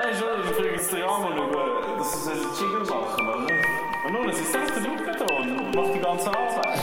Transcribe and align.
Nein, 0.00 0.14
schon, 0.14 0.28
ich 0.44 0.54
frage 0.54 0.70
jetzt 0.70 0.92
den 0.92 1.02
Ramon 1.02 1.32
über, 1.32 1.96
dass 1.98 2.24
sie 2.24 2.30
einen 2.30 2.40
Jingle 2.56 2.86
machen, 2.86 3.26
oder? 3.26 3.50
Und 4.06 4.12
nun, 4.12 4.28
es 4.28 4.38
ist 4.38 4.52
selbst 4.52 4.76
der 4.76 4.82
da 4.82 5.34
und 5.34 5.74
macht 5.74 5.92
die 5.92 5.98
ganze 5.98 6.28
Arbeit. 6.28 6.78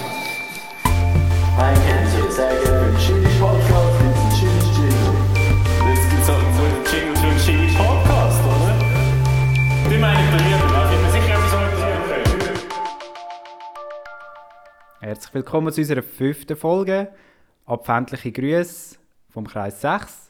Ein 1.58 1.76
Kennzeichen, 1.88 2.30
sehr 2.30 2.50
gerne 2.62 2.84
für 2.84 2.92
den 2.92 2.98
Chili 3.00 3.40
Podcast, 3.40 4.00
gibt 4.00 4.18
es 4.18 4.20
einen 4.20 4.32
Chili 4.36 4.60
Jingle. 4.76 5.16
Jetzt 5.88 6.10
gibt 6.10 6.24
es 6.24 6.28
halt 6.28 6.44
so 6.56 6.64
einen 6.64 6.84
Jingle 6.92 7.16
für 7.16 7.28
einen 7.28 7.40
Jingle 7.40 7.72
Podcast, 7.78 8.42
oder? 8.44 8.74
Die 9.90 9.98
meine 9.98 10.20
ich 10.20 10.30
bei 10.32 10.40
mir, 10.44 10.58
da 10.58 10.84
bin 10.90 11.02
mir 11.02 11.12
sicher, 11.12 11.36
etwas 11.36 11.52
können. 12.10 12.60
Herzlich 15.00 15.34
willkommen 15.34 15.72
zu 15.72 15.80
unserer 15.80 16.04
fünften 16.04 16.58
Folge. 16.58 17.08
Abfändliche 17.66 18.34
Grüße 18.34 18.98
vom 19.30 19.48
Kreis 19.48 19.80
6. 19.80 20.25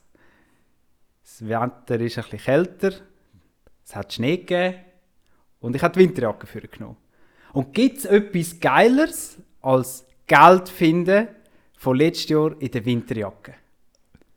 Das 1.38 1.50
Wetter 1.50 2.00
ist 2.00 2.18
ein 2.18 2.24
bisschen 2.24 2.40
kälter, 2.40 2.92
es 3.86 3.94
hat 3.94 4.14
Schnee 4.14 4.38
gegeben 4.38 4.76
und 5.60 5.76
ich 5.76 5.84
habe 5.84 5.94
die 5.94 6.00
Winterjacke 6.00 6.48
für 6.48 6.62
genommen. 6.62 6.96
Und 7.52 7.74
gibt 7.74 7.98
es 7.98 8.06
etwas 8.06 8.58
Geileres 8.58 9.38
als 9.62 10.06
Geld 10.28 10.70
finden 10.70 11.28
von 11.76 11.98
letztes 11.98 12.30
Jahr 12.30 12.56
in 12.58 12.72
der 12.72 12.86
Winterjacke? 12.86 13.54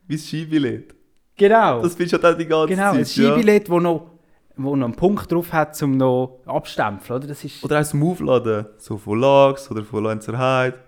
Wie 0.09 0.16
das 0.16 0.27
Skibillett. 0.27 0.92
Genau. 1.37 1.83
Das 1.83 1.95
findest 1.95 2.20
du 2.20 2.29
auch 2.29 2.37
die 2.37 2.47
ganze 2.47 2.75
genau, 2.75 2.91
ein 2.91 3.05
Zeit. 3.05 3.17
ja. 3.17 3.30
Skibillett, 3.30 3.70
wo 3.70 3.78
noch, 3.78 4.11
wo 4.56 4.75
noch 4.75 4.87
einen 4.87 4.97
Punkt 4.97 5.30
drauf 5.30 5.53
hat, 5.53 5.80
um 5.80 5.97
noch 5.97 6.41
abstempeln, 6.47 7.19
oder? 7.20 7.28
Das 7.28 7.45
ist 7.45 7.62
Oder 7.62 7.80
auch 7.80 7.84
zum 7.84 8.03
Aufladen. 8.03 8.67
So 8.77 8.98
von 8.98 9.20
Lags 9.20 9.70
oder 9.70 9.84
von 9.84 10.03
Lenzerheide. 10.03 10.80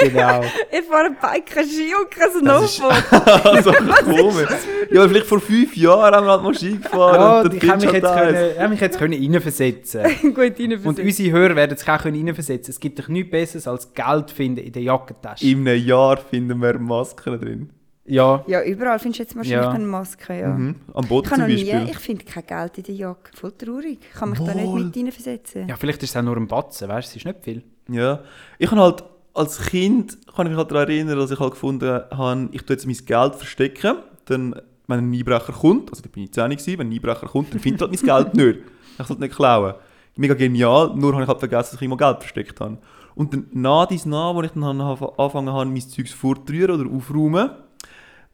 Genau. 0.00 0.42
Ich 0.72 0.82
fahre 0.88 1.10
Bike, 1.20 1.46
kein 1.46 1.64
Ski 1.66 1.92
und 1.94 2.10
kein 2.10 2.30
Das 2.44 2.64
ist- 2.64 2.76
Snowboard. 2.76 3.44
also 3.46 3.72
komisch. 3.72 4.48
Ja, 4.90 5.00
aber 5.00 5.08
vielleicht 5.08 5.26
vor 5.26 5.40
fünf 5.40 5.76
Jahren 5.76 6.14
haben 6.14 6.26
wir 6.26 6.32
halt 6.32 6.42
mal 6.42 6.54
Ski 6.54 6.76
gefahren. 6.78 7.14
Ja, 7.14 7.52
ich 7.52 7.68
habe 7.70 7.84
mich, 7.84 7.92
jetzt 7.92 8.02
du 8.04 8.08
halt 8.08 8.26
können, 8.34 8.50
ich 8.52 8.58
habe 8.60 8.68
mich 8.70 8.80
jetzt 8.80 8.98
können 8.98 9.14
reinversetzen 9.32 10.34
Gut, 10.34 10.58
Und 10.86 10.98
unsere 11.00 11.30
Hörer 11.32 11.56
werden 11.56 11.76
sich 11.76 11.88
auch 11.88 11.98
können 12.02 12.26
reinversetzen 12.26 12.70
Es 12.72 12.80
gibt 12.80 12.98
doch 12.98 13.08
nichts 13.08 13.30
Besseres 13.30 13.66
als 13.68 13.92
Geld 13.94 14.30
finden 14.30 14.64
in 14.64 14.72
der 14.72 14.82
Jackentasche. 14.82 15.46
In 15.46 15.66
einem 15.66 15.84
Jahr 15.84 16.16
finden 16.18 16.60
wir 16.60 16.78
Masken 16.78 17.40
drin. 17.40 17.70
ja, 18.04 18.44
Ja, 18.46 18.62
überall 18.62 18.98
findest 19.00 19.18
du 19.18 19.22
jetzt 19.24 19.36
wahrscheinlich 19.36 19.62
Ja. 19.66 19.70
eine 19.70 19.84
Maske, 19.86 20.38
ja. 20.38 20.48
Mhm. 20.48 20.76
Am 20.94 21.06
Boden 21.06 21.26
Ich 21.26 21.32
zum 21.32 21.40
noch 21.40 21.48
nie, 21.48 21.64
Beispiel. 21.72 21.88
ich 21.90 21.98
finde 21.98 22.24
kein 22.24 22.46
Geld 22.46 22.78
in 22.78 22.84
der 22.84 22.94
Jacke. 22.94 23.30
Voll 23.34 23.52
traurig. 23.52 23.98
Ich 24.00 24.18
kann 24.18 24.30
mich 24.30 24.38
da 24.38 24.54
nicht 24.54 24.66
Wohl. 24.66 24.84
mit 24.84 24.96
reinversetzen. 24.96 25.68
ja, 25.68 25.74
vielleicht 25.76 26.02
ist 26.04 26.10
es 26.10 26.16
auch 26.16 26.22
nur 26.22 26.36
ein 26.36 26.46
Batzen, 26.46 26.88
weißt 26.88 27.08
du, 27.08 27.10
es 27.10 27.16
ist 27.16 27.24
nicht 27.26 27.42
viel. 27.42 27.62
Ja. 27.90 28.20
Ich 28.58 28.70
habe 28.70 28.80
halt 28.80 29.04
als 29.36 29.66
Kind 29.66 30.18
kann 30.34 30.46
ich 30.46 30.50
mich 30.50 30.58
halt 30.58 30.70
daran 30.70 30.88
erinnern, 30.88 31.18
dass 31.18 31.30
ich 31.30 31.38
halt 31.38 31.52
gefunden 31.52 32.00
habe, 32.10 32.48
ich 32.52 32.62
tue 32.62 32.74
jetzt 32.74 32.86
mein 32.86 32.96
Geld 32.96 33.34
verstecken. 33.34 33.96
Dann, 34.24 34.54
wenn 34.86 34.98
ein 34.98 35.12
Einbrecher 35.12 35.52
kommt, 35.52 35.90
also 35.90 36.02
da 36.02 36.08
bin 36.08 36.24
ich 36.24 36.32
10 36.32 36.50
gewesen, 36.50 36.78
wenn 36.78 36.88
ein 36.88 36.92
Einbrecher 36.92 37.26
kommt, 37.26 37.52
dann 37.52 37.60
findet 37.60 37.82
er 37.82 37.88
halt 37.88 38.02
mein 38.02 38.32
Geld 38.32 38.34
nicht. 38.56 38.58
Ich 38.94 39.00
es 39.00 39.08
halt 39.08 39.20
nicht 39.20 39.36
klauen. 39.36 39.74
Mega 40.16 40.34
genial, 40.34 40.94
nur 40.96 41.12
habe 41.12 41.22
ich 41.22 41.28
halt 41.28 41.38
vergessen, 41.38 41.72
dass 41.72 41.80
ich 41.80 41.82
immer 41.82 41.96
Geld 41.96 42.18
versteckt 42.18 42.60
habe. 42.60 42.78
Und 43.14 43.32
dann 43.32 43.46
nach 43.52 43.86
dies 43.86 44.06
nach, 44.06 44.34
als 44.34 44.46
ich 44.46 44.52
dann 44.52 44.80
angefangen 44.80 45.52
habe, 45.52 45.66
mein 45.66 45.80
Zeugs 45.80 46.12
fortrühren 46.12 46.80
oder 46.80 46.90
aufräumen, 46.90 47.50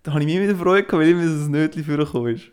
da 0.03 0.13
habe 0.13 0.21
ich 0.21 0.27
mir 0.27 0.43
wieder 0.43 0.57
Freude 0.57 0.85
gehabt, 0.85 1.01
weil 1.03 1.09
immer 1.11 1.23
ein 1.23 1.51
Nötchen 1.51 1.85
vorgekommen 1.85 2.35
ist. 2.35 2.45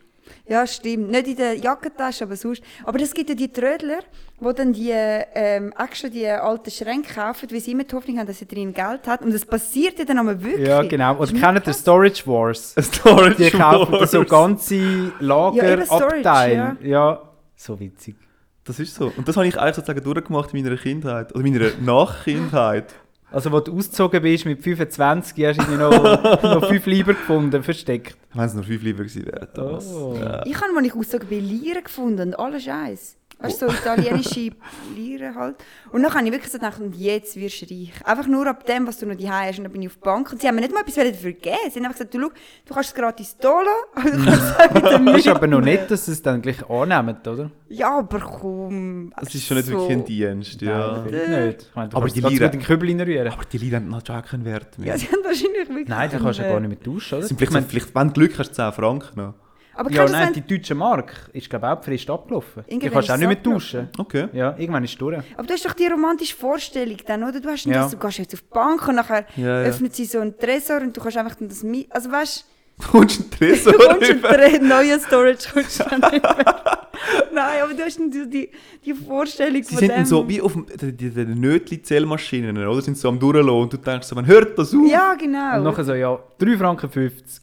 Ja, 0.47 0.66
stimmt. 0.67 1.09
Nicht 1.11 1.27
in 1.27 1.35
der 1.35 1.55
Jackentasche, 1.55 2.23
aber 2.23 2.35
sonst. 2.35 2.61
Aber 2.83 2.99
es 3.02 3.13
gibt 3.13 3.30
ja 3.30 3.35
die 3.35 3.52
Trödler, 3.52 3.99
die 4.39 4.53
dann 4.53 4.73
die, 4.73 4.91
ähm, 4.91 5.73
extra 5.77 6.08
die 6.09 6.27
alten 6.27 6.72
Schränke 6.72 7.13
kaufen, 7.13 7.47
weil 7.52 7.59
sie 7.59 7.72
immer 7.72 7.83
die 7.83 7.95
Hoffnung 7.95 8.17
haben, 8.19 8.27
dass 8.27 8.39
sie 8.39 8.47
drin 8.47 8.73
Geld 8.73 9.07
hat. 9.07 9.22
Und 9.22 9.33
es 9.33 9.45
passiert 9.45 10.00
ja 10.00 10.05
dann 10.05 10.17
aber 10.19 10.41
wirklich. 10.44 10.67
Ja, 10.67 10.81
genau. 10.83 11.16
Oder 11.17 11.31
Das 11.31 11.41
kennt 11.41 11.55
ihr 11.57 11.61
krass. 11.61 11.80
Storage 11.80 12.23
Wars? 12.27 12.73
Ein 12.77 12.83
Storage 12.94 13.35
Die 13.35 13.50
kaufen 13.52 13.91
da 14.00 14.07
so 14.07 14.19
Wars. 14.19 14.30
ganze 14.30 14.75
Ja, 14.75 15.11
Lagerabteile. 15.19 16.77
ja. 16.81 17.22
so 17.55 17.80
witzig. 17.80 18.16
Das 18.63 18.79
ist 18.79 18.94
so. 18.95 19.12
Und 19.18 19.28
das 19.28 19.35
habe 19.35 19.47
ich 19.47 19.57
eigentlich 19.59 19.75
sozusagen 19.75 20.03
durchgemacht 20.03 20.53
in 20.53 20.63
meiner 20.63 20.78
Kindheit. 20.78 21.34
Oder 21.34 21.44
meiner 21.44 21.69
Nachkindheit. 21.81 22.94
Also, 23.31 23.51
wo 23.51 23.59
du 23.59 23.78
ausgezogen 23.78 24.22
bist 24.22 24.45
mit 24.45 24.62
25, 24.63 25.45
hast 25.45 25.59
du 25.59 25.75
noch, 25.75 25.91
noch 26.44 26.67
fünf 26.67 26.85
Lieber 26.88 27.13
gefunden, 27.13 27.62
versteckt. 27.62 28.17
Wenn 28.34 28.45
es 28.45 28.53
nur 28.53 28.63
fünf 28.63 28.81
lieber 28.81 29.03
gewesen 29.03 29.25
wären. 29.28 29.47
Thomas. 29.53 29.94
Oh. 29.94 30.17
Ja. 30.19 30.44
Ich 30.45 30.56
habe, 30.56 30.75
als 30.75 30.88
ich 30.88 30.95
ausgezogen 30.95 31.28
bin, 31.28 31.47
Lieren 31.47 31.84
gefunden 31.84 32.29
und 32.29 32.39
alles 32.39 32.63
Scheiß. 32.63 33.18
Weißt 33.41 33.61
du, 33.61 33.69
so 33.69 33.73
italienische 33.73 34.51
Lieren 34.95 35.33
halt. 35.33 35.55
Und 35.91 36.03
dann 36.03 36.13
habe 36.13 36.25
ich 36.25 36.31
wirklich 36.33 36.51
so 36.51 36.57
gedacht, 36.57 36.79
und 36.81 36.94
jetzt 36.95 37.38
wirst 37.38 37.61
du 37.61 37.73
reich. 37.73 37.94
Einfach 38.03 38.27
nur 38.27 38.45
ab 38.47 38.66
dem, 38.66 38.85
was 38.85 38.97
du 38.97 39.05
noch 39.05 39.16
die 39.16 39.29
hast. 39.29 39.57
Und 39.59 39.63
dann 39.63 39.72
bin 39.72 39.81
ich 39.81 39.88
auf 39.88 39.95
die 39.95 40.01
Bank. 40.01 40.31
Und 40.33 40.41
sie 40.41 40.47
haben 40.47 40.55
mir 40.55 40.61
nicht 40.61 40.73
mal 40.73 40.81
etwas 40.81 40.95
dafür 40.95 41.31
gegeben. 41.31 41.55
Sie 41.72 41.79
haben 41.79 41.85
einfach 41.85 41.97
gesagt, 41.97 42.13
du, 42.13 42.19
schau, 42.19 42.29
du 42.66 42.73
kannst 42.73 42.89
es 42.89 42.95
gratis 42.95 43.38
da 43.39 43.53
lassen, 43.61 43.72
aber 43.95 44.09
du 44.09 44.23
kannst 44.25 44.44
es 44.44 44.55
auch 44.59 44.75
wieder 44.75 45.11
Das 45.13 45.17
ist 45.22 45.27
aber 45.29 45.47
noch 45.47 45.61
nicht, 45.61 45.89
dass 45.89 46.05
sie 46.05 46.11
es 46.11 46.22
dann 46.22 46.41
gleich 46.41 46.69
annehmen, 46.69 47.17
oder? 47.25 47.51
Ja, 47.69 48.00
aber 48.00 48.19
komm. 48.19 49.13
Das 49.17 49.33
ist 49.33 49.45
schon 49.45 49.57
nicht 49.57 49.69
wirklich 49.69 49.91
ein 49.91 50.06
Dienst, 50.06 50.61
ja. 50.61 51.06
Nein, 51.09 51.47
nicht. 51.47 51.61
Ich 51.61 51.75
meine, 51.75 51.89
du 51.89 51.97
Aber 51.97 52.07
die 52.09 52.19
so 52.19 52.29
den 52.29 52.61
Kübel 52.61 52.89
reinrühren. 52.89 53.31
Aber 53.31 53.45
die 53.45 53.57
Lieder 53.57 53.77
haben 53.77 54.01
schon 54.06 54.16
auch 54.17 54.25
keinen 54.25 54.44
Wert 54.44 54.77
mehr. 54.77 54.89
Ja, 54.89 54.97
sie 54.97 55.07
haben 55.07 55.23
wahrscheinlich 55.23 55.69
wirklich... 55.69 55.88
Nein, 55.88 56.09
du 56.11 56.19
kannst 56.19 56.39
ja 56.39 56.50
gar 56.50 56.59
nicht 56.59 56.69
mehr 56.69 56.79
tauschen, 56.94 57.19
oder? 57.19 57.27
Sind 57.27 57.38
vielleicht, 57.38 57.51
Ich 57.51 57.53
meine, 57.53 57.66
so, 57.66 57.69
vielleicht, 57.69 57.95
wenn 57.95 58.07
du 58.07 58.13
Glück 58.13 58.38
hast, 58.38 58.53
10 58.53 58.73
Franken 58.73 59.17
noch. 59.17 59.33
Aber 59.79 59.90
Ja, 59.91 60.06
nein, 60.09 60.34
die 60.34 60.41
deutsche 60.45 60.75
Mark 60.75 61.29
ist, 61.31 61.50
glaube 61.50 61.66
ich, 61.66 61.72
auch 61.72 61.84
frisch 61.84 62.09
abgelaufen. 62.09 62.63
Die 62.69 62.79
kannst 62.90 63.07
du 63.07 63.13
auch 63.13 63.17
nicht 63.17 63.28
mehr 63.29 63.41
tauschen. 63.41 63.88
Okay. 63.97 64.28
Ja, 64.34 64.53
irgendwann 64.57 64.84
ist 64.84 64.91
es 64.91 64.97
durch. 64.97 65.17
aber 65.38 65.47
du 65.47 65.53
hast 65.53 65.66
doch 65.66 65.72
die 65.73 65.88
romantische 65.88 66.35
Vorstellung 66.35 66.97
dann, 67.07 67.23
oder? 67.23 67.40
Du, 67.40 67.47
hast 67.50 67.63
Ja. 67.66 67.84
das, 67.84 67.91
du 67.91 67.97
gehst 67.97 68.18
jetzt 68.18 68.34
auf 68.34 68.41
die 68.41 68.53
Bank 68.53 68.85
und 68.89 68.95
nachher 68.95 69.25
Ja, 69.38 69.62
ja. 69.62 69.69
öffnet 69.69 69.95
sie 69.95 70.03
so 70.03 70.19
einen 70.19 70.38
Tresor 70.38 70.81
und 70.81 70.95
du 70.97 71.00
kannst 71.01 71.16
einfach 71.18 71.35
dann 71.35 71.47
das 71.47 71.63
mit... 71.63 71.88
Also 71.91 72.12
weißt 72.12 72.45
Du 72.81 72.88
kommst 72.89 73.22
einen 73.22 73.31
Tresor 73.31 73.72
du 73.78 73.88
kommst 73.88 74.25
einen 74.25 74.68
neuen 74.68 75.00
Storage 75.00 75.47
kommst 75.53 75.79
du 75.79 75.84
dann 75.89 76.12
nicht 76.12 76.23
mehr. 76.23 76.45
Nein, 77.34 77.62
aber 77.63 77.73
du 77.73 77.84
hast 77.84 77.97
dann 78.00 78.12
die, 78.12 78.29
die, 78.29 78.50
die 78.84 78.94
Vorstellung 78.94 79.63
Sie 79.63 79.69
von 79.75 79.78
sind 79.79 79.95
dem... 79.95 80.06
so 80.06 80.28
wie 80.28 80.41
auf 80.41 80.53
die 80.73 81.09
Nötli-Zählmaschinen, 81.09 82.57
oder? 82.57 82.81
Sind 82.81 82.97
so 82.97 83.07
am 83.07 83.18
Durchlassen 83.18 83.50
und 83.62 83.72
du 83.73 83.78
denkst 83.78 84.07
so, 84.07 84.16
man 84.16 84.25
hört 84.25 84.57
das 84.59 84.73
auf. 84.73 84.85
Ja, 84.89 85.13
genau. 85.13 85.57
Und 85.57 85.63
nachher 85.63 85.85
so, 85.85 85.94
ja, 85.94 86.19
3 86.39 86.57
Franken 86.57 86.89
50. 86.89 87.41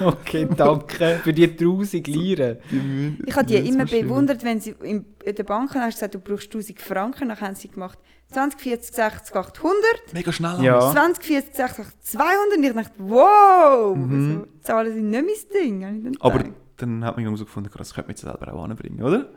okay, 0.04 0.48
danke 0.56 1.20
für 1.22 1.32
die 1.32 1.44
1000 1.44 2.06
Lieren. 2.06 2.58
ich 3.26 3.34
habe 3.36 3.46
die 3.46 3.56
immer 3.56 3.84
bewundert, 3.86 4.42
wenn 4.44 4.60
sie 4.60 4.74
in, 4.82 5.04
der 5.24 5.44
Bank 5.44 5.74
hast 5.74 5.94
gesagt, 5.94 6.14
du 6.14 6.18
brauchst 6.20 6.46
1000 6.46 6.80
Franken, 6.80 7.28
dann 7.28 7.40
haben 7.40 7.54
sie 7.54 7.68
gemacht 7.68 7.98
20, 8.32 8.60
40, 8.60 8.94
60, 8.94 9.34
800, 9.36 9.74
Mega 10.12 10.30
schnell. 10.32 10.62
Ja. 10.62 10.78
alles. 10.78 10.92
20, 10.92 11.24
40, 11.24 11.54
60, 11.54 11.84
200 12.00 12.56
und 12.58 12.62
ich 12.64 12.72
dachte, 12.72 12.92
wow, 12.98 13.96
Mhm. 13.96 14.12
also, 14.14 14.46
Zahlen 14.60 14.92
sind 14.94 15.10
nicht 15.10 15.24
mein 15.52 15.62
Ding. 15.80 16.12
ich 16.12 16.22
Aber 16.22 16.44
dann 16.76 17.04
hat 17.04 17.16
man 17.16 17.36
so 17.36 17.44
gefunden, 17.44 17.70
das 17.76 17.94
könnte 17.94 18.08
man 18.08 18.12
jetzt 18.12 18.20
selber 18.22 18.52
auch 18.52 18.64
anbringen, 18.64 19.02
oder? 19.02 19.30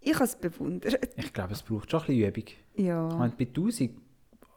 Ich 0.00 0.14
habe 0.14 0.24
es 0.24 0.34
bewundert. 0.36 0.98
Ich 1.16 1.32
glaube, 1.32 1.52
es 1.52 1.62
braucht 1.62 1.90
schon 1.90 2.00
ein 2.00 2.06
bisschen 2.06 2.28
Übung. 2.28 2.44
Ich 2.74 2.84
Ja. 2.84 3.08
meine, 3.16 3.32
bei 3.38 3.44
1000, 3.44 3.92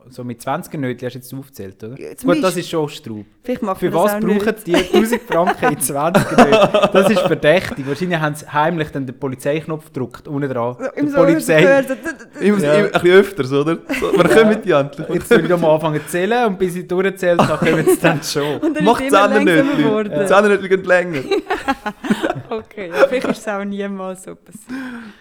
so 0.10 0.24
mit 0.24 0.42
20 0.42 0.74
Nötchen 0.80 1.06
hast 1.08 1.14
du 1.14 1.20
jetzt 1.20 1.34
aufgezählt, 1.34 1.84
oder? 1.84 2.00
Ja, 2.00 2.10
Gut, 2.24 2.44
das 2.44 2.56
ist 2.58 2.70
schon 2.70 2.88
Straub. 2.90 3.26
Für 3.44 3.94
was 3.94 4.12
brauchen 4.20 4.26
nicht. 4.28 4.68
die 4.68 4.76
1000 4.94 5.22
Franken 5.24 5.74
in 5.74 5.80
20 5.80 6.32
Nötchen? 6.38 6.80
Das 6.94 7.10
ist 7.10 7.20
verdächtig. 7.20 7.88
Wahrscheinlich 7.88 8.20
haben 8.20 8.36
sie 8.36 8.48
heimlich 8.48 8.90
dann 8.90 9.06
den 9.06 9.18
Polizeiknopf 9.20 9.86
gedrückt, 9.94 10.28
unten 10.28 10.50
dran. 10.52 10.78
Im 10.96 11.08
so 11.10 11.18
Polizei. 11.18 11.62
Immer, 12.40 12.60
Ja. 12.60 12.74
immer, 12.74 12.86
ein 12.86 12.92
bisschen 12.92 13.12
öfters, 13.12 13.52
oder? 13.52 13.78
So, 14.00 14.12
wir 14.18 14.30
kommen 14.30 14.62
die 14.64 14.72
endlich. 14.72 15.10
Jetzt 15.10 15.30
soll 15.30 15.46
ich 15.46 15.52
anfangen 15.54 16.02
zu 16.02 16.08
zählen 16.08 16.46
und 16.48 16.60
bis 16.60 16.76
ich 16.76 16.88
durchzähle, 16.88 17.38
dann 17.38 17.58
kommen 17.60 17.86
sie 17.86 18.00
dann 18.00 18.22
schon. 18.24 18.58
Und 18.62 18.76
dann 18.78 18.84
Mach 18.84 19.00
ist 19.00 19.08
es 19.08 19.14
immer 19.14 19.30
Zähne 19.34 19.46
langsamer 19.56 19.74
nicht. 19.76 19.86
geworden. 19.86 20.28
Zähne 20.28 20.50
nicht 20.58 20.70
gehen 20.70 20.84
länger. 20.84 21.20
Okay, 22.50 22.90
ja, 22.90 23.08
vielleicht 23.08 23.28
ist 23.28 23.40
es 23.40 23.48
auch 23.48 23.64
niemals 23.64 24.24
so 24.24 24.36
passiert. 24.36 24.64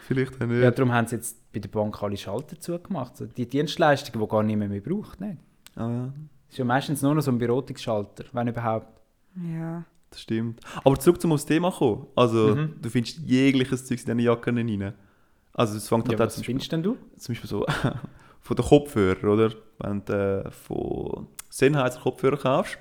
Vielleicht 0.06 0.40
auch 0.40 0.46
nicht. 0.46 0.62
Ja, 0.62 0.70
darum 0.70 0.92
haben 0.92 1.06
sie 1.06 1.16
jetzt 1.16 1.36
bei 1.54 1.60
der 1.60 1.68
Bank 1.70 2.02
alle 2.02 2.16
Schalter 2.16 2.58
zugemacht. 2.58 3.16
So 3.16 3.26
die 3.26 3.46
Dienstleistungen, 3.48 4.22
die 4.24 4.30
gar 4.30 4.42
niemand 4.42 4.70
mehr 4.72 4.80
braucht. 4.80 5.20
Nicht? 5.20 5.38
Ah, 5.76 5.88
ja. 5.88 6.04
Das 6.06 6.50
ist 6.50 6.58
ja 6.58 6.64
meistens 6.64 7.02
nur 7.02 7.14
noch 7.14 7.22
so 7.22 7.30
ein 7.30 7.38
Beratungsschalter, 7.38 8.24
wenn 8.32 8.48
überhaupt. 8.48 8.88
Ja. 9.36 9.84
Das 10.10 10.20
stimmt. 10.20 10.60
Aber 10.84 10.96
zurück 10.98 11.20
zum 11.20 11.36
Thema 11.38 11.70
kommen. 11.72 12.06
Also, 12.14 12.54
Mhm. 12.54 12.74
du 12.80 12.88
findest 12.90 13.18
jegliches 13.18 13.84
Zeug 13.86 13.98
in 14.00 14.04
diesen 14.04 14.18
Jacken 14.20 14.58
rein. 14.58 14.92
Also, 15.52 15.76
es 15.76 15.88
fängt 15.88 16.04
Ja, 16.06 16.10
halt 16.10 16.20
was 16.20 16.34
zum 16.34 16.40
Beispiel, 16.42 16.52
findest 16.52 16.72
denn 16.72 16.82
du? 16.82 16.96
zum 17.16 17.32
Beispiel 17.34 17.50
so 17.50 17.66
von 18.40 18.56
den 18.56 18.64
Kopfhörern, 18.64 19.28
oder? 19.28 19.54
Wenn 19.78 20.04
du 20.04 20.12
äh, 20.46 20.50
von 20.50 21.26
Sennheiser 21.50 22.00
Kopfhörer 22.00 22.36
kaufst, 22.36 22.78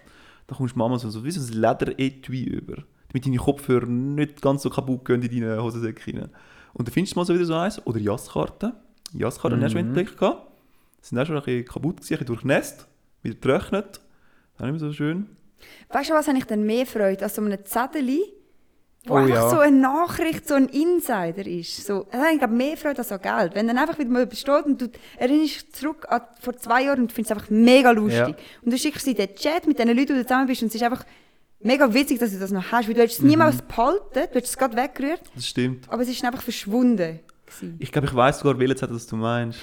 dann 0.48 0.58
kommst 0.58 0.76
du 0.76 0.80
Mama 0.80 1.00
so, 1.00 1.10
so 1.10 1.24
wie 1.24 1.32
so 1.32 1.42
ein 1.42 1.60
Leder-Etui 1.60 2.44
über. 2.44 2.84
Damit 3.12 3.26
deine 3.26 3.38
Kopfhörer 3.38 3.86
nicht 3.88 4.42
ganz 4.42 4.62
so 4.64 4.70
kaputt 4.70 5.06
gehen 5.06 5.22
in 5.24 5.42
deine 5.42 5.64
Hosensäcke 5.64 6.14
rein. 6.14 6.30
Und 6.74 6.88
dann 6.88 6.94
findest 6.94 7.16
du 7.16 7.20
mal 7.20 7.26
so 7.26 7.34
wieder 7.34 7.46
so 7.46 7.56
eins. 7.56 7.86
Oder 7.86 8.00
Jasskarten. 8.00 8.74
Jasskarten 9.14 9.60
Mhm. 9.60 9.64
hast 9.64 9.74
du 9.74 9.78
schon 9.80 9.88
entdeckt. 9.88 10.18
gehabt. 10.18 10.48
Die 11.02 11.08
sind 11.08 11.20
auch 11.20 11.26
schon 11.26 11.36
ein 11.38 11.44
bisschen 11.44 11.66
kaputt 11.66 11.98
gewesen, 11.98 12.14
ein 12.14 12.18
bisschen 12.20 12.26
durchnässt, 12.28 12.88
wieder 13.22 13.36
getrocknet. 13.36 13.86
Das 13.94 14.02
ist 14.56 14.62
nicht 14.62 14.72
mehr 14.72 14.80
so 14.80 14.94
schön. 14.94 15.30
Weißt 15.90 16.10
du, 16.10 16.14
was 16.14 16.28
habe 16.28 16.38
ich 16.38 16.46
dann 16.46 16.64
mehr 16.64 16.86
Freude 16.86 17.24
als 17.24 17.36
so 17.36 17.42
einem 17.42 17.64
Zettel, 17.66 18.08
wo 19.06 19.14
Oh 19.14 19.18
einfach 19.18 19.36
ja. 19.36 19.50
so 19.50 19.60
eine 19.60 19.78
Nachricht, 19.78 20.48
so 20.48 20.54
ein 20.56 20.68
Insider 20.70 21.46
ist. 21.46 21.86
So, 21.86 22.08
da 22.10 22.20
habe 22.20 22.32
ich 22.34 22.38
glaube 22.40 22.54
mehr 22.54 22.78
Freude 22.78 23.00
als 23.00 23.10
so 23.10 23.18
Geld. 23.20 23.54
Wenn 23.54 23.68
dann 23.68 23.78
einfach 23.78 24.00
wieder 24.00 24.10
mal 24.10 24.24
etwas 24.24 24.40
steht 24.40 24.66
und 24.66 24.82
du 24.82 24.90
erinnerst 25.18 25.54
dich 25.56 25.72
zurück 25.74 26.06
an 26.10 26.22
vor 26.40 26.56
zwei 26.56 26.84
Jahren 26.84 27.02
und 27.02 27.12
findest 27.12 27.32
es 27.32 27.38
einfach 27.38 27.50
mega 27.50 27.92
lustig. 27.92 28.20
Ja. 28.38 28.46
Und 28.62 28.72
du 28.74 28.78
schickst 28.78 29.04
sie 29.04 29.12
in 29.12 29.18
den 29.18 29.36
Chat 29.36 29.68
mit 29.68 29.78
den 29.78 29.90
Leuten, 29.90 30.08
die 30.08 30.14
du 30.14 30.24
zusammen 30.24 30.48
bist 30.48 30.62
und 30.62 30.70
es 30.70 30.76
ist 30.76 30.84
einfach 30.84 31.04
Mega 31.64 31.94
witzig, 31.94 32.20
dass 32.20 32.32
du 32.32 32.40
das 32.40 32.52
noch 32.52 32.72
hast, 32.72 32.88
weil 32.88 32.94
du 32.96 33.02
hättest 33.02 33.20
es 33.20 33.24
Mhm. 33.24 33.30
niemals 33.32 33.62
behalten, 33.62 34.04
du 34.14 34.20
hättest 34.20 34.48
es 34.54 34.58
gerade 34.58 34.76
weggerührt, 34.76 35.22
Das 35.36 35.48
stimmt. 35.48 35.86
aber 35.90 36.02
es 36.04 36.10
ist 36.10 36.24
einfach 36.24 36.42
verschwunden. 36.42 37.20
gewesen. 37.46 37.76
Ich 37.80 37.92
glaube, 37.92 38.08
ich 38.08 38.16
weiß 38.16 38.40
sogar, 38.40 38.58
welches 38.60 38.78
Zettel 38.80 38.96
das 38.96 39.06
du 39.08 39.16
meinst. 39.16 39.60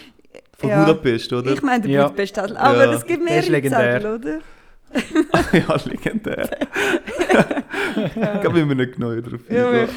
Von 0.58 0.69
Ja. 0.70 0.85
Budapest, 0.85 1.32
oder? 1.32 1.52
Ich 1.52 1.62
meine 1.62 1.82
den 1.82 1.91
Ja. 1.93 2.05
Budapest-Zettel, 2.05 2.56
aber 2.56 2.85
Ja. 2.85 2.93
es 2.93 3.05
gibt 3.06 3.26
Der 3.29 3.38
ist 3.38 3.49
mehrere 3.49 3.50
legendär. 3.50 4.00
Zettel, 4.00 4.14
oder? 4.14 4.38
ja, 5.52 5.76
legendär. 5.87 6.50
ich 7.97 8.41
glaube, 8.41 8.56
wir 8.56 8.67
müssen 8.67 8.79
nicht 8.79 8.93
genau 8.94 9.14
darauf 9.14 9.41
Ja, 9.49 9.73
wirklich. 9.73 9.96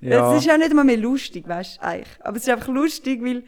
Ja. 0.00 0.32
Es 0.32 0.38
ist 0.40 0.46
ja 0.46 0.56
nicht 0.58 0.70
einmal 0.70 0.84
mehr 0.84 0.96
lustig, 0.98 1.48
weißt 1.48 1.78
du, 1.78 1.82
eigentlich. 1.82 2.08
Aber 2.20 2.36
es 2.36 2.42
ist 2.42 2.48
einfach 2.50 2.68
lustig, 2.68 3.22
weil, 3.22 3.42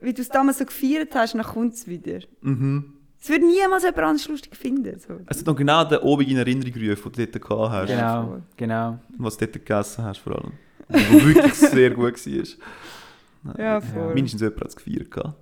weil 0.00 0.12
du 0.12 0.22
es 0.22 0.28
damals 0.28 0.58
so 0.58 0.64
gefeiert 0.64 1.14
hast, 1.14 1.34
dann 1.34 1.42
kommt 1.42 1.74
es 1.74 1.86
wieder. 1.86 2.20
Mhm. 2.40 2.93
Es 3.24 3.30
würde 3.30 3.46
niemals 3.46 3.84
jemand 3.84 4.00
anderes 4.00 4.28
lustig 4.28 4.54
finden. 4.54 4.98
So. 4.98 5.14
Es 5.28 5.38
hat 5.38 5.46
noch 5.46 5.56
genau 5.56 5.82
den 5.84 5.96
oben 6.00 6.26
in 6.26 6.36
Erinnerung 6.36 6.72
gerufen, 6.74 7.10
den 7.10 7.24
du 7.32 7.38
dort 7.38 7.48
gehabt 7.48 7.72
hast. 7.72 7.88
Genau, 7.88 8.42
genau. 8.54 8.88
Und 9.18 9.24
was 9.24 9.38
du 9.38 9.46
dort 9.46 9.54
gegessen 9.54 10.04
hast, 10.04 10.18
vor 10.18 10.34
allem. 10.36 10.52
Was 10.88 11.10
wirklich 11.24 11.54
sehr 11.54 11.90
gut 11.92 12.26
war. 12.26 13.56
Ja, 13.58 13.80
voll. 13.80 14.12
Mindestens 14.12 14.42
jemand 14.42 14.60
hat 14.60 14.68
es 14.68 14.76
gefeiert. 14.76 15.10
gehabt. 15.10 15.34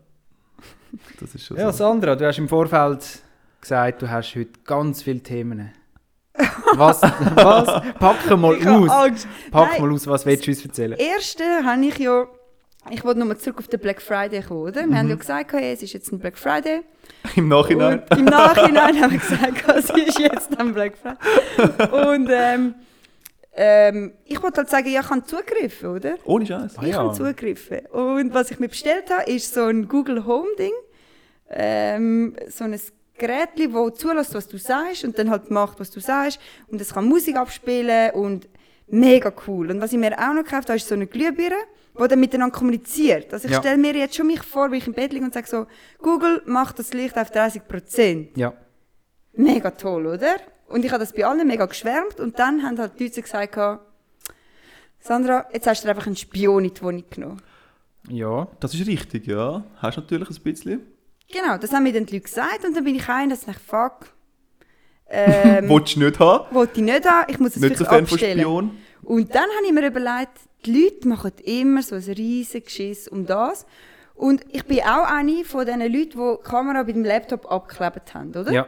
Das 1.18 1.34
ist 1.34 1.44
schon 1.44 1.56
Ja, 1.56 1.72
so. 1.72 1.78
Sandra, 1.78 2.14
du 2.14 2.24
hast 2.24 2.38
im 2.38 2.48
Vorfeld 2.48 3.20
gesagt, 3.60 4.00
du 4.02 4.08
hast 4.08 4.32
heute 4.36 4.52
ganz 4.64 5.02
viele 5.02 5.20
Themen. 5.20 5.72
Was? 6.76 7.02
was? 7.02 7.82
Pack 7.98 8.38
mal 8.38 8.58
Ich 8.58 8.68
aus. 8.68 8.90
Angst. 8.90 9.26
Pack 9.50 9.72
Nein. 9.72 9.82
mal 9.82 9.92
aus, 9.92 10.06
was 10.06 10.24
willst 10.24 10.46
du 10.46 10.52
uns 10.52 10.64
erzählen? 10.64 10.92
Erste 10.96 11.42
habe 11.64 11.84
ich 11.84 11.98
ja. 11.98 12.26
Ich 12.90 13.04
wollte 13.04 13.20
nochmal 13.20 13.38
zurück 13.38 13.58
auf 13.58 13.68
den 13.68 13.80
Black 13.80 14.02
Friday 14.02 14.42
kommen, 14.42 14.62
oder? 14.62 14.86
Wir 14.86 14.98
haben 14.98 15.08
ja 15.08 15.14
gesagt, 15.14 15.52
hey, 15.52 15.72
es 15.72 15.82
ist 15.82 15.92
jetzt 15.92 16.12
ein 16.12 16.18
Black 16.18 16.36
Friday. 16.36 16.82
Im 17.36 17.48
Nachhinein. 17.48 18.02
Und 18.10 18.18
im 18.18 18.24
Nachhinein 18.24 19.00
haben 19.00 19.12
wir 19.12 19.18
gesagt, 19.18 19.68
es 19.76 19.90
ist 19.90 20.18
jetzt 20.18 20.58
ein 20.58 20.74
Black 20.74 20.94
Friday. 20.98 22.10
Und 22.10 22.28
ähm, 22.30 22.74
ähm, 23.54 24.12
ich 24.24 24.42
wollte 24.42 24.58
halt 24.58 24.70
sagen, 24.70 24.88
ja, 24.88 25.00
ich 25.00 25.10
habe 25.10 25.24
zugegriffen, 25.24 25.90
oder? 25.90 26.14
Ohne 26.24 26.46
Scheiß. 26.46 26.78
Ah, 26.78 26.82
ich 26.82 26.88
ja. 26.88 26.98
habe 26.98 27.14
zugegriffen. 27.14 27.86
Und 27.90 28.34
was 28.34 28.50
ich 28.50 28.58
mir 28.58 28.68
bestellt 28.68 29.10
habe, 29.10 29.30
ist 29.30 29.52
so 29.54 29.64
ein 29.64 29.88
Google 29.88 30.24
Home 30.26 30.48
Ding. 30.58 30.72
Ähm, 31.50 32.34
so 32.48 32.64
ein 32.64 32.80
Gerät, 33.18 33.50
das 33.56 33.98
zulässt, 33.98 34.34
was 34.34 34.48
du 34.48 34.58
sagst 34.58 35.04
und 35.04 35.18
dann 35.18 35.30
halt 35.30 35.50
macht, 35.50 35.78
was 35.78 35.90
du 35.90 36.00
sagst. 36.00 36.40
Und 36.68 36.80
es 36.80 36.94
kann 36.94 37.04
Musik 37.04 37.36
abspielen 37.36 38.12
und 38.12 38.48
mega 38.88 39.32
cool. 39.46 39.70
Und 39.70 39.80
was 39.80 39.92
ich 39.92 39.98
mir 39.98 40.18
auch 40.18 40.34
noch 40.34 40.44
gekauft 40.44 40.68
habe, 40.68 40.76
ist 40.76 40.88
so 40.88 40.94
eine 40.94 41.06
Glühbirne, 41.06 41.56
die 41.98 42.08
dann 42.08 42.20
miteinander 42.20 42.56
kommuniziert. 42.56 43.32
Also 43.32 43.46
ich 43.46 43.52
Ja. 43.54 43.60
stelle 43.60 43.76
mir 43.78 43.94
jetzt 43.94 44.14
schon 44.16 44.26
mich 44.26 44.42
vor, 44.42 44.72
wie 44.72 44.78
ich 44.78 44.86
im 44.86 44.94
Bett 44.94 45.12
liege 45.12 45.24
und 45.24 45.34
sage 45.34 45.46
so, 45.46 45.66
Google, 45.98 46.42
mach 46.46 46.72
das 46.72 46.92
Licht 46.92 47.16
auf 47.18 47.30
30 47.30 47.66
Prozent. 47.68 48.36
Ja. 48.36 48.54
Mega 49.34 49.70
toll, 49.70 50.06
oder? 50.06 50.36
Und 50.68 50.84
ich 50.84 50.90
habe 50.92 51.00
das 51.04 51.12
bei 51.12 51.24
allen 51.26 51.46
mega 51.46 51.66
geschwärmt 51.66 52.18
und 52.20 52.38
dann 52.38 52.62
haben 52.62 52.78
halt 52.78 52.98
die 52.98 53.04
Leute 53.04 53.20
gesagt, 53.22 53.58
Sandra, 55.00 55.46
jetzt 55.52 55.66
hast 55.66 55.84
du 55.84 55.88
einfach 55.88 56.06
einen 56.06 56.16
Spion 56.16 56.64
in 56.64 56.72
die 56.74 56.82
Wohnung 56.82 57.04
genommen. 57.10 57.42
Ja. 58.08 58.48
Das 58.60 58.72
ist 58.74 58.86
richtig, 58.86 59.26
ja. 59.26 59.64
Hast 59.76 59.96
natürlich 59.98 60.30
ein 60.30 60.42
bisschen. 60.42 60.80
Genau, 61.30 61.56
das 61.58 61.72
haben 61.72 61.82
mir 61.82 61.92
dann 61.92 62.06
die 62.06 62.14
Leute 62.14 62.24
gesagt 62.24 62.64
und 62.64 62.76
dann 62.76 62.84
bin 62.84 62.94
ich 62.94 63.08
ein, 63.08 63.30
dass 63.30 63.46
ich 63.48 63.56
fuck, 63.58 64.12
ähm, 65.08 65.68
Wolltest 65.68 65.96
du 65.96 66.00
nicht 66.00 66.18
haben? 66.18 66.54
wollte 66.54 66.80
ich 66.80 66.84
nicht 66.86 67.08
haben, 67.08 67.30
ich 67.30 67.38
muss 67.38 67.50
es 67.56 67.62
Nicht 67.62 67.76
so 67.76 67.84
vielleicht 67.84 67.90
Fan 67.90 68.06
von 68.06 68.14
abstellen. 68.16 68.38
Spion. 68.40 68.78
Und 69.02 69.34
dann 69.34 69.42
habe 69.56 69.66
ich 69.66 69.72
mir 69.72 69.86
überlegt, 69.86 70.38
die 70.64 70.82
Leute 70.84 71.08
machen 71.08 71.32
immer 71.44 71.82
so 71.82 71.94
ein 71.96 72.02
riesiges 72.02 72.64
Geschiss 72.64 73.08
um 73.08 73.26
das. 73.26 73.66
Und 74.14 74.44
ich 74.50 74.64
bin 74.64 74.80
auch 74.80 75.10
eine 75.10 75.44
von 75.44 75.64
diesen 75.66 75.80
Leuten, 75.80 75.92
die 75.94 76.08
die 76.38 76.42
Kamera 76.48 76.82
bei 76.82 76.92
dem 76.92 77.04
Laptop 77.04 77.50
abgeklebt 77.50 78.14
haben, 78.14 78.30
oder? 78.30 78.52
Ja, 78.52 78.66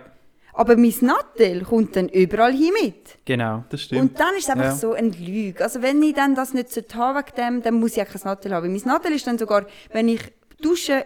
Aber 0.52 0.76
mein 0.76 0.94
Nattel 1.02 1.62
kommt 1.64 1.94
dann 1.96 2.08
überall 2.08 2.52
hin 2.52 2.70
mit. 2.82 3.18
genau. 3.24 3.64
Das 3.68 3.82
stimmt. 3.82 4.00
Und 4.00 4.20
dann 4.20 4.34
ist 4.36 4.44
es 4.44 4.50
einfach 4.50 4.64
Ja. 4.66 4.74
so 4.74 4.92
ein 4.94 5.12
Lüge. 5.12 5.62
Also 5.62 5.82
wenn 5.82 6.02
ich 6.02 6.14
dann 6.14 6.34
das 6.34 6.54
nicht 6.54 6.70
sollte 6.70 6.96
haben 6.96 7.18
wegen 7.18 7.36
dem, 7.36 7.62
dann 7.62 7.74
muss 7.74 7.96
ich 7.96 8.02
auch 8.02 8.06
kein 8.08 8.22
Nattel 8.24 8.52
haben. 8.54 8.72
Mein 8.72 8.82
Nattel 8.84 9.12
ist 9.12 9.26
dann 9.26 9.38
sogar, 9.38 9.66
wenn 9.92 10.08
ich 10.08 10.20
dusche 10.60 11.04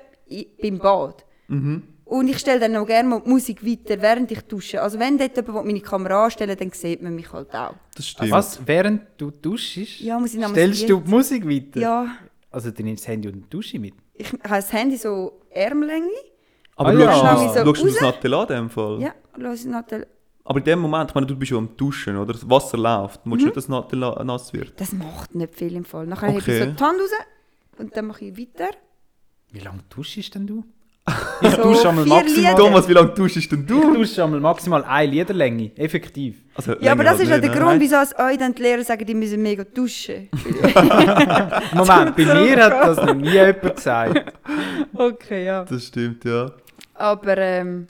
beim 0.62 0.78
Bad. 0.78 1.24
Mhm. 1.48 1.82
Und 2.08 2.26
ich 2.28 2.38
stelle 2.38 2.58
dann 2.60 2.74
auch 2.76 2.86
gerne 2.86 3.06
mal 3.06 3.20
die 3.20 3.28
Musik 3.28 3.62
weiter, 3.66 4.00
während 4.00 4.30
ich 4.32 4.40
dusche. 4.42 4.80
Also 4.80 4.98
wenn 4.98 5.18
dort 5.18 5.36
jemand 5.36 5.66
meine 5.66 5.80
Kamera 5.80 6.24
anstellen 6.24 6.56
dann 6.58 6.70
sieht 6.70 7.02
man 7.02 7.14
mich 7.14 7.30
halt 7.32 7.54
auch. 7.54 7.74
das 7.94 8.06
stimmt. 8.08 8.30
Was, 8.30 8.66
während 8.66 9.02
du 9.18 9.30
duschst, 9.30 10.00
Ja, 10.00 10.18
muss 10.18 10.32
ich 10.32 10.40
noch 10.40 10.48
stellst 10.50 10.88
du 10.88 11.00
die 11.00 11.10
Musik 11.10 11.46
weiter? 11.46 11.80
Ja, 11.80 12.06
Also 12.50 12.70
du 12.70 12.82
nimmst 12.82 13.04
das 13.04 13.08
Handy 13.08 13.28
und 13.28 13.34
die 13.44 13.50
Dusche 13.50 13.78
mit? 13.78 13.92
ich 14.14 14.32
habe 14.32 14.38
das 14.48 14.72
Handy 14.72 14.96
so 14.96 15.40
Ärmellänge. 15.50 16.08
Aber 16.76 16.90
Ah, 16.90 17.12
schaust, 17.12 17.56
ja. 17.56 17.64
du 17.64 17.74
Schau 17.74 17.86
ich 17.86 17.92
das- 17.92 17.94
so 17.94 18.00
schaust 18.00 18.24
du 18.24 18.28
das? 18.28 18.30
Nattel 18.30 18.34
an, 18.34 18.40
in 18.48 18.54
dem 18.54 18.70
Fall? 18.70 19.00
Ja, 19.02 19.14
lass 19.36 19.60
ich 19.60 19.66
Nattel. 19.66 20.06
Aber 20.44 20.58
in 20.60 20.64
dem 20.64 20.78
Moment, 20.78 21.10
ich 21.10 21.14
meine, 21.14 21.26
du 21.26 21.36
bist 21.36 21.50
ja 21.52 21.58
am 21.58 21.76
Duschen, 21.76 22.16
oder? 22.16 22.32
Das 22.32 22.48
Wasser 22.48 22.78
läuft. 22.78 23.26
Du 23.26 23.30
willst 23.32 23.42
Mhm. 23.42 23.46
nicht, 23.48 23.56
dass 23.58 23.64
das 23.66 23.68
Nattel 23.68 23.98
nass 24.24 24.52
wird. 24.54 24.80
Das 24.80 24.92
macht 24.92 25.34
nicht 25.34 25.54
viel 25.54 25.76
im 25.76 25.84
Fall. 25.84 26.06
Nachher 26.06 26.28
habe 26.28 26.38
ich 26.38 26.44
Okay. 26.44 26.58
so 26.60 26.64
die 26.64 26.82
Hand 26.82 27.00
raus 27.00 27.10
und 27.76 27.94
dann 27.94 28.06
mache 28.06 28.24
ich 28.24 28.38
weiter. 28.38 28.70
Wie 29.50 29.58
lange 29.60 29.80
duschst 29.94 30.34
denn 30.34 30.46
du? 30.46 30.64
Ich 31.40 31.54
dusche 31.56 31.88
einmal 31.88 32.04
maximal- 32.06 32.54
Thomas, 32.56 32.88
wie 32.88 32.92
lange 32.92 33.08
duschst 33.10 33.50
denn 33.52 33.66
Du 33.66 33.80
du? 33.80 33.94
duschst 33.94 34.18
einmal 34.18 34.40
maximal 34.40 34.84
eine 34.84 35.10
Liederlänge, 35.10 35.70
effektiv. 35.76 36.36
Also, 36.54 36.74
Ja, 36.80 36.92
aber 36.92 37.04
das 37.04 37.20
ist 37.20 37.26
ja 37.28 37.32
halt 37.34 37.44
der 37.44 37.50
Grund, 37.50 37.80
wieso 37.80 37.96
es 37.96 38.16
euch 38.18 38.36
dann 38.38 38.54
die 38.54 38.62
Lehrer 38.62 38.82
sagen, 38.84 39.04
die 39.06 39.14
müssen 39.14 39.40
mega 39.42 39.64
duschen. 39.64 40.28
Moment, 41.74 42.16
bei 42.16 42.24
mir 42.24 42.64
hat 42.64 42.72
das 42.72 42.96
noch 42.96 43.14
nie 43.14 43.30
jemand 43.30 43.76
gesagt. 43.76 44.32
Okay, 44.94 45.44
ja. 45.44 45.64
Das 45.64 45.86
stimmt, 45.86 46.24
ja. 46.24 46.50
Aber 46.94 47.38
ähm, 47.38 47.86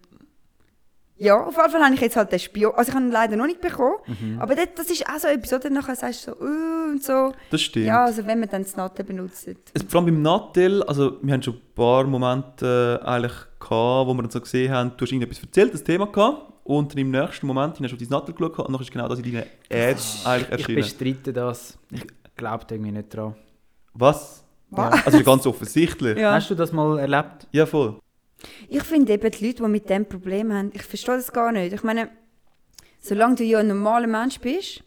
ja, 1.19 1.45
auf 1.45 1.57
jeden 1.57 1.71
Fall 1.71 1.85
habe 1.85 1.95
ich 1.95 2.01
jetzt 2.01 2.17
halt 2.17 2.33
den 2.33 2.39
Spion. 2.39 2.73
Also 2.75 2.91
ich 2.91 2.95
habe 2.95 3.05
ihn 3.07 3.11
leider 3.11 3.37
noch 3.37 3.47
nicht 3.47 3.61
bekommen. 3.61 3.97
Mhm. 4.07 4.41
Aber 4.41 4.55
das, 4.55 4.69
das 4.77 4.91
ist 4.91 5.07
auch 5.09 5.19
so 5.19 5.29
etwas, 5.29 5.53
oder? 5.53 5.71
Nachher 5.71 5.97
sagst 5.97 6.27
du 6.27 6.33
so, 6.33 6.41
uh, 6.41 6.91
und 6.93 7.03
so. 7.03 7.33
Das 7.51 7.61
stimmt. 7.61 7.87
Ja, 7.87 8.05
also 8.05 8.27
wenn 8.27 8.41
man 8.41 8.49
dann 8.49 8.63
das 8.63 8.77
Natte 8.77 9.05
benutzt. 9.05 9.49
Es, 9.75 9.83
vor 9.83 10.01
allem 10.01 10.07
beim 10.07 10.23
Nattel, 10.23 10.83
also 10.85 11.19
wir 11.23 11.35
haben 11.35 11.43
schon 11.43 11.55
ein 11.55 11.75
paar 11.75 12.05
Momente 12.05 13.01
äh, 13.03 13.07
eigentlich 13.07 13.33
gehabt, 13.59 14.09
wo 14.09 14.15
wir 14.15 14.23
dann 14.23 14.31
so 14.31 14.41
gesehen 14.41 14.73
haben, 14.73 14.93
du 14.97 15.05
hast 15.05 15.13
irgendetwas 15.13 15.43
erzählt, 15.43 15.75
das 15.75 15.85
Thema 15.85 16.07
gehabt, 16.07 16.53
und 16.65 16.93
dann 16.93 16.99
im 16.99 17.11
nächsten 17.11 17.47
Moment 17.47 17.81
hast 17.81 17.91
du 17.91 17.95
auf 17.95 17.99
dein 17.99 18.09
Nattel 18.11 18.35
geschaut 18.35 18.59
und 18.59 18.73
dann 18.73 18.83
ist 18.83 18.91
genau 18.91 19.09
das 19.09 19.19
in 19.21 19.25
deinen 19.33 19.45
Ads 19.71 20.27
eigentlich 20.27 20.45
Ich 20.47 20.51
erschienen. 20.51 20.77
bestreite 20.77 21.33
das. 21.33 21.79
Ich 21.91 22.07
glaube 22.37 22.67
irgendwie 22.71 22.93
nicht 22.93 23.15
dran. 23.15 23.35
Was? 23.95 24.45
Was? 24.71 25.07
Also 25.07 25.23
ganz 25.23 25.47
offensichtlich. 25.47 26.19
Ja. 26.19 26.35
Hast 26.35 26.51
du 26.51 26.55
das 26.55 26.71
mal 26.73 26.99
erlebt? 26.99 27.47
Ja, 27.53 27.65
voll. 27.65 27.99
Ich 28.69 28.83
finde 28.85 29.13
eben 29.13 29.31
die 29.31 29.47
Leute, 29.47 29.63
die 29.63 29.69
mit 29.69 29.89
dem 29.91 30.07
Problem 30.07 30.53
haben, 30.53 30.71
ich 30.75 30.83
verstehe 30.83 31.17
das 31.17 31.33
gar 31.33 31.51
nicht. 31.53 31.73
Ich 31.73 31.83
meine, 31.83 32.09
solange 33.01 33.37
du 33.37 33.45
ja 33.45 33.59
ein 33.59 33.69
normaler 33.69 34.07
Mensch 34.07 34.39
bist, 34.41 34.83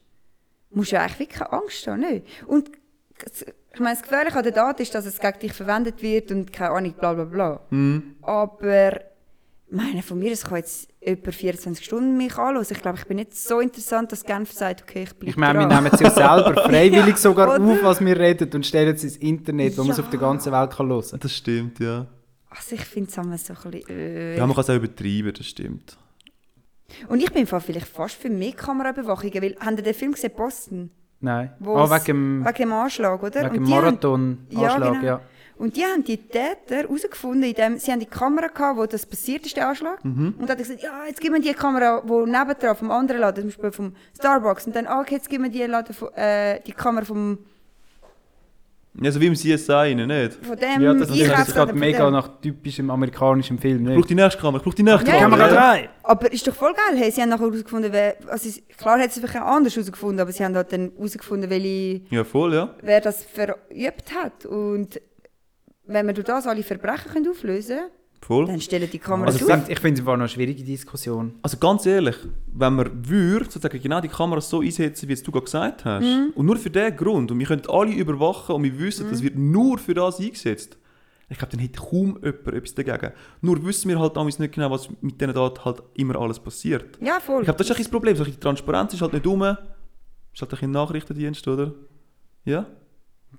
musst 0.70 0.92
du 0.92 0.96
ja 0.96 1.02
eigentlich 1.02 1.20
wirklich 1.20 1.40
keine 1.40 1.54
Angst 1.54 1.88
haben, 1.88 2.00
nicht? 2.02 2.26
Und 2.48 2.72
das- 3.24 3.46
ich 3.74 3.80
meine, 3.80 3.96
das 3.96 4.04
Gefährliche 4.04 4.38
an 4.38 4.44
der 4.44 4.52
Daten 4.52 4.82
ist, 4.82 4.94
dass 4.96 5.06
es 5.06 5.20
gegen 5.20 5.40
dich 5.40 5.54
verwendet 5.54 6.02
wird 6.02 6.32
und 6.32 6.52
keine 6.52 6.72
Ahnung, 6.72 6.94
bla 6.94 7.14
bla 7.14 7.24
bla. 7.26 7.62
Mhm. 7.70 8.16
Aber 8.22 8.96
ich 8.98 9.78
meine, 9.78 10.02
von 10.04 10.20
mir, 10.20 10.32
es 10.34 10.44
kann 10.44 10.58
jetzt 10.58 10.90
etwa 11.00 11.32
24 11.32 11.86
Stunden 11.86 12.18
mich 12.18 12.38
anschauen. 12.38 12.66
Ich 12.70 12.82
glaube, 12.82 12.98
ich 13.00 13.06
bin 13.06 13.16
nicht 13.18 13.34
so 13.36 13.60
interessant, 13.62 14.12
dass 14.12 14.24
Genf 14.26 14.52
sagt, 14.52 14.82
okay, 14.84 15.04
ich 15.04 15.14
bleibe 15.14 15.30
Ich 15.30 15.38
meine, 15.38 15.60
wir 15.60 15.68
nehmen 15.68 15.90
es 15.92 16.00
ja 16.02 16.10
selber 16.10 16.54
freiwillig 16.66 17.18
sogar 17.18 17.56
Oder? 17.56 17.64
auf, 17.64 17.84
was 17.84 18.02
wir 18.04 18.18
reden 18.20 18.50
und 18.54 18.66
stellen 18.66 18.94
es 18.96 19.04
ins 19.06 19.18
Internet, 19.18 19.78
wo 19.78 19.84
man 19.84 19.92
es 19.92 19.98
Ja. 19.98 20.04
auf 20.04 20.10
der 20.10 20.20
ganzen 20.20 20.52
Welt 20.52 20.72
kann 20.72 20.90
hören 20.90 21.06
kann. 21.10 21.20
Das 21.22 21.34
stimmt, 21.34 21.80
ja. 21.80 22.08
Also 22.54 22.76
ich 22.76 22.82
finde 22.86 23.10
es 23.10 23.18
immer 23.18 23.38
so 23.38 23.54
ein 23.54 23.72
bisschen... 23.72 23.90
Äh. 23.90 24.38
Ja, 24.38 24.46
man 24.46 24.54
kann 24.56 24.64
es 24.64 24.70
auch 24.70 24.76
übertreiben, 24.76 25.34
das 25.34 25.48
stimmt. 25.48 25.98
Und 27.08 27.22
ich 27.24 27.32
bin 27.32 27.48
vielleicht 27.48 27.88
fast 27.88 28.16
für 28.16 28.30
mehr 28.30 28.52
Kameraüberwachungen, 28.52 29.42
weil, 29.42 29.56
haben 29.60 29.78
ihr 29.78 29.84
den 29.84 29.94
Film 29.94 30.12
gesehen, 30.12 30.34
Boston? 30.36 30.92
Nein. 31.22 31.54
Ah, 31.66 31.84
es- 31.86 31.92
wegen 31.92 32.06
dem, 32.06 32.46
Wegen 32.46 32.58
dem 32.58 32.74
Anschlag, 32.74 33.24
oder? 33.24 33.42
wegen 33.46 33.54
dem 33.54 33.62
Und 33.64 33.68
die 33.70 33.74
haben- 33.74 33.84
Marathon-Anschlag, 33.86 34.94
genau. 34.94 35.06
ja. 35.06 35.22
Und 35.58 35.78
die 35.78 35.84
haben 35.86 36.04
die 36.04 36.18
Täter 36.18 36.76
herausgefunden, 36.78 37.44
indem 37.44 37.78
sie 37.78 37.92
haben 37.92 38.00
die 38.00 38.08
Kamera 38.08 38.48
gehabt, 38.48 38.78
wo 38.80 38.86
das 38.88 39.06
passiert 39.06 39.46
ist, 39.46 39.56
der 39.56 39.70
Anschlag. 39.70 40.04
Mhm. 40.04 40.30
Und 40.40 40.42
dann 40.42 40.50
hat 40.50 40.58
er 40.60 40.64
gesagt, 40.66 40.82
ja, 40.82 41.06
jetzt 41.08 41.22
geben 41.22 41.36
wir 41.36 41.42
die 41.42 41.54
Kamera, 41.54 42.02
wo 42.06 42.26
nebendran 42.26 42.76
vom 42.76 42.90
anderen 42.92 43.22
Laden, 43.22 43.42
zum 43.44 43.50
Beispiel 43.50 43.72
vom 43.72 43.96
Starbucks. 44.18 44.66
Und 44.68 44.76
dann, 44.76 44.88
ah, 44.88 45.00
okay, 45.02 45.16
jetzt 45.16 45.30
geben 45.30 45.44
wir 45.44 45.52
die, 45.52 45.64
Laden 45.64 45.94
von, 45.94 46.12
äh, 46.16 46.60
die 46.66 46.72
Kamera 46.74 47.06
vom, 47.06 47.38
Ja, 49.00 49.10
so 49.10 49.22
wie 49.22 49.28
im 49.28 49.36
CSI, 49.36 49.96
nicht? 49.96 50.46
von 50.46 50.58
dem 50.58 50.82
Ja, 50.82 50.94
das 50.94 51.10
ist 51.10 51.54
gerade 51.54 51.72
mega 51.74 52.06
dem. 52.06 52.14
nach 52.14 52.42
typischem 52.42 52.90
amerikanischem 52.90 53.58
Film. 53.58 53.78
Ich 53.84 53.88
Nicht? 53.88 53.96
brauche 53.98 54.08
die 54.10 54.16
nächste 54.16 54.42
Kamera, 54.42 54.58
ich 54.58 54.64
brauche 54.64 54.76
die 54.76 54.84
nächste 54.84 55.10
Ja, 55.10 55.20
Kamera. 55.20 55.48
drei! 55.48 55.90
Aber 56.04 56.32
ist 56.32 56.46
doch 56.46 56.54
voll 56.54 56.74
geil. 56.74 56.98
Hey, 57.00 57.10
sie 57.10 57.22
haben 57.22 57.30
nachher 57.30 57.46
herausgefunden, 57.46 57.94
wer, 57.94 58.16
also, 58.28 58.50
klar 58.78 59.00
hat 59.00 59.10
es 59.12 59.18
vielleicht 59.20 59.38
auch 59.38 59.48
anders 59.48 59.76
herausgefunden, 59.76 60.20
aber 60.20 60.32
sie 60.34 60.44
haben 60.44 60.56
halt 60.56 60.74
dann 60.74 60.92
herausgefunden, 60.98 61.50
welche, 61.50 62.02
Ja, 62.10 62.26
voll, 62.26 62.54
ja. 62.54 62.76
wer 62.82 63.00
das 63.00 63.24
verübt 63.24 64.14
hat. 64.14 64.46
Und 64.46 65.00
wenn 65.86 66.06
wir 66.08 66.14
durch 66.14 66.28
das 66.28 66.46
alle 66.46 66.64
Verbrechen 66.64 67.12
können 67.14 67.30
auflösen 67.30 67.78
können, 67.78 67.90
Voll. 68.22 68.46
dann 68.46 68.62
stellen 68.62 68.88
die 68.92 69.00
Kameras 69.00 69.34
Also 69.36 69.46
ich 69.48 69.52
auf. 69.52 69.58
finde 69.60 69.72
ich 69.74 69.80
finde 69.80 70.00
es 70.02 70.06
war 70.06 70.16
noch 70.16 70.22
eine 70.24 70.30
schwierige 70.30 70.64
Diskussion. 70.64 71.34
Also 71.42 71.58
ganz 71.58 71.86
ehrlich, 71.86 72.16
wenn 72.54 72.76
man 72.76 73.08
würde, 73.10 73.46
sozusagen 73.46 73.82
genau 73.82 74.00
die 74.00 74.08
Kamera 74.10 74.40
so 74.42 74.62
einsetzen, 74.62 75.08
wie 75.10 75.14
jetzt 75.14 75.26
du 75.28 75.32
gerade 75.32 75.46
gesagt 75.46 75.86
hast, 75.86 76.04
Mhm. 76.06 76.32
und 76.36 76.46
nur 76.46 76.56
für 76.58 76.70
den 76.70 76.96
Grund, 76.96 77.32
und 77.32 77.40
wir 77.40 77.48
können 77.48 77.64
alle 77.68 77.92
überwachen 77.92 78.56
und 78.56 78.64
wir 78.64 78.78
wissen, 78.80 79.08
das 79.10 79.24
wird 79.24 79.38
nur 79.38 79.78
für 79.80 79.94
das 79.96 80.20
eingesetzt, 80.20 80.78
Ich 81.30 81.38
glaube, 81.38 81.52
dann 81.54 81.62
hätte 81.62 81.80
kaum 81.80 82.20
jemand 82.22 82.48
etwas 82.48 82.76
dagegen. 82.76 83.14
Nur 83.40 83.66
wissen 83.66 83.88
wir 83.90 83.98
halt 84.00 84.18
damals 84.18 84.38
nicht 84.38 84.54
genau, 84.54 84.70
was 84.70 84.90
mit 85.00 85.20
diesen 85.22 85.34
Daten 85.34 85.64
halt 85.64 85.82
immer 85.96 86.18
alles 86.18 86.38
passiert. 86.40 87.00
Ja, 87.02 87.22
voll. 87.22 87.40
Ich 87.42 87.46
glaube, 87.46 87.58
das 87.58 87.68
ist 87.68 87.72
ein 87.72 87.78
bisschen 87.78 87.84
das 87.86 87.92
Problem. 87.92 88.16
So 88.18 88.24
die 88.26 88.36
Transparenz 88.38 88.94
ist 88.94 89.02
halt 89.02 89.14
nicht 89.14 89.26
rum. 89.26 89.42
Ist 89.42 89.48
halt 89.48 89.58
ein 90.42 90.48
bisschen 90.50 90.70
ein 90.70 90.72
Nachrichtendienst, 90.74 91.48
oder? 91.48 91.74
Ja? 92.44 92.66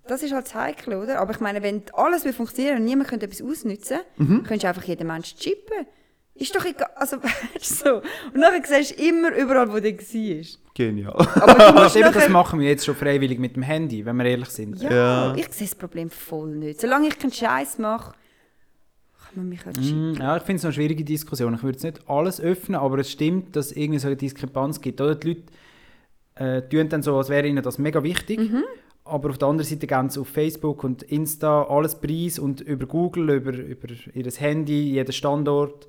Das 0.07 0.23
ist 0.23 0.33
halt 0.33 0.47
das 0.47 0.55
Heikle, 0.55 1.01
oder? 1.01 1.21
Aber 1.21 1.31
ich 1.33 1.41
meine, 1.41 1.63
wenn 1.63 1.83
alles 1.93 2.25
will 2.25 2.33
funktionieren 2.33 2.79
und 2.79 2.85
niemand 2.85 3.09
könnte 3.09 3.27
etwas 3.27 3.41
ausnutzen, 3.43 3.99
Mhm. 4.17 4.43
könntest 4.43 4.65
du 4.65 4.69
einfach 4.69 4.85
jeden 4.85 5.07
Menschen 5.07 5.39
chippen. 5.39 5.87
Ist 6.35 6.57
doch 6.57 6.65
egal. 6.65 6.89
Also, 6.97 7.19
weißt 7.23 7.83
du, 7.83 7.85
so. 7.85 7.95
Und 8.33 8.37
nachher 8.37 8.63
siehst 8.65 8.99
du 8.99 9.05
immer 9.05 9.35
überall, 9.37 9.71
wo 9.73 9.79
der 9.79 9.93
war. 9.97 10.47
Genial. 10.75 11.15
Aber 11.41 11.73
du 11.73 11.73
musst 11.83 11.97
Eben, 11.97 12.05
das 12.07 12.15
nachher... 12.15 12.31
machen 12.31 12.59
wir 12.61 12.69
jetzt 12.69 12.85
schon 12.87 12.97
freiwillig 12.97 13.39
mit 13.39 13.55
dem 13.55 13.63
Handy, 13.63 14.05
wenn 14.05 14.17
wir 14.17 14.25
ehrlich 14.25 14.49
sind. 14.49 14.81
Ja, 14.83 14.91
Ja. 14.91 15.35
ich 15.37 15.49
sehe 15.53 15.67
das 15.69 15.75
Problem 15.77 16.09
voll 16.11 16.57
nicht. 16.57 16.81
Solange 16.81 17.09
ich 17.09 17.19
keinen 17.19 17.33
Scheiß 17.33 17.79
mache, 17.79 18.13
kann 19.25 19.35
man 19.37 19.49
mich 19.51 19.65
halt. 19.65 19.77
Mm, 19.79 20.15
Ja, 20.19 20.37
ich 20.39 20.43
finde 20.43 20.57
es 20.59 20.65
eine 20.65 20.73
schwierige 20.73 21.05
Diskussion. 21.05 21.55
Ich 21.55 21.63
würde 21.63 21.77
es 21.79 21.85
nicht 21.85 22.09
alles 22.09 22.41
öffnen, 22.41 22.81
aber 22.81 22.99
es 22.99 23.11
stimmt, 23.11 23.55
dass 23.55 23.67
es 23.67 23.77
irgendwie 23.77 23.99
so 23.99 24.07
eine 24.09 24.17
Diskrepanz 24.17 24.81
gibt. 24.81 25.01
Oder? 25.01 25.15
Die 25.15 25.29
Leute 25.29 25.43
äh, 26.37 26.63
tun 26.69 26.89
dann 26.89 27.03
so, 27.03 27.17
als 27.17 27.29
wäre 27.29 27.47
ihnen 27.47 27.63
das 27.63 27.79
mega 27.79 28.03
wichtig. 28.03 28.41
Aber 29.05 29.31
auf 29.31 29.39
der 29.39 29.49
anderen 29.49 29.69
Seite 29.69 29.87
gehen 29.87 30.09
sie 30.11 30.21
auf 30.21 30.29
Facebook 30.29 30.85
und 30.85 31.03
Insta 31.03 31.65
alles 31.65 31.97
preis 32.01 32.39
und 32.39 32.61
über 32.61 32.87
Google, 32.87 33.31
über, 33.31 33.53
über 33.53 33.89
ihr 34.15 34.31
Handy, 34.31 34.93
jeden 34.93 35.13
Standort. 35.13 35.89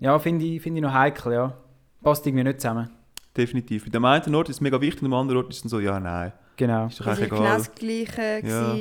Ja, 0.00 0.18
finde 0.18 0.44
ich, 0.44 0.60
finde 0.60 0.78
ich 0.78 0.82
noch 0.82 0.92
heikel, 0.92 1.32
ja. 1.32 1.56
Passt 2.02 2.26
irgendwie 2.26 2.44
nicht 2.44 2.60
zusammen. 2.60 2.90
Definitiv. 3.36 3.84
Bei 3.84 3.90
dem 3.90 4.04
einen 4.04 4.34
Ort 4.34 4.48
ist 4.48 4.56
es 4.56 4.60
mega 4.60 4.80
wichtig, 4.80 5.02
und 5.02 5.12
am 5.12 5.14
anderen 5.20 5.38
Ort 5.38 5.50
ist 5.50 5.56
es 5.56 5.62
dann 5.62 5.68
so, 5.70 5.78
ja, 5.80 6.00
nein. 6.00 6.32
Genau. 6.56 6.86
Ist 6.86 6.98
doch 7.00 7.04
Das 7.06 7.18
eigentlich 7.18 7.30
war 7.30 7.38
genau 7.38 7.48
egal. 7.50 7.58
das 7.58 7.74
Gleiche. 7.74 8.46
Ja. 8.46 8.76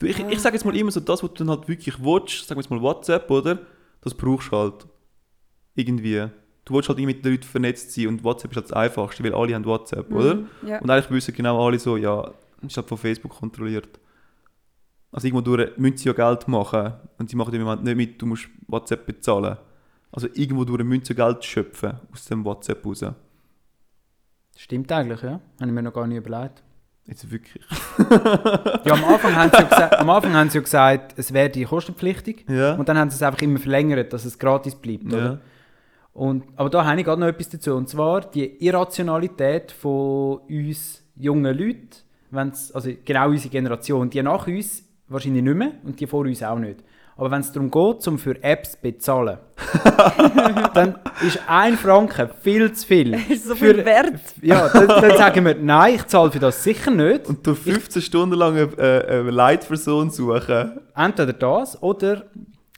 Du, 0.00 0.06
ich, 0.06 0.18
ich 0.18 0.40
sage 0.40 0.56
jetzt 0.56 0.64
mal 0.64 0.76
immer 0.76 0.90
so, 0.90 1.00
das, 1.00 1.22
was 1.22 1.30
du 1.32 1.44
dann 1.44 1.50
halt 1.50 1.68
wirklich 1.68 2.02
willst, 2.02 2.46
sagen 2.48 2.58
wir 2.58 2.62
jetzt 2.62 2.70
mal 2.70 2.82
WhatsApp, 2.82 3.30
oder? 3.30 3.58
Das 4.00 4.14
brauchst 4.14 4.50
du 4.52 4.56
halt. 4.56 4.86
Irgendwie. 5.74 6.26
Du 6.64 6.74
willst 6.74 6.88
halt 6.88 6.98
irgendwie 6.98 7.14
mit 7.16 7.24
den 7.24 7.32
Leuten 7.32 7.44
vernetzt 7.44 7.92
sein 7.94 8.08
und 8.08 8.24
WhatsApp 8.24 8.50
ist 8.50 8.56
halt 8.56 8.66
das 8.66 8.72
Einfachste, 8.72 9.22
weil 9.24 9.32
alle 9.32 9.54
haben 9.54 9.64
WhatsApp, 9.64 10.12
oder? 10.12 10.34
Mhm, 10.34 10.46
Ja. 10.66 10.80
Und 10.80 10.90
eigentlich 10.90 11.10
wissen 11.10 11.34
genau 11.34 11.64
alle 11.64 11.78
so, 11.78 11.96
ja, 11.96 12.30
ist 12.62 12.76
halt 12.76 12.88
von 12.88 12.98
Facebook 12.98 13.32
kontrolliert. 13.32 14.00
Also 15.10 15.26
irgendwo 15.26 15.40
durch 15.40 15.76
müssen 15.78 15.96
sie 15.96 16.08
ja 16.08 16.12
Geld 16.12 16.48
machen 16.48 16.92
und 17.18 17.30
sie 17.30 17.36
machen 17.36 17.54
im 17.54 17.62
Moment 17.62 17.84
nicht 17.84 17.96
mit, 17.96 18.20
du 18.20 18.26
musst 18.26 18.48
WhatsApp 18.66 19.06
bezahlen. 19.06 19.56
Also 20.12 20.28
irgendwo 20.34 20.64
durch 20.64 20.84
müssen 20.84 21.04
sie 21.04 21.14
Geld 21.14 21.44
schöpfen 21.44 21.94
aus 22.12 22.24
dem 22.26 22.44
WhatsApp 22.44 22.84
raus. 22.84 23.04
Stimmt 24.56 24.90
eigentlich, 24.92 25.22
ja. 25.22 25.40
Habe 25.60 25.66
ich 25.66 25.72
mir 25.72 25.82
noch 25.82 25.92
gar 25.92 26.06
nicht 26.06 26.18
überlegt. 26.18 26.62
Jetzt 27.06 27.30
wirklich. 27.30 27.64
Ja, 28.84 28.94
am 28.94 29.04
Anfang 29.04 29.34
haben 29.34 29.50
sie 29.50 29.58
ja 29.58 29.62
gesagt, 29.64 29.98
am 29.98 30.10
Anfang 30.10 30.34
haben 30.34 30.50
sie 30.50 30.58
ja 30.58 30.62
gesagt 30.62 31.14
es 31.18 31.32
wäre 31.32 31.64
kostenpflichtig. 31.64 32.46
Ja. 32.48 32.74
Und 32.74 32.88
dann 32.88 32.96
haben 32.96 33.10
sie 33.10 33.16
es 33.16 33.22
einfach 33.22 33.42
immer 33.42 33.58
verlängert, 33.58 34.12
dass 34.12 34.24
es 34.24 34.38
gratis 34.38 34.74
bleibt. 34.74 35.06
Oder? 35.06 35.18
ja. 35.18 35.38
Und, 36.12 36.44
aber 36.56 36.68
da 36.70 36.84
habe 36.84 36.98
ich 36.98 37.04
gerade 37.04 37.20
noch 37.20 37.28
etwas 37.28 37.48
dazu. 37.48 37.74
Und 37.74 37.88
zwar 37.88 38.22
die 38.22 38.64
Irrationalität 38.64 39.72
von 39.72 40.38
uns 40.48 41.04
jungen 41.16 41.56
Leuten, 41.56 41.90
wenn's, 42.30 42.72
also 42.72 42.90
genau 43.04 43.28
unsere 43.28 43.50
Generation, 43.50 44.10
die 44.10 44.22
nach 44.22 44.46
uns 44.46 44.84
wahrscheinlich 45.08 45.42
nicht 45.42 45.56
mehr 45.56 45.72
und 45.84 45.98
die 45.98 46.06
vor 46.06 46.20
uns 46.20 46.42
auch 46.42 46.58
nicht. 46.58 46.80
Aber 47.16 47.32
wenn 47.32 47.40
es 47.40 47.50
darum 47.50 47.68
geht, 47.68 48.06
um 48.06 48.16
für 48.16 48.40
Apps 48.44 48.72
zu 48.72 48.78
bezahlen, 48.80 49.38
dann 50.74 51.00
ist 51.26 51.40
ein 51.48 51.76
Franken 51.76 52.30
viel 52.40 52.72
zu 52.72 52.86
viel. 52.86 53.14
Ist 53.28 53.44
so 53.48 53.56
viel 53.56 53.84
wert. 53.84 54.20
Ja, 54.40 54.68
dann, 54.68 54.86
dann 54.86 55.16
sagen 55.18 55.44
wir, 55.44 55.56
nein, 55.56 55.96
ich 55.96 56.06
zahle 56.06 56.30
für 56.30 56.38
das 56.38 56.62
sicher 56.62 56.92
nicht. 56.92 57.26
Und 57.26 57.44
du 57.44 57.56
15 57.56 58.02
Stunden 58.02 58.36
lang 58.36 58.56
eine, 58.56 59.04
eine 59.08 59.30
Leitperson 59.32 60.10
suchen. 60.10 60.78
Entweder 60.94 61.32
das 61.32 61.82
oder 61.82 62.22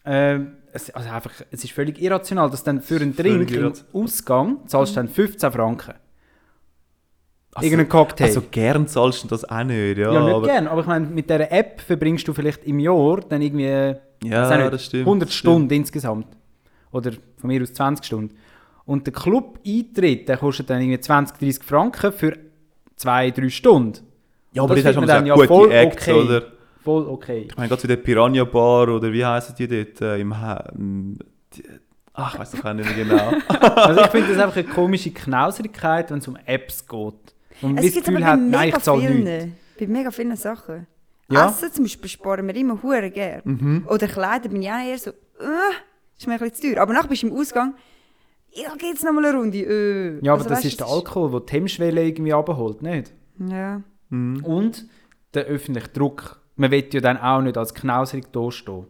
äh, 0.04 0.38
es, 0.73 0.88
also 0.90 1.11
einfach, 1.11 1.33
es 1.50 1.62
ist 1.62 1.73
völlig 1.73 2.00
irrational, 2.00 2.49
dass 2.49 2.64
dann 2.64 2.80
für 2.80 2.97
einen 2.97 3.14
Drink 3.14 3.50
im. 3.50 3.73
Ausgang 3.92 4.66
zahlst 4.66 4.92
du 4.92 5.00
dann 5.00 5.09
15 5.09 5.52
Franken. 5.52 5.95
Also- 7.54 7.66
Irgendeinen 7.66 7.88
Cocktail. 7.88 8.25
Also 8.26 8.42
gern 8.50 8.87
zahlst 8.87 9.25
du 9.25 9.28
das 9.28 9.45
auch 9.45 9.64
nicht, 9.64 9.99
ja. 9.99 10.12
ja, 10.12 10.25
nicht 10.25 10.35
aber, 10.35 10.47
gern, 10.47 10.69
aber 10.69 10.80
ich 10.83 10.87
meine, 10.87 11.07
mit 11.07 11.28
dieser 11.28 11.50
App 11.50 11.80
verbringst 11.80 12.26
du 12.28 12.33
vielleicht 12.33 12.64
im 12.64 12.78
Jahr 12.78 13.21
dann 13.28 13.42
irgendwie 13.42 13.97
Ja, 14.25 14.57
nicht, 14.57 14.73
das 14.73 14.85
stimmt, 14.87 15.07
100 15.07 15.28
das 15.28 15.35
Stunden 15.35 15.73
insgesamt. 15.75 16.26
Oder 16.92 17.12
von 17.38 17.49
mir 17.49 17.61
aus 17.62 17.73
20 17.73 18.04
Stunden. 18.07 18.37
Und 18.85 19.07
der 19.07 19.12
Club-Eintritt, 19.14 20.28
der 20.28 20.37
kostet 20.37 20.71
dann 20.71 20.80
irgendwie 20.80 21.00
20, 21.00 21.38
30 21.38 21.64
Franken 21.64 22.12
für 22.12 22.37
2, 22.97 23.30
3 23.33 23.49
Stunden. 23.49 23.99
Ja, 24.52 24.62
aber 24.62 24.75
das 24.75 24.85
das 24.85 24.88
hast 24.90 24.95
du 24.97 25.00
man 25.07 25.09
ja 25.09 25.21
dann 25.21 25.35
gute 25.37 25.49
voll 25.49 25.71
Acts, 25.73 26.09
okay. 26.09 26.12
oder? 26.21 26.42
Voll 26.83 27.07
okay. 27.09 27.47
Ich 27.49 27.57
meine, 27.57 27.69
gerade 27.69 27.83
so 27.83 27.88
der 27.88 27.97
Piranha 27.97 28.45
Bar 28.45 28.88
oder 28.88 29.12
wie 29.12 29.25
heißen 29.25 29.54
die 29.57 29.69
dort 29.69 30.00
äh, 30.00 30.19
im 30.21 30.40
Ha- 30.40 30.73
die- 30.76 31.62
Ach, 32.14 32.35
ich 32.35 32.40
weiß 32.40 32.50
doch 32.52 32.64
auch 32.64 32.73
nicht 32.75 32.97
mehr 32.97 33.04
genau. 33.04 33.33
Also 33.76 34.00
ich 34.00 34.07
finde 34.09 34.35
das 34.35 34.38
einfach 34.42 34.57
eine 34.57 34.66
komische 34.66 35.11
Knauserigkeit, 35.12 36.11
wenn 36.11 36.19
es 36.19 36.26
um 36.28 36.37
Apps 36.45 36.87
geht. 36.87 37.35
Und 37.62 37.79
Es 37.79 37.85
das 37.87 37.95
gibt 37.95 38.07
Gefühl 38.07 38.17
aber 38.23 38.25
bei 38.25 38.31
hat, 38.33 38.40
nein, 38.40 38.50
mega 38.67 38.76
ich 38.79 38.83
zahle 38.83 39.00
nichts. 39.11 39.14
vielen, 39.17 39.57
bei 39.79 39.87
mega 39.87 40.11
vielen 40.11 40.37
Sachen. 40.37 40.87
Ja. 41.31 41.49
Essen 41.49 41.73
zum 41.73 41.85
Beispiel 41.85 42.11
sparen 42.11 42.47
wir 42.47 42.57
immer 42.57 42.83
hure 42.83 43.11
gern. 43.11 43.43
Mhm. 43.45 43.87
Oder 43.88 44.09
Kleider 44.09 44.49
bin 44.49 44.62
ich 44.62 44.71
auch 44.71 44.85
eher 44.85 44.99
so, 44.99 45.11
äh, 45.11 45.14
ist 46.19 46.26
mir 46.26 46.35
ein 46.35 46.38
bisschen 46.40 46.55
zu 46.55 46.62
teuer. 46.75 46.83
Aber 46.83 46.93
nachher 46.93 47.09
bist 47.09 47.23
du 47.23 47.29
im 47.29 47.37
Ausgang, 47.37 47.75
ja, 48.52 48.75
geht's 48.76 49.05
noch 49.05 49.12
mal 49.12 49.25
eine 49.25 49.37
Runde, 49.38 49.59
äh. 49.59 50.25
Ja, 50.25 50.33
aber 50.33 50.40
Also, 50.43 50.49
das 50.49 50.59
weißt, 50.59 50.67
ist 50.67 50.81
der 50.81 50.88
Alkohol, 50.88 51.31
der 51.31 51.40
die 51.40 51.52
Hemmschwelle 51.52 52.02
irgendwie 52.05 52.33
abholt, 52.35 52.83
nicht? 52.83 53.12
Ja. 53.38 53.81
Mhm. 54.09 54.45
Und 54.45 54.87
der 55.35 55.45
öffentliche 55.45 55.88
Druck. 55.88 56.40
Man 56.57 56.73
will 56.73 56.85
ja 56.93 57.00
dann 57.00 57.17
auch 57.17 57.40
nicht 57.40 57.57
als 57.57 57.73
knauserig 57.73 58.33
dastehen. 58.33 58.87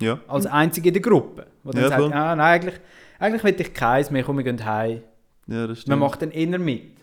Ja. 0.00 0.20
Als 0.28 0.46
einzige 0.46 0.88
in 0.88 0.94
der 0.94 1.02
Gruppe. 1.02 1.46
Wo 1.64 1.72
dann 1.72 1.82
Ja, 1.82 1.88
sagt, 1.88 2.02
ah, 2.14 2.36
nein, 2.36 2.40
eigentlich, 2.40 2.74
eigentlich 3.18 3.44
will 3.44 3.60
ich 3.60 3.74
keins 3.74 4.10
mehr, 4.10 4.22
komm, 4.22 4.36
wir 4.36 4.44
gehen 4.44 4.64
heim. 4.64 5.02
Ja, 5.48 5.66
das 5.66 5.68
Man 5.68 5.76
stimmt. 5.76 5.98
macht 6.00 6.22
dann 6.22 6.30
eher 6.30 6.58
mit. 6.58 6.98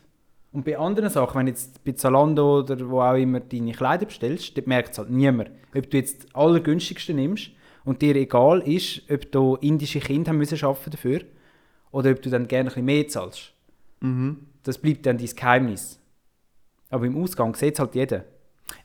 Und 0.52 0.64
bei 0.64 0.78
anderen 0.78 1.10
Sachen, 1.10 1.38
wenn 1.38 1.48
du 1.48 1.52
jetzt 1.52 1.84
bei 1.84 1.92
Zalando 1.92 2.60
oder 2.60 2.90
wo 2.90 3.02
auch 3.02 3.16
immer 3.16 3.42
deine 3.42 3.74
Kleider 3.74 4.06
bestellst, 4.06 4.56
dort 4.56 4.68
merkt 4.68 4.94
es 4.94 4.98
halt 4.98 5.10
niemand. 5.10 5.52
Ob 5.75 5.90
du 5.90 5.98
jetzt 5.98 6.24
das 6.24 6.36
allergünstigste 6.36 7.14
nimmst 7.14 7.50
und 7.84 8.02
dir 8.02 8.16
egal 8.16 8.62
ist, 8.62 9.02
ob 9.12 9.30
du 9.34 9.56
indische 9.58 10.00
Kinder 10.00 10.30
haben 10.30 10.38
müssen 10.38 10.64
arbeiten 10.64 10.92
dafür 10.92 11.22
oder 11.92 12.12
ob 12.12 12.22
du 12.22 12.30
dann 12.30 12.48
gerne 12.48 12.70
ein 12.70 12.74
bisschen 12.74 12.86
mehr 12.86 13.08
zahlst. 13.10 13.52
Mhm. 14.00 14.48
Das 14.64 14.78
bleibt 14.78 15.06
dann 15.06 15.18
dein 15.18 15.28
Geheimnis. 15.28 16.00
Aber 16.90 17.06
im 17.06 17.22
Ausgang 17.22 17.54
sieht 17.56 17.74
es 17.74 17.80
halt 17.80 17.94
jeder. 17.96 18.24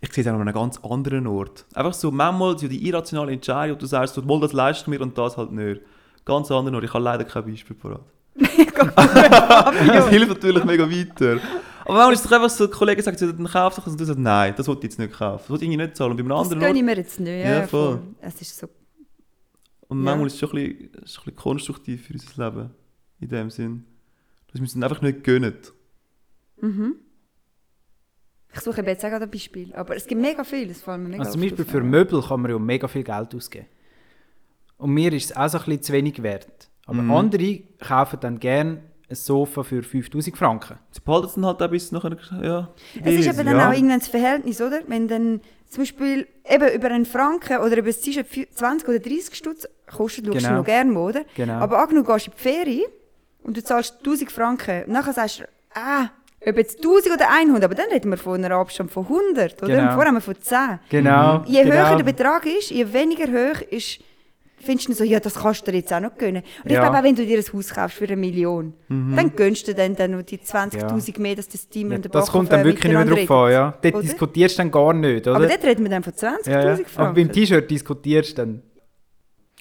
Ich 0.01 0.13
sehe 0.13 0.23
es 0.25 0.29
auch 0.29 0.35
an 0.35 0.41
einem 0.41 0.53
ganz 0.55 0.79
anderen 0.83 1.27
Ort. 1.27 1.65
Einfach 1.75 1.95
so 1.95 2.11
manchmal 2.11 2.59
so 2.59 2.67
die 2.67 2.87
irrationale 2.87 3.33
Entscheidung, 3.33 3.79
du 3.79 3.87
sagst, 3.87 4.15
so, 4.15 4.23
mal 4.23 4.41
das 4.41 4.53
leistet 4.53 4.89
mir 4.89 5.01
und 5.01 5.17
das 5.17 5.37
halt 5.37 5.53
nicht. 5.53 5.81
Ganz 6.25 6.51
anderen 6.51 6.75
Ort. 6.75 6.85
Ich 6.85 6.93
habe 6.93 7.05
leider 7.05 7.25
kein 7.25 7.45
Beispiel 7.47 7.77
parat. 7.77 8.05
das 8.97 10.09
hilft 10.09 10.29
natürlich 10.29 10.65
mega 10.65 10.89
weiter. 10.91 11.41
Aber 11.85 11.95
manchmal 11.95 12.13
ist 12.13 12.21
es 12.21 12.27
doch 12.27 12.33
einfach 12.33 12.51
so, 12.51 12.67
die 12.67 12.73
Kollegen 12.73 13.03
sagen, 13.03 13.19
so, 13.19 13.33
dann 13.33 13.47
kauf 13.47 13.75
doch 13.75 13.85
das 13.85 13.93
und 13.93 14.01
du 14.01 14.05
sagst, 14.05 14.19
nein, 14.21 14.55
das 14.57 14.69
wollte 14.69 14.87
ich 14.87 14.93
jetzt 14.93 14.99
nicht 14.99 15.13
kaufen. 15.13 15.43
Das 15.43 15.51
wollte 15.51 15.65
ich 15.65 15.77
nicht 15.77 15.97
zahlen. 15.97 16.13
Und 16.13 16.17
bei 16.17 16.21
einem 16.23 16.29
Das 16.31 16.41
anderen 16.43 16.61
gönne 16.61 16.79
ich 16.79 16.85
mir 16.85 16.97
jetzt 16.97 17.21
nicht. 17.21 17.45
Ja, 17.45 17.61
Ja, 17.61 17.67
voll. 17.67 17.97
voll. 17.97 18.03
Es 18.21 18.41
ist 18.41 18.57
so, 18.57 18.69
und 19.89 20.03
manchmal 20.03 20.29
ist 20.29 20.35
es 20.35 20.39
schon 20.39 20.51
ein 20.51 20.55
bisschen, 20.69 20.91
es 21.03 21.11
ist 21.11 21.19
ein 21.19 21.25
bisschen 21.25 21.37
konstruktiv 21.37 22.07
für 22.07 22.13
unser 22.13 22.45
Leben. 22.45 22.71
In 23.19 23.29
dem 23.29 23.51
Sinn. 23.51 23.85
Dass 24.53 24.61
wir 24.61 24.69
dann 24.69 24.85
einfach 24.85 25.03
nicht 25.03 25.25
gönnen. 25.25 25.57
ich 28.55 28.61
suche 28.61 28.83
jetzt 28.83 29.05
auch 29.05 29.09
gerade 29.11 29.25
ein 29.25 29.31
Beispiel. 29.31 29.75
Aber 29.75 29.97
es 29.97 30.07
gibt 30.07 30.21
mega 30.21 30.45
viel, 30.45 30.69
das 30.69 30.81
fällt 30.81 31.01
mir 31.01 31.09
mega 31.09 31.23
Also 31.23 31.33
zum 31.33 31.43
Beispiel 31.43 31.65
für 31.65 31.81
Möbel 31.81 32.23
kann 32.23 32.41
man 32.41 32.53
ja 32.53 32.59
mega 32.59 32.87
viel 32.87 33.03
Geld 33.03 33.35
ausgeben. 33.35 33.67
Und 34.77 34.91
mir 34.93 35.13
ist 35.13 35.31
es 35.33 35.37
auch 35.37 35.49
so 35.49 35.59
ein 35.59 35.65
bisschen 35.65 35.83
zu 35.83 35.93
wenig 35.93 36.23
wert. 36.23 36.70
Aber 36.87 37.03
Mhm. 37.03 37.11
andere 37.13 37.61
kaufen 37.81 38.19
dann 38.21 38.39
gerne 38.41 38.83
ein 39.09 39.17
Sofa 39.17 39.63
für 39.63 39.83
5000 39.83 40.37
Franken. 40.37 40.79
Sie 40.93 41.01
behalten 41.01 41.27
es 41.27 41.35
dann 41.35 41.47
halt 41.47 41.63
auch 41.63 41.69
bis 41.71 41.91
nachher, 41.93 42.17
ja. 42.43 42.69
Es 43.05 43.15
ist 43.15 43.27
eben 43.27 43.47
dann 43.47 43.57
ja. 43.59 43.69
auch 43.69 43.73
irgendwann 43.73 43.99
das 43.99 44.09
Verhältnis, 44.09 44.61
oder? 44.61 44.81
Wenn 44.87 45.09
dann 45.09 45.41
zum 45.69 45.83
Beispiel 45.83 46.27
eben 46.49 46.69
über 46.75 46.89
einen 46.89 47.05
Franken 47.05 47.59
oder 47.59 47.77
über 47.77 47.91
T-Shirt 47.91 48.27
fü- 48.27 48.49
20 48.53 48.89
oder 48.89 48.99
30 48.99 49.35
Stutz 49.35 49.67
kostet, 49.91 50.27
schaust 50.27 50.39
Genau. 50.39 50.49
du 50.49 50.55
noch 50.59 50.65
gerne 50.65 50.99
oder? 50.99 51.25
Genau. 51.37 51.55
Aber 51.55 51.79
angenommen, 51.81 52.07
du 52.07 52.13
gehst 52.13 52.27
in 52.29 52.33
die 52.37 52.41
Ferien 52.43 52.91
und 53.43 53.57
du 53.57 53.63
zahlst 53.65 53.97
1000 54.05 54.31
Franken 54.33 54.85
und 54.85 54.93
nachher 54.93 55.13
sagst 55.13 55.41
du, 55.41 55.45
ah, 55.75 56.09
ob 56.47 56.57
jetzt 56.57 56.79
1000 56.79 57.15
oder 57.15 57.29
100, 57.31 57.65
aber 57.65 57.75
dann 57.75 57.89
reden 57.91 58.11
wir 58.11 58.17
von 58.17 58.43
einem 58.45 58.57
Abstand 58.59 58.91
von 58.91 59.05
100, 59.09 59.63
oder? 59.63 59.73
Genau. 59.75 59.83
Und 59.89 59.93
vorher 59.93 60.07
haben 60.09 60.15
wir 60.17 60.21
von 60.21 60.41
10. 60.41 60.79
Genau. 60.89 61.43
Je 61.47 61.63
genau. 61.65 61.75
höher 61.89 61.97
der 61.97 62.05
Betrag 62.05 62.47
ist, 62.47 62.71
je 62.71 62.93
weniger 62.93 63.27
hoch 63.27 63.61
ist, 63.71 64.01
findest 64.61 64.89
du 64.89 64.93
so, 64.93 65.05
ja, 65.05 65.21
das 65.21 65.35
kannst 65.35 65.67
du 65.67 65.71
dir 65.73 65.79
jetzt 65.79 65.93
auch 65.93 66.01
noch 66.01 66.17
gönnen. 66.17 66.43
Und 66.63 66.67
ich 66.71 66.73
Ja. 66.73 66.83
glaube 66.83 66.99
auch, 66.99 67.03
wenn 67.03 67.15
du 67.17 67.25
dir 67.27 67.39
ein 67.39 67.45
Haus 67.53 67.69
kaufst 67.71 67.97
für 67.97 68.05
eine 68.05 68.17
Million, 68.17 68.75
dann 68.89 69.35
gönnst 69.35 69.67
du 69.69 69.75
dann, 69.75 69.97
dann 69.97 70.13
noch 70.13 70.23
die 70.23 70.39
20'000 70.39 71.19
mehr, 71.21 71.35
dass 71.37 71.49
das 71.49 71.69
Team 71.69 71.91
Ja, 71.91 71.97
und 71.97 72.05
der 72.05 72.11
das 72.13 72.31
kommt 72.31 72.53
dann 72.53 72.65
wirklich 72.65 72.85
nicht 72.93 73.07
mehr 73.07 73.27
drauf 73.27 73.31
an, 73.31 73.53
ja. 73.53 73.79
Dort 73.83 73.95
Oder? 73.95 74.03
diskutierst 74.03 74.59
du 74.59 74.63
dann 74.63 74.71
gar 74.71 74.93
nicht, 74.93 75.27
oder? 75.27 75.37
Aber 75.37 75.47
dort 75.47 75.65
reden 75.65 75.83
wir 75.85 75.91
dann 75.91 76.03
von 76.03 76.13
20'000 76.13 76.51
ja, 76.51 76.61
ja. 76.61 76.77
Franken. 76.77 76.91
Aber 77.01 77.13
beim 77.15 77.33
T-Shirt 77.33 77.71
diskutierst 77.71 78.33
du 78.33 78.43
dann. 78.43 78.63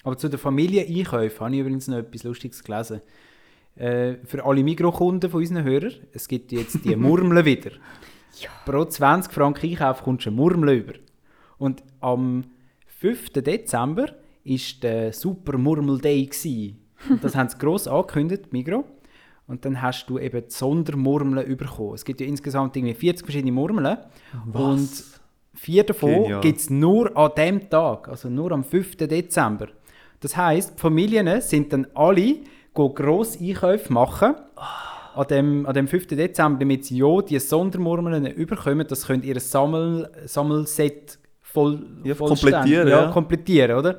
Aber 0.03 0.17
zu 0.17 0.29
den 0.29 0.39
Familieneinkäufen 0.39 1.39
habe 1.41 1.53
ich 1.55 1.61
übrigens 1.61 1.87
noch 1.87 1.97
etwas 1.97 2.23
Lustiges 2.23 2.63
gelesen. 2.63 3.01
Äh, 3.75 4.15
für 4.25 4.45
alle 4.45 4.63
Mikrokunden 4.63 5.29
von 5.29 5.39
unseren 5.41 5.63
Hörern, 5.63 5.93
es 6.13 6.27
gibt 6.27 6.51
jetzt 6.51 6.83
die 6.83 6.95
Murmeln 6.97 7.45
wieder. 7.45 7.71
Pro 8.65 8.85
20 8.85 9.33
Franken 9.33 9.69
Einkauf 9.69 10.03
kommst 10.03 10.25
du 10.25 10.29
eine 10.29 10.37
Murmel 10.37 10.75
über. 10.77 10.93
Und 11.57 11.83
am 11.99 12.45
5. 12.99 13.29
Dezember 13.33 14.07
war 14.49 14.79
der 14.81 15.13
Super 15.13 15.57
Murmel 15.57 15.99
Day. 15.99 16.25
gewesen. 16.25 16.77
Und 17.09 17.23
das 17.23 17.35
haben 17.35 17.49
sie 17.49 17.57
gross 17.57 17.87
angekündigt, 17.87 18.51
Migro. 18.51 18.83
Und 19.47 19.65
dann 19.65 19.81
hast 19.81 20.05
du 20.09 20.19
eben 20.19 20.43
die 20.47 20.51
Sondermurmeln 20.53 21.57
bekommen. 21.57 21.93
Es 21.95 22.05
gibt 22.05 22.21
ja 22.21 22.27
insgesamt 22.27 22.75
irgendwie 22.75 22.93
40 22.93 23.25
verschiedene 23.25 23.51
Murmeln. 23.51 23.97
Und 24.53 24.89
vier 25.55 25.83
davon 25.83 26.39
gibt 26.41 26.59
es 26.59 26.69
nur 26.69 27.15
an 27.17 27.31
dem 27.35 27.69
Tag, 27.69 28.09
also 28.09 28.29
nur 28.29 28.51
am 28.51 28.63
5. 28.63 28.95
Dezember. 28.97 29.67
Das 30.19 30.35
heisst, 30.37 30.75
die 30.75 30.79
Familien 30.81 31.41
sind 31.41 31.73
dann 31.73 31.87
alle 31.95 32.35
gross 32.73 33.39
Einkäufe 33.41 33.91
machen 33.91 34.35
an 35.15 35.27
dem, 35.27 35.65
an 35.65 35.73
dem 35.73 35.87
5. 35.87 36.07
Dezember, 36.07 36.59
damit 36.59 36.85
sie 36.85 36.97
ja 36.97 37.21
die 37.21 37.39
Sondermurmeln 37.39 38.25
überkommen, 38.27 38.85
das 38.87 39.07
können 39.07 39.23
ihr 39.23 39.39
Sammel, 39.39 40.09
Sammelset 40.25 41.17
voll, 41.41 41.81
Ja, 42.03 42.13
vollständig- 42.13 42.53
komplettieren, 42.53 42.87
ja. 42.87 43.11
komplettieren, 43.11 43.77
oder? 43.77 43.97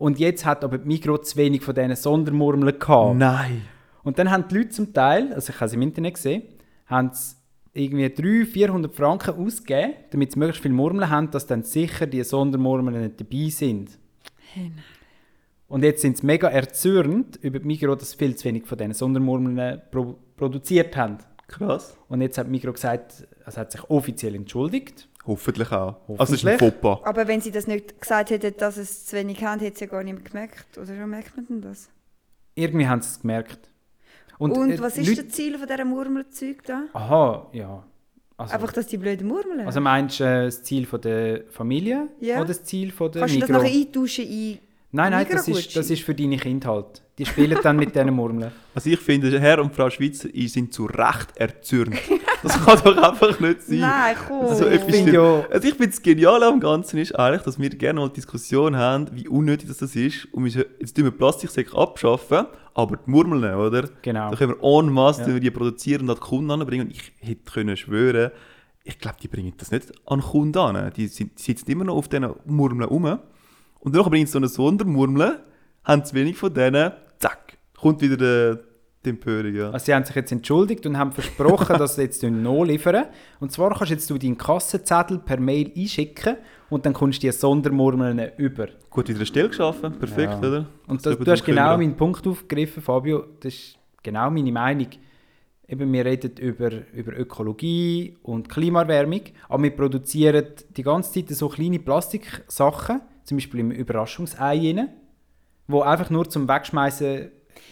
Und 0.00 0.18
jetzt 0.18 0.46
hat 0.46 0.64
aber 0.64 0.78
die 0.78 0.88
Migro 0.88 1.18
zu 1.18 1.36
wenig 1.36 1.62
von 1.62 1.74
diesen 1.74 1.94
Sondermurmeln 1.94 2.78
gehabt. 2.78 3.18
Nein. 3.18 3.60
Und 4.02 4.18
dann 4.18 4.30
haben 4.30 4.48
die 4.48 4.56
Leute 4.56 4.70
zum 4.70 4.94
Teil, 4.94 5.30
also 5.34 5.50
ich 5.52 5.56
habe 5.56 5.66
es 5.66 5.74
im 5.74 5.82
Internet 5.82 6.14
gesehen, 6.14 6.42
haben 6.86 7.10
sie 7.12 7.36
irgendwie 7.74 8.08
300, 8.08 8.48
400 8.48 8.94
Franken 8.94 9.34
ausgegeben, 9.34 9.92
damit 10.10 10.32
sie 10.32 10.38
möglichst 10.38 10.62
viele 10.62 10.72
Murmeln 10.72 11.10
haben, 11.10 11.30
dass 11.30 11.46
dann 11.46 11.64
sicher 11.64 12.06
die 12.06 12.24
Sondermurmeln 12.24 12.98
nicht 13.02 13.20
dabei 13.20 13.50
sind. 13.50 13.98
Und 15.68 15.84
jetzt 15.84 16.00
sind 16.00 16.16
sie 16.16 16.24
mega 16.24 16.48
erzürnt 16.48 17.36
über 17.42 17.58
die 17.58 17.66
Migros, 17.66 17.98
dass 17.98 18.12
sie 18.12 18.16
viel 18.16 18.34
zu 18.34 18.46
wenig 18.46 18.64
von 18.64 18.78
diesen 18.78 18.94
Sondermurmeln 18.94 19.82
pro 19.90 20.16
produziert 20.34 20.96
haben. 20.96 21.18
Krass. 21.46 21.98
Und 22.08 22.22
jetzt 22.22 22.38
hat 22.38 22.48
Migros 22.48 22.76
gesagt, 22.76 23.28
also 23.44 23.60
hat 23.60 23.70
sich 23.70 23.84
offiziell 23.90 24.34
entschuldigt. 24.34 25.09
Hoffentlich 25.30 25.70
auch. 25.70 25.96
Also 26.18 26.34
es 26.34 26.40
ist 26.40 26.46
ein 26.46 26.54
Hoffentlich. 26.54 26.80
Fauxpas. 26.82 27.06
Aber 27.08 27.28
wenn 27.28 27.40
sie 27.40 27.50
das 27.52 27.66
nicht 27.66 28.00
gesagt 28.00 28.30
hätten, 28.30 28.54
dass 28.58 28.76
es 28.76 29.06
zu 29.06 29.16
wenig 29.16 29.42
haben, 29.44 29.60
hätte 29.60 29.78
sie 29.78 29.84
ja 29.84 29.90
gar 29.90 30.02
nicht 30.02 30.24
gemerkt. 30.24 30.76
Oder 30.76 30.86
schon 30.96 31.08
merkt 31.08 31.36
man 31.36 31.46
denn 31.46 31.60
das? 31.62 31.88
Irgendwie 32.54 32.86
haben 32.88 33.00
sie 33.00 33.08
es 33.10 33.20
gemerkt. 33.20 33.68
Und, 34.38 34.56
äh, 34.56 34.80
was 34.80 34.98
ist 34.98 35.06
Leute- 35.08 35.24
das 35.24 35.32
Ziel 35.34 35.56
von 35.58 35.68
dieser 35.68 35.84
Murmelzeug 35.84 36.64
da? 36.64 36.82
Aha, 36.94 37.46
ja. 37.52 37.84
Also, 38.36 38.54
Einfach, 38.54 38.72
dass 38.72 38.86
die 38.86 38.96
blöden 38.96 39.28
Murmeln 39.28 39.66
also 39.66 39.80
meinst 39.82 40.18
du 40.18 40.24
äh, 40.24 40.46
das 40.46 40.62
Ziel 40.62 40.86
von 40.86 41.00
der 41.02 41.42
Familie 41.50 42.08
Ja. 42.20 42.36
oder 42.38 42.46
das 42.46 42.64
Ziel 42.64 42.90
von 42.90 43.12
der 43.12 43.20
Kannst 43.20 43.36
du 43.36 43.40
das 43.40 43.48
Migros? 43.50 43.64
nachher 43.64 43.78
eintauschen 43.80 44.24
in... 44.26 44.58
Nein, 44.92 45.12
nein, 45.12 45.26
das 45.30 45.46
ist, 45.46 45.76
das 45.76 45.90
ist 45.90 46.02
für 46.02 46.14
deine 46.14 46.36
Kinder 46.38 46.70
halt. 46.70 47.02
Die 47.18 47.26
spielen 47.26 47.58
dann 47.62 47.76
mit 47.76 47.94
diesen 47.94 48.12
Murmeln. 48.14 48.50
Also 48.74 48.88
ich 48.90 48.98
finde, 48.98 49.38
Herr 49.38 49.60
und 49.60 49.74
Frau 49.74 49.88
Schweizer 49.90 50.28
ihr 50.32 50.48
sind 50.48 50.72
zu 50.72 50.86
Recht 50.86 51.36
erzürnt. 51.36 51.94
Das 52.42 52.64
kann 52.64 52.78
doch 52.84 52.96
einfach 53.02 53.38
nicht 53.40 53.62
sein. 53.62 53.80
Nein, 53.80 54.16
komm. 54.26 54.46
Also, 54.46 54.66
Ich 54.66 54.80
finde 54.80 55.12
ja- 55.12 55.44
also 55.50 55.68
ich 55.68 55.74
finde 55.74 55.88
das 55.88 56.02
Geniale 56.02 56.46
am 56.46 56.58
Ganzen 56.60 56.98
ist 56.98 57.12
eigentlich, 57.18 57.42
dass 57.42 57.58
wir 57.58 57.68
gerne 57.70 58.00
mal 58.00 58.08
die 58.08 58.14
Diskussion 58.14 58.76
haben, 58.76 59.06
wie 59.12 59.28
unnötig 59.28 59.68
das, 59.68 59.78
das 59.78 59.94
ist. 59.94 60.26
Und 60.32 60.44
wir, 60.44 60.66
jetzt 60.78 60.94
tun 60.96 61.04
wir 61.04 61.10
Plastiksäcke 61.10 61.76
abschaffen, 61.76 62.46
aber 62.74 62.96
die 62.96 63.10
Murmeln, 63.10 63.54
oder? 63.54 63.88
Genau. 64.02 64.30
Da 64.30 64.36
können 64.36 64.54
wir 64.60 64.78
en 64.80 64.92
masse 64.92 65.30
Ja. 65.30 65.38
die 65.38 65.50
produzieren 65.50 66.02
und 66.02 66.10
an 66.10 66.16
die 66.16 66.20
Kunden 66.22 66.50
anbringen. 66.50 66.86
Und 66.86 66.92
ich 66.92 67.12
hätte 67.18 67.50
können 67.52 67.76
schwören, 67.76 68.30
ich 68.84 68.98
glaube, 68.98 69.18
die 69.22 69.28
bringen 69.28 69.52
das 69.58 69.70
nicht 69.70 69.92
an 70.06 70.20
den 70.20 70.26
Kunden 70.26 70.58
an. 70.58 70.92
Die, 70.96 71.08
sind, 71.08 71.38
die 71.38 71.42
sitzen 71.42 71.70
immer 71.70 71.84
noch 71.84 71.96
auf 71.96 72.08
diesen 72.08 72.30
Murmeln 72.46 72.88
rum. 72.88 73.18
Und 73.80 73.94
dann 73.94 74.04
bringen 74.04 74.26
sie 74.26 74.32
so 74.32 74.38
eine 74.38 74.48
Sondermurmel, 74.48 75.40
haben 75.84 76.04
zu 76.04 76.14
wenig 76.14 76.36
von 76.38 76.52
denen, 76.54 76.92
zack, 77.18 77.58
kommt 77.78 78.00
wieder 78.00 78.16
der, 78.16 78.60
die 79.04 79.10
Empörung. 79.10 79.54
Ja. 79.54 79.70
Also 79.70 79.86
sie 79.86 79.94
haben 79.94 80.04
sich 80.04 80.14
jetzt 80.14 80.30
entschuldigt 80.32 80.84
und 80.86 80.98
haben 80.98 81.12
versprochen, 81.12 81.76
dass 81.78 81.96
sie 81.96 82.02
jetzt 82.02 82.22
nachliefern. 82.22 83.06
Und 83.40 83.50
zwar 83.52 83.70
kannst 83.74 83.90
jetzt 83.90 84.10
du 84.10 84.18
deinen 84.18 84.36
Kassenzettel 84.36 85.18
per 85.18 85.40
Mail 85.40 85.72
einschicken 85.76 86.36
und 86.68 86.84
dann 86.86 86.92
kommst 86.92 87.22
du 87.22 87.26
die 87.26 87.32
Sondermurmeln 87.32 88.32
über. 88.36 88.68
Gut, 88.90 89.08
wieder 89.08 89.24
Stelle 89.24 89.48
geschaffen, 89.48 89.92
perfekt, 89.98 90.34
Ja. 90.42 90.48
oder? 90.48 90.66
Und 90.86 91.04
Das 91.04 91.16
das, 91.16 91.24
du 91.24 91.30
hast 91.30 91.44
genau 91.44 91.62
kümmern. 91.62 91.80
meinen 91.80 91.96
Punkt 91.96 92.26
aufgegriffen, 92.26 92.82
Fabio. 92.82 93.24
Das 93.40 93.54
ist 93.54 93.78
genau 94.02 94.30
meine 94.30 94.52
Meinung. 94.52 94.88
Eben, 95.66 95.92
wir 95.92 96.04
reden 96.04 96.32
über, 96.38 96.70
über 96.92 97.16
Ökologie 97.16 98.16
und 98.24 98.48
Klimaerwärmung, 98.48 99.20
aber 99.48 99.62
wir 99.62 99.70
produzieren 99.70 100.46
die 100.76 100.82
ganze 100.82 101.12
Zeit 101.24 101.28
so 101.36 101.48
kleine 101.48 101.78
Plastiksachen, 101.78 103.00
zum 103.22 103.36
Beispiel 103.36 103.60
im 103.60 103.70
Überraschungsei, 103.70 104.44
rein, 104.58 104.88
die 105.68 105.80
einfach 105.80 106.10
nur 106.10 106.28
zum 106.28 106.48
Wegschmeißen 106.48 107.30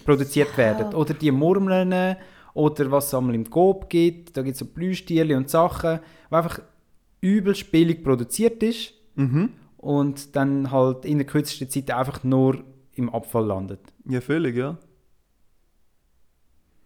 produziert 0.09 0.57
werden. 0.57 0.95
Oder 0.95 1.13
die 1.15 1.31
Murmeln 1.31 2.17
oder 2.55 2.91
was 2.91 3.07
es 3.09 3.15
einmal 3.15 3.35
im 3.35 3.49
Coop 3.49 3.89
gibt. 3.91 4.37
Da 4.37 4.43
gibt 4.43 4.55
es 4.55 4.59
so 4.61 4.65
Plüschtiere 4.65 5.37
und 5.37 5.49
Sachen, 5.51 6.01
die 6.31 6.35
einfach 6.35 6.61
übelst 7.21 7.71
billig 7.71 8.03
produziert 8.03 8.63
ist 8.63 8.95
Mhm. 9.17 9.51
und 9.77 10.35
dann 10.37 10.71
halt 10.71 11.05
in 11.05 11.19
der 11.19 11.27
kürzesten 11.27 11.69
Zeit 11.69 11.91
einfach 11.91 12.23
nur 12.25 12.63
im 12.95 13.11
Abfall 13.11 13.45
landet. 13.47 13.81
Ja, 14.09 14.21
völlig, 14.21 14.57
ja. 14.57 14.77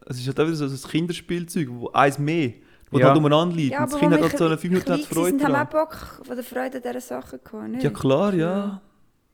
Es 0.07 0.19
ist 0.19 0.27
halt 0.27 0.41
auch 0.41 0.47
wieder 0.47 0.57
so 0.57 0.65
ein 0.65 0.91
Kinderspielzeug, 0.91 1.69
wo 1.71 1.91
eins 1.93 2.19
mehr, 2.19 2.55
wo 2.91 2.99
Ja. 2.99 3.09
halt 3.09 3.19
umeinander 3.19 3.55
liegt. 3.55 3.73
Ja, 3.73 3.85
und 3.85 3.93
das 3.93 4.01
Kind 4.01 4.13
hat 4.13 4.21
wir 4.21 4.29
halt 4.29 4.39
so 4.39 4.47
eine 4.47 4.59
5 4.59 4.73
Minuten 4.85 5.05
Freude 5.05 5.39
sind, 5.39 5.45
haben 5.45 5.55
auch. 5.67 5.71
Bock 5.71 5.95
von 6.25 6.35
der 6.37 6.45
Freude 6.45 6.77
an 6.79 6.83
dieser 6.83 7.01
Sache 7.01 7.39
gehabt, 7.39 7.69
nicht? 7.69 7.85
Ja, 7.85 7.91
klar, 7.91 8.35
ja. 8.35 8.81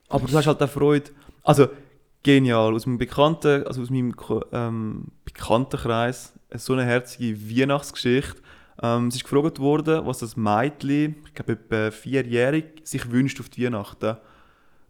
Aber 0.09 0.27
du 0.27 0.37
hast 0.37 0.45
halt 0.47 0.61
auch 0.61 0.69
Freude. 0.69 1.09
Also, 1.43 1.67
genial. 2.23 2.73
Aus 2.73 2.85
meinem 2.85 2.97
Bekannten, 2.97 3.65
also 3.65 3.81
aus 3.81 3.89
meinem 3.89 4.13
ähm, 4.51 5.05
Bekanntenkreis, 5.25 6.33
so 6.55 6.73
eine 6.73 6.85
herzige 6.85 7.39
Weihnachtsgeschichte. 7.49 8.41
Ähm, 8.81 9.07
es 9.07 9.15
ist 9.15 9.23
gefragt 9.23 9.59
worden, 9.59 10.05
was 10.05 10.19
das 10.19 10.37
Mädchen, 10.37 11.17
ich 11.25 11.33
glaube 11.33 11.53
etwa 11.53 11.91
vierjährig, 11.91 12.81
sich 12.83 13.11
wünscht 13.11 13.39
auf 13.39 13.49
die 13.49 13.65
Weihnachten. 13.65 14.17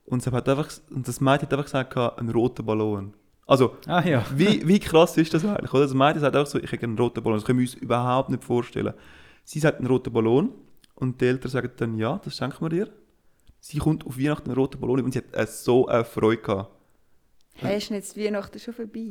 Und, 0.05 0.23
sie 0.23 0.31
hat 0.31 0.49
einfach, 0.49 0.69
und 0.89 1.07
das 1.07 1.21
Mädchen 1.21 1.43
hat 1.43 1.53
einfach 1.53 1.65
gesagt, 1.65 1.97
einen 2.19 2.29
roten 2.29 2.65
Ballon. 2.65 3.13
Also, 3.45 3.77
Ah 3.87 4.03
ja. 4.07 4.23
wie, 4.35 4.67
wie 4.67 4.79
krass 4.79 5.17
ist 5.17 5.33
das 5.33 5.43
eigentlich? 5.43 5.73
Oder? 5.73 5.83
Das 5.83 5.93
Mädchen 5.93 6.21
sagt 6.21 6.35
auch 6.35 6.45
so, 6.45 6.59
ich 6.59 6.71
hätte 6.71 6.85
einen 6.85 6.97
roten 6.97 7.23
Ballon. 7.23 7.37
Das 7.39 7.45
können 7.45 7.59
wir 7.59 7.63
uns 7.65 7.73
überhaupt 7.75 8.29
nicht 8.29 8.43
vorstellen. 8.43 8.93
Sie 9.43 9.59
sagt 9.59 9.79
einen 9.79 9.87
roten 9.87 10.13
Ballon 10.13 10.51
und 10.95 11.19
die 11.19 11.25
Eltern 11.25 11.49
sagen 11.49 11.71
dann, 11.77 11.97
ja, 11.97 12.19
das 12.23 12.35
schenken 12.37 12.63
wir 12.63 12.69
dir. 12.69 12.89
Sie 13.59 13.79
kommt 13.79 14.05
auf 14.05 14.17
Weihnachten 14.19 14.49
einen 14.49 14.59
roten 14.59 14.79
Ballon 14.79 15.03
und 15.03 15.13
sie 15.13 15.19
hat 15.19 15.33
äh, 15.33 15.47
so 15.47 15.87
eine 15.87 16.05
Freude 16.05 16.41
gehabt. 16.41 16.78
Hey, 17.55 17.77
ist 17.77 17.89
denn 17.89 17.97
jetzt 17.97 18.15
die 18.15 18.25
Weihnachten 18.25 18.59
schon 18.59 18.73
vorbei? 18.73 19.09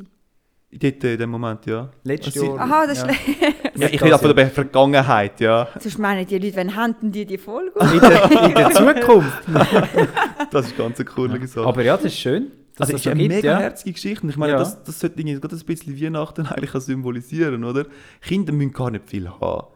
Dort 0.71 1.03
äh, 1.03 1.13
in 1.13 1.19
dem 1.19 1.29
Moment, 1.31 1.65
ja. 1.65 1.89
Letztes 2.03 2.35
Also 2.37 2.55
Jahr. 2.55 2.59
Aha, 2.65 2.85
das 2.87 2.99
ist 2.99 3.07
ja. 3.07 3.13
schlecht. 3.13 3.77
ja 3.77 3.87
ich 3.89 4.01
rede 4.03 4.15
auch 4.15 4.21
von 4.21 4.35
der 4.35 4.49
Vergangenheit, 4.51 5.39
ja. 5.39 5.67
Sonst 5.79 5.97
meinen 5.97 6.25
die 6.27 6.37
Leute, 6.37 6.55
wenn 6.55 6.75
händen 6.79 7.11
die 7.11 7.25
die 7.25 7.37
Folge? 7.39 7.71
In 7.79 7.99
der, 7.99 8.31
in 8.47 8.53
der 8.55 8.71
Zukunft. 8.71 9.43
Das 10.51 10.65
ist 10.67 10.77
ganz 10.77 10.99
eine 10.99 11.05
coole 11.05 11.47
Sache. 11.47 11.65
Aber 11.67 11.83
ja, 11.83 11.95
das 11.95 12.05
ist 12.05 12.17
schön. 12.19 12.51
also 12.77 12.77
das 12.77 12.89
es 12.89 12.95
ist 13.01 13.07
eine 13.07 13.19
gibt, 13.21 13.35
mega 13.35 13.51
ja. 13.51 13.59
herzige 13.59 13.93
Geschichte. 13.93 14.25
Ich 14.27 14.37
meine, 14.37 14.53
Ja. 14.53 14.59
das, 14.59 14.81
das 14.83 14.99
sollte 14.99 15.19
irgendwie 15.19 15.39
gerade 15.39 15.55
ein 15.55 15.65
bisschen 15.65 16.01
Weihnachten 16.01 16.45
eigentlich 16.47 16.71
symbolisieren, 16.83 17.63
oder? 17.63 17.85
Kinder 18.21 18.51
müssen 18.53 18.71
gar 18.73 18.89
nicht 18.89 19.07
viel 19.07 19.29
haben. 19.29 19.67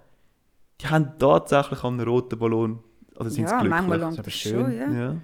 Die 0.82 0.88
haben 0.88 1.12
tatsächlich 1.19 1.84
einen 1.84 1.99
roten 2.02 2.39
Ballon. 2.39 2.80
Oder 3.15 3.30
sind 3.30 3.47
sie 3.47 3.52
Ja, 3.54 3.60
glücklich? 3.62 3.69
manchmal 3.69 3.99
Das 3.99 4.13
ist 4.13 4.19
aber 4.19 4.30
schön. 4.32 4.65
schon, 4.80 4.97
ja. 4.97 5.15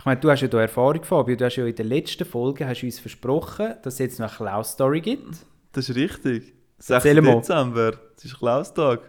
Ja. 0.00 0.02
Ich 0.02 0.04
meine, 0.06 0.20
du 0.20 0.30
hast 0.30 0.40
ja 0.40 0.48
da 0.48 0.60
Erfahrung, 0.60 1.02
Fabio. 1.04 1.36
Du 1.36 1.44
hast 1.44 1.56
ja 1.56 1.66
in 1.66 1.74
der 1.74 1.84
letzten 1.84 2.24
Folge 2.24 2.66
hast 2.66 2.80
du 2.82 2.86
uns 2.86 2.98
versprochen, 2.98 3.74
dass 3.82 3.94
es 3.94 3.98
jetzt 3.98 4.18
noch 4.18 4.28
eine 4.40 4.50
Klaus-Story 4.50 5.00
gibt. 5.00 5.36
Das 5.72 5.88
ist 5.88 5.94
richtig. 5.96 6.54
6. 6.78 6.90
Erzähl 6.90 7.20
mal. 7.20 7.36
Dezember, 7.36 7.92
das 8.14 8.24
ist 8.24 8.38
Klaustag. 8.38 9.00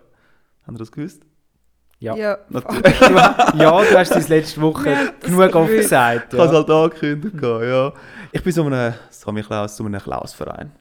Haben 0.67 0.75
ihr 0.75 0.79
das 0.79 0.91
gewusst? 0.91 1.23
Ja. 1.99 2.15
Ja. 2.15 2.37
Natürlich. 2.49 2.99
Du, 2.99 3.13
ja, 3.57 3.81
du 3.83 3.97
hast 3.97 4.11
es 4.15 4.27
letzte 4.27 4.61
Woche 4.61 4.85
Wir 4.85 5.13
genug 5.21 5.55
offen 5.55 5.67
gewusst. 5.67 5.83
gesagt. 5.83 6.33
Ich 6.33 6.39
habe 6.39 6.47
es 6.47 6.51
Ja. 6.51 6.57
halt 6.57 6.69
angekündigt. 6.69 7.35
Ja. 7.41 7.93
Ich 8.33 8.43
bin 8.43 8.51
so 8.53 8.65
einem 8.65 8.93
Sammy 9.09 9.41
Klaus, 9.43 9.77
so 9.77 9.85
einem 9.85 10.01
Klaus-Verein. 10.01 10.71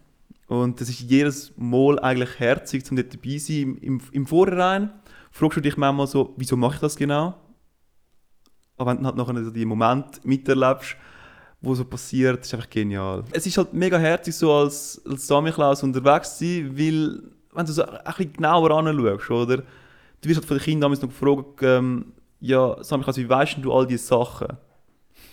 Und 0.49 0.81
das 0.81 0.89
ist 0.89 1.01
jedes 1.01 1.53
Mal 1.57 1.99
eigentlich 2.01 2.39
herzig, 2.41 2.85
um 2.91 2.97
dort 2.97 3.15
dabei 3.15 3.39
zu 3.39 3.53
sein. 3.53 3.57
Im, 3.63 3.77
im, 3.83 4.01
Im 4.13 4.27
Vorhinein 4.27 4.91
fragst 5.31 5.57
du 5.59 5.61
dich 5.61 5.77
manchmal 5.77 6.07
so, 6.09 6.35
wieso 6.37 6.57
mache 6.57 6.75
ich 6.75 6.81
das 6.81 6.97
genau? 6.97 7.35
Aber 8.81 8.93
wenn 8.93 8.99
du 8.99 9.05
halt 9.05 9.17
nachher 9.17 9.45
so 9.45 9.51
die 9.51 9.67
Momente 9.67 10.21
miterlebst, 10.25 10.97
wo 11.61 11.75
so 11.75 11.85
passiert, 11.85 12.41
ist 12.41 12.55
einfach 12.55 12.71
genial. 12.71 13.25
Es 13.31 13.47
ist 13.47 13.59
halt 13.59 13.75
mega 13.75 13.99
herzig, 13.99 14.35
so 14.35 14.51
als, 14.55 15.03
als 15.07 15.27
Sammy 15.27 15.53
Klaus 15.53 15.83
unterwegs 15.83 16.39
zu 16.39 16.45
sein, 16.47 16.79
weil, 16.79 17.23
wenn 17.53 17.67
du 17.67 17.73
so 17.73 17.85
ein 17.85 17.99
bisschen 18.05 18.33
genauer 18.33 18.71
anschaust, 18.71 19.31
oder? 19.31 19.59
Du 20.23 20.29
wirst 20.29 20.39
halt 20.39 20.47
von 20.47 20.57
den 20.57 20.65
Kindern 20.65 20.81
damals 20.81 21.03
noch 21.03 21.11
gefragt, 21.11 21.63
ähm, 21.63 22.13
ja, 22.41 22.83
Sammy 22.83 23.05
Klaus, 23.05 23.19
wie 23.19 23.29
weißt 23.29 23.59
du 23.61 23.71
all 23.71 23.87
diese 23.87 24.07
Sachen? 24.07 24.57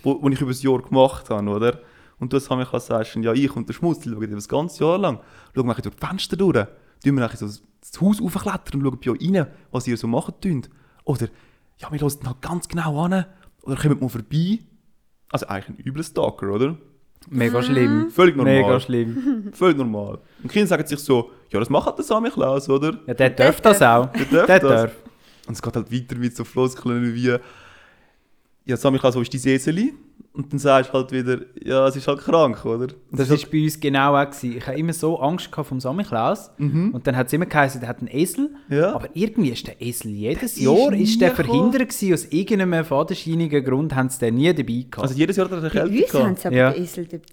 wo 0.04 0.30
ich 0.30 0.42
über 0.42 0.52
das 0.52 0.64
Jahr 0.64 0.82
gemacht 0.82 1.30
habe, 1.30 1.50
oder? 1.50 1.80
Und 2.20 2.34
du 2.34 2.38
hast 2.38 2.50
mir 2.50 2.80
sagst, 2.80 3.16
ja, 3.16 3.34
ich 3.34 3.56
und 3.56 3.68
der 3.68 3.74
Schmutz, 3.74 4.00
die 4.00 4.10
schauen 4.10 4.32
das 4.32 4.48
ganze 4.48 4.84
Jahr 4.84 4.98
lang, 4.98 5.20
schauen 5.56 5.68
wir 5.68 5.74
durch 5.76 5.96
die 5.96 6.06
Fenster 6.06 6.36
durch, 6.36 6.66
tun 7.04 7.16
wir 7.16 7.30
so 7.36 7.46
das 7.46 8.02
Haus 8.02 8.22
aufklettern 8.22 8.82
und 8.82 8.84
schauen 8.84 9.00
bei 9.04 9.12
euch 9.12 9.34
rein, 9.34 9.48
was 9.72 9.88
ihr 9.88 9.98
so 9.98 10.08
macht. 10.08 10.42
tünt. 10.42 10.70
Oder, 11.04 11.28
ja, 11.78 11.92
wir 11.92 12.00
hören 12.00 12.12
halt 12.26 12.42
ganz 12.42 12.68
genau 12.68 13.04
an, 13.04 13.26
oder 13.68 13.76
kommen 13.82 14.00
mal 14.00 14.10
vorbei. 14.10 14.60
Also 15.32 15.46
eigentlich 15.48 15.78
ein 15.80 15.86
übler 15.86 16.04
Stalker, 16.04 16.52
oder? 16.52 16.78
Mega 17.30 17.62
schlimm. 17.62 18.10
Völlig 18.10 18.36
normal. 18.38 18.54
Mega 18.62 18.80
schlimm. 18.80 19.50
Völlig 19.54 19.78
normal. 19.78 20.16
Und 20.42 20.44
die 20.44 20.48
Kinder 20.48 20.68
sagen 20.68 20.88
sich 20.88 21.00
so, 21.00 21.32
ja, 21.52 21.60
das 21.60 21.70
macht 21.70 21.86
halt 21.86 21.98
der 21.98 22.06
Sammy 22.06 22.30
Klaus, 22.30 22.70
oder? 22.70 22.98
Ja, 23.06 23.14
der 23.14 23.30
darf 23.32 23.60
das 23.62 23.82
auch. 23.82 24.08
Der 24.14 24.26
darf 24.26 24.46
Der 24.46 24.60
das. 24.60 24.70
darf. 24.72 24.92
Und 25.48 25.54
es 25.54 25.62
geht 25.62 25.76
halt 25.76 25.92
weiter 25.92 26.16
mit 26.16 26.36
so 26.36 26.44
Floskeln 26.44 27.14
wie 27.14 27.36
ja, 28.66 28.78
Sammy 28.78 29.00
Klaus, 29.00 29.16
wo 29.16 29.22
ist 29.22 29.34
dein 29.34 29.54
Eseli? 29.54 29.94
Und 30.38 30.54
dann 30.54 30.60
sagst 30.60 30.92
du 30.92 30.94
halt 30.94 31.12
wieder, 31.12 31.40
ja, 31.64 31.88
es 31.88 31.96
ist 31.96 32.08
halt 32.08 32.20
krank, 32.20 32.64
oder? 32.64 32.94
Und 33.12 33.20
Das 33.20 33.30
war 33.30 33.38
bei 33.52 33.64
uns 33.64 33.80
genau 33.80 34.16
auch. 34.16 34.26
Gewesen. 34.30 34.58
Ich 34.58 34.68
hatte 34.68 34.78
immer 34.80 34.94
so 34.94 35.20
Angst 35.20 35.52
gehabt 35.52 35.68
vom 35.68 35.80
Samichlaus. 35.80 36.52
Und 36.60 37.02
dann 37.06 37.16
hat 37.18 37.28
es 37.28 37.34
immer 37.34 37.48
geheißen, 37.48 37.80
der 37.82 37.90
hat 37.90 38.00
einen 38.00 38.10
Esel. 38.10 38.52
Mhm. 38.70 38.76
Ja. 38.78 38.94
Aber 38.94 39.10
irgendwie 39.14 39.50
ist 39.50 39.66
der 39.66 39.82
Esel 39.82 40.12
jedes 40.12 40.56
ist 40.56 40.62
Jahr 40.62 40.92
nie 40.92 41.02
ist 41.04 41.20
der 41.20 41.32
verhindert 41.32 41.90
gewesen. 41.90 42.14
Aus 42.14 42.26
irgendeinem 42.26 42.86
fadenscheinigen 42.86 43.66
Grund 43.66 43.96
haben 43.96 44.10
sie 44.10 44.20
den 44.20 44.36
nie 44.36 44.54
dabei 44.54 44.86
gehabt. 44.90 45.00
Also 45.00 45.16
jedes 45.16 45.36
Jahr 45.38 45.46
hat 45.50 45.54
er 45.54 45.58
eine 45.58 45.70
Bei 45.70 45.80
Kälte 45.90 46.04
uns 46.04 46.14
haben 46.14 46.22
gehabt. 46.36 46.40
sie 46.42 46.48
aber 46.48 46.56
Ja. 46.56 46.72
den 46.72 46.84
Esel 46.84 47.06
dabei 47.06 47.24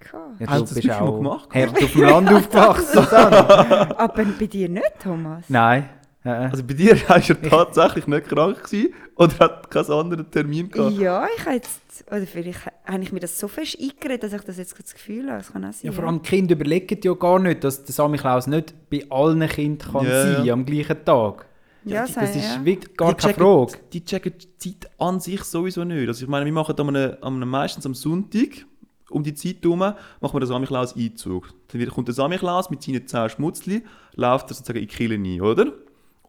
gehabt. 0.00 0.40
ja, 0.40 0.46
Hast 0.46 0.54
du 0.56 0.58
du 0.60 0.64
das 0.64 0.74
bist 0.74 0.86
mal 0.88 1.00
auch 1.00 1.16
gemacht? 1.18 1.48
hart 1.54 1.82
auf 1.82 1.92
dem 1.92 2.00
Land 2.02 2.28
aufgewachsen. 2.32 2.98
Aber 2.98 4.24
bei 4.38 4.46
dir 4.46 4.68
nicht, 4.68 4.92
Thomas? 5.02 5.44
Nein. 5.48 5.88
Also 6.24 6.62
bei 6.64 6.74
dir 6.74 6.96
war 7.08 7.16
er 7.16 7.42
tatsächlich 7.42 8.06
nicht 8.06 8.28
krank 8.28 8.62
gewesen, 8.62 8.94
oder 9.16 9.38
hat 9.40 9.70
keinen 9.70 9.90
anderen 9.90 10.30
Termin 10.30 10.68
gehabt? 10.70 10.96
Ja, 10.98 11.26
ich 11.36 11.44
habe 11.44 11.56
jetzt, 11.56 11.80
oder 12.06 12.26
vielleicht 12.26 12.60
habe 12.84 13.02
ich 13.02 13.12
mir 13.12 13.20
das 13.20 13.38
so 13.38 13.48
fest 13.48 13.76
eingeredet, 13.80 14.22
dass 14.22 14.32
ich 14.32 14.40
das 14.42 14.56
jetzt 14.56 14.78
das 14.78 14.94
Gefühl 14.94 15.26
habe. 15.28 15.38
Das 15.38 15.52
kann 15.52 15.64
auch 15.64 15.72
sein. 15.72 15.90
ja, 15.90 15.92
vor 15.92 16.04
allem 16.04 16.22
die 16.22 16.28
Kinder 16.28 16.52
überlegen 16.54 16.98
ja 17.02 17.12
gar 17.14 17.38
nicht, 17.38 17.64
dass 17.64 17.84
der 17.84 17.92
Samichlaus 17.94 18.46
nicht 18.46 18.74
bei 18.90 19.04
allen 19.10 19.46
Kindern 19.48 19.92
kann 19.92 20.06
Ja, 20.06 20.22
sein 20.36 20.44
ja. 20.44 20.52
am 20.54 20.64
gleichen 20.64 21.04
Tag. 21.04 21.46
Ja, 21.84 22.02
das 22.02 22.14
sei- 22.14 22.24
ist 22.26 22.36
ja. 22.36 22.64
wirklich 22.64 22.96
gar 22.96 23.08
die 23.14 23.20
keine 23.20 23.32
checken, 23.34 23.42
Frage. 23.44 23.72
Die 23.92 24.04
checken 24.04 24.32
die 24.38 24.58
Zeit 24.58 24.90
an 24.98 25.18
sich 25.18 25.42
sowieso 25.42 25.82
nicht. 25.82 26.06
Also 26.06 26.22
ich 26.24 26.28
meine, 26.30 26.44
wir 26.46 26.52
machen 26.52 26.76
am 26.78 26.88
einem, 26.88 27.16
am 27.20 27.36
einem 27.36 27.48
meistens 27.48 27.84
am 27.84 27.94
Sonntag 27.94 28.64
um 29.10 29.24
die 29.24 29.34
Zeit 29.34 29.56
herum, 29.62 29.80
machen 29.80 29.96
wir 30.22 30.38
den 30.40 30.46
Samichlaus-Einzug. 30.48 31.52
Dann 31.68 31.80
wieder 31.80 31.90
kommt 31.90 32.06
der 32.08 32.14
Samichlaus 32.14 32.70
mit 32.70 32.82
seinen 32.82 33.06
10 33.06 33.30
Schmutzli, 33.30 33.82
läuft 34.14 34.50
er 34.50 34.54
sozusagen 34.54 34.78
in 34.78 34.86
die 34.86 34.94
Kirche 34.94 35.14
ein, 35.14 35.40
oder? 35.40 35.72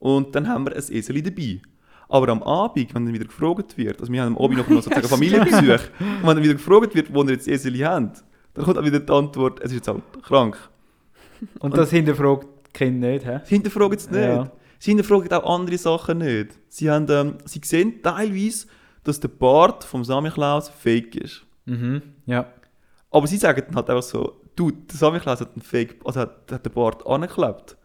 Und 0.03 0.35
dann 0.35 0.49
haben 0.49 0.65
wir 0.65 0.75
ein 0.75 0.77
Eseli 0.77 1.23
dabei. 1.23 1.61
Aber 2.09 2.27
am 2.27 2.43
Abend, 2.43 2.93
wenn 2.93 3.05
dann 3.05 3.13
wieder 3.13 3.23
gefragt 3.23 3.77
wird, 3.77 4.01
also 4.01 4.11
wir 4.11 4.21
haben 4.21 4.35
am 4.35 4.43
Abend 4.43 4.57
noch 4.57 4.67
sozusagen 4.67 5.07
Familienbesuch, 5.07 5.61
und 5.61 6.27
wenn 6.27 6.35
dann 6.35 6.43
wieder 6.43 6.55
gefragt 6.55 6.93
wird, 6.93 7.13
wo 7.13 7.25
wir 7.25 7.31
jetzt 7.31 7.47
Eseli 7.47 7.79
haben, 7.79 8.11
dann 8.53 8.65
kommt 8.65 8.77
auch 8.77 8.83
wieder 8.83 8.99
die 8.99 9.13
Antwort, 9.13 9.61
es 9.61 9.67
ist 9.67 9.75
jetzt 9.75 9.87
halt 9.87 10.03
krank. 10.21 10.57
Und 11.59 11.77
das 11.77 11.89
hinterfragt 11.91 12.47
die 12.67 12.71
Kinder 12.73 13.11
nicht. 13.11 13.25
Hä? 13.25 13.39
Sie 13.45 13.55
hinterfragen 13.55 13.97
es 13.97 14.11
nicht. 14.11 14.19
Ja. 14.19 14.51
Sie 14.77 14.91
hinterfragen 14.91 15.31
auch 15.31 15.55
andere 15.55 15.77
Sachen 15.77 16.17
nicht. 16.17 16.49
Sie, 16.67 16.91
haben, 16.91 17.07
ähm, 17.09 17.37
sie 17.45 17.61
sehen 17.63 18.01
teilweise, 18.03 18.67
dass 19.05 19.21
der 19.21 19.29
Bart 19.29 19.85
vom 19.85 20.03
Samichlaus 20.03 20.67
fake 20.67 21.15
ist. 21.15 21.45
Mhm. 21.63 22.01
Ja. 22.25 22.47
Aber 23.09 23.25
sie 23.25 23.37
sagen 23.37 23.63
dann 23.67 23.75
halt 23.77 23.89
einfach 23.89 24.03
so, 24.03 24.41
du, 24.57 24.69
der 24.69 24.97
Samichlaus 24.97 25.39
hat 25.39 25.53
einen 25.53 25.61
Fake, 25.61 25.95
also 26.03 26.19
hat, 26.19 26.51
hat 26.51 26.65
den 26.65 26.73
Bart 26.73 27.07
angeklebt. 27.07 27.77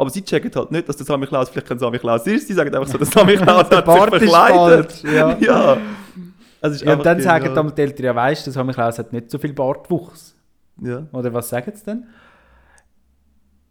Aber 0.00 0.10
sie 0.10 0.22
checken 0.22 0.50
halt 0.54 0.70
nicht, 0.72 0.88
dass 0.88 0.96
der 0.96 1.06
Samichlaus 1.06 1.48
vielleicht 1.50 1.68
kein 1.68 1.78
Samichlaus 1.78 2.26
ist. 2.26 2.48
Sie 2.48 2.54
sagen 2.54 2.74
einfach 2.74 2.88
so, 2.88 2.96
der 2.98 3.06
Samichlaus 3.18 3.68
Der 3.68 3.78
hat 3.78 3.84
Bart 3.84 4.10
sich 4.18 4.30
verkleidet. 4.30 4.92
falsch, 4.92 5.14
ja. 5.14 5.38
ja. 5.40 5.76
Also 6.62 6.84
Ja, 6.84 6.94
und 6.94 7.04
dann 7.06 7.20
sagen 7.20 7.44
genial. 7.44 7.64
dann 7.64 7.74
die 7.74 7.82
Eltern, 7.82 8.04
ja 8.06 8.14
weißt 8.14 8.42
du, 8.46 8.50
der 8.50 8.54
Samichlaus 8.54 8.98
hat 8.98 9.12
nicht 9.12 9.30
so 9.30 9.38
viel 9.38 9.52
Bartwuchs. 9.52 10.34
Ja, 10.82 11.06
Oder 11.12 11.32
was 11.34 11.48
sagen 11.50 11.72
sie 11.74 11.84
denn? 11.84 12.04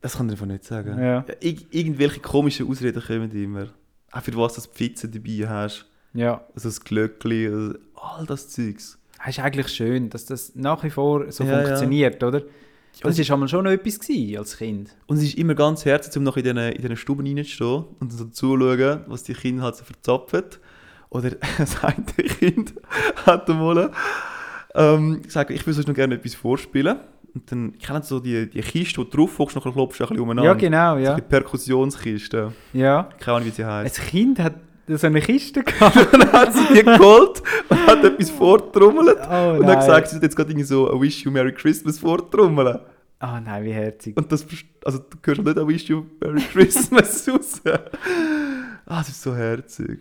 das 0.01 0.15
kann 0.17 0.27
ich 0.27 0.33
einfach 0.33 0.45
nicht 0.45 0.63
sagen. 0.63 0.97
Ja. 0.97 1.25
ir 1.41 1.57
irgendwelche 1.71 2.19
komischen 2.21 2.69
Ausreden 2.69 3.01
kommen 3.05 3.31
immer. 3.31 3.67
Auch 4.11 4.21
für 4.21 4.35
was 4.37 4.53
du 4.53 4.61
das 4.61 4.67
Pizza 4.67 5.07
dabei 5.07 5.45
hast. 5.47 5.85
Ja. 6.13 6.41
Also 6.55 6.69
das 6.69 6.79
Glöckli, 6.83 7.47
also 7.47 7.73
all 7.95 8.25
das 8.25 8.49
Zeugs. 8.49 8.97
Es 9.23 9.37
ist 9.37 9.43
eigentlich 9.43 9.67
schön, 9.67 10.09
dass 10.09 10.25
das 10.25 10.55
nach 10.55 10.83
wie 10.83 10.89
vor 10.89 11.29
so 11.31 11.43
Ja, 11.43 11.59
ja. 11.59 11.65
funktioniert, 11.65 12.21
oder? 13.03 13.13
Das 13.13 13.29
war 13.29 13.33
einmal 13.35 13.47
schon 13.49 13.63
noch 13.63 13.71
etwas 13.71 13.99
gewesen 13.99 14.37
als 14.37 14.57
Kind. 14.57 14.95
Und 15.07 15.17
es 15.17 15.23
ist 15.23 15.37
immer 15.37 15.55
ganz 15.55 15.85
herzlich, 15.85 16.15
um 16.17 16.23
noch 16.23 16.37
in 16.37 16.43
diesen, 16.43 16.57
in 16.57 16.81
diesen 16.81 16.97
Stuben 16.97 17.25
reinzustehen 17.25 17.85
und 17.99 18.11
so 18.11 18.25
zuzuschauen, 18.25 19.01
was 19.07 19.23
die 19.23 19.33
Kinder 19.33 19.63
halt 19.63 19.75
so 19.75 19.83
verzapfen. 19.83 20.43
Oder 21.09 21.31
das 21.57 21.83
eine 21.83 22.03
Kind 22.03 22.73
hat 23.25 23.49
einmal 23.49 23.91
ähm, 24.75 25.21
gesagt, 25.21 25.51
ich 25.51 25.65
würde 25.65 25.79
euch 25.79 25.87
noch 25.87 25.95
gerne 25.95 26.15
etwas 26.15 26.35
vorspielen. 26.35 26.97
Und 27.33 27.51
dann 27.51 27.77
kennt 27.77 27.99
ihr 28.05 28.07
so 28.07 28.19
die, 28.19 28.49
die 28.49 28.61
Kiste, 28.61 28.97
wo 28.99 29.03
du 29.03 29.17
drauf 29.17 29.37
hockst, 29.37 29.55
klopfst 29.59 29.99
du 29.99 30.03
ein 30.03 30.09
bisschen 30.09 30.19
umeinander. 30.19 30.51
Ja, 30.51 30.53
genau, 30.55 30.95
So 30.95 31.01
ja. 31.03 31.15
die 31.15 31.21
Perkussionskiste. 31.21 32.53
ja. 32.73 33.09
Keine 33.19 33.37
Ahnung, 33.37 33.47
wie 33.47 33.51
sie 33.51 33.63
Ein 33.63 33.85
heißt. 33.85 34.01
Kind 34.01 34.39
hat 34.39 34.55
so 34.97 35.07
eine 35.07 35.21
Kiste 35.21 35.63
gehabt. 35.63 36.13
dann 36.13 36.31
hat 36.31 36.53
sie 36.53 36.65
die 36.73 36.83
geholt 36.83 37.41
und 37.69 37.87
hat 37.87 38.03
etwas 38.03 38.29
vortrommelt. 38.29 39.17
Oh 39.19 39.57
und 39.59 39.65
hat 39.67 39.79
gesagt, 39.79 40.07
sie 40.09 40.15
hat 40.15 40.23
jetzt 40.23 40.35
gerade 40.35 40.51
irgendwie 40.51 40.65
so 40.65 40.91
«I 40.93 40.99
wish 40.99 41.23
you 41.23 41.31
Merry 41.31 41.53
Christmas» 41.53 41.99
vortrommeln. 41.99 42.79
Ah 43.19 43.41
nein, 43.41 43.63
wie 43.65 43.73
herzig. 43.73 44.15
Und 44.15 44.31
das, 44.31 44.45
also 44.85 44.99
du 44.99 45.17
hörst 45.23 45.43
nicht 45.43 45.57
«I 45.57 45.67
wish 45.67 45.89
you 45.89 46.05
Merry 46.21 46.41
Christmas» 46.41 47.27
raus. 47.31 47.61
ah, 47.65 48.99
das 48.99 49.09
ist 49.09 49.21
so 49.21 49.35
herzig. 49.35 49.99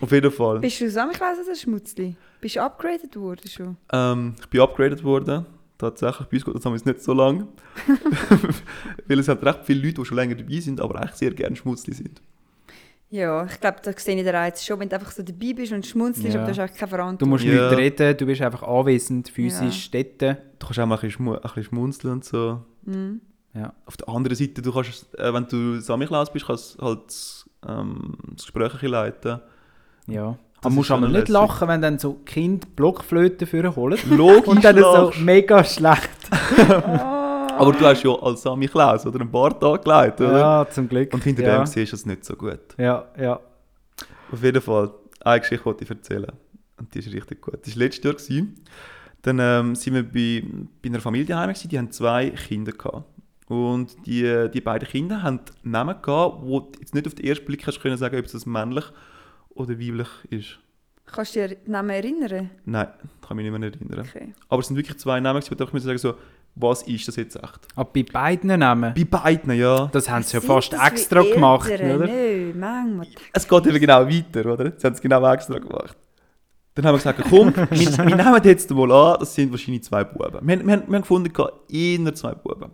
Auf 0.00 0.12
jeden 0.12 0.30
Fall. 0.30 0.60
Bist 0.60 0.80
du 0.80 0.90
Samichlaus 0.90 1.38
oder 1.44 1.54
Schmutzli? 1.54 2.16
Bist 2.40 2.56
du 2.56 2.62
upgraded 2.62 3.16
worden 3.16 3.48
schon? 3.48 3.76
Ähm, 3.92 4.34
ich 4.40 4.46
bin 4.48 4.60
upgraded 4.60 5.02
worden. 5.02 5.46
Tatsächlich, 5.78 6.28
bei 6.28 6.36
uns 6.36 6.44
geht 6.44 6.54
das 6.54 6.64
haben 6.64 6.74
nicht 6.74 7.02
so 7.02 7.12
lang. 7.14 7.48
Weil 9.08 9.18
es 9.18 9.28
halt 9.28 9.42
recht 9.42 9.60
viele 9.64 9.80
Leute, 9.82 10.00
die 10.00 10.04
schon 10.04 10.16
länger 10.16 10.34
dabei 10.34 10.60
sind, 10.60 10.80
aber 10.80 10.96
eigentlich 11.00 11.14
sehr 11.14 11.30
gerne 11.32 11.56
Schmutzli 11.56 11.94
sind. 11.94 12.20
Ja, 13.14 13.44
ich 13.44 13.60
glaube, 13.60 13.76
da 13.80 13.92
sehe 13.96 14.16
ich 14.16 14.24
den 14.24 14.34
Reiz 14.34 14.64
schon, 14.64 14.80
wenn 14.80 14.88
du 14.88 14.96
einfach 14.96 15.12
so 15.12 15.22
dabei 15.22 15.52
bist 15.54 15.72
und 15.72 15.86
schmunzelst, 15.86 16.34
Ja. 16.34 16.40
aber 16.42 16.46
du 16.46 16.50
hast 16.50 16.58
eigentlich 16.58 16.78
keine 16.80 16.90
Du 16.90 16.96
Verantwortung. 16.96 17.28
musst 17.28 17.44
Ja. 17.44 17.68
nicht 17.70 17.78
reden, 17.78 18.16
du 18.16 18.26
bist 18.26 18.42
einfach 18.42 18.62
anwesend, 18.64 19.28
physisch 19.28 19.90
dort. 19.92 20.20
Du 20.22 20.36
kannst 20.66 20.80
auch 20.80 20.86
mal 20.86 20.96
ein 20.96 21.00
bisschen, 21.00 21.10
schmu 21.12 21.34
ein 21.34 21.40
bisschen 21.40 21.62
schmunzeln 21.62 22.12
und 22.14 22.24
so. 22.24 22.60
Mhm. 22.82 23.20
Ja. 23.54 23.72
Auf 23.86 23.96
der 23.96 24.08
anderen 24.08 24.36
Seite, 24.36 24.60
du 24.62 24.72
kannst, 24.72 25.16
äh, 25.16 25.32
wenn 25.32 25.46
du 25.46 25.78
Samichlaus 25.80 26.32
bist, 26.32 26.46
kannst 26.46 26.80
du 26.80 26.84
halt 26.86 27.44
ähm, 27.68 28.14
das 28.34 28.46
Gespräch 28.46 28.64
ein 28.64 28.72
bisschen 28.72 28.88
leiten. 28.90 29.40
Ja. 30.08 30.36
Das 30.56 30.64
Man 30.64 30.74
muss 30.74 30.82
ist 30.84 30.88
schon 30.88 30.96
aber 31.04 31.06
nicht 31.12 31.28
lässig. 31.28 31.32
lachen, 31.34 31.68
wenn 31.68 31.82
dann 31.82 31.98
so 32.00 32.14
Kind 32.24 32.74
Blockflöten 32.74 33.46
für 33.46 33.76
holen. 33.76 33.98
Logisch 34.10 34.48
Und 34.48 34.64
dann 34.64 34.76
so 34.76 34.92
lachst. 34.92 35.20
mega 35.20 35.62
schlecht. 35.62 36.10
Aber 37.58 37.72
du 37.72 37.84
hast 37.84 38.02
ja 38.02 38.10
als 38.10 38.42
Samichlaus 38.42 39.06
oder 39.06 39.20
einen 39.20 39.30
Bart 39.30 39.62
angelegt, 39.62 40.20
oder? 40.20 40.38
Ja, 40.38 40.66
zum 40.70 40.88
Glück. 40.88 41.12
Und 41.12 41.22
hinter 41.22 41.42
ja. 41.42 41.58
dem 41.58 41.66
siehst 41.66 41.92
du 41.92 41.96
es 41.96 42.06
nicht 42.06 42.24
so 42.24 42.34
gut. 42.34 42.60
Ja, 42.78 43.06
ja. 43.18 43.40
Auf 44.30 44.42
jeden 44.42 44.60
Fall, 44.60 44.90
eine 45.20 45.40
Geschichte 45.40 45.64
wollte 45.64 45.84
ich 45.84 45.90
erzählen. 45.90 46.32
Und 46.78 46.94
die 46.94 46.98
ist 46.98 47.12
richtig 47.12 47.40
gut. 47.40 47.58
Das 47.62 47.74
war 47.74 47.78
letztes 47.78 48.04
Jahr. 48.04 48.14
Gewesen. 48.14 48.64
Dann 49.22 49.38
ähm, 49.38 49.74
sind 49.74 49.94
wir 49.94 50.02
bei, 50.02 50.46
bei 50.82 50.88
einer 50.88 51.00
Familie 51.00 51.26
daheim, 51.26 51.48
gewesen, 51.48 51.68
die 51.68 51.78
haben 51.78 51.90
zwei 51.90 52.30
Kinder 52.30 52.72
gehabt. 52.72 53.04
Und 53.46 54.06
die, 54.06 54.48
die 54.52 54.60
beiden 54.60 54.88
Kinder 54.88 55.22
haben 55.22 55.40
Namen 55.62 55.96
gehabt, 56.02 56.38
wo 56.42 56.60
du 56.60 56.78
jetzt 56.80 56.94
nicht 56.94 57.06
auf 57.06 57.14
den 57.14 57.26
ersten 57.26 57.44
Blick 57.44 57.66
hast 57.66 57.80
können 57.80 57.96
sagen, 57.96 58.18
ob 58.18 58.24
es 58.24 58.46
männlich 58.46 58.84
oder 59.50 59.78
weiblich 59.78 60.08
ist. 60.30 60.58
Kannst 61.06 61.36
du 61.36 61.46
dich 61.46 61.58
an 61.58 61.64
den 61.64 61.72
Namen 61.72 61.90
erinnern? 61.90 62.50
Nein, 62.64 62.88
kann 63.26 63.36
mich 63.36 63.48
nicht 63.48 63.58
mehr 63.58 63.72
erinnern. 63.72 64.06
Okay. 64.08 64.34
Aber 64.48 64.60
es 64.60 64.66
sind 64.68 64.76
wirklich 64.76 64.98
zwei 64.98 65.20
Namen, 65.20 65.40
gewesen, 65.40 65.58
wo 65.58 65.64
ich 65.64 65.72
mir 65.72 65.80
sagen 65.80 65.98
so, 65.98 66.14
was 66.56 66.82
ist 66.82 67.08
das 67.08 67.16
jetzt 67.16 67.36
echt? 67.36 67.60
Aber 67.74 67.90
bei 67.92 68.02
beiden 68.04 68.58
Namen, 68.58 68.94
Bei 68.94 69.04
beiden, 69.04 69.52
ja. 69.54 69.86
das 69.86 70.08
haben 70.08 70.22
sie 70.22 70.34
ja 70.36 70.40
fast 70.40 70.72
extra 70.72 71.22
gemacht, 71.22 71.68
Eltern? 71.68 71.96
oder? 71.96 72.06
Nö, 72.06 72.52
manchmal. 72.56 73.06
Es 73.32 73.48
geht 73.48 73.66
eben 73.66 73.80
genau 73.80 74.06
weiter, 74.08 74.52
oder? 74.52 74.72
Sie 74.76 74.86
haben 74.86 74.94
es 74.94 75.00
genau 75.00 75.32
extra 75.32 75.58
gemacht. 75.58 75.96
Dann 76.76 76.86
haben 76.86 76.94
wir 76.94 76.98
gesagt, 76.98 77.22
komm, 77.28 77.54
wir, 77.70 77.70
wir 77.70 78.16
nehmen 78.16 78.40
jetzt 78.44 78.70
mal 78.70 78.90
an, 78.92 79.16
das 79.20 79.34
sind 79.34 79.50
wahrscheinlich 79.50 79.82
zwei 79.84 80.04
Buben. 80.04 80.46
Wir, 80.46 80.56
haben- 80.58 80.66
wir, 80.66 80.76
wir 80.88 80.94
haben 80.94 81.00
gefunden, 81.02 81.32
eher 81.68 82.14
zwei 82.14 82.34
Buben. 82.34 82.70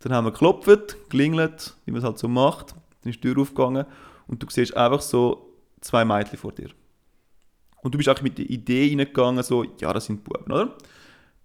Dann 0.00 0.12
haben 0.12 0.24
wir 0.26 0.30
geklopft, 0.32 0.96
gelingelt, 1.10 1.74
wie 1.84 1.90
man 1.92 1.98
es 1.98 2.04
halt 2.04 2.18
so 2.18 2.28
macht. 2.28 2.74
Dann 3.02 3.10
ist 3.10 3.22
die 3.22 3.32
Tür 3.32 3.40
aufgegangen 3.42 3.86
und 4.28 4.42
du 4.42 4.46
siehst 4.50 4.76
einfach 4.76 5.00
so 5.00 5.52
zwei 5.80 6.04
Mädchen 6.04 6.38
vor 6.38 6.52
dir. 6.52 6.68
Und 7.82 7.92
du 7.94 7.98
bist 7.98 8.08
auch 8.08 8.20
mit 8.22 8.36
der 8.38 8.48
Idee 8.50 8.88
reingegangen, 8.88 9.42
so, 9.42 9.64
ja, 9.80 9.92
das 9.92 10.06
sind 10.06 10.22
Buben, 10.24 10.50
oder? 10.52 10.74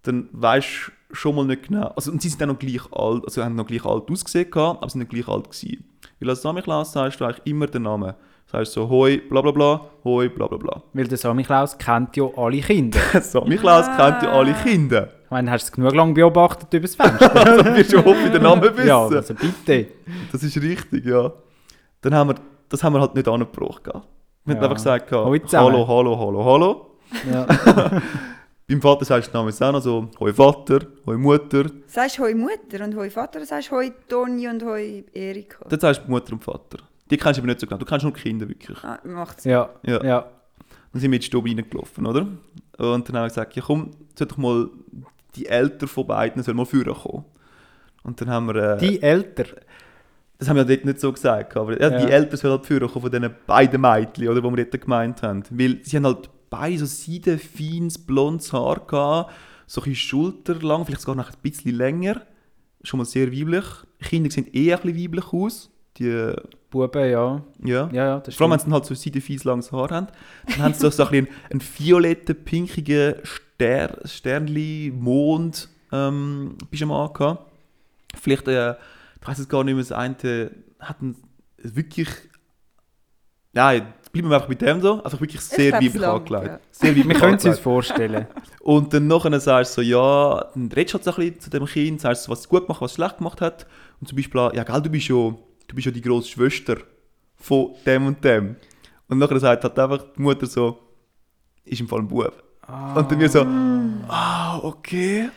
Dann 0.04 0.30
weißt 0.32 0.68
du 1.10 1.16
schon 1.16 1.36
mal 1.36 1.46
nicht 1.46 1.68
genau. 1.68 1.88
Also, 1.96 2.12
und 2.12 2.22
sie 2.22 2.30
sind 2.30 2.42
dann 2.42 2.50
noch 2.50 2.60
gleich 2.60 2.82
alt, 2.92 3.24
also 3.26 3.44
haben 3.44 3.56
noch 3.56 3.68
gleich 3.68 3.86
alt 3.86 4.10
ausgesehen, 4.10 4.50
gehabt, 4.50 4.78
aber 4.82 4.90
sie 4.90 4.94
sind 5.00 5.12
nicht 5.12 5.26
gleich 5.26 5.28
alt 5.36 5.50
gewesen. 5.50 5.84
Weil 6.20 6.30
als 6.30 6.42
Samichlaus 6.42 6.92
sagst 6.94 7.20
du 7.20 7.26
eigentlich 7.26 7.42
immer 7.46 7.68
den 7.68 7.84
Namen. 7.84 8.14
Das 8.46 8.60
heißt 8.60 8.74
so, 8.74 8.90
hoi, 8.90 9.18
bla 9.30 9.42
bla 9.42 9.52
bla, 9.52 9.82
hoi, 10.04 10.28
bla 10.30 10.48
bla 10.48 10.58
bla. 10.58 10.84
Weil 10.94 11.08
der 11.08 11.18
Samichlaus 11.18 11.78
kennt 11.78 12.18
ja 12.18 12.26
alle 12.36 12.60
Kinder. 12.60 13.00
Samichlaus 13.22 13.86
kennt 13.96 14.24
ja 14.24 14.32
alle 14.32 14.54
Kinder. 14.54 15.10
Ich 15.26 15.32
meine, 15.32 15.50
hast 15.52 15.64
du 15.64 15.68
es 15.68 15.72
genug 15.72 15.94
lang 15.96 16.14
beobachtet 16.14 16.74
über 16.74 16.82
das 16.88 16.96
Fenster? 16.96 17.34
Also 17.36 17.66
wirst 17.76 17.94
du 17.94 17.98
hoffen, 18.04 18.32
den 18.32 18.44
Namen 18.44 18.64
wissen. 18.76 18.88
ja, 18.88 19.00
also 19.08 19.34
bitte. 19.34 19.88
Das 20.32 20.44
ist 20.44 20.58
richtig, 20.62 21.06
ja. 21.06 21.32
Dann 22.02 22.14
haben 22.16 22.30
wir, 22.32 22.36
das 22.68 22.84
haben 22.84 22.94
wir 22.94 23.00
halt 23.02 23.16
nicht 23.16 23.28
angebracht. 23.28 23.84
Wir 23.86 23.94
haben 23.94 24.04
Ja. 24.48 24.56
einfach 24.56 24.76
gesagt, 24.76 25.12
hallo, 25.12 25.88
hallo, 25.88 26.20
hallo, 26.20 26.46
hallo. 26.46 26.88
Ja. 27.32 28.02
Beim 28.72 28.82
Vater 28.82 29.04
sagst 29.04 29.28
du 29.28 29.32
den 29.34 29.46
Namen 29.46 29.54
auch 29.62 29.72
noch 29.74 29.82
so, 29.82 30.10
hoi 30.20 30.32
Vater, 30.34 30.80
hoi 31.06 31.18
Mutter. 31.18 31.66
Sagst 31.88 32.18
du 32.18 32.24
Hoi 32.24 32.34
Mutter 32.34 32.86
und 32.86 32.96
Hoi 32.96 33.10
Vater 33.10 33.40
oder 33.40 33.46
sagst 33.46 33.70
du 33.70 33.76
Hoi 33.76 33.92
Toni 34.08 34.48
und 34.48 34.64
Hoi 34.64 35.04
Erika? 35.14 35.66
Dann 35.68 35.80
sagst 35.80 36.04
du 36.06 36.10
Mutter 36.10 36.32
und 36.32 36.42
Vater. 36.44 36.78
Die 37.10 37.18
kennst 37.18 37.38
du 37.38 37.42
aber 37.42 37.48
nicht 37.48 37.60
so 37.60 37.68
genau. 37.68 37.78
Du 37.80 37.86
kennst 37.86 38.04
nur 38.06 38.14
die 38.14 38.22
Kinder 38.22 38.48
wirklich. 38.48 38.82
Ah, 38.82 38.98
macht's. 39.04 39.44
ja, 39.44 39.70
Ja. 39.84 40.02
ja. 40.06 40.26
Dann 40.94 41.02
sind 41.02 41.12
wir 41.12 41.18
in 41.18 41.22
die 41.22 41.26
Stube 41.28 41.50
reingelaufen, 41.50 42.06
oder? 42.06 42.22
Und 42.22 42.38
dann 42.78 43.16
haben 43.18 43.24
wir 43.24 43.28
gesagt, 43.28 43.56
ja 43.58 43.62
komm, 43.66 43.92
soll 44.18 44.28
doch 44.28 44.38
mal 44.38 44.70
die 45.36 45.48
Eltern 45.48 45.90
von 45.90 46.08
beiden 46.08 46.42
sollen 46.42 46.56
mal 46.58 46.66
führen 46.66 46.94
kommen. 46.94 47.26
Und 48.04 48.22
dann 48.22 48.30
haben 48.30 48.48
wir... 48.48 48.56
Äh, 48.56 48.78
Die 48.78 49.02
Eltern. 49.02 49.48
Das 50.40 50.48
haben 50.50 50.56
wir 50.56 50.64
dort 50.66 50.86
nicht 50.86 51.00
so 51.02 51.12
gesagt, 51.12 51.56
aber 51.58 51.80
ja, 51.80 51.90
die 51.90 52.04
Ja. 52.04 52.10
Eltern 52.10 52.38
sollen 52.38 52.54
halt 52.54 52.66
führen 52.66 52.88
von 52.88 53.02
diesen 53.12 53.30
beiden 53.46 53.82
Mädchen, 53.82 54.28
oder, 54.30 54.42
die 54.42 54.56
wir 54.56 54.66
dort 54.66 54.82
gemeint 54.82 55.22
haben. 55.24 55.44
Weil 55.50 55.80
sie 55.84 55.98
haben 55.98 56.06
halt 56.06 56.30
beide 56.52 56.78
so 56.78 56.86
seidenfeines, 56.86 57.98
blondes 57.98 58.54
Haar 58.54 58.86
gehabt, 58.86 59.34
so 59.66 59.82
ein 59.82 59.96
schulterlang, 59.96 60.86
vielleicht 60.86 61.02
sogar 61.02 61.16
noch 61.16 61.32
ein 61.32 61.40
bisschen 61.42 61.76
länger. 61.76 62.22
Schon 62.84 63.00
mal 63.00 63.06
sehr 63.06 63.32
weiblich. 63.32 63.66
Kinder 64.02 64.30
sehen 64.30 64.48
eh 64.54 64.72
ein 64.72 64.82
bisschen 64.82 65.04
weiblich 65.04 65.34
aus. 65.34 65.72
Die, 65.98 66.36
Buben, 66.72 67.10
ja. 67.10 67.44
ja. 67.64 67.90
Ja, 67.92 68.06
ja, 68.06 68.20
das 68.22 68.36
Vor 68.36 68.46
allem, 68.46 68.60
wenn 68.60 68.66
sie 68.66 68.72
halt 68.72 68.86
so 68.86 68.96
seidenfeines, 68.96 69.44
langes 69.44 69.72
Haar 69.72 69.90
haben. 69.90 70.08
Dann 70.48 70.60
haben 70.60 70.74
sie 70.74 70.82
doch 70.82 70.92
so 70.92 71.04
ein 71.04 71.10
bisschen 71.10 71.28
einen 71.52 71.62
violetten, 71.62 72.44
pinkigen 72.44 73.16
Ster 73.24 74.00
Sternli, 74.06 74.92
Mond 74.96 75.70
ähm, 75.92 76.58
Pyjama 76.72 77.08
gehabt. 77.08 77.52
Vielleicht, 78.16 78.48
äh, 78.48 78.72
ich 79.20 79.28
weiß 79.28 79.40
es 79.40 79.50
gar 79.50 79.64
nicht 79.64 79.76
mehr, 79.76 79.84
das 79.84 79.92
eine 79.92 80.52
hat 80.80 81.02
einen 81.02 81.18
wirklich. 81.58 82.08
Nein, 83.54 83.94
bleiben 84.12 84.30
wir 84.30 84.36
einfach 84.36 84.50
mit 84.50 84.62
dem 84.62 84.82
so. 84.82 85.04
Einfach 85.04 85.20
wirklich 85.20 85.42
sehr 85.42 85.74
weiblich 85.74 86.06
angelegt. 86.06 86.48
ja. 86.48 86.60
Sehr 86.72 86.90
weiblich 86.90 87.08
Wir 87.08 87.16
können 87.16 87.36
es 87.36 87.46
uns 87.46 87.60
vorstellen. 87.60 88.28
Und 88.60 88.94
dann 88.94 89.08
nachher 89.08 89.40
sagst 89.40 89.78
du 89.78 89.82
so, 89.82 89.88
ja, 89.88 90.46
dann 90.54 90.72
redest 90.72 90.94
du 90.94 90.98
halt 90.98 91.04
so 91.04 91.12
ein 91.12 91.16
bisschen 91.16 91.40
zu 91.40 91.50
dem 91.50 91.66
Kind, 91.66 92.02
sagst 92.02 92.24
so, 92.24 92.32
was 92.32 92.42
es 92.42 92.50
gut 92.50 92.68
gemacht, 92.68 92.82
was 92.82 92.92
es 92.92 92.96
schlecht 92.96 93.18
gemacht 93.18 93.42
hat. 93.42 93.66
Und 94.00 94.08
zum 94.08 94.16
Beispiel, 94.16 94.52
ja, 94.54 94.64
gell, 94.64 94.82
du 94.82 94.90
bist 94.90 95.08
ja, 95.08 95.16
du 95.16 95.76
bist 95.76 95.86
ja 95.86 95.92
die 95.92 96.02
grosse 96.02 96.30
Schwester 96.30 96.78
von 97.36 97.72
dem 97.86 98.08
und 98.08 98.24
dem. 98.24 98.56
Und 99.08 99.18
nachher 99.18 99.40
sagt 99.40 99.64
halt 99.64 99.78
einfach 99.78 100.06
die 100.16 100.22
Mutter 100.22 100.46
so, 100.46 100.80
ist 101.66 101.80
im 101.80 101.88
Fall 101.88 102.00
ein 102.00 102.08
Bub. 102.08 102.44
Und 102.96 103.12
dann 103.12 103.20
wir 103.20 103.30
so, 103.30 103.42
ah, 104.08 104.60
okay. 104.64 105.30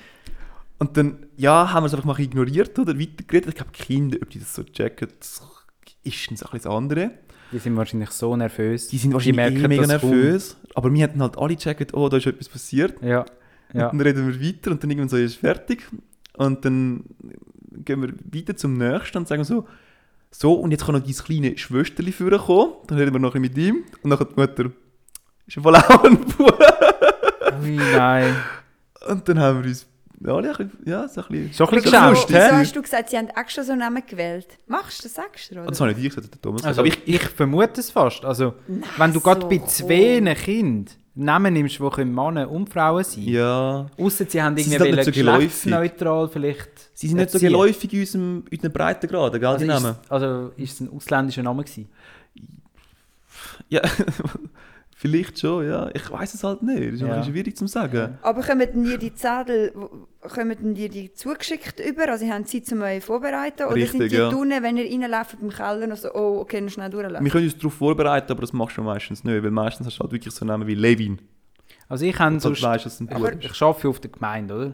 Und 0.79 0.97
dann, 0.97 1.27
ja, 1.37 1.73
haben 1.73 1.83
wir 1.83 1.87
es 1.87 1.95
einfach 1.95 2.07
mal 2.07 2.21
ignoriert 2.21 2.79
oder 2.79 2.99
weitergeredet. 2.99 3.49
Ich 3.49 3.55
glaube, 3.55 3.73
Kinder, 3.73 4.19
ob 4.23 4.31
die 4.31 4.39
das 4.39 4.55
so 4.55 4.63
checken, 4.63 5.09
das 5.19 5.43
ist 6.03 6.31
ein 6.31 6.37
bisschen 6.37 6.49
das 6.53 6.67
andere. 6.67 7.11
Die 7.55 7.61
sind 7.61 7.77
wahrscheinlich 7.77 8.11
so 8.11 8.35
nervös. 8.35 8.89
Die 8.89 8.99
sind 8.99 9.13
wahrscheinlich 9.13 9.47
eh 9.47 9.51
merken 9.51 9.69
mega 9.69 9.87
das 9.87 10.01
kaum. 10.01 10.11
nervös. 10.11 10.57
Aber 10.75 10.93
wir 10.93 11.05
hatten 11.05 11.23
halt 11.23 11.39
alle 11.39 11.55
gecheckt, 11.55 11.95
oh, 11.95 12.09
da 12.09 12.17
ist 12.17 12.27
etwas 12.27 12.49
passiert. 12.49 13.01
Ja, 13.01 13.25
ja. 13.73 13.91
Und 13.91 13.99
dann 13.99 14.01
reden 14.01 14.27
wir 14.27 14.45
weiter 14.45 14.73
und 14.73 14.83
dann 14.83 14.91
irgendwann 14.91 15.09
so, 15.09 15.17
ist 15.17 15.37
fertig. 15.37 15.87
Und 16.37 16.65
dann 16.65 17.05
gehen 17.71 18.03
wir 18.03 18.13
weiter 18.33 18.57
zum 18.57 18.77
nächsten 18.77 19.19
und 19.19 19.29
sagen 19.29 19.45
so, 19.45 19.69
so, 20.33 20.55
und 20.55 20.73
jetzt 20.73 20.85
kann 20.85 20.97
noch 20.97 21.05
dein 21.05 21.15
kleine 21.15 21.57
Schwesterli 21.57 22.11
vorkommen. 22.11 22.73
Dann 22.89 22.99
reden 22.99 23.13
wir 23.13 23.21
noch 23.21 23.37
ein 23.37 23.43
bisschen 23.43 23.55
mit 23.55 23.77
ihm. 23.77 23.85
Und 24.03 24.11
dann 24.11 24.19
die 24.19 24.41
Mutter, 24.41 24.71
ist 25.47 25.57
im 25.57 25.63
Fall 25.63 25.77
auch 25.77 26.05
ein 26.05 26.19
Bub. 26.19 26.59
Nein. 27.63 28.35
Und 29.09 29.29
dann 29.29 29.39
haben 29.39 29.63
wir 29.63 29.69
uns 29.69 29.87
ein 30.23 30.43
bisschen, 30.43 30.71
ja, 30.85 31.09
so 31.09 31.21
ein 31.23 31.27
bisschen... 31.29 31.53
Schon 31.55 31.69
ein 31.69 31.75
bisschen 31.83 31.91
so 31.93 32.11
geschämt, 32.11 32.29
Wieso 32.29 32.57
hast 32.57 32.77
du 32.77 32.83
gesagt, 32.83 33.11
sie 33.11 33.19
haben 33.19 33.29
extra 33.29 33.63
so 33.63 33.73
einen 33.73 33.81
Namen 33.81 34.03
gewählt? 34.07 34.47
Machst 34.67 35.05
du 35.05 35.09
das 35.09 35.19
extra? 35.19 35.61
Oder? 35.61 35.71
Das 35.71 35.81
habe 35.81 35.93
nicht 35.93 36.05
ich 36.05 36.15
gesagt, 36.15 36.33
der 36.33 36.41
Thomas 36.41 36.65
Also 36.65 36.83
gesagt. 36.83 37.03
ich, 37.07 37.15
ich 37.17 37.23
vermute 37.23 37.81
es 37.81 37.91
fast. 37.91 38.25
Also, 38.25 38.55
wenn 38.97 39.13
du 39.13 39.21
gerade 39.21 39.43
so 39.43 39.49
bei 39.49 39.59
zwei 39.67 40.35
Kindern 40.35 40.87
Namen 41.17 41.55
nimmst, 41.55 41.79
die 41.79 41.89
können 41.91 42.13
Männer 42.13 42.51
und 42.51 42.69
Frauen 42.69 43.05
sein 43.05 43.23
Ja, 43.23 43.87
Ausser 43.97 44.25
sie 44.29 44.43
haben 44.43 44.57
Sie 44.57 44.65
sind 44.65 44.73
irgendwie 44.73 44.97
halt 44.97 45.07
nicht 45.07 45.15
so 45.17 45.23
geschlechtsneutral 45.23 46.29
vielleicht 46.29 46.91
sie 46.93 47.07
sind 47.07 47.19
nicht 47.19 47.31
so 47.31 47.39
geläufig 47.39 47.93
in 47.93 48.01
unserem, 48.01 48.45
in 48.51 48.57
unseren 48.59 48.73
Breitengraden, 48.73 49.41
gell, 49.41 49.49
Also 49.49 49.65
die 49.65 49.71
ist, 49.71 49.83
Namen. 49.83 49.97
also 50.09 50.53
ist 50.57 50.73
es 50.73 50.81
ein 50.81 50.91
ausländischer 50.91 51.45
Name 51.45 51.63
gewesen? 51.63 51.89
Ja, 53.69 53.81
vielleicht 55.05 55.39
schon, 55.39 55.69
ja. 55.69 55.91
Ich 55.93 56.11
weiß 56.11 56.33
es 56.33 56.43
halt 56.43 56.63
nicht. 56.63 56.83
Das 56.87 56.95
ist 56.95 57.01
Ja. 57.03 57.23
schwierig 57.23 57.57
zu 57.57 57.67
sagen. 57.67 58.17
Aber 58.23 58.41
kommen 58.43 58.85
dir 58.85 58.97
die 58.97 59.15
Zettel, 59.15 59.71
kommen 60.23 60.75
dir 60.75 60.89
die 60.89 61.13
zugeschickt 61.13 61.79
über? 61.81 62.09
Also 62.09 62.27
haben 62.27 62.45
sie 62.45 62.63
zum 62.63 62.81
euch 62.81 63.05
vorbereiten? 63.05 63.65
Oder 63.65 63.75
Richtig, 63.75 63.91
sind 64.01 64.13
die 64.13 64.17
ja. 64.17 64.29
unten, 64.29 64.63
wenn 64.63 64.79
ihr 64.79 64.85
reinläuft 64.91 65.37
im 65.43 65.51
Keller 65.51 65.87
noch 65.87 65.99
so, 65.99 66.09
oh, 66.15 66.41
okay, 66.41 66.63
noch 66.63 66.71
schnell 66.71 66.89
durchlaufen? 66.89 67.23
Wir 67.25 67.31
können 67.31 67.45
uns 67.45 67.57
darauf 67.59 67.75
vorbereiten, 67.75 68.33
aber 68.33 68.41
das 68.41 68.55
machst 68.55 68.79
du 68.79 68.83
meistens 68.83 69.23
nicht, 69.25 69.43
weil 69.45 69.51
meistens 69.51 69.87
hast 69.87 69.99
du 69.99 70.05
halt 70.05 70.13
wirklich 70.13 70.33
so 70.33 70.45
Namen 70.47 70.67
wie 70.67 70.75
Levin. 70.75 71.19
Also 71.87 72.07
ich 72.07 72.19
habe 72.19 72.35
Und 72.35 72.41
sonst 72.41 72.63
weißt 72.63 72.87
ich, 72.87 73.01
ich 73.01 73.63
arbeite 73.63 73.89
auf 73.89 74.01
der 74.01 74.11
Gemeinde, 74.11 74.55
oder? 74.55 74.73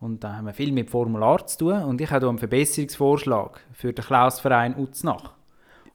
Und 0.00 0.24
da 0.24 0.36
haben 0.36 0.46
wir 0.46 0.54
viel 0.54 0.72
mit 0.72 0.88
Formular 0.88 1.46
zu 1.46 1.58
tun 1.58 1.82
und 1.84 2.00
ich 2.00 2.10
habe 2.10 2.24
hier 2.24 2.30
einen 2.30 2.38
Verbesserungsvorschlag 2.38 3.60
für 3.74 3.92
den 3.92 4.02
Klausverein 4.02 4.74
Uznach. 4.76 5.34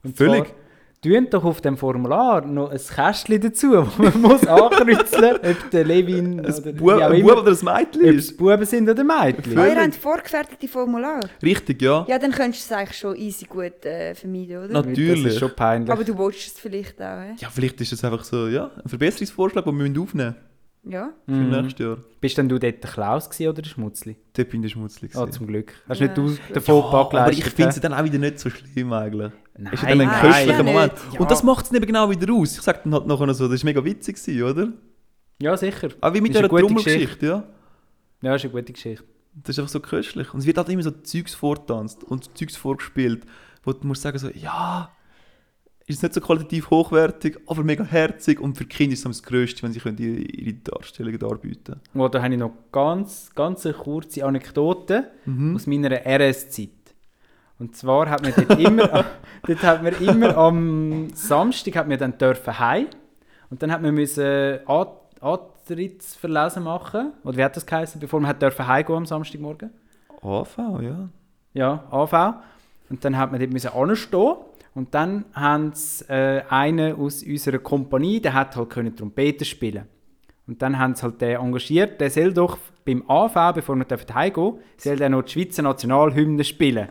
Und 0.04 0.16
Völlig. 0.16 0.44
zwar, 0.46 0.54
tun 1.02 1.28
doch 1.30 1.44
auf 1.44 1.60
dem 1.60 1.76
Formular 1.76 2.44
noch 2.46 2.70
ein 2.70 2.78
Kästchen 2.78 3.40
dazu, 3.40 3.72
wo 3.96 4.02
man 4.02 4.20
muss 4.20 4.46
ankreuzeln, 4.46 5.36
ob 5.42 5.70
der 5.70 5.84
Levin 5.84 6.40
oder 6.40 6.48
Ein 6.48 6.64
wie 6.64 6.72
Bub, 6.72 7.00
ein 7.00 7.24
oder 7.24 7.50
ein 7.50 7.58
Mädchen 7.64 8.02
ob 8.02 8.08
es 8.08 8.16
ist. 8.16 8.36
Buben 8.36 8.64
sind 8.64 8.88
oder 8.88 9.04
Mädchen. 9.04 9.44
Oh, 9.46 9.50
ihr 9.50 9.56
Völlig. 9.56 9.78
habt 9.78 9.96
vorgefertigte 9.96 10.68
Formular? 10.68 11.20
Richtig, 11.42 11.82
ja. 11.82 12.04
Ja, 12.08 12.18
dann 12.18 12.32
könntest 12.32 12.70
du 12.70 12.74
es 12.74 12.78
eigentlich 12.78 12.98
schon 12.98 13.16
easy 13.16 13.44
gut 13.46 13.84
äh, 13.84 14.14
vermeiden, 14.14 14.64
oder? 14.64 14.82
Natürlich. 14.82 15.24
Das 15.24 15.32
ist 15.34 15.38
schon 15.40 15.54
peinlich. 15.54 15.90
Aber 15.90 16.04
du 16.04 16.16
willst 16.18 16.46
es 16.46 16.60
vielleicht 16.60 17.00
auch, 17.00 17.20
hä? 17.20 17.34
Ja, 17.38 17.48
vielleicht 17.50 17.80
ist 17.80 17.92
es 17.92 18.04
einfach 18.04 18.24
so, 18.24 18.48
ja, 18.48 18.70
ein 18.82 18.88
Verbesserungsvorschlag, 18.88 19.64
den 19.64 19.78
wir 19.78 20.02
aufnehmen 20.02 20.34
müssen 20.34 20.55
Ja. 20.88 21.12
für 21.26 21.32
Mhm. 21.32 21.50
nächstes 21.50 21.78
Jahr. 21.84 21.98
Bist 22.20 22.38
denn 22.38 22.48
du 22.48 22.58
dort 22.58 22.82
der 22.82 22.90
Klaus 22.90 23.28
gewesen 23.28 23.48
oder 23.50 23.62
der 23.62 23.68
Schmutzli? 23.70 24.16
Dort 24.34 24.50
bin 24.50 24.62
ich 24.62 24.72
schmutzig. 24.72 25.10
Ah, 25.14 25.20
gewesen. 25.20 25.32
zum 25.32 25.46
Glück. 25.48 25.72
Hast 25.88 26.00
Ja, 26.00 26.06
nicht 26.06 26.16
du 26.16 26.36
den 26.54 26.62
Fauxpas 26.62 27.18
aber 27.20 27.32
ich 27.32 27.44
finde 27.44 27.70
es 27.70 27.80
dann 27.80 27.92
auch 27.94 28.04
wieder 28.04 28.18
nicht 28.18 28.38
so 28.38 28.50
schlimm 28.50 28.92
eigentlich. 28.92 29.32
Nein, 29.58 29.72
ist 29.72 29.82
ja 29.82 29.88
dann 29.88 30.00
ein 30.00 30.06
nein, 30.08 30.20
köstlicher 30.20 30.56
ja 30.58 30.62
Moment. 30.62 30.92
Ja. 31.12 31.20
Und 31.20 31.30
das 31.30 31.42
macht 31.42 31.66
es 31.66 31.72
eben 31.72 31.86
genau 31.86 32.08
wieder 32.10 32.32
aus. 32.32 32.56
Ich 32.56 32.62
sage 32.62 32.80
dann 32.84 32.94
halt 32.94 33.06
nachher 33.06 33.34
so, 33.34 33.48
das 33.48 33.62
war 33.62 33.64
mega 33.66 33.84
witzig, 33.84 34.16
gewesen, 34.16 34.42
oder? 34.42 34.68
Ja, 35.40 35.56
sicher. 35.56 35.88
Auch 36.00 36.14
wie 36.14 36.20
mit 36.20 36.34
Das 36.34 36.42
ist 36.42 36.44
dieser 36.44 36.44
eine 36.44 36.48
gute 36.48 36.62
Trommelgeschichte, 36.66 37.26
ja. 37.26 37.44
Ja, 38.22 38.34
ist 38.34 38.44
eine 38.44 38.52
gute 38.52 38.72
Geschichte. 38.72 39.04
Das 39.34 39.50
ist 39.50 39.58
einfach 39.58 39.72
so 39.72 39.80
köstlich. 39.80 40.32
Und 40.32 40.40
es 40.40 40.46
wird 40.46 40.56
halt 40.56 40.68
immer 40.68 40.82
so 40.82 40.90
Zeugs 40.90 41.34
vorgetanzt 41.34 42.04
und 42.04 42.36
Zeugs 42.38 42.56
vorgespielt, 42.56 43.24
wo 43.64 43.72
du 43.72 43.86
musst 43.86 44.02
sagen 44.02 44.18
so, 44.18 44.28
ja, 44.30 44.90
ist 45.88 46.02
nicht 46.02 46.14
so 46.14 46.20
qualitativ 46.20 46.68
hochwertig, 46.70 47.38
aber 47.46 47.62
mega 47.62 47.84
herzig 47.84 48.40
und 48.40 48.56
für 48.58 48.64
Kinder 48.64 48.94
ist 48.94 49.04
es 49.06 49.18
das 49.18 49.22
Größte, 49.22 49.62
wenn 49.62 49.72
sie 49.72 49.78
können 49.80 49.98
ihre, 49.98 50.52
Darstellungen 50.54 51.18
darbieten 51.18 51.80
Oh, 51.94 52.08
da 52.08 52.22
habe 52.22 52.34
ich 52.34 52.40
noch 52.40 52.50
ganz, 52.72 53.30
ganz 53.34 53.64
eine 53.66 53.74
kurze 53.74 54.24
Anekdote 54.24 55.10
Mhm. 55.26 55.54
aus 55.54 55.66
meiner 55.66 55.90
RS-Zeit. 56.04 56.70
Und 57.58 57.74
zwar 57.76 58.10
hat 58.10 58.22
man 58.22 58.34
dort 58.36 58.58
immer, 58.60 59.04
dort 59.46 59.62
hat 59.62 59.82
man 59.82 59.94
immer 60.02 60.36
am 60.36 61.08
Samstag 61.14 61.76
hat 61.76 61.88
man 61.88 61.98
dann 61.98 62.18
dürfen 62.18 62.58
heim 62.58 62.86
und 63.50 63.62
dann 63.62 63.70
hat 63.72 63.80
man 63.80 63.94
müssen 63.94 64.58
An- 64.66 64.86
Antrittsverlesen 65.20 66.62
machen 66.64 67.12
oder 67.24 67.36
wie 67.36 67.44
hat 67.44 67.56
das 67.56 67.64
geheißen, 67.66 68.00
bevor 68.00 68.20
man 68.20 68.28
hat 68.28 68.42
dürfen 68.42 68.66
heimgehen 68.66 68.96
am 68.98 69.06
Samstagmorgen? 69.06 69.70
AV, 70.22 70.58
ja. 70.82 71.08
Ja, 71.54 71.84
AV. 71.90 72.34
Und 72.90 73.04
dann 73.04 73.16
hat 73.16 73.30
man 73.30 73.40
dort 73.40 73.52
müssen 73.52 73.68
anstehen 73.72 74.34
und 74.76 74.94
dann 74.94 75.24
haben 75.32 75.72
sie 75.72 76.04
äh, 76.10 76.42
einen 76.50 76.96
aus 76.96 77.22
unserer 77.22 77.58
Kompanie, 77.58 78.20
der 78.20 78.34
hat 78.34 78.56
halt 78.56 78.68
können 78.68 78.94
Trompete 78.94 79.46
spielen. 79.46 79.86
Und 80.46 80.60
dann 80.60 80.78
haben 80.78 80.94
sie 80.94 81.02
halt 81.02 81.18
den 81.20 81.40
engagiert, 81.40 81.98
der 81.98 82.10
soll 82.10 82.34
doch 82.34 82.58
beim 82.84 83.02
AV, 83.08 83.54
bevor 83.54 83.74
wir 83.74 83.86
dürfen 83.86 84.14
heimgehen, 84.14 84.58
soll 84.76 84.96
der 84.96 85.08
noch 85.08 85.22
die 85.22 85.32
Schweizer 85.32 85.62
Nationalhymne 85.62 86.44
spielen. 86.44 86.88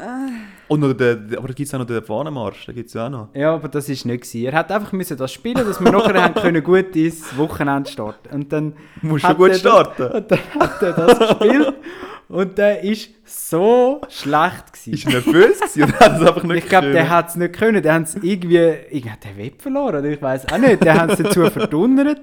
Und 0.68 0.80
noch 0.80 0.94
der, 0.94 1.12
aber 1.38 1.48
da 1.48 1.54
gibt 1.54 1.68
es 1.68 1.74
auch 1.76 1.80
noch 1.80 1.86
den 1.86 2.04
Fahnenmarsch, 2.04 2.66
den 2.66 2.74
gibt 2.74 2.88
es 2.88 2.96
ja 2.96 3.06
auch 3.06 3.12
noch. 3.12 3.30
Ja, 3.36 3.54
aber 3.54 3.68
das 3.68 3.88
ist 3.88 4.04
nicht 4.04 4.24
gewesen. 4.24 4.46
Er 4.46 4.54
hat 4.54 4.72
einfach 4.72 4.92
müssen 4.92 5.16
das 5.16 5.32
spielen, 5.32 5.64
dass 5.64 5.80
wir 5.80 5.92
nachher 5.92 6.24
haben 6.24 6.34
können 6.34 6.64
gut 6.64 6.96
ins 6.96 7.38
Wochenende 7.38 7.88
starten. 7.88 8.34
Und 8.34 8.52
dann 8.52 8.74
Du 9.00 9.08
musst 9.08 9.26
schon 9.26 9.38
gut 9.38 9.56
starten. 9.56 10.02
Das, 10.02 10.14
und 10.16 10.32
dann 10.32 10.40
hat 10.60 10.82
er 10.82 10.94
das 10.94 11.20
gespielt 11.20 11.74
und 12.28 12.58
der 12.58 12.84
ist 12.84 13.10
so 13.26 14.02
schlecht 14.10 14.74
gewesen. 14.74 14.94
Ist 14.94 15.06
er 15.06 15.12
nervös 15.12 15.60
gewesen 15.60 16.00
hat 16.00 16.22
es 16.22 16.28
einfach 16.28 16.44
nicht 16.44 16.64
Ich 16.64 16.70
glaube, 16.70 16.92
der 16.92 17.10
hat 17.10 17.30
es 17.30 17.36
nicht 17.36 17.54
können. 17.54 17.84
Der 17.84 17.94
hat 17.94 18.04
es 18.04 18.16
irgendwie, 18.16 18.58
irgendwie 18.58 19.12
hat 19.12 19.24
der 19.24 19.38
Web 19.38 19.62
verloren 19.62 20.00
oder 20.00 20.06
ich 20.06 20.22
weiß 20.22 20.52
auch 20.52 20.58
nicht. 20.58 20.84
Der 20.84 20.96
hat 21.00 21.12
es 21.12 21.20
dazu 21.20 21.50
verdonnert 21.50 22.22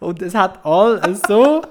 und 0.00 0.22
es 0.22 0.34
hat 0.34 0.64
all 0.64 1.00
so, 1.28 1.62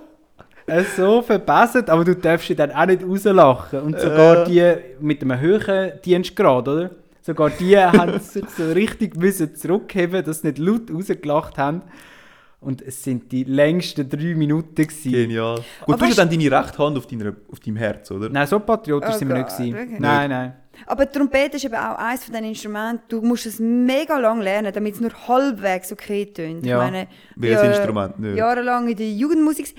äh, 0.67 0.83
so 0.95 1.21
verbessert, 1.21 1.89
aber 1.89 2.05
du 2.05 2.15
darfst 2.15 2.49
ihn 2.49 2.55
dann 2.55 2.71
auch 2.71 2.85
nicht 2.85 3.03
rauslachen. 3.03 3.81
Und 3.81 3.99
sogar 3.99 4.45
die 4.45 4.75
mit 4.99 5.21
einem 5.21 5.39
höheren 5.39 6.01
Dienstgrad, 6.03 6.67
oder? 6.67 6.91
Sogar 7.21 7.49
die 7.49 7.77
haben 7.77 8.19
sich 8.19 8.45
so 8.55 8.71
richtig 8.71 9.15
müssen 9.15 9.55
zurückheben, 9.55 10.23
dass 10.23 10.41
sie 10.41 10.47
nicht 10.47 10.59
laut 10.59 10.91
rausgelacht 10.93 11.57
haben. 11.57 11.81
Und 12.59 12.81
es 12.81 13.03
sind 13.03 13.31
die 13.31 13.43
längsten 13.43 14.09
drei 14.09 14.33
Minuten 14.35 14.73
gewesen. 14.75 15.11
Genial. 15.11 15.55
Gut, 15.57 15.65
Aber 15.93 15.97
du 15.97 16.05
hast 16.05 16.17
dann 16.17 16.29
deine 16.29 16.51
rechte 16.51 16.77
Hand 16.79 16.97
auf, 16.97 17.05
deiner, 17.05 17.33
auf 17.51 17.59
deinem 17.59 17.75
Herz, 17.77 18.09
oder? 18.09 18.29
Nein, 18.29 18.47
so 18.47 18.59
patriotisch 18.59 19.11
Oh 19.15 19.17
sind 19.17 19.27
wir 19.27 19.35
nicht 19.37 19.49
gewesen. 19.55 19.97
Nein, 19.99 20.29
nein. 20.29 20.53
Aber 20.87 21.05
die 21.05 21.17
Trompete 21.17 21.57
ist 21.57 21.65
eben 21.65 21.75
auch 21.75 21.97
eines 21.97 22.23
von 22.25 22.33
diesen 22.33 22.47
Instrumenten. 22.47 23.03
Du 23.07 23.21
musst 23.21 23.45
es 23.45 23.59
mega 23.59 24.17
lang 24.17 24.41
lernen, 24.41 24.73
damit 24.73 24.95
es 24.95 24.99
nur 24.99 25.11
halbwegs 25.27 25.91
okay 25.91 26.25
tönt. 26.25 26.65
Ja. 26.65 26.77
Ich 26.85 26.91
meine, 26.91 27.07
Welches 27.35 27.61
ja, 27.61 27.69
Instrument 27.71 28.19
nicht? 28.19 28.35
Jahrelang 28.35 28.87
in 28.89 28.95
der 28.97 29.09
Jugendmusik. 29.11 29.73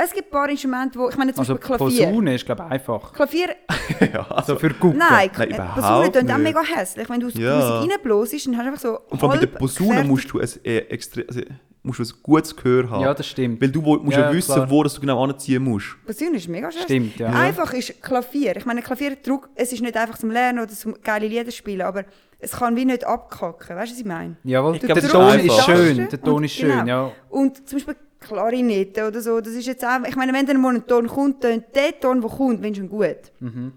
Es 0.00 0.12
gibt 0.14 0.28
ein 0.28 0.30
paar 0.30 0.48
Instrumente, 0.48 0.96
wo 0.98 1.08
ich 1.08 1.16
meine 1.16 1.34
zum 1.34 1.40
Also 1.40 1.56
Beispiel 1.56 1.76
Klavier. 1.76 2.06
Posaune 2.06 2.34
ist, 2.36 2.46
glaube 2.46 2.62
ich, 2.66 2.70
einfach. 2.72 3.12
Klavier, 3.12 3.48
ja, 4.12 4.26
Also 4.30 4.54
für 4.56 4.70
Gucken. 4.74 4.98
nein, 4.98 5.28
Nein, 5.36 5.70
Posaune 5.74 6.12
tönt 6.12 6.30
auch 6.32 6.38
mega 6.38 6.62
hässlich. 6.62 7.10
Wenn 7.10 7.18
du 7.20 7.28
Ja. 7.30 7.56
Musik 7.80 7.92
reinbläst, 7.92 8.46
dann 8.46 8.56
hast 8.56 8.64
du 8.64 8.68
einfach 8.68 8.80
so 8.80 8.98
Und 9.10 9.18
vor 9.18 9.32
allem 9.32 9.40
mit 9.40 9.52
der 9.52 9.58
Posaune 9.58 10.04
musst 10.04 10.32
du 10.32 10.38
es 10.38 10.56
äh, 10.58 10.78
extra, 10.88 11.22
also, 11.28 11.40
musst 11.88 11.98
du 11.98 12.04
ein 12.04 12.22
gutes 12.22 12.54
Gehör 12.54 12.88
haben. 12.90 13.02
Ja, 13.02 13.12
das 13.14 13.26
stimmt. 13.26 13.60
Weil 13.60 13.70
du 13.70 13.80
musst 13.82 14.16
ja, 14.16 14.28
Ja, 14.28 14.32
wissen, 14.32 14.54
klar. 14.54 14.70
wo 14.70 14.82
dass 14.84 14.94
du 14.94 15.00
genau 15.00 15.24
anziehen 15.24 15.64
musst. 15.64 15.96
Posaune 16.06 16.36
ist 16.36 16.48
mega 16.48 16.70
schön. 16.70 16.82
Stimmt, 16.82 17.16
ja. 17.16 17.28
Einfach 17.30 17.72
ist 17.72 18.00
Klavier. 18.02 18.56
Ich 18.56 18.64
meine, 18.66 18.82
Klavierdruck, 18.82 19.48
es 19.56 19.72
ist 19.72 19.82
nicht 19.82 19.96
einfach 19.96 20.18
zum 20.18 20.30
Lernen 20.30 20.60
oder 20.60 20.68
zum 20.72 20.94
geile 21.02 21.26
Lieder 21.26 21.50
spielen, 21.50 21.82
aber 21.82 22.04
es 22.38 22.52
kann 22.52 22.76
wie 22.76 22.84
nicht 22.84 23.04
abkacken. 23.04 23.74
Weißt 23.76 23.90
du, 23.90 23.94
was 23.94 24.00
ich 24.00 24.06
meine? 24.06 24.36
Jawohl, 24.44 24.74
Du 24.78 24.86
der 24.86 24.94
glaub, 24.94 25.00
das 25.00 25.10
Ton 25.10 25.40
ist 25.40 25.64
schön. 25.64 26.08
Der 26.08 26.20
Ton 26.22 26.34
Und- 26.36 26.44
ist 26.44 26.52
schön, 26.52 26.70
genau. 26.70 26.86
ja. 26.86 27.12
Und 27.30 27.68
zum 27.68 27.78
Beispiel 27.78 27.96
Klarinette 28.20 29.06
oder 29.08 29.20
so, 29.20 29.40
das 29.40 29.54
ist 29.54 29.66
jetzt 29.66 29.84
auch, 29.84 29.98
ich 30.06 30.16
meine, 30.16 30.32
wenn 30.32 30.44
dann 30.46 30.60
mal 30.60 30.74
ein 30.74 30.86
Ton 30.86 31.06
kommt, 31.06 31.40
tönt 31.40 31.64
der 31.74 31.98
Ton, 31.98 32.20
der 32.20 32.30
kommt, 32.30 32.62
wenn 32.62 32.74
schon 32.74 32.88
gut. 32.88 33.16
Mhm. 33.40 33.72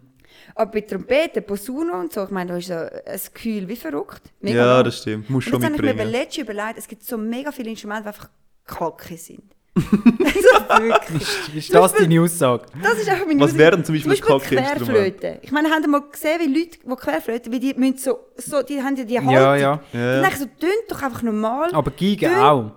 Aber 0.55 0.71
bei 0.71 0.81
Trompete, 0.81 1.41
Posaune 1.41 1.93
und 1.93 2.11
so, 2.13 2.23
ich 2.23 2.29
meine, 2.29 2.51
da 2.51 2.57
ist 2.57 2.67
so 2.67 2.73
ein 2.73 3.19
Gefühl 3.33 3.67
wie 3.67 3.75
verrückt. 3.75 4.21
Mega 4.41 4.57
ja, 4.57 4.75
lang. 4.75 4.85
das 4.85 4.97
stimmt. 4.99 5.29
Musst 5.29 5.47
Und 5.47 5.53
schon 5.53 5.61
jetzt 5.61 5.65
habe 5.71 5.75
ich 5.75 5.81
mir 5.81 5.87
mitbringen. 6.03 6.11
letztens 6.11 6.43
überlegt, 6.49 6.77
es 6.77 6.87
gibt 6.87 7.03
so 7.03 7.17
mega 7.17 7.51
viele 7.51 7.69
Instrumente, 7.69 8.03
die 8.03 8.07
einfach 8.09 8.29
kacke 8.65 9.17
sind. 9.17 9.43
also 9.73 10.83
wirklich. 10.83 11.55
Ist 11.55 11.73
das 11.73 11.93
deine 11.93 12.21
Aussage? 12.21 12.65
Das 12.83 12.95
ist 12.97 13.07
einfach 13.07 13.25
meine 13.25 13.39
Was 13.39 13.51
Musik. 13.51 13.57
wären 13.59 13.85
zum 13.85 13.95
Beispiel 13.95 14.17
zum 14.17 14.37
Beispiel? 14.39 14.57
Querflöte. 14.57 15.39
Ich 15.41 15.51
meine, 15.53 15.69
ihr 15.69 15.87
mal 15.87 16.01
gesehen, 16.11 16.39
wie 16.41 16.59
Leute, 16.59 16.77
die 16.85 16.95
Querflöte, 16.95 17.51
wie 17.51 17.59
die 17.59 17.73
müssen 17.75 17.97
so, 17.97 18.19
so, 18.35 18.61
die 18.63 18.81
haben 18.81 18.97
ja 18.97 19.05
die 19.05 19.17
Haltung. 19.17 19.33
Ja, 19.33 19.55
ja. 19.55 19.79
Dann 19.93 20.23
Ja. 20.23 20.27
ich 20.27 20.35
so, 20.37 20.45
tönt 20.59 20.73
doch 20.89 21.01
einfach 21.01 21.21
normal. 21.21 21.69
Aber 21.73 21.89
Giga 21.91 22.27
Dünn. 22.27 22.37
auch. 22.39 22.71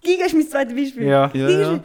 Giga 0.00 0.26
ist 0.26 0.34
mein 0.34 0.48
zweites 0.48 0.74
Beispiel. 0.76 1.06
Ja. 1.06 1.28
Ja. 1.34 1.80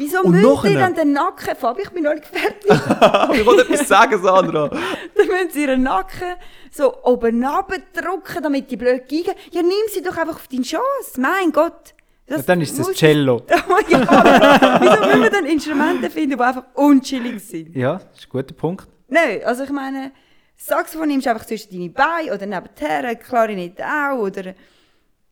Wieso 0.00 0.22
Und 0.22 0.34
ihr 0.34 0.40
nachher? 0.48 0.78
dann 0.78 0.94
den 0.94 1.12
Nacken, 1.12 1.54
Fabi, 1.54 1.82
ich 1.82 1.90
bin 1.90 2.04
noch 2.04 2.14
nicht 2.14 2.24
fertig, 2.24 2.70
ich 3.38 3.46
wollte 3.46 3.70
etwas 3.70 3.86
sagen, 3.86 4.22
Sandra. 4.22 4.68
dann 5.14 5.26
müssen 5.26 5.50
sie 5.50 5.62
ihren 5.64 5.82
Nacken 5.82 6.36
so 6.70 7.02
oben 7.04 7.42
drücken, 7.42 8.42
damit 8.42 8.70
die 8.70 8.78
blöd 8.78 9.06
Giga... 9.06 9.32
Ja, 9.50 9.60
nimm 9.60 9.72
sie 9.92 10.00
doch 10.00 10.16
einfach 10.16 10.36
auf 10.36 10.48
deinen 10.48 10.64
Schoß, 10.64 11.18
mein 11.18 11.52
Gott. 11.52 11.94
Ja, 12.26 12.38
dann 12.38 12.62
ist 12.62 12.78
das 12.78 12.86
muss- 12.86 12.96
Cello. 12.96 13.42
ja, 13.88 13.98
aber 14.08 14.80
wieso 14.80 15.06
müssen 15.06 15.22
wir 15.22 15.30
dann 15.30 15.44
Instrumente 15.44 16.08
finden, 16.08 16.38
die 16.38 16.42
einfach 16.42 16.64
unchillig 16.74 17.44
sind? 17.44 17.76
Ja, 17.76 17.94
das 17.94 18.20
ist 18.20 18.26
ein 18.26 18.30
guter 18.30 18.54
Punkt. 18.54 18.88
Nein, 19.08 19.42
also 19.44 19.64
ich 19.64 19.70
meine, 19.70 20.12
Saxophon 20.56 21.08
nimmst 21.08 21.26
du 21.26 21.30
einfach 21.30 21.44
zwischen 21.44 21.72
deine 21.72 21.90
Beine 21.90 22.32
oder 22.34 22.46
nebenher, 22.46 23.16
Klarinette 23.16 23.84
auch, 23.84 24.18
oder 24.20 24.54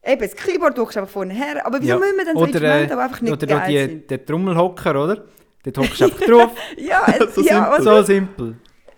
eben 0.04 0.20
das 0.22 0.34
Keyboard 0.36 0.76
drückst 0.78 0.96
du 0.96 1.00
einfach 1.00 1.12
vorne 1.12 1.34
her. 1.34 1.64
Aber 1.66 1.78
wieso 1.80 1.90
Ja. 1.94 1.98
müssen 1.98 2.16
wir 2.16 2.24
dann 2.24 2.34
so 2.34 2.40
Oder, 2.42 2.48
Instrumente, 2.50 2.84
äh, 2.84 2.86
die 2.96 3.02
einfach 3.02 3.20
nicht 3.20 3.32
oder 3.32 3.46
geil 3.46 3.68
die, 3.86 3.92
sind? 3.92 4.10
der 4.10 4.24
Trommelhocker, 4.26 5.04
oder? 5.04 5.24
Dort 5.64 5.78
hockst 5.78 6.00
du 6.00 6.04
einfach 6.04 6.20
drauf. 6.20 6.50
Ja, 6.76 7.04
es, 7.18 7.34
So 7.34 7.42
ja 7.42 7.64
simpel. 7.64 7.82
so 7.84 7.90
oder? 7.90 8.04
simpel. 8.04 8.56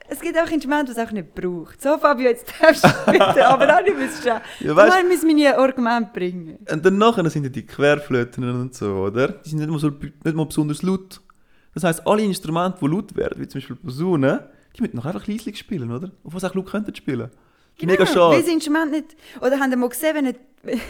es 0.08 0.20
gibt 0.20 0.38
auch 0.38 0.50
Instrumente, 0.50 0.92
die 0.92 1.00
es 1.00 1.06
auch 1.06 1.12
nicht 1.12 1.34
braucht. 1.34 1.80
So, 1.82 1.96
Fabio, 1.98 2.28
jetzt 2.28 2.52
darfst 2.60 2.84
du 2.84 2.88
bitte, 3.12 3.46
aber 3.48 3.76
auch 3.78 3.82
nicht 3.82 3.96
müssen 3.96 4.22
schon. 4.22 4.40
Ja, 4.66 4.72
weißt- 4.74 4.96
Ja, 4.98 5.02
müssen 5.02 5.26
meine 5.28 5.56
Argumente 5.58 6.10
bringen. 6.12 6.58
Und 6.70 6.84
dann 6.84 6.98
nachher 6.98 7.28
sind 7.30 7.44
ja 7.44 7.48
die 7.48 7.64
Querflöten 7.66 8.44
und 8.60 8.74
so, 8.74 8.92
oder? 8.96 9.28
Die 9.28 9.48
sind 9.48 9.58
nicht 9.60 9.70
mal, 9.70 9.78
so, 9.78 9.88
nicht 9.88 10.36
mal 10.36 10.46
besonders 10.46 10.82
laut. 10.82 11.20
Das 11.74 11.84
heisst, 11.84 12.06
alle 12.06 12.22
Instrumente, 12.22 12.78
die 12.82 12.86
laut 12.88 13.14
werden, 13.16 13.40
wie 13.40 13.46
zum 13.48 13.60
Beispiel 13.60 13.76
Posaune, 13.76 14.50
die 14.76 14.82
müssen 14.82 14.96
noch 14.96 15.06
einfach 15.06 15.26
leislich 15.28 15.56
spielen, 15.56 15.90
oder? 15.92 16.10
Auf 16.24 16.34
was 16.34 16.44
auch 16.44 16.54
laut 16.54 16.66
könnten 16.70 16.94
spielen. 16.94 17.30
Mega 17.86 18.04
Weil 18.04 18.12
schade. 18.12 18.38
das 18.38 18.48
Instrument 18.48 18.90
nicht... 18.92 19.16
Oder 19.40 19.58
haben 19.58 19.70
Sie 19.70 19.76
mal 19.76 19.88
gesehen, 19.88 20.14
wenn 20.14 20.26
eine, 20.26 20.36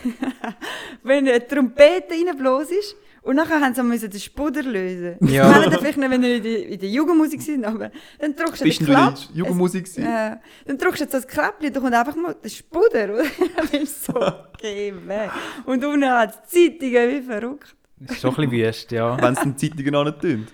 wenn 1.03 1.29
eine 1.29 1.47
Trompete 1.47 2.15
reinbläst 2.15 2.73
ist 2.73 2.97
und 3.23 3.37
nachher 3.37 3.61
haben 3.61 3.75
sie 3.75 3.83
müssen 3.83 4.11
den 4.11 4.21
Spuder 4.21 4.63
lösen. 4.63 5.17
Ja. 5.27 5.45
Das 5.45 5.53
kennen 5.53 5.73
Sie 5.73 5.79
vielleicht 5.79 5.99
nicht, 5.99 6.11
wenn 6.11 6.23
ihr 6.23 6.37
in 6.37 6.43
der, 6.43 6.67
in 6.69 6.79
der 6.81 6.89
Jugendmusik 6.89 7.43
sind, 7.43 7.65
aber 7.65 7.91
dann 8.19 8.35
drückst 8.35 8.61
du 8.61 8.65
Bist 8.65 8.81
den 8.81 8.87
Klapp... 8.87 9.19
Jugendmusik 9.35 9.85
gewesen? 9.85 10.05
Äh, 10.05 10.37
dann 10.67 10.79
drückst 10.79 11.01
du 11.01 11.05
jetzt 11.05 11.15
das 11.15 11.29
Kläppchen, 11.29 11.73
da 11.73 11.81
kommt 11.81 11.95
einfach 11.95 12.17
mal 12.17 12.35
der 12.35 12.49
Spuder, 12.49 13.15
oder? 13.15 13.25
Dann 13.57 13.83
ist 13.83 14.05
so 14.05 14.15
okay, 14.15 14.95
weh. 15.07 15.29
Und 15.67 15.85
unten 15.85 16.09
hat 16.09 16.31
es 16.31 16.51
Zeitungen 16.51 17.11
wie 17.11 17.21
verrückt. 17.21 17.77
Das 17.99 18.17
ist 18.17 18.23
schon 18.23 18.35
ein 18.35 18.49
bisschen 18.49 18.67
wüst, 18.67 18.93
ja. 18.93 19.17
Wenn 19.23 19.35
es 19.35 19.41
den 19.41 19.59
Zeitungen 19.59 19.95
auch 19.95 20.05
nicht 20.05 20.21
tun. 20.21 20.47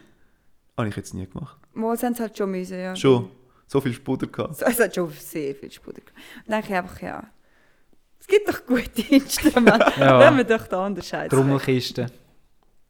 Habe 0.76 0.88
ich 0.88 0.96
jetzt 0.96 1.14
nie 1.14 1.26
gemacht. 1.26 1.56
Mal 1.72 1.96
haben 1.96 2.14
sie 2.14 2.22
halt 2.22 2.36
schon 2.36 2.50
müssen, 2.50 2.78
ja. 2.78 2.96
Schon. 2.96 3.30
So 3.66 3.80
viel 3.80 3.92
Spuder 3.92 4.26
gehabt. 4.26 4.62
Es 4.62 4.78
hat 4.80 4.94
schon 4.94 5.10
sehr 5.10 5.54
viel 5.54 5.70
Spuder 5.70 6.00
gehabt. 6.00 6.16
Und 6.46 6.52
dann 6.52 6.60
denke 6.62 6.68
ich 6.72 6.78
einfach, 6.78 7.02
ja... 7.02 7.24
Es 8.18 8.26
gibt 8.26 8.48
doch 8.48 8.64
gute 8.66 9.02
Instrumente. 9.14 9.92
Ja. 10.00 10.18
Wenn 10.20 10.36
wir 10.38 10.44
doch 10.44 10.66
da 10.66 10.86
anders 10.86 11.06
scheiße. 11.08 11.34
Trommelkiste. 11.34 12.06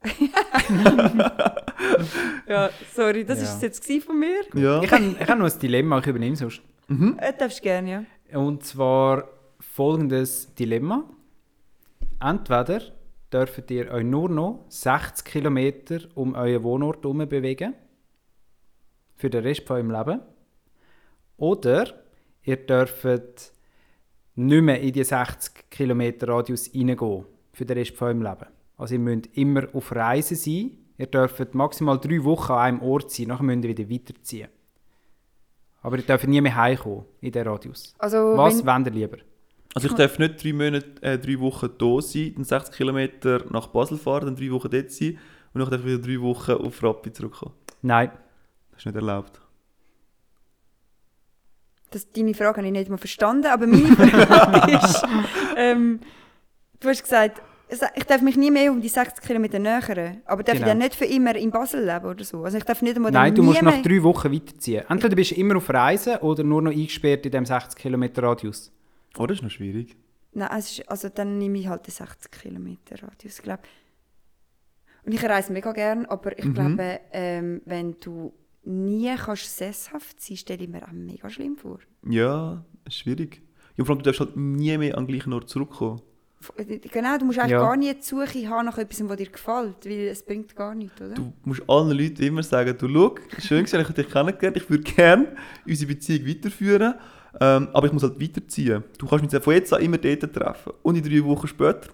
Ja, 2.48 2.70
sorry, 2.94 3.24
das 3.24 3.38
Ja. 3.38 3.44
ist 3.44 3.56
es 3.56 3.62
jetzt 3.86 4.04
von 4.04 4.18
mir. 4.18 4.42
Ja. 4.54 4.82
Ich 4.82 4.90
habe 4.90 5.04
ich 5.20 5.28
hab 5.28 5.38
noch 5.38 5.52
ein 5.52 5.58
Dilemma, 5.58 5.98
ich 5.98 6.06
übernehme 6.06 6.36
sonst. 6.36 6.62
Äh, 7.18 7.32
darfst 7.36 7.58
du 7.58 7.62
gerne, 7.62 8.06
ja. 8.30 8.38
Und 8.38 8.64
zwar 8.64 9.28
folgendes 9.60 10.54
Dilemma. 10.54 11.04
Entweder 12.20 12.80
dürft 13.32 13.70
ihr 13.70 13.90
euch 13.90 14.04
nur 14.04 14.28
noch 14.28 14.64
60 14.68 15.24
Kilometer 15.24 15.98
um 16.14 16.34
euren 16.34 16.62
Wohnort 16.62 17.02
herum 17.02 17.18
bewegen. 17.28 17.74
Für 19.16 19.28
den 19.30 19.42
Rest 19.42 19.66
von 19.66 19.76
eurem 19.76 19.90
Leben. 19.90 20.20
Oder 21.37 21.94
ihr 22.42 22.57
dürft 22.57 23.05
nicht 24.37 24.62
mehr 24.62 24.81
in 24.81 24.92
die 24.92 25.05
60 25.05 25.70
Kilometer 25.70 26.29
Radius 26.29 26.70
reingehen. 26.75 27.25
Für 27.53 27.64
den 27.64 27.79
Rest 27.79 27.96
von 27.96 28.09
eurem 28.09 28.22
Leben. 28.22 28.46
Also 28.77 28.94
ihr 28.94 29.01
müsst 29.01 29.27
immer 29.35 29.66
auf 29.72 29.94
Reisen 29.94 30.37
sein. 30.37 30.70
Ihr 30.99 31.07
dürft 31.07 31.55
maximal 31.55 31.99
drei 31.99 32.22
Wochen 32.25 32.53
an 32.53 32.59
einem 32.59 32.83
Ort 32.83 33.11
sein. 33.11 33.29
Nachher 33.29 33.44
müsst 33.44 33.64
ihr 33.64 33.77
wieder 33.77 33.90
weiterziehen. 33.90 34.49
Aber 35.83 35.96
ihr 35.96 36.03
dürft 36.03 36.27
nie 36.27 36.40
mehr 36.40 36.57
heimkommen 36.57 37.05
in 37.20 37.33
den 37.33 37.46
Radius. 37.46 37.94
Also, 37.99 38.37
Was 38.37 38.59
wenn, 38.59 38.66
wollt 38.66 38.87
ihr 38.87 38.92
lieber? 38.92 39.18
Also 39.75 39.88
ich 39.88 39.94
darf 39.94 40.18
nicht 40.18 40.42
drei, 40.42 40.55
Monate, 40.55 40.87
äh, 41.03 41.18
drei 41.18 41.38
Wochen 41.38 41.68
da 41.77 42.01
sein, 42.01 42.33
dann 42.35 42.44
60 42.44 42.75
Kilometer 42.75 43.44
nach 43.51 43.66
Basel 43.66 43.99
fahren, 43.99 44.25
dann 44.25 44.37
drei 44.37 44.51
Wochen 44.51 44.70
dort 44.70 44.90
sein 44.90 45.18
und 45.53 45.61
dann 45.61 45.70
darf 45.70 45.81
ich 45.81 45.87
wieder 45.87 45.99
drei 45.99 46.20
Wochen 46.22 46.53
auf 46.53 46.83
Rappi 46.83 47.12
zurückkommen. 47.12 47.53
Nein. 47.83 48.11
Das 48.70 48.81
ist 48.81 48.87
nicht 48.87 48.96
erlaubt. 48.96 49.38
Das, 51.90 52.11
deine 52.12 52.35
Frage 52.35 52.59
habe 52.59 52.66
ich 52.66 52.72
nicht 52.72 52.90
mal 52.90 52.96
verstanden, 52.99 53.46
aber 53.46 53.66
meine 53.66 53.87
Frage 53.96 54.72
ist, 54.77 55.03
ähm, 55.57 56.01
du 56.81 56.88
hast 56.88 57.03
gesagt, 57.03 57.40
es- 57.68 57.81
ich 57.94 58.05
darf 58.05 58.22
mich 58.22 58.37
nie 58.37 58.51
mehr 58.51 58.70
um 58.70 58.81
die 58.81 58.88
60 58.88 59.25
Kilometer 59.25 59.59
nähern, 59.59 60.22
aber 60.25 60.42
darf 60.42 60.55
Genau. 60.55 60.66
ich 60.66 60.70
dann 60.72 60.79
nicht 60.79 60.94
für 60.94 61.05
immer 61.05 61.35
in 61.37 61.51
Basel 61.51 61.85
leben 61.85 62.07
oder 62.07 62.22
so? 62.25 62.44
Also 62.44 62.59
ich 62.59 62.64
darf 62.64 62.81
nicht 62.83 62.96
einmal 62.96 63.11
Nein, 63.12 63.35
du 63.35 63.42
musst 63.42 63.62
nach 63.62 63.83
drei 63.83 64.03
Wochen 64.03 64.33
weiterziehen. 64.33 64.85
Entweder 64.88 65.16
bist 65.16 65.33
du 65.33 65.35
immer 65.37 65.57
auf 65.57 65.68
Reisen 65.70 66.16
oder 66.18 66.44
nur 66.44 66.62
noch 66.62 66.70
eingesperrt 66.70 67.27
in 67.27 67.33
dem 67.33 67.44
60 67.46 67.77
Kilometer 67.81 68.22
Radius. 68.22 68.70
Oh, 69.18 69.27
das 69.27 69.38
ist 69.38 69.42
noch 69.42 69.51
schwierig. 69.51 69.96
Nein, 70.33 70.51
es 70.59 70.79
ist, 70.79 70.88
also 70.90 71.09
dann 71.09 71.38
nehme 71.38 71.59
ich 71.59 71.66
halt 71.68 71.87
den 71.87 71.92
60 71.92 72.31
Kilometer 72.31 73.03
Radius, 73.03 73.40
glaube 73.42 73.62
Und 75.05 75.12
ich 75.14 75.25
reise 75.25 75.53
mega 75.53 75.72
gern, 75.72 76.05
aber 76.07 76.38
ich 76.38 76.44
Mhm. 76.44 76.55
glaube, 76.55 77.01
ähm, 77.12 77.62
wenn 77.64 77.96
du 78.01 78.33
nie 78.66 79.14
kannst 79.16 79.57
sesshaft 79.57 80.20
sein, 80.20 80.37
stelle 80.37 80.64
ich 80.64 80.68
mir 80.68 80.83
auch 80.87 80.92
mega 80.92 81.31
schlimm 81.31 81.57
vor. 81.57 81.79
Ja, 82.09 82.64
das 82.85 82.94
ist 82.94 83.00
schwierig. 83.00 83.42
Ja, 83.76 83.85
vor 83.85 83.94
allem, 83.94 84.02
du 84.02 84.05
darfst 84.05 84.20
halt 84.20 84.37
nie 84.37 84.76
mehr 84.79 84.96
an 84.96 85.07
den 85.07 85.12
gleichen 85.14 85.33
Ort 85.33 85.48
zurückkommen. 85.48 86.00
Genau, 86.92 87.16
du 87.18 87.24
musst 87.24 87.38
eigentlich 87.38 87.52
Ja. 87.52 87.61
gar 87.61 87.76
nie 87.76 87.92
die 87.94 88.02
Suche 88.02 88.48
haben 88.48 88.66
nach 88.66 88.79
etwas, 88.79 89.09
was 89.09 89.16
dir 89.16 89.26
gefällt, 89.26 89.85
weil 89.87 90.09
es 90.09 90.22
bringt 90.22 90.55
gar 90.55 90.74
nichts, 90.74 91.00
oder? 91.00 91.14
Du 91.14 91.33
musst 91.44 91.62
allen 91.68 91.96
Leuten 91.98 92.22
immer 92.22 92.42
sagen, 92.42 92.76
du 92.79 92.88
schau, 92.88 93.14
schön 93.40 93.64
gewesen, 93.64 93.81
ich 93.81 93.88
habe 93.88 93.94
dich 94.02 94.09
kennengelernt, 94.12 94.57
ich 94.57 94.70
würde 94.70 94.83
gerne 94.85 95.37
unsere 95.66 95.92
Beziehung 95.92 96.29
weiterführen, 96.29 96.94
ähm, 97.40 97.68
aber 97.72 97.87
ich 97.87 97.92
muss 97.92 98.02
halt 98.02 98.20
weiterziehen. 98.20 98.85
Du 98.98 99.07
kannst 99.07 99.33
mich 99.33 99.42
von 99.42 99.55
jetzt 99.55 99.72
an 99.72 99.83
immer 99.83 99.98
dort 99.98 100.33
treffen. 100.33 100.72
Und 100.83 100.96
in 100.96 101.02
drei 101.02 101.24
Wochen 101.24 101.48
später, 101.48 101.88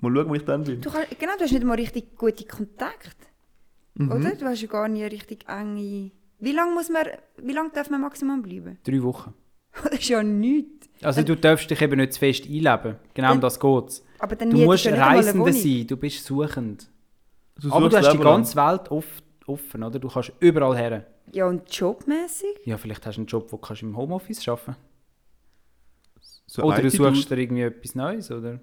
mal 0.00 0.14
schauen, 0.14 0.28
wo 0.28 0.34
ich 0.34 0.44
dann 0.44 0.64
bin. 0.64 0.80
Du 0.80 0.90
kannst, 0.90 1.18
genau, 1.18 1.32
du 1.36 1.44
hast 1.44 1.52
nicht 1.52 1.64
mal 1.64 1.74
richtig 1.74 2.16
gute 2.16 2.44
Kontakte, 2.44 3.26
Mhm. 3.94 4.12
oder? 4.12 4.34
Du 4.34 4.44
hast 4.46 4.62
ja 4.62 4.68
gar 4.68 4.88
nie 4.88 5.04
richtig 5.04 5.48
enge... 5.48 6.10
Wie 6.38 6.52
lange 6.52 6.74
muss 6.74 6.88
man, 6.88 7.06
wie 7.38 7.52
lange 7.52 7.70
darf 7.70 7.88
man 7.90 8.00
maximal 8.00 8.40
bleiben? 8.40 8.78
Drei 8.84 9.02
Wochen. 9.02 9.32
das 9.84 9.92
ist 10.00 10.08
ja 10.08 10.22
nichts. 10.22 10.88
Also 11.02 11.22
du 11.22 11.36
darfst 11.36 11.70
dich 11.70 11.80
eben 11.80 11.96
nicht 11.98 12.12
zu 12.14 12.18
fest 12.20 12.44
einleben. 12.46 12.96
Genau 13.14 13.28
um 13.28 13.34
Dann- 13.34 13.40
das 13.42 13.58
geht 13.60 14.02
Aber 14.18 14.36
dann 14.36 14.50
Du 14.50 14.58
musst 14.58 14.84
ja 14.84 14.94
Reisender 15.06 15.52
sein, 15.52 15.86
du 15.86 15.96
bist 15.96 16.24
suchend. 16.24 16.90
Du 17.60 17.70
Aber 17.70 17.82
suchst 17.82 17.92
du 17.92 17.96
hast 17.98 18.06
die 18.06 18.12
Leben 18.12 18.24
lang. 18.24 18.34
ganze 18.36 18.56
Welt 18.56 18.90
off 18.90 19.06
offen, 19.46 19.82
oder? 19.82 19.98
Du 19.98 20.08
kannst 20.08 20.32
überall 20.40 20.76
her. 20.76 21.06
Ja, 21.32 21.46
und 21.46 21.68
jobmäßig? 21.74 22.60
Ja, 22.64 22.78
vielleicht 22.78 23.04
hast 23.06 23.16
du 23.16 23.20
einen 23.22 23.26
Job, 23.26 23.46
wo 23.52 23.56
du 23.56 23.62
kannst 23.62 23.82
im 23.82 23.96
Homeoffice 23.96 24.46
arbeiten 24.48 24.76
So 26.46 26.62
Oder 26.62 26.82
du 26.82 26.90
suchst 26.90 27.30
dir 27.30 27.38
irgendwie 27.38 27.62
etwas 27.62 27.94
Neues, 27.94 28.30
oder? 28.30 28.54
Ich 28.54 28.60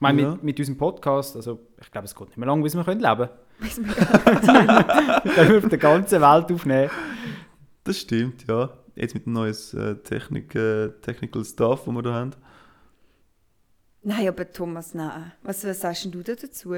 meine, 0.00 0.22
Ja. 0.22 0.30
mit, 0.32 0.42
mit 0.42 0.58
unserem 0.58 0.78
Podcast, 0.78 1.36
also 1.36 1.60
ich 1.80 1.90
glaube, 1.90 2.06
es 2.06 2.14
geht 2.14 2.28
nicht 2.28 2.36
mehr 2.38 2.46
lange, 2.46 2.62
bis 2.62 2.74
wir 2.74 2.84
können 2.84 3.00
leben 3.00 3.16
können. 3.16 3.30
Dann 3.62 5.48
wir 5.48 5.58
auf 5.58 5.68
der 5.68 5.78
ganzen 5.78 6.20
Welt 6.20 6.52
aufnehmen. 6.52 6.90
Das 7.84 7.98
stimmt, 7.98 8.46
ja. 8.48 8.70
Jetzt 8.94 9.14
mit 9.14 9.26
dem 9.26 9.32
neuen 9.32 9.54
äh, 9.74 9.94
Technik, 10.02 10.54
äh, 10.54 10.88
Technical 11.00 11.44
Stuff, 11.44 11.84
den 11.84 11.94
wir 11.94 12.02
da 12.02 12.12
haben. 12.12 12.30
Nein, 14.02 14.28
aber 14.28 14.50
Thomas, 14.52 14.94
nein. 14.94 15.32
Was, 15.42 15.64
was 15.66 15.80
sagst 15.80 16.04
denn 16.04 16.12
du 16.12 16.22
da 16.22 16.34
dazu? 16.34 16.74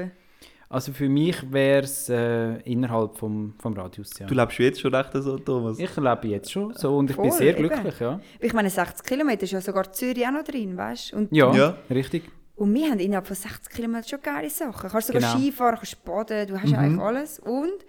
Also 0.67 0.93
für 0.93 1.07
mich 1.09 1.51
wäre 1.51 1.83
es 1.83 2.09
äh, 2.09 2.57
innerhalb 2.61 3.17
vom, 3.17 3.53
vom 3.59 3.73
Radius, 3.73 4.17
ja. 4.17 4.25
Du 4.25 4.33
lebst 4.33 4.57
jetzt 4.57 4.81
schon 4.81 4.93
recht 4.95 5.11
so, 5.13 5.37
Thomas. 5.37 5.77
Ich 5.79 5.95
lebe 5.95 6.27
jetzt 6.27 6.51
schon 6.51 6.73
so 6.73 6.97
und 6.97 7.09
ich 7.09 7.15
bin 7.15 7.29
Voll, 7.29 7.37
sehr 7.37 7.57
eben. 7.57 7.67
glücklich, 7.69 7.99
ja. 7.99 8.19
Ich 8.39 8.53
meine, 8.53 8.69
60 8.69 9.05
Kilometer 9.05 9.43
ist 9.43 9.51
ja 9.51 9.61
sogar 9.61 9.91
Zürich 9.93 10.25
auch 10.25 10.31
noch 10.31 10.43
drin, 10.43 10.75
weißt 10.75 11.13
du? 11.13 11.27
Ja, 11.31 11.53
Ja. 11.55 11.77
richtig. 11.89 12.23
Und 12.55 12.73
wir 12.73 12.89
haben 12.89 12.99
innerhalb 12.99 13.27
von 13.27 13.35
60 13.35 13.69
Kilometern 13.69 14.07
schon 14.07 14.21
geile 14.21 14.49
Sachen. 14.49 14.87
Du 14.87 14.89
kannst 14.89 15.07
sogar 15.07 15.21
Genau. 15.21 15.37
Skifahren, 15.37 15.75
kannst 15.75 16.03
baden, 16.05 16.47
du 16.47 16.61
hast 16.61 16.69
ja 16.69 16.79
eigentlich 16.79 17.01
alles. 17.01 17.39
Und 17.39 17.85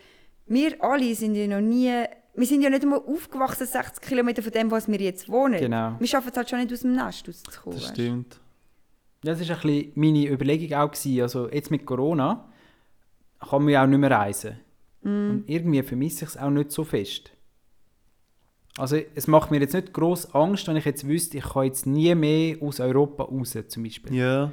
wir 0.46 0.82
alle 0.82 1.14
sind 1.14 1.36
ja 1.36 1.46
noch 1.46 1.60
nie, 1.60 1.92
wir 2.34 2.46
sind 2.46 2.62
ja 2.62 2.70
nicht 2.70 2.82
einmal 2.82 2.98
aufgewachsen 2.98 3.66
60 3.66 4.02
Kilometer 4.02 4.42
von 4.42 4.52
dem, 4.52 4.70
was 4.70 4.88
wir 4.88 4.98
jetzt 4.98 5.28
wohnen. 5.28 5.60
Genau. 5.60 5.94
Wir 5.98 6.06
schaffen 6.06 6.30
es 6.30 6.36
halt 6.36 6.50
schon 6.50 6.58
nicht 6.58 6.72
aus 6.72 6.80
dem 6.80 6.92
Nest 6.92 7.28
rauszukommen. 7.28 7.78
Das 7.78 7.88
stimmt. 7.88 8.40
Das 9.22 9.40
war 9.48 9.56
ein 9.56 9.62
bisschen 9.62 9.92
meine 9.94 10.28
Überlegung 10.28 10.76
auch. 10.78 10.90
Gewesen. 10.90 11.22
Also 11.22 11.48
jetzt 11.50 11.70
mit 11.70 11.86
Corona 11.86 12.48
kann 13.48 13.62
man 13.62 13.72
ja 13.72 13.82
auch 13.84 13.86
nicht 13.86 13.98
mehr 13.98 14.10
reisen. 14.10 14.58
Und 15.02 15.44
irgendwie 15.46 15.82
vermisse 15.84 16.24
ich 16.24 16.30
es 16.30 16.36
auch 16.36 16.50
nicht 16.50 16.72
so 16.72 16.82
fest. 16.82 17.30
Also 18.78 18.96
es 19.14 19.26
macht 19.26 19.50
mir 19.50 19.60
jetzt 19.60 19.74
nicht 19.74 19.92
gross 19.92 20.34
Angst, 20.34 20.68
wenn 20.68 20.76
ich 20.76 20.84
jetzt 20.84 21.06
wüsste, 21.06 21.38
ich 21.38 21.44
kann 21.44 21.64
jetzt 21.64 21.86
nie 21.86 22.14
mehr 22.14 22.56
aus 22.60 22.78
Europa 22.80 23.24
raus 23.24 23.56
zum 23.68 23.82
Beispiel. 23.82 24.14
Ja. 24.14 24.52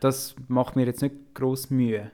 Das 0.00 0.36
macht 0.48 0.76
mir 0.76 0.86
jetzt 0.86 1.02
nicht 1.02 1.14
gross 1.34 1.70
Mühe. 1.70 2.10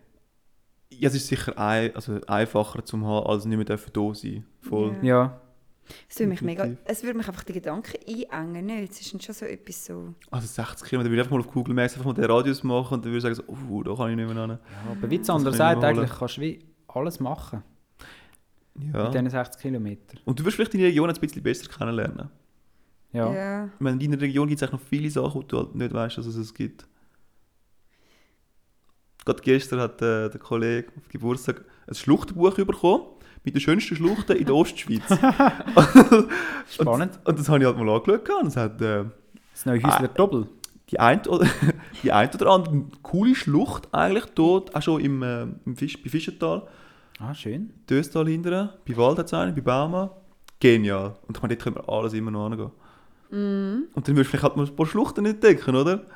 ja, 0.93 1.09
es 1.09 1.15
ist 1.15 1.29
sicher 1.29 1.59
ein, 1.59 1.95
also 1.95 2.21
einfacher 2.27 2.85
zum 2.85 3.07
haben, 3.07 3.27
als 3.27 3.45
nicht 3.45 3.57
mehr 3.57 3.65
dürfen 3.65 3.91
da 3.93 4.15
sein. 4.15 4.47
Voll. 4.61 4.97
Ja. 5.03 5.09
Ja, 5.09 5.41
Es 6.09 6.19
würde 6.19 6.31
mich 6.31 6.43
mega, 6.43 6.69
es 6.85 7.03
würde 7.03 7.19
mich 7.19 7.29
einfach 7.29 7.45
die 7.45 7.53
Gedanken 7.53 7.99
einengen, 8.31 8.67
nicht? 8.67 8.93
Es 8.93 9.01
ist 9.01 9.13
dann 9.13 9.21
schon 9.21 9.35
so 9.35 9.45
etwas 9.45 9.87
so... 9.87 10.15
Also 10.31 10.47
60 10.47 10.89
Kilometer, 10.89 11.11
würde 11.11 11.23
ich 11.23 11.27
einfach 11.27 11.37
mal 11.37 11.45
auf 11.47 11.53
Google 11.53 11.75
Maps 11.75 11.95
einfach 11.95 12.07
mal 12.07 12.15
den 12.15 12.25
Radius 12.25 12.63
machen 12.63 12.95
und 12.95 13.05
dann 13.05 13.13
würde 13.13 13.29
ich 13.29 13.37
sagen, 13.37 13.47
so, 13.49 13.55
oh, 13.71 13.83
da 13.83 13.95
kann 13.95 14.11
ich 14.11 14.17
nicht 14.17 14.33
mehr 14.33 14.47
hin. 14.47 14.59
aber 14.89 15.11
wie 15.11 15.17
ich 15.17 15.27
sagt, 15.27 15.85
eigentlich 15.85 16.11
kannst 16.11 16.37
du 16.37 16.41
wie 16.41 16.65
alles 16.89 17.21
machen 17.21 17.63
Ja. 18.93 19.05
mit 19.05 19.15
diesen 19.15 19.31
60 19.31 19.61
Kilometern. 19.63 20.21
Und 20.25 20.39
du 20.39 20.45
wirst 20.45 20.57
vielleicht 20.57 20.75
deine 20.75 20.85
Region 20.85 21.09
jetzt 21.09 21.19
ein 21.19 21.21
bisschen 21.23 21.43
besser 21.43 21.69
kennenlernen. 21.69 22.31
Ja. 23.13 23.33
Ja. 23.33 23.65
Ich 23.67 23.81
meine, 23.81 24.03
in 24.03 24.11
deiner 24.11 24.23
Region 24.23 24.49
gibt 24.49 24.63
es 24.63 24.69
eigentlich 24.69 24.81
noch 24.81 24.89
viele 24.89 25.11
Sachen, 25.11 25.41
die 25.43 25.49
du 25.49 25.59
halt 25.59 25.75
nicht 25.75 25.93
weißt, 25.93 26.19
dass 26.19 26.27
es 26.27 26.37
es 26.37 26.55
gibt. 26.55 26.87
Gerade 29.25 29.43
gestern 29.43 29.81
hat 29.81 30.01
äh, 30.01 30.29
der 30.31 30.39
Kollege 30.41 30.89
auf 30.97 31.09
Geburtstag 31.09 31.65
ein 31.87 31.95
Schluchtenbuch 31.95 32.55
bekommen 32.55 33.05
mit 33.45 33.55
den 33.55 33.61
schönsten 33.61 33.97
Schluchten 33.97 34.37
in 34.37 34.45
der 34.47 34.55
Ostschweiz. 34.55 35.03
Spannend. 36.71 37.19
Und, 37.19 37.29
und 37.29 37.39
das 37.39 37.49
habe 37.49 37.59
ich 37.59 37.67
halt 37.67 37.77
mal 37.79 37.89
angeschaut 37.89 38.29
und 38.41 38.47
es 38.49 38.57
hat 38.57 38.81
äh, 38.81 39.05
Das 39.53 39.67
neue 39.67 39.83
Häusler 39.83 40.09
Doppel. 40.09 40.47
die 40.91 40.99
ein 41.01 41.27
oder, 41.27 41.47
die 42.03 42.13
ein 42.13 42.31
oder 42.35 42.47
andere 42.51 42.85
coole 43.03 43.35
Schlucht 43.35 43.89
eigentlich 43.93 44.27
dort, 44.35 44.75
auch 44.75 44.83
schon 44.83 45.01
im, 45.01 45.23
äh, 45.23 45.43
im 45.65 45.77
Fisch, 45.77 46.03
bei 46.03 46.09
Fischental, 46.11 46.67
Ah, 47.23 47.35
schön. 47.35 47.75
Döstal 47.89 48.27
hinterher, 48.29 48.79
bei 48.89 48.97
Wald 48.97 49.19
hat 49.19 49.27
es 49.27 49.35
eine, 49.35 49.53
bei 49.53 49.61
Bauma. 49.61 50.17
Genial. 50.59 51.17
Und 51.29 51.37
ich 51.37 51.43
meine, 51.43 51.55
dort 51.55 51.63
können 51.63 51.77
wir 51.77 51.89
alles 51.89 52.15
immer 52.15 52.31
noch 52.31 52.49
hingehen. 52.49 52.71
Und 53.95 54.09
dann 54.09 54.17
würdest 54.17 54.33
du 54.33 54.39
vielleicht 54.39 54.43
halt 54.43 54.57
mal 54.57 54.67
ein 54.67 54.75
paar 54.75 54.87
Schluchten 54.87 55.27
entdecken, 55.27 55.77
oder? 55.77 56.07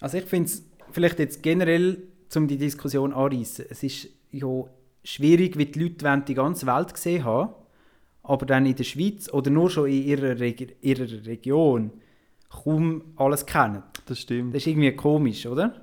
Also 0.00 0.18
ich 0.18 0.24
finde 0.24 0.50
es 0.50 0.62
vielleicht 0.90 1.18
jetzt 1.18 1.42
generell, 1.42 2.02
um 2.36 2.46
die 2.46 2.58
Diskussion 2.58 3.14
anreißen, 3.14 3.64
es 3.70 3.82
ist 3.82 4.08
ja 4.30 4.64
schwierig, 5.02 5.56
wie 5.56 5.66
die 5.66 5.82
Leute 5.82 6.04
wollen 6.04 6.24
die 6.26 6.34
ganze 6.34 6.66
Welt 6.66 6.92
gesehen 6.92 7.24
haben, 7.24 7.54
aber 8.22 8.44
dann 8.44 8.66
in 8.66 8.76
der 8.76 8.84
Schweiz 8.84 9.32
oder 9.32 9.50
nur 9.50 9.70
schon 9.70 9.88
in 9.88 10.04
ihrer, 10.04 10.38
Reg 10.38 10.76
ihrer 10.82 11.26
Region 11.26 11.90
kaum 12.50 13.02
alles 13.16 13.46
kennen. 13.46 13.82
Das 14.06 14.20
stimmt. 14.20 14.54
Das 14.54 14.62
ist 14.62 14.66
irgendwie 14.66 14.92
komisch, 14.92 15.46
oder? 15.46 15.81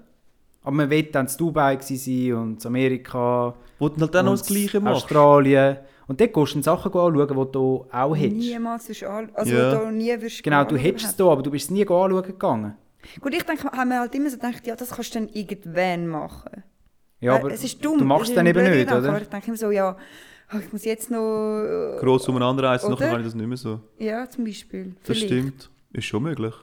Aber 0.70 0.76
man 0.76 0.90
will 0.92 1.02
dann 1.02 1.26
in 1.26 1.34
Dubai 1.36 1.80
sein 1.82 2.34
und 2.34 2.62
in 2.64 2.68
Amerika 2.68 3.56
Wo 3.80 3.90
du 3.90 4.00
halt 4.02 4.14
dann 4.14 4.26
noch 4.26 4.34
und 4.34 4.40
das 4.40 4.48
Gleiche 4.48 4.80
machst. 4.80 5.06
Australien. 5.06 5.78
Und 6.08 6.22
dort 6.22 6.32
gehst 6.32 6.52
du 6.52 6.56
dann 6.58 6.64
Sachen 6.64 6.92
anschauen, 6.94 7.28
die 7.28 7.52
du 7.52 7.86
auch 7.92 8.16
hättest. 8.16 8.38
Niemals 8.38 8.88
wirst 8.88 9.02
du 9.02 9.08
also 9.10 9.52
Ja. 9.52 9.72
da 9.72 9.90
nie 9.90 10.22
wirst 10.22 10.44
Genau, 10.44 10.64
du 10.66 10.78
hättest 10.78 11.06
es 11.08 11.16
da, 11.16 11.26
aber 11.26 11.42
du 11.42 11.50
bist 11.50 11.66
es 11.66 11.72
nie 11.72 11.82
anschauen 11.82 12.22
gegangen. 12.22 12.76
Gut, 13.20 13.34
ich 13.34 13.42
denke, 13.42 13.68
haben 13.72 13.90
wir 13.90 14.00
halt 14.00 14.14
immer 14.14 14.30
so 14.30 14.36
gedacht, 14.38 14.68
ja, 14.68 14.76
das 14.76 14.92
kannst 14.92 15.16
du 15.16 15.20
dann 15.22 15.30
irgendwann 15.30 16.08
machen. 16.08 16.64
Ja, 17.20 17.32
Weil 17.34 17.40
aber 17.40 17.52
es 17.52 17.64
ist 17.64 17.84
dumm. 17.84 17.98
du 17.98 18.06
machst 18.06 18.30
es 18.30 18.36
dann 18.36 18.46
eben 18.46 18.62
nicht, 18.62 18.72
Gedanke, 18.74 19.00
oder? 19.00 19.10
Aber 19.10 19.22
ich 19.24 19.28
denke 19.28 19.48
immer 19.48 19.58
so, 19.58 19.72
ja, 19.72 19.98
oh, 20.54 20.58
ich 20.64 20.72
muss 20.72 20.86
jetzt 20.86 21.10
noch... 21.10 21.64
äh, 21.64 21.98
Gross 22.00 22.30
umeinander 22.30 22.62
reisen, 22.66 22.92
nachher 22.92 23.06
Oder? 23.06 23.12
kann 23.14 23.22
ich 23.22 23.26
das 23.26 23.34
nicht 23.34 23.48
mehr 23.48 23.58
so. 23.58 23.80
Ja, 23.98 24.30
zum 24.30 24.46
Beispiel. 24.46 24.94
Das 25.04 25.18
Vielleicht. 25.18 25.26
stimmt. 25.26 25.70
Ist 25.94 26.06
schon 26.06 26.22
möglich. 26.22 26.54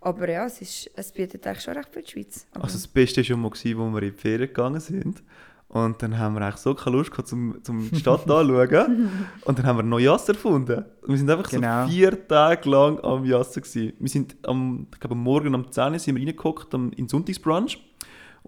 Aber 0.00 0.28
ja, 0.30 0.46
es, 0.46 0.60
ist, 0.60 0.90
es 0.94 1.12
bietet 1.12 1.46
eigentlich 1.46 1.62
schon 1.62 1.74
recht 1.74 1.88
für 1.92 2.02
die 2.02 2.10
Schweiz. 2.10 2.46
Aber 2.54 2.64
Also 2.64 2.76
das 2.76 2.86
Beste 2.86 3.18
war 3.18 3.24
schon 3.24 3.40
mal, 3.40 3.50
gewesen, 3.50 3.78
wo 3.78 3.88
wir 3.90 4.02
in 4.02 4.12
die 4.12 4.18
Ferien 4.20 4.48
gegangen 4.48 4.80
sind. 4.80 5.22
Und 5.68 6.00
dann 6.00 6.16
haben 6.16 6.34
wir 6.34 6.42
eigentlich 6.42 6.56
so 6.58 6.74
keine 6.74 6.96
Lust 6.96 7.10
gehabt, 7.10 7.26
zum, 7.28 7.58
zum 7.64 7.90
die 7.90 7.98
Stadt 7.98 8.20
anzuschauen. 8.30 9.10
Und 9.44 9.58
dann 9.58 9.66
haben 9.66 9.78
wir 9.78 9.82
noch 9.82 9.98
Jass 9.98 10.28
erfunden. 10.28 10.84
Und 11.02 11.08
wir 11.08 11.16
sind 11.18 11.28
einfach 11.28 11.50
Genau. 11.50 11.86
so 11.86 11.90
vier 11.92 12.28
Tage 12.28 12.70
lang 12.70 13.00
am 13.00 13.24
Jassen 13.24 13.62
gewesen. 13.62 13.92
Wir 13.98 14.08
sind 14.08 14.36
am, 14.46 14.86
ich 14.92 15.00
glaube, 15.00 15.14
am 15.16 15.22
Morgen 15.22 15.54
um 15.54 15.70
10 15.70 15.92
Uhr 15.92 15.98
sind 15.98 16.16
wir 16.16 16.26
reingehockt 16.26 16.72
am- 16.74 16.90
in 16.90 16.96
den 16.96 17.08
Sonntagsbrunch. 17.08 17.78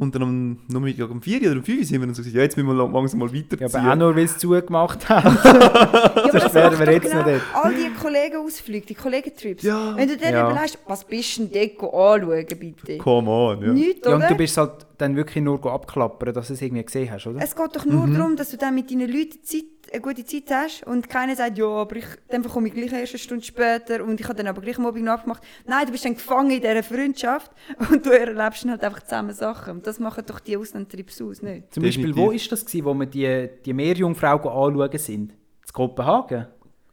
Und 0.01 0.15
dann 0.15 0.23
am 0.23 0.59
Nachmittag 0.69 1.11
um 1.11 1.21
4 1.21 1.41
Uhr 1.43 1.47
oder 1.51 1.57
um 1.59 1.65
5 1.65 1.79
Uhr 1.81 1.85
sind 1.85 2.01
wir 2.01 2.07
dann 2.07 2.15
so 2.15 2.23
gesagt, 2.23 2.37
ja, 2.37 2.43
jetzt 2.43 2.57
müssen 2.57 2.69
wir 2.69 2.75
lang- 2.75 2.93
langsam 2.93 3.19
mal 3.19 3.29
Ja, 3.29 3.35
weiterziehen. 3.35 3.81
aber 3.81 3.93
auch 3.93 3.97
nur, 3.97 4.15
weil 4.17 4.29
sie 4.29 4.39
zugemacht 4.39 5.09
haben. 5.09 5.37
ja, 5.45 6.29
das 6.33 6.55
wären 6.55 6.79
wir 6.79 6.87
doch 6.87 6.93
jetzt 6.93 7.03
genau 7.11 7.19
noch 7.19 7.25
dort. 7.27 7.43
all 7.55 7.75
die 7.75 7.91
Kollegenausflüge, 8.01 8.87
die 8.87 8.95
Kollegentrips. 8.95 9.63
Ja. 9.65 9.97
Wenn 9.97 10.09
du 10.09 10.17
dir 10.17 10.31
Ja. 10.31 10.51
überlegst, 10.51 10.79
was 10.87 11.05
bist 11.05 11.39
du 11.39 11.47
denn 11.47 11.71
dort 11.81 12.23
anschauen, 12.23 12.47
bitte? 12.61 12.99
Come 12.99 13.29
on, 13.31 13.61
ja. 13.63 13.73
Nichts, 13.73 14.07
Ja, 14.07 14.15
oder? 14.17 14.25
und 14.25 14.31
du 14.31 14.37
bist 14.37 14.57
halt 14.57 14.87
dann 14.99 15.17
wirklich 15.17 15.43
nur 15.43 15.61
go 15.61 15.71
abklappern, 15.71 16.33
dass 16.33 16.47
du 16.47 16.53
es 16.55 16.63
irgendwie 16.63 16.85
gesehen 16.85 17.11
hast, 17.11 17.27
oder? 17.27 17.41
Es 17.43 17.57
geht 17.57 17.75
doch 17.77 17.85
nur 17.85 18.07
Mhm. 18.07 18.15
darum, 18.15 18.37
dass 18.37 18.51
du 18.51 18.57
dann 18.57 18.75
mit 18.77 18.91
deinen 18.91 19.11
Leuten 19.11 19.43
Zeit, 19.43 19.65
eine 19.93 20.01
gute 20.01 20.25
Zeit 20.25 20.45
hast 20.51 20.87
und 20.87 21.09
keiner 21.09 21.37
sagt, 21.37 21.59
ja, 21.59 21.67
aber 21.67 21.97
ich, 21.97 22.07
dann 22.29 22.43
komme 22.45 22.69
ich 22.69 22.75
gleich 22.75 22.93
erst 22.93 23.13
eine 23.13 23.19
Stunde 23.19 23.45
später 23.45 24.05
und 24.05 24.21
ich 24.21 24.27
habe 24.27 24.37
dann 24.37 24.47
aber 24.47 24.61
gleich 24.61 24.79
Mobbing 24.79 25.05
noch 25.05 25.15
abgemacht. 25.15 25.43
Nein, 25.67 25.87
du 25.87 25.93
bist 25.93 26.05
dann 26.05 26.15
gefangen 26.15 26.51
in 26.51 26.61
dieser 26.61 26.83
Freundschaft 26.83 27.51
und 27.91 28.05
du 28.05 28.11
erlebst 28.11 28.65
dann 28.65 28.73
halt 28.73 28.85
einfach 28.85 29.03
zusammen 29.03 29.33
Sachen. 29.33 29.75
Und 29.75 29.87
das 29.87 29.99
machen 29.99 30.25
doch 30.27 30.41
die 30.41 30.57
Auslandtrips 30.57 31.23
aus, 31.23 31.43
nicht? 31.43 31.73
Zum 31.73 31.83
Beispiel, 31.83 32.15
wo 32.17 32.31
ist 32.31 32.51
das 32.51 32.65
gewesen, 32.65 32.85
wo 32.85 32.95
wir 32.95 33.07
die, 33.07 33.49
die 33.65 33.73
Meerjungfrau 33.73 34.39
go 34.39 34.49
anschauen 34.49 34.99
sind? 34.99 35.33
In 35.33 35.73
Kopenhagen. 35.73 36.47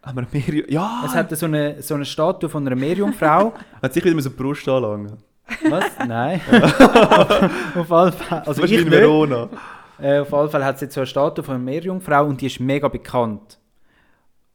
Haben 0.03 0.27
wir 0.31 0.41
mehr... 0.41 0.71
Ja! 0.71 1.03
Es 1.05 1.15
hat 1.15 1.35
so 1.35 1.47
eine, 1.47 1.81
so 1.81 1.95
eine 1.95 2.05
Statue 2.05 2.47
von 2.49 2.65
einer 2.65 2.75
Meerjungfrau. 2.75 3.53
Hat 3.81 3.93
sich 3.93 4.05
wieder 4.05 4.21
so 4.21 4.29
die 4.29 4.35
Brust 4.35 4.67
anlangen. 4.69 5.17
Was? 5.67 5.85
Nein. 6.07 6.41
auf 7.75 7.91
alle 7.91 8.11
Fälle. 8.11 8.47
Also 8.47 8.63
ich 8.63 8.71
nicht. 8.71 8.91
Verona. 8.91 9.49
Äh, 9.99 10.19
auf 10.19 10.33
alle 10.33 10.49
Fälle 10.49 10.65
hat 10.65 10.75
es 10.75 10.81
jetzt 10.81 10.93
so 10.93 11.01
eine 11.01 11.07
Statue 11.07 11.43
von 11.43 11.55
einer 11.55 11.63
Meerjungfrau 11.63 12.25
und 12.25 12.41
die 12.41 12.47
ist 12.47 12.59
mega 12.59 12.87
bekannt. 12.87 13.59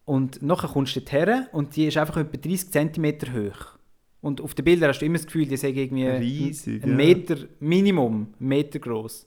Und 0.04 0.42
nachher 0.42 0.68
kommst 0.68 0.96
du 0.96 1.00
her 1.00 1.48
und 1.52 1.76
die 1.76 1.86
ist 1.86 1.96
einfach 1.96 2.16
etwa 2.16 2.36
30 2.36 2.70
cm 2.70 3.06
hoch. 3.34 3.78
Und 4.20 4.40
auf 4.40 4.54
den 4.54 4.64
Bildern 4.64 4.90
hast 4.90 4.98
du 5.00 5.06
immer 5.06 5.16
das 5.16 5.26
Gefühl, 5.26 5.46
die 5.46 5.56
sei 5.56 5.68
irgendwie 5.70 6.06
Riesig, 6.06 6.82
ein 6.82 6.90
ja. 6.90 6.94
Meter, 6.96 7.36
Minimum, 7.58 8.34
einen 8.38 8.48
Meter 8.48 8.78
groß. 8.78 9.26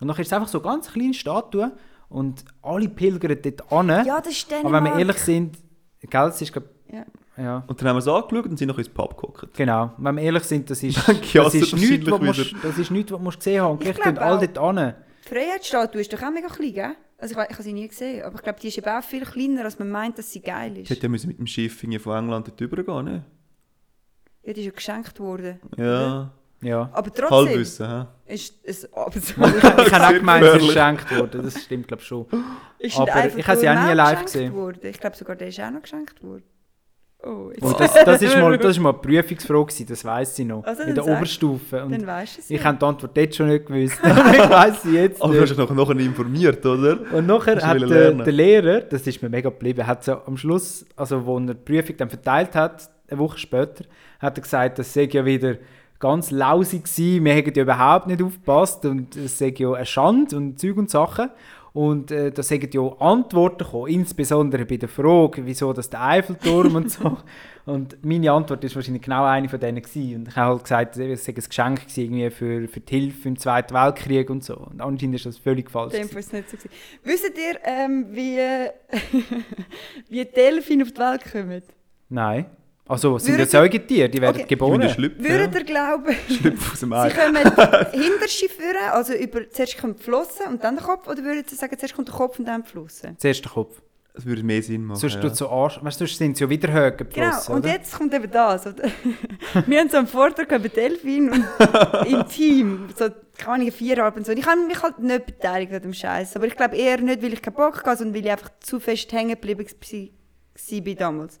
Und 0.00 0.06
nachher 0.06 0.22
ist 0.22 0.28
es 0.28 0.32
einfach 0.32 0.48
so 0.48 0.62
eine 0.62 0.68
ganz 0.70 0.90
kleine 0.90 1.12
Statue 1.12 1.72
und 2.08 2.44
alle 2.62 2.88
pilgern 2.88 3.36
dort 3.42 3.72
an. 3.72 3.88
Ja, 4.06 4.20
das 4.20 4.32
ist 4.32 4.52
Aber 4.52 4.72
wenn 4.72 4.84
wir 4.84 4.98
ehrlich 4.98 5.18
sind, 5.18 5.58
gell, 6.00 6.28
es 6.28 6.40
ist 6.40 6.54
Ja. 6.90 7.04
ja, 7.36 7.64
Und 7.66 7.80
dann 7.80 7.88
haben 7.88 7.96
wir 7.96 7.98
es 7.98 8.08
angeschaut 8.08 8.46
und 8.46 8.56
sind 8.58 8.68
noch 8.68 8.78
ins 8.78 8.88
Pub 8.88 9.16
geguckt. 9.16 9.54
genau. 9.54 9.92
Wenn 9.98 10.16
wir 10.16 10.22
ehrlich 10.22 10.44
sind, 10.44 10.70
das 10.70 10.82
ist, 10.82 10.96
das 11.34 11.54
ist 11.54 11.74
nichts, 11.76 12.10
was 12.10 12.36
du 12.36 12.44
das 12.62 12.78
ist 12.78 12.90
nichts, 12.90 13.12
was 13.12 13.20
du 13.20 13.30
gesehen 13.30 13.62
haben. 13.62 13.72
Und 13.72 13.84
Ich 13.84 13.94
gleich 13.94 14.04
gehen 14.04 14.18
alle 14.18 14.48
dort 14.48 14.58
an. 14.78 14.94
Die 15.30 15.34
Freiheitsstatue 15.34 16.00
ist 16.00 16.12
doch 16.12 16.22
auch 16.22 16.30
mega 16.30 16.48
klein, 16.48 16.74
gell? 16.74 16.96
Also 17.18 17.34
ich, 17.38 17.44
ich 17.44 17.52
habe 17.52 17.62
sie 17.62 17.72
nie 17.72 17.86
gesehen, 17.86 18.24
aber 18.24 18.36
ich 18.36 18.42
glaube, 18.42 18.58
die 18.60 18.68
ist 18.68 18.78
eben 18.78 18.88
auch 18.88 19.02
viel 19.02 19.24
kleiner, 19.24 19.64
als 19.64 19.78
man 19.78 19.90
meint, 19.90 20.18
dass 20.18 20.32
sie 20.32 20.40
geil 20.40 20.76
ist. 20.78 20.90
hätte 20.90 21.02
ja 21.02 21.08
müssen 21.08 21.28
mit 21.28 21.38
dem 21.38 21.46
Schiff 21.46 21.80
von 21.80 21.92
England 21.92 22.48
dort 22.48 22.60
rübergehen, 22.60 23.04
ne? 23.04 23.24
Ja, 24.42 24.52
die 24.52 24.60
ist 24.60 24.66
ja 24.66 24.72
geschenkt 24.72 25.20
worden. 25.20 25.60
Ja. 25.76 26.32
Ja. 26.62 26.90
Aber 26.92 27.12
trotzdem 27.12 27.30
Halbwissen, 27.30 27.88
hä? 27.88 28.06
ist 28.34 28.54
es 28.64 28.92
absolut... 28.92 29.54
Ich, 29.56 29.64
ich 29.64 29.92
habe 29.92 30.06
auch 30.06 30.12
gemeint, 30.12 30.44
es 30.44 30.54
ist 30.56 30.66
geschenkt 30.66 31.16
worden, 31.16 31.42
das 31.42 31.62
stimmt 31.62 31.88
glaube 31.88 32.02
ich 32.02 32.08
schon. 32.08 32.26
Ist 32.78 32.98
Aber 32.98 33.36
ich 33.36 33.46
habe 33.46 33.60
sie 33.60 33.68
auch 33.68 33.86
nie 33.86 33.94
live 33.94 34.22
gesehen. 34.24 34.52
Worden. 34.54 34.80
Ich 34.82 35.00
glaube 35.00 35.16
sogar, 35.16 35.36
der 35.36 35.48
ist 35.48 35.60
auch 35.60 35.70
noch 35.70 35.82
geschenkt 35.82 36.22
worden. 36.22 36.44
Oh, 37.22 37.50
jetzt. 37.50 37.62
Und 37.62 37.80
das, 37.80 37.92
das, 37.92 38.22
ist 38.22 38.36
mal, 38.36 38.56
das 38.56 38.70
ist 38.70 38.80
mal 38.80 38.90
eine 38.90 38.98
Prüfungsfrage, 39.02 39.84
das 39.86 40.04
weiss 40.04 40.38
ich 40.38 40.46
noch, 40.46 40.64
Also, 40.64 40.82
in 40.82 40.94
der. 40.94 41.06
Oberstufe. 41.06 41.84
Und 41.84 41.92
Dann 41.92 42.06
weisst 42.06 42.38
du 42.38 42.40
es 42.40 42.50
ich 42.50 42.64
habe 42.64 42.78
die 42.78 42.84
Antwort 42.84 43.16
dort 43.16 43.34
schon 43.34 43.48
nicht 43.48 43.66
gewusst, 43.66 43.98
aber 44.02 44.32
ich 44.32 44.50
weiss 44.50 44.82
sie 44.82 44.94
jetzt 44.94 45.22
Aber 45.22 45.34
du 45.34 45.40
hast 45.40 45.50
dich 45.50 45.58
nachher, 45.58 45.74
nachher 45.74 45.98
informiert, 45.98 46.64
oder? 46.64 46.98
Und 47.12 47.26
nachher 47.26 47.60
hat 47.66 47.80
der, 47.80 48.12
der 48.12 48.32
Lehrer, 48.32 48.80
das 48.80 49.06
ist 49.06 49.22
mir 49.22 49.28
mega 49.28 49.50
geblieben, 49.50 49.86
hat 49.86 50.04
so 50.04 50.16
am 50.24 50.36
Schluss, 50.36 50.86
also 50.96 51.24
wo 51.26 51.38
er 51.38 51.46
die 51.46 51.54
Prüfung 51.54 51.96
dann 51.98 52.08
verteilt 52.08 52.54
hat, 52.54 52.88
eine 53.08 53.18
Woche 53.18 53.38
später, 53.38 53.84
hat 54.18 54.38
er 54.38 54.42
gesagt, 54.42 54.78
das 54.78 54.92
sei 54.92 55.08
ja 55.10 55.24
wieder 55.24 55.56
ganz 55.98 56.30
lausig 56.30 56.84
gewesen, 56.84 57.24
wir 57.24 57.34
hätten 57.34 57.52
ja 57.54 57.62
überhaupt 57.62 58.06
nicht 58.06 58.22
aufgepasst 58.22 58.84
und 58.86 59.14
es 59.16 59.36
sei 59.38 59.54
ja 59.56 59.72
eine 59.72 59.84
Schande 59.84 60.36
und 60.36 60.58
Zeug 60.58 60.78
und 60.78 60.90
Sachen. 60.90 61.28
Und 61.72 62.10
äh, 62.10 62.32
da 62.32 62.42
sind 62.42 62.74
ja 62.74 62.82
Antworten 62.98 63.64
gekommen, 63.64 63.88
insbesondere 63.88 64.64
bei 64.64 64.76
der 64.76 64.88
Frage, 64.88 65.46
wieso 65.46 65.72
das 65.72 65.88
der 65.88 66.02
Eiffelturm 66.02 66.74
und 66.74 66.90
so. 66.90 67.18
Und 67.66 68.04
meine 68.04 68.32
Antwort 68.32 68.64
ist 68.64 68.74
wahrscheinlich 68.74 69.02
genau 69.02 69.24
eine 69.24 69.48
von 69.48 69.60
denen 69.60 69.80
gewesen. 69.80 70.16
Und 70.16 70.28
ich 70.28 70.36
habe 70.36 70.54
halt 70.54 70.62
gesagt, 70.64 70.96
es 70.96 71.24
sei 71.24 71.32
ein 71.32 71.34
Geschenk 71.36 71.80
gewesen, 71.82 72.00
irgendwie 72.00 72.30
für, 72.30 72.68
für 72.68 72.80
die 72.80 72.98
Hilfe 72.98 73.28
im 73.28 73.38
Zweiten 73.38 73.74
Weltkrieg 73.74 74.28
und 74.30 74.42
so. 74.42 74.56
Und 74.56 74.80
anscheinend 74.80 75.16
ist 75.16 75.26
das 75.26 75.38
völlig 75.38 75.70
falsch. 75.70 75.92
Dem 75.92 76.08
nicht 76.08 76.10
so. 76.10 76.56
gewesen. 76.56 76.70
Wisst 77.04 77.24
ihr, 77.36 77.60
ähm, 77.62 78.06
wie, 78.10 78.38
wie 80.08 80.24
die 80.24 80.32
Delfine 80.32 80.82
auf 80.82 80.92
die 80.92 80.98
Welt 80.98 81.30
kommen? 81.30 81.62
Nein. 82.08 82.46
Also 82.90 83.18
sind 83.18 83.38
ja 83.38 83.46
Säugetiere, 83.46 84.08
die 84.08 84.20
werden 84.20 84.34
Okay. 84.34 84.42
Ich 84.42 84.48
geboren. 84.48 84.82
Würdet 84.82 85.54
ihr 85.54 85.64
glauben, 85.64 86.12
Schlüpfen 86.28 86.72
aus 86.72 86.80
dem 86.80 86.88
sie 86.90 86.96
Ei. 86.96 87.10
kommen 87.10 87.92
hinterste 87.92 88.48
führen, 88.48 88.90
also 88.90 89.12
über, 89.14 89.48
zuerst 89.48 89.78
kommt 89.78 90.00
die 90.00 90.02
Flosse 90.02 90.42
und 90.48 90.64
dann 90.64 90.74
der 90.74 90.84
Kopf, 90.84 91.06
oder 91.06 91.22
würdet 91.22 91.52
ihr 91.52 91.56
sagen, 91.56 91.78
zuerst 91.78 91.94
kommt 91.94 92.08
der 92.08 92.16
Kopf 92.16 92.40
und 92.40 92.46
dann 92.46 92.62
die 92.62 92.68
Flosse? 92.68 93.14
Zuerst 93.16 93.44
der 93.44 93.52
Kopf. 93.52 93.80
Das 94.12 94.26
würde 94.26 94.42
mehr 94.42 94.60
Sinn 94.60 94.84
machen. 94.84 94.98
sonst 94.98 95.22
ja. 95.22 95.30
so 95.32 95.48
Arsch... 95.48 95.78
Weißt 95.82 96.00
du, 96.00 96.04
sonst 96.04 96.18
sind 96.18 96.36
sie 96.36 96.42
ja 96.42 96.50
wieder 96.50 96.72
höher 96.72 96.90
Genau, 96.90 97.10
geflossen, 97.10 97.54
und 97.54 97.60
oder? 97.60 97.72
jetzt 97.74 97.96
kommt 97.96 98.12
eben 98.12 98.28
das. 98.28 98.66
Oder? 98.66 98.82
Wir 99.66 99.78
haben 99.78 99.88
so 99.88 99.98
einen 99.98 100.08
Vortrag 100.08 100.50
über 100.50 100.68
Delfin 100.68 101.30
und 101.30 101.44
im 102.06 102.26
Team, 102.26 102.88
so 102.96 103.06
keine 103.38 103.54
Ahnung, 103.54 103.70
viereinhalb 103.70 104.16
und 104.16 104.26
so. 104.26 104.32
Und 104.32 104.38
Ich 104.38 104.46
habe 104.46 104.66
mich 104.66 104.82
halt 104.82 104.98
nicht 104.98 105.26
beteiligt 105.26 105.72
an 105.72 105.82
dem 105.82 105.94
Scheiß, 105.94 106.34
aber 106.34 106.48
ich 106.48 106.56
glaube 106.56 106.76
eher 106.76 107.00
nicht, 107.00 107.22
weil 107.22 107.32
ich 107.32 107.40
keinen 107.40 107.54
Bock 107.54 107.84
hatte, 107.84 107.98
sondern 107.98 108.16
weil 108.16 108.26
ich 108.26 108.32
einfach 108.32 108.50
zu 108.58 108.80
fest 108.80 109.12
hängen 109.12 109.30
geblieben 109.40 109.64
war 109.64 110.80
bin 110.82 110.96
damals. 110.96 111.40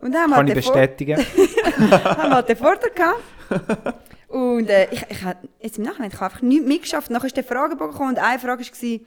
Und 0.00 0.12
dann 0.12 0.30
Kann 0.30 0.36
halt 0.36 0.48
ich 0.50 0.54
bestätigen. 0.54 1.18
haben 1.76 2.30
wir 2.30 2.34
halt 2.34 2.48
den 2.48 2.56
Vortrag 2.56 2.94
gehabt. 2.94 3.98
Und 4.28 4.68
äh, 4.68 4.88
ich, 4.90 5.04
ich 5.08 5.24
habe 5.24 5.48
jetzt 5.60 5.78
im 5.78 5.84
Nachhinein 5.84 6.10
ich 6.12 6.16
habe 6.16 6.26
einfach 6.26 6.42
nichts 6.42 6.66
mitgeschafft. 6.66 7.10
Nachher 7.10 7.26
ist 7.26 7.36
der 7.36 7.44
Fragebogen 7.44 7.92
gekommen 7.92 8.10
und 8.10 8.18
eine 8.18 8.38
Frage 8.38 8.62
war, 8.62 9.00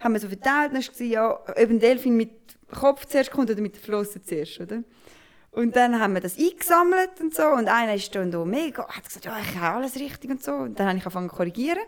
haben 0.00 0.12
wir 0.12 0.20
so 0.20 0.28
verteilt, 0.28 0.72
dann 0.72 0.82
war 0.82 1.06
ja, 1.06 1.30
ob 1.32 1.56
ein 1.56 1.80
Delfin 1.80 2.16
mit 2.16 2.30
Kopf 2.78 3.06
zuerst 3.06 3.30
kommt 3.30 3.50
oder 3.50 3.60
mit 3.60 3.74
der 3.74 3.82
Flosse 3.82 4.22
zuerst, 4.22 4.60
oder? 4.60 4.82
Und 5.50 5.74
dann 5.74 5.98
haben 5.98 6.12
wir 6.12 6.20
das 6.20 6.38
eingesammelt 6.38 7.20
und 7.20 7.34
so 7.34 7.46
und 7.48 7.68
einer 7.68 7.94
ist 7.94 8.14
dann 8.14 8.30
da 8.30 8.44
mega, 8.44 8.86
hat 8.86 9.04
gesagt, 9.04 9.24
ja, 9.24 9.36
ich 9.40 9.58
habe 9.58 9.78
alles 9.78 9.96
richtig 9.96 10.30
und 10.30 10.42
so. 10.42 10.52
Und 10.52 10.78
dann 10.78 10.86
habe 10.86 10.98
ich 10.98 11.04
angefangen 11.04 11.30
zu 11.30 11.36
korrigieren. 11.36 11.82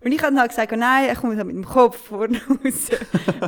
Und 0.00 0.12
ich 0.12 0.18
habe 0.18 0.32
dann 0.32 0.40
halt 0.40 0.50
gesagt, 0.50 0.72
oh 0.72 0.76
nein, 0.76 1.08
er 1.08 1.14
kommt 1.16 1.36
halt 1.36 1.46
mit 1.46 1.56
dem 1.56 1.64
Kopf 1.64 1.96
vorne 2.08 2.40
raus. 2.48 2.90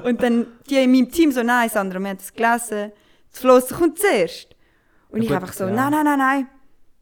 und 0.05 0.23
dann 0.23 0.47
die 0.71 0.77
in 0.77 0.93
meinem 0.93 1.11
Team 1.11 1.33
so, 1.33 1.43
nein, 1.43 1.69
Sandra, 1.69 1.99
wir 1.99 2.09
haben 2.09 2.17
das 2.17 2.33
gelesen, 2.33 2.93
das 3.37 3.41
Flosse 3.43 3.75
kommt 3.75 3.99
zuerst. 3.99 4.49
Und 5.11 5.19
Ja, 5.19 5.23
ich 5.25 5.29
gut, 5.29 5.37
einfach 5.37 5.53
so, 5.53 5.65
ja. 5.65 5.71
nein, 5.71 5.91
nein, 5.91 6.05
nein, 6.05 6.19
nein. 6.19 6.49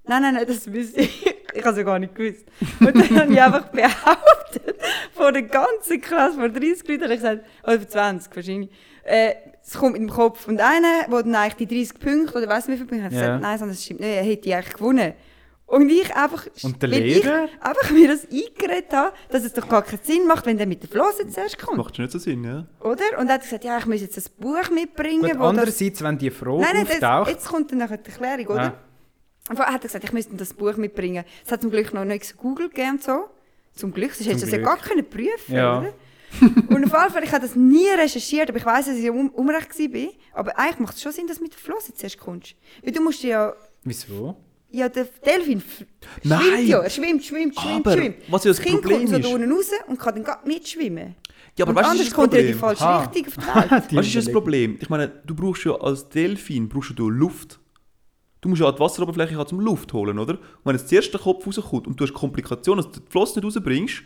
Nein, 0.07 0.23
nein, 0.23 0.35
nein, 0.35 0.45
das 0.47 0.71
wüsste 0.71 1.01
ich. 1.03 1.27
Ich 1.55 1.61
habe 1.63 1.71
es 1.71 1.77
ja 1.79 1.83
gar 1.85 1.99
nicht 2.01 2.15
gewusst. 2.15 2.45
Und 2.81 2.95
dann 2.97 3.21
habe 3.21 3.33
ich 3.33 3.41
einfach 3.41 3.69
behauptet, 3.69 4.77
vor 5.15 5.31
der 5.33 5.43
ganzen 5.43 6.01
Klasse, 6.01 6.37
vor 6.39 6.49
30 6.49 6.87
Leuten, 6.89 7.03
habe 7.05 7.15
ich 7.15 7.21
gesagt, 7.21 7.45
oder 7.63 7.79
vor 7.79 7.89
20 7.89 8.35
wahrscheinlich, 8.37 8.71
äh, 9.05 9.35
es 9.65 9.75
kommt 9.75 9.97
dem 9.97 10.11
Kopf. 10.11 10.49
Und 10.49 10.61
einer, 10.61 11.07
der 11.09 11.23
dann 11.23 11.35
eigentlich 11.37 11.69
die 11.69 11.83
30 11.87 11.99
Punkte, 12.01 12.37
oder 12.39 12.49
weiss 12.49 12.67
nicht 12.69 12.81
wie 12.83 12.87
viele 12.87 12.89
Punkte, 12.89 13.05
hat 13.05 13.13
Ja. 13.13 13.21
gesagt, 13.21 13.43
nein, 13.43 13.59
sondern 13.59 13.77
das 13.77 13.85
stimmt 13.85 14.01
nicht, 14.01 14.11
er 14.17 14.25
hätte 14.25 14.55
eigentlich 14.57 14.75
gewonnen. 14.75 15.13
Und 15.67 15.89
ich 15.89 16.15
einfach, 16.15 16.47
Und 16.63 16.81
der 16.83 16.91
Lehrer? 16.91 17.47
ich 17.47 17.63
einfach 17.63 17.91
mir 17.91 18.09
das 18.09 18.25
eingeredet 18.25 18.93
habe, 18.93 19.13
dass 19.31 19.45
es 19.45 19.55
doch 19.55 19.67
gar 19.69 19.83
keinen 19.83 20.01
Sinn 20.03 20.27
macht, 20.27 20.45
wenn 20.45 20.59
der 20.59 20.67
mit 20.67 20.83
der 20.83 20.91
Flosse 20.91 21.27
zuerst 21.27 21.59
kommt, 21.59 21.79
Macht 21.79 21.97
schon 21.97 22.05
nicht 22.05 22.13
so 22.13 22.19
Sinn, 22.19 22.45
ja? 22.45 22.67
oder? 22.81 23.19
Und 23.19 23.29
er 23.29 23.35
hat 23.35 23.43
gesagt, 23.43 23.65
ja, 23.65 23.79
ich 23.79 23.87
muss 23.87 24.01
jetzt 24.03 24.19
ein 24.19 24.25
Buch 24.39 24.71
mitbringen, 24.71 25.23
Gut, 25.23 25.35
wo 25.35 25.39
das 25.39 25.49
andererseits, 25.49 26.03
wenn 26.03 26.19
die 26.19 26.31
Frage 26.31 26.61
Nein, 26.61 26.71
nein, 26.75 26.87
das, 26.87 26.95
auftaucht... 26.97 27.31
jetzt 27.31 27.49
kommt 27.49 27.71
dann 27.73 27.79
nachher 27.79 27.97
die 27.97 28.11
Erklärung, 28.11 28.47
oder? 28.47 28.63
Ah. 28.63 29.51
Und 29.51 29.59
hat 29.59 29.73
er 29.73 29.79
gesagt, 29.79 30.05
ich 30.05 30.13
müsste 30.13 30.37
das 30.37 30.55
Buch 30.55 30.77
mitbringen. 30.77 31.25
Es 31.45 31.51
hat 31.53 31.63
zum 31.63 31.71
Glück 31.71 31.93
noch 31.95 32.05
nicht 32.05 32.25
so 32.25 32.37
Google 32.37 32.69
gegeben 32.69 32.93
und 32.93 33.03
so. 33.03 33.25
Zum 33.75 33.93
Glück, 33.93 34.15
sonst 34.15 34.29
hättest 34.29 34.45
du 34.45 34.51
das 34.51 34.59
ja 34.59 34.65
gar 34.65 34.77
können 34.79 35.09
prüfen 35.09 35.55
Ja. 35.55 35.79
oder? 35.81 35.93
und 36.41 36.85
auf 36.85 37.01
jeden 37.01 37.13
Fall, 37.13 37.25
ich 37.25 37.33
habe 37.33 37.43
das 37.47 37.55
nie 37.55 37.89
recherchiert, 37.89 38.49
aber 38.49 38.59
ich 38.59 38.67
weiss, 38.67 38.87
dass 38.87 38.97
ich 38.97 39.09
um, 39.11 39.31
unrecht 39.31 39.79
war. 39.79 40.09
Aber 40.33 40.59
eigentlich 40.59 40.79
macht 40.81 40.95
es 40.97 41.03
schon 41.03 41.13
Sinn, 41.13 41.27
dass 41.27 41.39
du 41.39 41.43
mit 41.43 41.53
der 41.53 41.61
Flosse 41.61 41.95
zuerst 41.95 42.19
kommst. 42.19 42.55
Weil 42.83 42.93
du 42.93 43.03
musst 43.03 43.23
ja... 43.23 43.55
Wieso? 43.83 44.37
Ja, 44.75 44.89
der 44.89 45.07
Delfin 45.25 45.63
Nein. 46.25 46.41
schwimmt 46.41 46.69
ja. 46.69 46.79
Er 46.81 46.91
schwimmt, 46.91 47.25
schwimmt, 47.25 47.55
schwimmt, 47.61 47.87
Aber, 47.87 47.93
schwimmt. 47.97 48.17
was 48.29 48.45
ja 48.45 48.51
das 48.51 48.61
Kind 48.61 48.81
Problem 48.83 48.99
kommt 48.99 49.11
so 49.11 49.17
ist- 49.17 49.25
da 49.25 49.35
unten 49.35 49.53
raus 49.53 49.71
und 49.87 49.99
kann 50.01 50.23
dann 50.25 50.37
mitschwimmen. 50.47 51.15
Ja, 51.57 51.65
aber 51.65 51.71
und 51.71 51.77
weißt 51.77 51.91
anders 51.91 52.01
was 52.01 52.07
ist 52.07 52.11
das 52.11 52.15
kommt 52.17 52.35
er 52.35 52.41
in 52.41 52.47
die 52.49 52.53
Problem? 52.55 52.77
falsche. 52.77 53.15
Richtung 53.15 53.27
auf 53.27 53.35
die 53.35 53.71
Welt. 53.71 53.91
Die 53.93 53.97
Was 53.97 54.07
ist 54.07 54.17
das. 54.17 54.33
Problem? 54.33 54.79
Ich 54.81 54.89
meine, 54.91 55.09
du 55.25 55.35
brauchst 55.37 55.65
ja 55.65 55.75
als 55.77 56.09
Delfin 56.09 56.69
brauchst 56.69 56.99
du 56.99 57.09
Luft. 57.09 57.61
Du 58.41 58.49
musst 58.49 58.61
ja 58.61 58.69
an 58.69 58.75
die 58.75 58.81
Wasseroberfläche 58.81 59.37
haben, 59.37 59.49
zum 59.49 59.61
Luft 59.61 59.93
holen, 59.93 60.19
oder? 60.19 60.35
Und 60.35 60.41
wenn 60.65 60.75
jetzt 60.77 60.89
zuerst 60.89 61.13
der 61.13 61.21
Kopf 61.21 61.47
rauskommt 61.47 61.87
und 61.87 61.99
du 61.99 62.05
hast 62.05 62.13
Komplikationen, 62.13 62.85
dass 62.85 62.93
du 62.93 63.01
die 63.01 63.11
Flosse 63.11 63.39
nicht 63.39 63.47
rausbringst, 63.47 64.03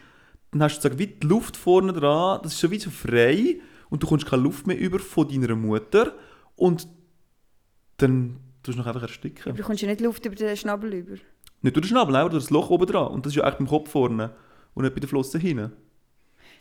dann 0.53 0.63
hast 0.63 0.73
du 0.77 0.83
sozusagen 0.83 0.99
wie 0.99 1.07
die 1.07 1.27
Luft 1.27 1.57
vorne 1.57 1.93
dran, 1.95 2.41
das 2.43 2.53
ist 2.53 2.61
so 2.61 2.71
wie 2.71 2.79
so 2.79 2.91
frei 2.91 3.59
und 3.89 4.03
du 4.03 4.07
kommst 4.07 4.27
keine 4.27 4.43
Luft 4.43 4.67
mehr 4.67 4.79
über 4.79 4.99
von 4.99 5.27
deiner 5.29 5.57
Mutter 5.57 6.15
und 6.57 6.87
dann 7.97 8.37
du 8.69 8.79
noch 8.79 8.87
einfach 8.87 9.03
ersticken. 9.03 9.53
Du 9.53 9.55
bekommst 9.55 9.83
ja 9.83 9.89
nicht 9.89 10.01
Luft 10.01 10.25
über 10.25 10.35
den 10.35 10.57
Schnabel 10.57 10.95
über. 10.95 11.17
Nicht 11.63 11.77
durch 11.77 11.87
den 11.87 11.89
Schnabel, 11.89 12.15
einfach 12.17 12.31
durch 12.31 12.45
das 12.45 12.51
Loch 12.51 12.71
oben 12.71 12.87
dran. 12.87 13.09
Und 13.09 13.27
das 13.27 13.33
ist 13.33 13.37
ja 13.37 13.49
echt 13.49 13.59
beim 13.59 13.67
Kopf 13.67 13.91
vorne 13.91 14.31
und 14.75 14.85
nicht 14.85 14.95
bei 14.95 15.01
der 15.01 15.09
Flosse 15.09 15.39
hinten. 15.39 15.73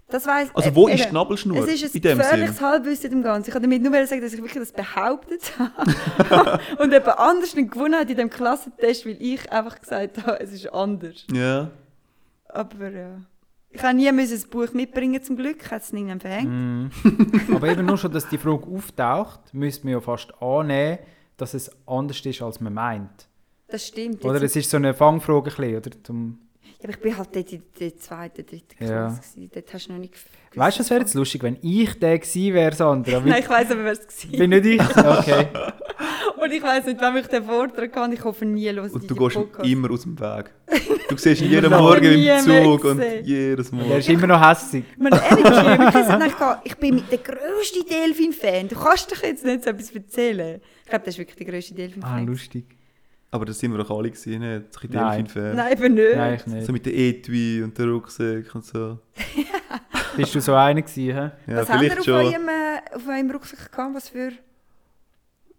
Das 0.10 0.26
weiss, 0.26 0.49
Also 0.53 0.70
äh, 0.70 0.76
wo 0.76 0.88
ist 0.88 0.93
eben, 0.93 1.03
die 1.03 1.10
Schnabelschnur 1.10 1.58
Es 1.58 1.82
ist 1.82 1.95
in 1.95 2.08
ein 2.08 2.18
gefährliches? 2.18 2.62
Halbwissen 2.62 3.12
im 3.12 3.24
Ganzen. 3.24 3.49
Ich 3.49 3.53
kann 3.53 3.62
damit 3.62 3.82
nur 3.82 4.08
sagen, 4.08 4.22
dass 4.22 4.32
ich 4.32 4.41
wirklich 4.41 4.53
das 4.53 4.72
behauptet 4.72 5.51
habe. 5.60 6.60
und 6.80 6.93
jemand 6.93 7.20
anders 7.20 7.55
nicht 7.55 7.72
gewonnen 7.72 7.95
hat 7.95 8.10
in 8.10 8.16
diesem 8.16 8.30
Klassentest, 8.30 9.05
weil 9.05 9.18
ich 9.20 9.51
einfach 9.51 9.80
gesagt 9.80 10.26
habe, 10.26 10.39
es 10.39 10.53
ist 10.53 10.74
anders. 10.74 11.26
Ja. 11.32 11.72
Aber 12.47 12.89
ja. 12.89 13.22
Ich 13.70 13.84
habe 13.84 13.95
nie 13.95 14.10
müssen 14.14 14.41
ein 14.41 14.49
Buch 14.49 14.74
mitbringen 14.74 15.22
zum 15.22 15.36
Glück, 15.36 15.58
ich 15.62 15.72
habe 15.72 15.82
es 15.82 15.91
niemandem 15.91 16.22
verhängt. 16.22 16.49
Mm. 16.49 17.53
Aber 17.53 17.68
eben 17.68 17.86
nur 17.86 17.97
schon, 17.97 18.12
dass 18.12 18.28
die 18.30 18.38
Frage 18.38 18.66
auftaucht, 18.66 19.53
müsste 19.53 19.86
man 19.86 19.93
ja 19.93 20.01
fast 20.01 20.34
annehmen, 20.41 20.99
dass 21.38 21.53
es 21.53 21.71
anders 21.85 22.25
ist, 22.25 22.41
als 22.41 22.59
man 22.59 22.73
meint. 22.73 23.27
Das 23.67 23.88
stimmt. 23.88 24.23
Oder 24.23 24.41
es 24.41 24.55
ist 24.55 24.69
so 24.69 24.77
eine 24.77 24.93
Fangfrage, 24.93 25.51
ein 25.51 25.55
bisschen, 25.55 25.77
oder? 25.77 26.03
Zum 26.03 26.39
ja, 26.79 26.83
aber 26.83 26.89
ich 26.89 26.99
bin 26.99 27.17
halt 27.17 27.35
dort 27.35 27.51
in 27.51 27.63
der 27.79 27.97
zweiten, 27.97 28.45
dritten. 28.45 28.75
Klasse. 28.77 29.49
Dort 29.51 29.73
hast 29.73 29.88
du 29.88 29.93
noch 29.93 29.99
nicht 29.99 30.13
gewusst. 30.13 30.27
Weißt 30.53 30.77
du, 30.77 30.83
es 30.83 30.89
wäre 30.91 30.99
jetzt 31.01 31.13
lustig, 31.15 31.41
wenn 31.41 31.57
ich 31.61 31.97
der 31.97 32.19
gewesen 32.19 32.53
wäre, 32.53 32.75
Sandra. 32.75 33.19
Nein, 33.25 33.41
ich 33.41 33.49
weiss 33.49 33.71
aber, 33.71 33.83
wer 33.83 33.91
es 33.93 34.31
war. 34.31 34.38
Bin 34.38 34.49
nicht 34.51 34.65
ich? 34.65 34.81
Okay. 34.81 35.47
Und 36.41 36.52
ich 36.52 36.62
weiss 36.62 36.86
nicht, 36.86 37.02
wann 37.02 37.18
ich 37.18 37.28
den 37.28 37.43
Vortrag 37.43 37.95
habe. 37.95 38.14
Ich 38.14 38.24
hoffe 38.24 38.45
nie 38.45 38.70
los 38.70 38.91
Und 38.91 39.10
du 39.10 39.16
gehst 39.16 39.36
Podcasts. 39.36 39.68
immer 39.72 39.91
aus 39.91 40.04
dem 40.04 40.20
Weg. 40.20 40.52
Du 41.10 41.18
siehst 41.18 41.41
ihn 41.41 41.50
jeden. 41.50 41.70
Morgen 41.72 42.04
im 42.06 42.39
Zug 42.39 42.84
und 42.86 42.98
gesehen. 43.00 43.26
jedes 43.26 43.70
Der 43.72 43.80
Mal. 43.80 43.98
ist 44.00 44.10
immer 44.10 44.28
noch 44.28 44.50
hässig. 44.50 44.84
Man, 44.98 45.12
ehrlich, 45.14 45.45
ich 46.26 46.34
ich 46.72 46.78
bin 46.78 46.95
mit 46.95 47.12
der 47.12 47.18
grösste 47.20 47.84
Delfin-Fan. 47.89 48.68
Du 48.68 48.76
kannst 48.76 49.12
doch 49.12 49.24
jetzt 49.24 49.43
nicht 49.45 49.64
so 49.64 49.70
etwas 49.72 49.91
erzählen. 49.91 50.62
Ich 50.84 50.89
glaube, 50.89 51.06
das 51.06 51.16
ist 51.16 51.20
wirklich 51.20 51.36
der 51.38 51.48
grösste 51.48 51.74
Ah, 51.74 51.78
Delfin-Fan. 51.78 52.28
lustig. 52.28 52.66
Aber 53.32 53.45
das 53.45 53.60
sind 53.60 53.72
wir 53.72 53.80
doch 53.80 53.89
alle 53.91 54.10
gewesen, 54.10 54.39
nicht? 54.39 54.74
So 54.74 54.80
ein 54.82 54.89
Nein. 54.91 55.26
Delfin-Fan. 55.26 55.56
Nein, 55.56 55.72
eben 55.74 55.93
nicht. 55.95 56.16
Nein, 56.16 56.34
ich 56.36 56.48
nicht. 56.48 56.66
So 56.66 56.72
mit 56.72 56.86
der 56.86 56.95
Etui 56.95 57.62
und 57.64 57.78
der 57.78 57.88
Rucksack 57.88 58.54
und 58.56 58.64
so. 58.66 59.00
Bist 60.16 60.34
du 60.34 60.39
so 60.41 60.54
einer 60.54 60.82
gewesen, 60.82 61.14
hä? 61.14 61.32
Ja, 61.52 61.58
Was 61.62 61.70
habt 61.70 61.84
ihr 61.84 61.91
vielleicht 61.91 62.00
auf 62.00 62.06
schon. 62.06 62.14
eurem, 62.16 62.48
äh, 62.48 62.95
auf 62.95 63.08
eurem 63.08 63.32
Rucksack 63.32 63.72
gehabt? 63.72 63.95
Was 63.95 64.10
für 64.10 64.32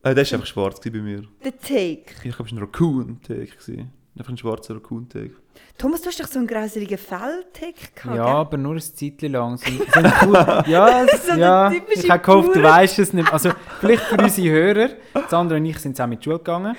Äh, 0.02 0.14
der 0.14 0.24
war 0.24 0.32
einfach 0.34 0.46
schwarz 0.46 0.80
bei 0.80 0.90
mir. 0.90 1.22
den 1.44 1.58
Take? 1.60 2.04
Ich 2.24 2.34
glaube, 2.36 2.44
es 2.44 2.52
war 2.52 2.52
ein 2.52 2.58
Raccoon-Take. 2.58 3.88
Einfach 4.16 4.32
ein 4.32 4.38
schwarzer 4.38 4.74
Raccoon-Take. 4.76 5.34
Thomas, 5.76 6.02
du 6.02 6.08
hast 6.08 6.20
doch 6.20 6.26
so 6.26 6.38
einen 6.38 6.46
grauseligen 6.48 6.98
Fell-Take 6.98 7.92
gehabt, 7.94 8.16
Ja, 8.16 8.24
gell? 8.26 8.34
aber 8.34 8.56
nur 8.56 8.74
ein 8.74 8.80
Zeitchen 8.80 9.32
lang. 9.32 9.56
Sie 9.58 9.76
sind 9.76 10.12
cool. 10.24 10.62
Ja, 10.66 11.04
es, 11.04 11.26
So 11.26 11.32
ja 11.34 11.72
ich 11.94 12.08
habe 12.10 12.22
gehofft, 12.22 12.54
du 12.54 12.62
weißt 12.62 12.98
es 13.00 13.12
nicht. 13.12 13.32
Also, 13.32 13.50
vielleicht 13.80 14.02
für 14.04 14.16
unsere 14.22 14.48
Hörer. 14.50 14.88
Sandra 15.28 15.56
und 15.56 15.64
ich 15.66 15.78
sind 15.78 15.96
zusammen 15.96 16.14
in 16.14 16.18
die 16.20 16.24
Schule 16.24 16.38
gegangen. 16.38 16.76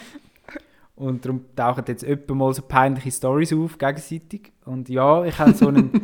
Und 1.00 1.24
darum 1.26 1.46
tauchen 1.56 1.86
jetzt 1.88 2.04
öppe 2.04 2.36
mal 2.36 2.54
so 2.54 2.62
peinliche 2.62 3.10
Stories 3.12 3.54
auf, 3.54 3.78
gegenseitig. 3.78 4.52
Und 4.66 4.90
ja, 4.90 5.24
ich 5.24 5.40
hatte 5.40 5.56
so 5.56 5.70
einen 5.70 5.92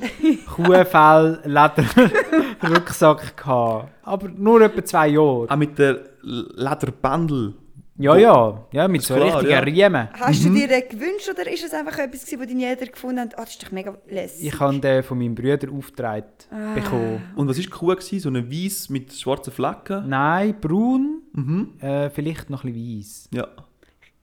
Kuhfell-Leder-Rucksack. 0.55 3.35
gehabt. 3.37 3.89
Aber 4.03 4.29
nur 4.29 4.61
etwa 4.61 4.83
zwei 4.83 5.07
Jahre. 5.09 5.49
Auch 5.49 5.55
mit 5.57 5.77
der 5.77 5.99
Lederbändel. 6.21 7.53
Ja, 7.97 8.17
ja. 8.17 8.65
Ja, 8.73 8.87
mit 8.89 9.03
so 9.03 9.13
klar, 9.15 9.27
richtigen 9.41 9.51
ja. 9.51 9.59
Riemen. 9.59 10.09
Hast 10.19 10.43
Mhm. 10.43 10.53
du 10.53 10.59
dir 10.59 10.67
den 10.67 10.89
gewünscht 10.89 11.29
oder 11.29 11.49
ist 11.49 11.63
es 11.63 11.73
einfach 11.73 11.97
etwas, 11.97 12.25
gewesen, 12.25 12.41
wo 12.41 12.45
deine 12.45 12.65
Eltern 12.65 12.89
gefunden 12.91 13.19
haben, 13.21 13.29
ah, 13.37 13.41
das 13.41 13.51
ist 13.51 13.63
doch 13.65 13.71
mega 13.71 13.95
lässig? 14.09 14.47
Ich 14.47 14.59
habe 14.59 14.77
den 14.79 15.01
von 15.03 15.17
meinem 15.17 15.33
Bruder 15.33 15.71
aufgetragen 15.71 16.25
Ah. 16.51 16.73
bekommen. 16.73 17.21
Und 17.37 17.47
was 17.47 17.57
war 17.57 17.81
cool? 17.81 17.95
Gewesen? 17.95 18.19
So 18.19 18.27
eine 18.29 18.51
Weiß 18.51 18.89
mit 18.89 19.13
schwarzen 19.13 19.53
Flecken? 19.53 20.09
Nein, 20.09 20.55
braun, 20.59 21.21
Mhm. 21.33 21.69
äh, 21.79 22.09
vielleicht 22.09 22.49
noch 22.49 22.65
ein 22.65 22.73
bisschen 22.73 22.97
weiß. 22.97 23.29
Ja. 23.33 23.47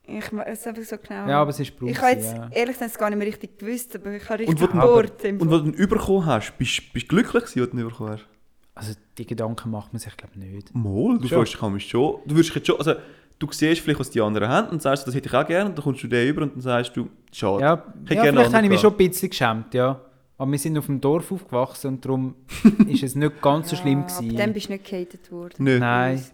Ich 0.04 0.32
weiß 0.32 0.60
es 0.60 0.66
einfach 0.66 0.82
so 0.82 0.96
genau. 0.96 1.28
Ja, 1.28 1.40
aber 1.42 1.50
es 1.50 1.60
ist 1.60 1.76
braun. 1.78 1.88
ich 1.88 1.98
habe 2.00 2.10
jetzt 2.12 2.34
ja. 2.36 2.48
ehrlich 2.52 2.76
gesagt 2.78 2.98
gar 2.98 3.08
nicht 3.10 3.18
mehr 3.18 3.26
richtig 3.28 3.58
gewusst, 3.58 3.94
aber 3.94 4.12
ich 4.12 4.28
habe 4.28 4.44
Und 4.44 4.60
richtig 4.60 4.74
wo- 4.74 4.80
gebohrt. 4.80 5.24
Und 5.24 5.50
was 5.50 5.62
du 5.62 5.70
dann 5.70 5.88
bekommen 5.88 6.26
hast, 6.26 6.58
bist 6.58 6.82
du 6.94 7.00
glücklich 7.06 7.44
gewesen, 7.44 7.60
als 7.60 7.70
du 7.70 7.76
ihn 7.78 7.88
bekommen 7.88 8.10
hast? 8.10 8.26
Also 8.74 8.94
die 9.18 9.26
Gedanken 9.26 9.70
macht 9.70 9.92
man 9.92 10.00
sich 10.00 10.16
glaube 10.16 10.32
ich 10.36 10.40
nicht. 10.40 10.74
Mal, 10.74 11.18
du 11.18 11.28
freust 11.28 11.52
dich 11.54 11.88
schon. 11.88 12.16
Du 12.26 12.34
würdest 12.34 12.54
jetzt 12.54 12.66
schon, 12.66 12.78
also 12.78 12.94
du 13.38 13.46
siehst 13.50 13.80
vielleicht, 13.82 14.00
was 14.00 14.10
die 14.10 14.20
anderen 14.20 14.48
haben 14.48 14.68
und 14.70 14.82
sagst, 14.82 15.06
das 15.06 15.14
hätte 15.14 15.28
ich 15.28 15.34
auch 15.34 15.46
gerne. 15.46 15.68
Und 15.70 15.76
dann 15.78 15.84
kommst 15.84 16.02
du 16.02 16.08
den 16.08 16.26
über 16.28 16.42
und 16.42 16.54
dann 16.54 16.62
sagst 16.62 16.96
du, 16.96 17.08
schade. 17.32 17.60
Ja, 17.62 17.74
ja 17.74 17.84
vielleicht 18.04 18.52
habe 18.54 18.64
ich 18.64 18.70
mich 18.70 18.80
schon 18.80 18.92
ein 18.92 18.96
bisschen 18.96 19.30
geschämt, 19.30 19.74
ja. 19.74 20.00
Aber 20.38 20.50
wir 20.50 20.58
sind 20.58 20.76
auf 20.78 20.86
dem 20.86 21.00
Dorf 21.00 21.30
aufgewachsen 21.30 21.86
und 21.88 22.04
darum 22.04 22.34
ist 22.88 23.02
es 23.04 23.14
nicht 23.14 23.40
ganz 23.40 23.70
so 23.70 23.76
schlimm 23.76 24.00
Ja, 24.00 24.06
ab 24.06 24.18
gewesen. 24.18 24.36
dann 24.36 24.52
bist 24.52 24.68
du 24.68 24.72
nicht 24.72 24.84
gehatet 24.84 25.30
worden. 25.30 25.54
Nein, 25.58 25.78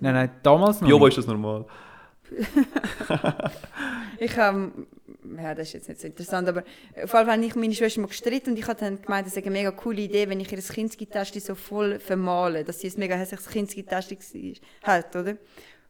nein, 0.00 0.14
nein, 0.14 0.30
damals 0.42 0.80
noch 0.80 0.88
Ja, 0.88 0.94
wo 0.94 1.04
nicht. 1.06 1.18
ist 1.18 1.18
das 1.18 1.26
normal? 1.26 1.66
Ich 4.20 4.36
habe, 4.36 4.72
ja, 5.40 5.54
das 5.54 5.68
ist 5.68 5.74
jetzt 5.74 5.88
nicht 5.88 6.00
so 6.00 6.06
interessant, 6.08 6.48
aber 6.48 6.60
auf 6.62 6.96
jeden 6.96 7.08
Fall 7.08 7.26
habe 7.30 7.44
ich 7.44 7.54
meine 7.54 7.72
Schwester 7.72 8.00
mal 8.00 8.08
gestritten 8.08 8.50
und 8.50 8.58
ich 8.58 8.66
habe 8.66 8.80
dann 8.80 9.00
gemeint, 9.00 9.26
das 9.26 9.36
ist 9.36 9.42
eine 9.42 9.50
mega 9.52 9.70
coole 9.70 10.00
Idee, 10.00 10.28
wenn 10.28 10.40
ich 10.40 10.50
ihr 10.50 10.58
Kindsgitarre 10.58 11.38
so 11.40 11.54
voll 11.54 12.00
vermale, 12.00 12.64
dass 12.64 12.80
sie 12.80 12.88
ein 12.88 12.94
mega 12.98 13.14
hässliches 13.14 13.48
Kindsgitarre 13.48 14.04
hat, 14.82 15.14
oder? 15.14 15.36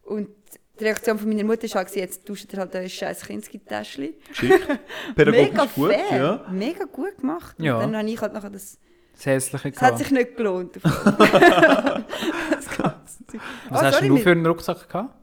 Und 0.04 0.28
Die 0.78 0.84
Reaktion 0.84 1.18
von 1.18 1.28
meiner 1.28 1.44
Mutter 1.44 1.66
war 1.70 1.76
halt, 1.84 1.96
jetzt 1.96 2.26
tauscht 2.26 2.52
er 2.52 2.60
halt 2.60 2.76
ein 2.76 2.88
scheiß. 2.88 3.26
Geschickt. 3.26 3.48
Mega 5.16 5.64
gut, 5.74 5.92
fair, 5.92 6.16
ja. 6.18 6.46
mega 6.52 6.84
gut 6.84 7.16
gemacht. 7.18 7.56
Ja. 7.58 7.76
Und 7.76 7.80
dann 7.92 7.96
habe 7.96 8.08
ich 8.10 8.20
halt 8.20 8.32
nachher 8.34 8.50
das... 8.50 8.78
Das 9.14 9.26
Hässliche 9.26 9.70
Es 9.70 9.74
hat 9.80 9.80
gehabt. 9.80 9.98
sich 9.98 10.10
nicht 10.12 10.36
gelohnt. 10.36 10.76
das. 10.84 10.84
Was 12.70 13.18
Oh, 13.70 13.74
hast 13.74 13.94
sorry, 13.96 14.08
du 14.08 14.16
für 14.18 14.30
einen 14.30 14.46
Rucksack 14.46 14.88
gehabt? 14.88 15.14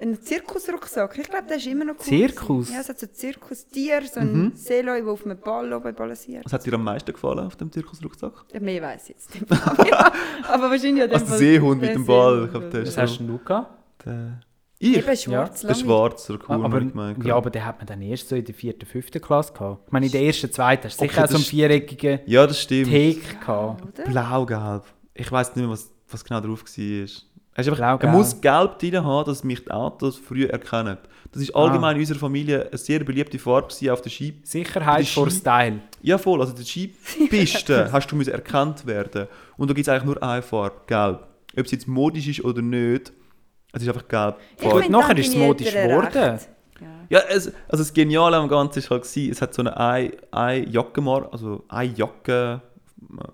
Ein 0.00 0.20
Zirkusrucksack. 0.20 1.18
Ich 1.18 1.28
glaube, 1.28 1.46
der 1.46 1.58
ist 1.58 1.66
immer 1.66 1.84
noch 1.84 1.94
cool. 1.98 2.04
Zirkus? 2.04 2.66
gewesen. 2.68 2.72
Ja, 2.74 2.80
es 2.80 2.88
hat 2.88 2.98
so 2.98 3.06
Zirkustier, 3.06 4.00
so 4.10 4.20
ein 4.20 4.52
Seeloi, 4.54 5.02
der 5.02 5.12
auf 5.12 5.24
einem 5.26 5.38
Ball 5.38 5.72
oben 5.72 5.94
balanciert. 5.94 6.44
Was 6.46 6.52
hat 6.54 6.64
dir 6.64 6.72
am 6.74 6.84
meisten 6.84 7.12
gefallen 7.12 7.40
auf 7.40 7.56
dem 7.56 7.70
Zirkusrucksack? 7.70 8.32
Ja, 8.54 8.60
Mehr 8.60 8.80
weiß 8.82 9.02
ich 9.04 9.08
jetzt 9.10 9.34
nicht. 9.34 9.46
Ja, 9.90 10.12
Aber 10.48 10.70
wahrscheinlich 10.70 11.02
an 11.02 11.10
dem 11.10 11.14
Also 11.14 11.26
der 11.26 11.38
Seehund 11.38 11.80
mit 11.80 11.90
der 11.90 11.96
dem 11.96 12.06
Ball. 12.06 12.44
Ich 12.46 12.50
glaub, 12.50 12.70
der 12.70 12.86
Was 12.86 12.96
hast 12.96 13.18
du 13.20 13.38
gehabt? 13.38 14.04
Der, 14.06 14.40
ich? 14.78 14.96
Eben 14.96 15.16
schwarz, 15.16 15.60
Der 15.60 15.70
lange. 15.72 15.82
Schwarzer, 15.82 16.38
cool, 16.48 16.54
aber, 16.54 16.64
hab 16.76 16.82
ich 16.82 16.88
gemeint. 16.88 17.24
ja, 17.26 17.36
aber 17.36 17.50
den 17.50 17.66
hat 17.66 17.76
man 17.76 17.86
dann 17.86 18.00
erst 18.00 18.28
so 18.30 18.36
in 18.36 18.44
der 18.46 18.54
vierten, 18.54 18.86
fünften 18.86 19.20
Klasse 19.20 19.52
gehabt. 19.52 19.82
Ich 19.86 19.92
meine, 19.92 20.06
in 20.06 20.12
der 20.12 20.22
ersten, 20.22 20.50
zweiten 20.50 20.84
hast 20.84 20.98
du 20.98 21.04
Okay, 21.04 21.12
sicher 21.12 21.24
auch 21.24 21.28
so 21.28 21.34
einen 21.34 21.44
viereckigen 21.44 22.20
ja, 22.24 22.46
das 22.46 22.58
stimmt. 22.62 22.90
Gehabt. 22.90 24.04
Blau-gelb. 24.06 24.84
Ich 25.12 25.30
weiß 25.30 25.48
nicht 25.48 25.56
mehr, 25.66 25.68
was, 25.68 25.90
was 26.08 26.24
genau 26.24 26.40
drauf 26.40 26.64
war. 26.64 27.06
Er, 27.54 27.60
ist 27.62 27.68
einfach, 27.68 28.02
er 28.02 28.10
muss 28.12 28.40
gelb 28.40 28.78
drin 28.78 29.04
haben, 29.04 29.26
dass 29.26 29.42
mich 29.44 29.64
die 29.64 29.70
Autos 29.70 30.16
früh 30.16 30.46
erkennen. 30.46 30.96
Das 31.32 31.42
ist 31.42 31.54
allgemein 31.54 31.94
in 31.96 32.00
unserer 32.00 32.18
Familie 32.18 32.66
eine 32.68 32.78
sehr 32.78 33.04
beliebte 33.04 33.38
Farbe 33.38 33.68
auf 33.92 34.02
der 34.02 34.10
Ski. 34.10 34.40
Sicherheit 34.42 35.02
Die 35.02 35.06
vor 35.06 35.30
Ski- 35.30 35.38
Style. 35.40 35.80
Ja, 36.02 36.18
voll. 36.18 36.40
Also, 36.40 36.54
der 36.54 36.64
Skipiste 36.64 37.88
hast 37.92 38.08
du 38.10 38.16
müssen 38.16 38.32
erkannt 38.32 38.86
werden. 38.86 39.26
Und 39.56 39.68
da 39.68 39.74
gibt 39.74 39.86
es 39.86 39.92
eigentlich 39.92 40.04
nur 40.04 40.22
eine 40.22 40.42
Farbe, 40.42 40.76
gelb. 40.86 41.20
Ob 41.58 41.64
es 41.66 41.70
jetzt 41.72 41.86
modisch 41.88 42.28
ist 42.28 42.44
oder 42.44 42.62
nicht, 42.62 43.12
es 43.72 43.82
ist 43.82 43.88
einfach 43.88 44.08
gelb. 44.08 44.36
Ich 44.56 44.62
Farbe. 44.68 44.90
nachher 44.90 45.18
ist 45.18 45.28
es 45.28 45.36
modisch 45.36 45.72
geworden. 45.72 46.38
Ja. 46.80 46.86
Ja, 47.10 47.18
es, 47.28 47.46
also 47.68 47.82
das 47.84 47.92
Geniale 47.92 48.36
am 48.36 48.48
Ganzen 48.48 48.82
war 48.84 48.98
halt, 49.00 49.16
es 49.16 49.42
hat 49.42 49.52
so 49.52 49.62
eine, 49.62 49.76
eine, 49.76 50.12
eine 50.30 50.68
Jacke 50.68 51.02
also 51.32 51.64
eine 51.68 51.92
Jacke, 51.92 52.62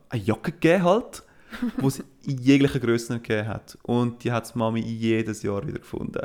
eine 0.08 0.22
Jacke 0.22 0.52
gegeben 0.52 0.82
halt, 0.84 1.22
die 1.80 1.86
es 1.86 1.98
in 2.26 2.38
jeglichen 2.38 2.80
Grössen 2.80 3.22
gegeben 3.22 3.48
hat. 3.48 3.78
Und 3.82 4.22
die 4.24 4.32
hat 4.32 4.54
Mami 4.56 4.80
jedes 4.80 5.42
Jahr 5.42 5.66
wieder 5.66 5.78
gefunden. 5.78 6.20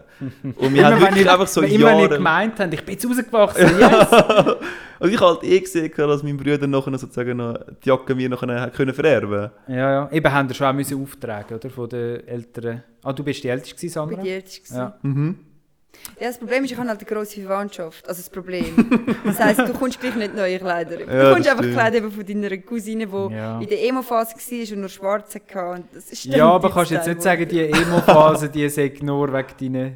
Und 0.55 0.73
wir 0.73 0.85
haben 0.85 0.93
Immer 0.93 0.95
wenn 0.95 1.01
wirklich 1.01 1.21
ich, 1.25 1.31
einfach 1.31 1.47
so 1.47 1.61
immer 1.61 1.69
wenn 1.69 1.95
ich 1.95 2.01
Jahre... 2.03 2.15
gemeint 2.15 2.59
habe, 2.59 2.73
ich 2.75 2.83
bin 2.85 2.93
jetzt 2.93 3.07
rausgewachsen, 3.07 3.69
yes! 3.79 4.07
Und 4.99 5.09
ich 5.09 5.19
habe 5.19 5.31
halt 5.31 5.43
eh 5.43 5.59
gesehen, 5.59 5.91
dass 5.95 6.23
mein 6.23 6.37
Bruder 6.37 6.67
nachher 6.67 6.97
sozusagen 6.97 7.37
noch 7.37 7.57
die 7.83 7.89
Jacke 7.89 8.13
mir 8.13 8.29
nachher 8.29 8.61
hat 8.61 8.73
können 8.73 8.93
vererben 8.93 9.49
ja, 9.67 9.75
ja. 9.91 10.09
Eben 10.11 10.31
haben 10.31 10.47
wir 10.47 10.55
schon 10.55 10.67
auch 10.67 10.73
müssen 10.73 11.01
auftragen, 11.01 11.57
oder? 11.57 11.69
Von 11.69 11.89
den 11.89 12.27
Älteren. 12.27 12.83
Ah, 13.03 13.11
du 13.13 13.23
bist 13.23 13.43
die 13.43 13.47
Älteste 13.47 13.73
gewesen, 13.75 13.87
Ich 13.87 13.93
Sandra? 13.93 14.15
bin 14.15 14.23
die 14.25 14.29
Älteste. 14.31 14.75
Ja. 14.75 14.97
gewesen. 15.01 15.39
Ja, 16.19 16.27
das 16.27 16.37
Problem 16.37 16.63
ist, 16.63 16.71
ich 16.71 16.77
habe 16.77 16.87
halt 16.89 16.99
eine 16.99 17.07
grosse 17.07 17.41
Verwandtschaft. 17.41 18.07
Also 18.07 18.21
das 18.21 18.29
Problem. 18.29 19.15
Das 19.25 19.39
heisst, 19.39 19.59
du 19.59 19.73
kommst 19.73 19.99
gleich 19.99 20.15
nicht 20.15 20.35
neue 20.35 20.57
Kleider. 20.59 20.97
Du 20.97 21.03
Ja, 21.05 21.33
kommst 21.33 21.47
einfach 21.47 21.63
stimmt. 21.63 21.77
Kleider 21.77 21.97
eben 21.97 22.11
von 22.11 22.25
deiner 22.25 22.57
Cousine, 22.57 23.07
die 23.07 23.33
Ja. 23.35 23.59
in 23.59 23.67
der 23.67 23.83
Emo-Phase 23.87 24.35
war 24.35 24.73
und 24.73 24.79
nur 24.81 24.89
schwarze 24.89 25.39
hatte. 25.53 25.69
Und 25.81 25.85
das 25.93 26.11
ist 26.11 26.25
Ja, 26.25 26.49
aber 26.49 26.71
kannst 26.71 26.91
du 26.91 26.95
jetzt 26.95 27.07
nicht 27.07 27.21
sagen, 27.21 27.47
die 27.47 27.59
Emo-Phase, 27.61 28.49
die 28.49 28.67
sei 28.69 28.93
nur 29.01 29.31
wegen 29.33 29.73
deiner 29.73 29.91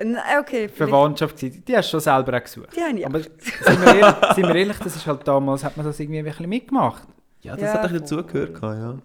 Nein, 0.00 0.40
okay. 0.40 0.68
Verwandtschaft 0.68 1.36
gewesen. 1.36 1.62
Die 1.66 1.76
hast 1.76 1.88
du 1.88 1.90
schon 1.92 2.00
selber 2.00 2.36
auch 2.36 2.42
gesucht. 2.42 2.74
Die 2.76 2.80
habe 2.80 2.98
ich 2.98 3.06
Aber 3.06 3.20
sind 3.20 3.84
wir, 3.84 3.94
ehrlich, 3.94 4.34
sind 4.34 4.46
wir 4.48 4.54
ehrlich, 4.56 4.78
das 4.78 4.96
ist 4.96 5.06
halt 5.06 5.28
damals, 5.28 5.62
hat 5.64 5.76
man 5.76 5.84
das 5.86 6.00
irgendwie 6.00 6.18
ein 6.20 6.24
bisschen 6.24 6.48
mitgemacht. 6.48 7.02
Ja, 7.42 7.52
das 7.52 7.62
Ja, 7.62 7.72
hat 7.74 7.84
ein 7.84 7.92
bisschen 7.92 8.00
dazugehört, 8.22 8.58
ja. 8.62 8.98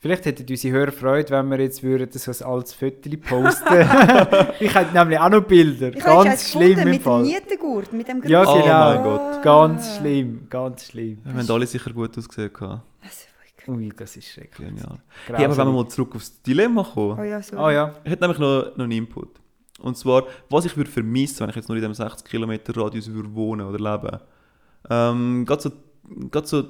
Vielleicht 0.00 0.26
hätten 0.26 0.46
unsere 0.48 0.74
Hörer 0.78 0.92
Freude, 0.92 1.30
wenn 1.30 1.48
wir 1.50 1.58
jetzt 1.60 1.82
würden, 1.82 2.08
das 2.12 2.28
als 2.28 2.40
altes 2.42 2.72
Foto 2.72 3.10
posten. 3.16 3.74
ich 4.60 4.72
hätte 4.72 4.94
nämlich 4.94 5.18
auch 5.18 5.28
noch 5.28 5.40
Bilder. 5.42 5.88
Ich 5.88 6.04
ganz 6.04 6.50
schlimm 6.50 6.76
gefunden, 6.76 6.78
im 6.82 6.88
mit 6.90 7.00
dem 7.00 7.02
Fall. 7.02 7.22
Nietengurt, 7.22 7.92
mit 7.92 8.08
dem 8.08 8.22
Ja, 8.24 8.44
grossen- 8.44 8.60
Oh 8.60 8.62
genau. 8.62 8.94
mein 8.94 9.02
Gott. 9.02 9.42
Ganz 9.42 9.96
schlimm, 9.96 10.46
ganz 10.48 10.84
schlimm. 10.86 11.18
Wir 11.24 11.34
haben 11.34 11.50
alle 11.50 11.66
sicher 11.66 11.92
gut 11.92 12.16
ausgesehen. 12.16 12.52
gehabt. 12.52 12.82
Also, 13.02 13.72
Ui, 13.72 13.92
das 13.96 14.16
ist 14.16 14.28
schrecklich. 14.28 14.68
Genial. 14.68 14.98
Hey, 15.26 15.44
aber 15.44 15.56
wenn 15.56 15.66
wir 15.66 15.72
mal 15.72 15.88
zurück 15.88 16.14
aufs 16.14 16.40
Dilemma 16.42 16.84
kommen. 16.84 17.18
Oh 17.18 17.22
ja, 17.24 17.42
so. 17.42 17.56
Ah 17.58 17.72
ja, 17.72 17.94
Ich 18.04 18.10
hätte 18.12 18.22
nämlich 18.22 18.38
noch, 18.38 18.76
noch 18.76 18.84
einen 18.84 18.92
Input. 18.92 19.28
Und 19.80 19.96
zwar, 19.96 20.24
was 20.48 20.64
ich 20.64 20.76
würde 20.76 20.90
vermissen, 20.90 21.40
wenn 21.40 21.50
ich 21.50 21.56
jetzt 21.56 21.68
nur 21.68 21.76
in 21.76 21.82
diesem 21.82 21.94
60 21.94 22.24
Kilometer 22.28 22.74
Radius 22.76 23.12
würde 23.12 23.34
wohnen 23.34 23.66
oder 23.66 23.78
leben. 23.78 24.18
Ähm, 24.88 25.44
gerade 25.44 25.62
so, 25.62 25.70
gerade 26.30 26.46
so 26.46 26.64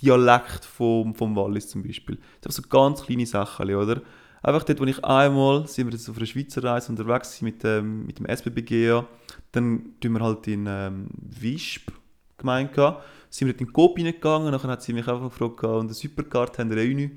Dialekt 0.00 0.64
vom, 0.64 1.14
vom 1.14 1.36
Wallis 1.36 1.68
zum 1.68 1.82
Beispiel. 1.82 2.18
Das 2.40 2.54
sind 2.54 2.64
so 2.64 2.68
ganz 2.70 3.02
kleine 3.02 3.26
Sachen, 3.26 3.74
oder? 3.74 4.00
Einfach 4.42 4.64
dort, 4.64 4.80
wo 4.80 4.84
ich 4.84 5.04
einmal, 5.04 5.66
sind 5.66 5.86
wir 5.86 5.92
jetzt 5.92 6.08
auf 6.08 6.16
einer 6.16 6.26
Schweizer 6.26 6.64
Reise 6.64 6.90
unterwegs 6.90 7.36
sind 7.36 7.44
mit, 7.44 7.62
dem 7.62 8.06
mit 8.06 8.18
dem 8.18 8.26
SBBGA, 8.26 9.06
dann 9.52 9.94
tun 10.00 10.12
wir 10.12 10.20
halt 10.20 10.46
in 10.46 10.66
ähm, 10.66 11.08
Wisp 11.12 11.90
gemeint 12.38 12.72
gehabt, 12.72 13.04
sind 13.28 13.48
wir 13.48 13.52
dort 13.52 13.60
in 13.60 13.66
den 13.66 13.72
Coop 13.74 13.98
reingegangen, 13.98 14.50
nachher 14.50 14.70
hat 14.70 14.82
sie 14.82 14.94
mich 14.94 15.06
einfach 15.06 15.28
gefragt, 15.28 15.62
und 15.64 15.86
eine 15.86 15.94
Supercard 15.94 16.58
haben 16.58 16.70
wir 16.70 16.82
auch 16.82 16.94
nicht. 16.94 17.12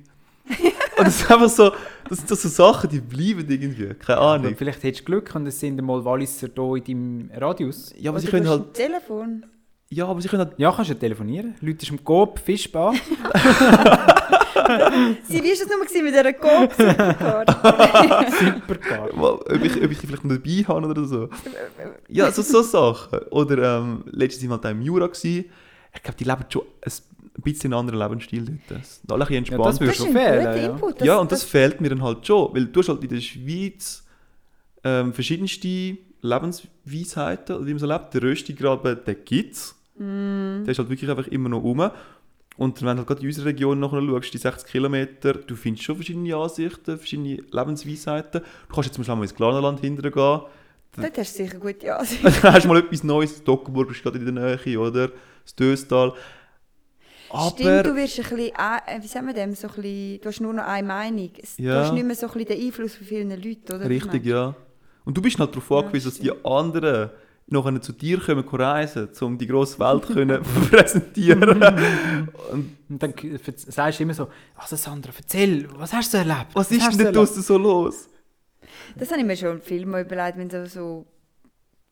und 0.98 1.08
das 1.08 1.22
ist 1.22 1.32
einfach 1.32 1.48
so, 1.48 1.72
das 2.10 2.20
sind 2.20 2.30
so 2.30 2.50
Sachen, 2.50 2.90
die 2.90 3.00
bleiben 3.00 3.50
irgendwie, 3.50 3.94
keine 3.94 4.20
Ahnung. 4.20 4.48
aber 4.48 4.56
vielleicht 4.58 4.84
hättest 4.84 5.02
du 5.02 5.06
Glück 5.06 5.34
und 5.34 5.48
es 5.48 5.58
sind 5.58 5.82
mal 5.82 6.04
Walliser 6.04 6.50
hier 6.54 6.76
in 6.76 6.84
deinem 6.84 7.42
Radius. 7.42 7.94
Ja, 7.98 8.12
aber 8.12 8.20
sie 8.20 8.28
Oder 8.28 8.32
können 8.32 8.46
du 8.46 8.52
hast 8.52 8.60
halt. 8.60 8.74
Telefon. 8.74 9.46
Ja, 9.94 10.08
aber 10.08 10.22
sie 10.22 10.28
können 10.28 10.46
halt. 10.46 10.58
Ja, 10.58 10.72
kannst 10.72 10.92
du 10.92 10.96
telefonieren. 10.96 11.56
Leute 11.62 11.86
im 11.90 12.04
Coop, 12.04 12.40
Fischbar. 12.40 12.94
Sie, 15.24 15.44
wie 15.44 15.50
war 15.50 15.58
das 15.58 15.68
nur 15.68 15.86
gewesen 15.86 16.04
mit 16.04 16.14
dieser 16.14 16.34
coop 16.34 16.74
supercard 16.74 17.50
Supercar. 18.40 19.10
Ob 19.18 19.64
ich, 19.64 19.84
ob 19.84 19.92
ich 19.92 20.00
die 20.00 20.08
vielleicht 20.08 20.24
noch 20.24 20.36
dabei 20.36 20.64
habe 20.68 20.88
oder 20.88 21.06
so. 21.06 21.30
Ja, 22.08 22.32
so, 22.32 22.42
so 22.42 22.62
Sachen. 22.62 23.20
Oder 23.32 23.80
ähm, 23.80 24.04
letztes 24.12 24.44
Mal 24.44 24.56
halt 24.56 24.66
auch 24.66 24.72
im 24.72 24.82
Jura. 24.82 25.08
Gewesen. 25.08 25.46
Ich 25.94 26.04
glaube, 26.04 26.18
die 26.18 26.24
leben 26.24 26.46
schon 26.50 26.64
ein 26.82 27.42
bisschen 27.44 27.74
einen 27.74 27.80
anderen 27.80 28.00
Lebensstil 28.00 28.46
dort. 28.46 28.82
Das 28.82 29.02
alle 29.10 29.28
ein 29.28 29.44
bisschen 29.44 29.58
Ja, 29.58 29.64
das 29.64 29.80
entspannt. 29.80 29.80
würde 29.80 29.92
Das 29.92 30.00
ist 30.00 30.06
schon 30.06 30.14
fehlen. 30.14 30.44
Ja. 30.44 30.72
Input. 30.72 31.02
Ja, 31.02 31.18
und 31.18 31.32
das, 31.32 31.44
fehlt 31.44 31.82
mir 31.82 31.90
dann 31.90 32.02
halt 32.02 32.26
schon. 32.26 32.54
Weil 32.54 32.66
du 32.66 32.80
hast 32.80 32.90
halt 32.90 33.04
in 33.04 33.10
der 33.10 33.22
Schweiz 33.22 34.04
ähm, 34.84 35.14
verschiedenste 35.14 35.98
Lebensweisheiten, 36.22 37.66
wie 37.66 37.72
man 37.72 37.80
so 37.80 37.88
lebt. 37.88 38.14
Der 38.14 38.24
Röstigraben, 38.24 39.00
den 39.06 39.18
gibt 39.26 39.56
es. 39.56 39.76
Der 39.98 40.68
ist 40.72 40.80
halt 40.80 40.90
wirklich 40.90 41.10
einfach 41.10 41.28
immer 41.28 41.50
noch 41.50 41.62
rum. 41.62 41.90
Und 42.56 42.82
wenn 42.82 42.90
du 42.90 42.98
halt 42.98 43.08
gerade 43.08 43.22
in 43.22 43.28
unserer 43.28 43.46
Region 43.48 43.80
nachher 43.80 44.02
schaust, 44.02 44.34
die 44.34 44.38
60 44.38 44.72
Kilometer, 44.72 45.34
du 45.34 45.56
findest 45.56 45.86
schon 45.86 45.96
verschiedene 45.96 46.36
Ansichten, 46.36 46.98
verschiedene 46.98 47.38
Lebensweisheiten. 47.52 48.42
Du 48.42 48.74
kannst 48.76 48.88
jetzt 48.88 48.96
zum 48.96 49.02
Beispiel 49.02 49.16
mal 49.16 49.24
ins 49.24 49.36
Glanerland 49.36 49.80
hinterher 49.80 50.12
gehen. 50.12 50.42
Dort 50.96 51.18
hast 51.18 51.40
du 51.40 51.44
sicher 51.44 51.58
gute 51.58 51.96
Ansicht. 52.00 52.24
Dann 52.24 52.54
hast 52.54 52.64
du 52.64 52.68
mal 52.68 52.78
etwas 52.78 53.04
Neues. 53.04 53.44
Dockenburg 53.44 53.90
ist 53.92 54.04
gerade 54.04 54.20
in 54.20 54.36
der 54.36 54.58
Nähe, 54.58 54.80
oder? 54.80 55.10
Das 55.44 55.56
Döstal. 55.56 56.14
Stimmt, 57.28 57.60
du 57.86 57.90
Aber 57.90 57.96
wirst 57.96 58.20
ein 58.20 58.24
bisschen, 58.26 58.40
äh, 58.40 59.02
wie 59.02 59.08
sagen 59.08 59.26
wir 59.26 59.34
dem, 59.34 59.56
so 59.56 59.68
ein 59.68 59.74
bisschen, 59.74 60.22
du 60.22 60.30
hast 60.30 60.40
nur 60.42 60.54
noch 60.54 60.66
eine 60.68 60.88
Meinung. 60.88 61.32
Es- 61.42 61.56
Du 61.58 61.64
Ja. 61.64 61.82
hast 61.84 61.94
nicht 61.94 62.06
mehr 62.06 62.16
so 62.16 62.28
ein 62.28 62.34
bisschen 62.34 62.48
den 62.50 62.66
Einfluss 62.68 62.96
von 62.96 63.08
vielen 63.08 63.30
Leuten, 63.32 63.74
oder? 63.74 63.90
richtig, 63.90 64.26
ja. 64.26 64.56
Und 65.04 65.18
du 65.18 65.22
bist 65.22 65.40
halt 65.40 65.50
darauf 65.56 65.70
Ja, 65.72 65.78
angewiesen, 65.80 66.10
dass 66.12 66.20
die 66.20 66.32
anderen 66.46 67.10
noch 67.48 67.80
zu 67.82 67.92
dir 67.94 68.20
kommen, 68.20 68.46
können 68.46 68.64
reisen, 68.64 69.10
um 69.22 69.38
die 69.38 69.48
grosse 69.48 69.80
Welt 69.80 70.08
können 70.08 70.42
präsentieren 70.70 71.62
Und 72.52 72.78
Und 72.90 73.04
dann 73.04 73.14
sagst 73.56 74.00
du 74.00 74.04
immer 74.04 74.14
so, 74.14 74.28
also 74.56 74.76
Sandra, 74.76 75.12
erzähl, 75.16 75.68
was 75.78 75.94
hast 75.94 76.14
du 76.14 76.18
erlebt? 76.18 76.48
was 76.54 76.72
ist 76.72 76.84
hast 76.84 76.98
denn 76.98 77.08
da 77.08 77.12
draussen 77.12 77.42
so 77.42 77.58
los? 77.58 78.10
Das 78.96 79.10
habe 79.10 79.22
ich 79.22 79.26
mir 79.26 79.38
schon 79.38 79.62
viel 79.62 79.86
mal 79.86 80.02
überlegt, 80.02 80.38
wenn 80.38 80.50
so, 80.50 80.66
so, 80.66 81.06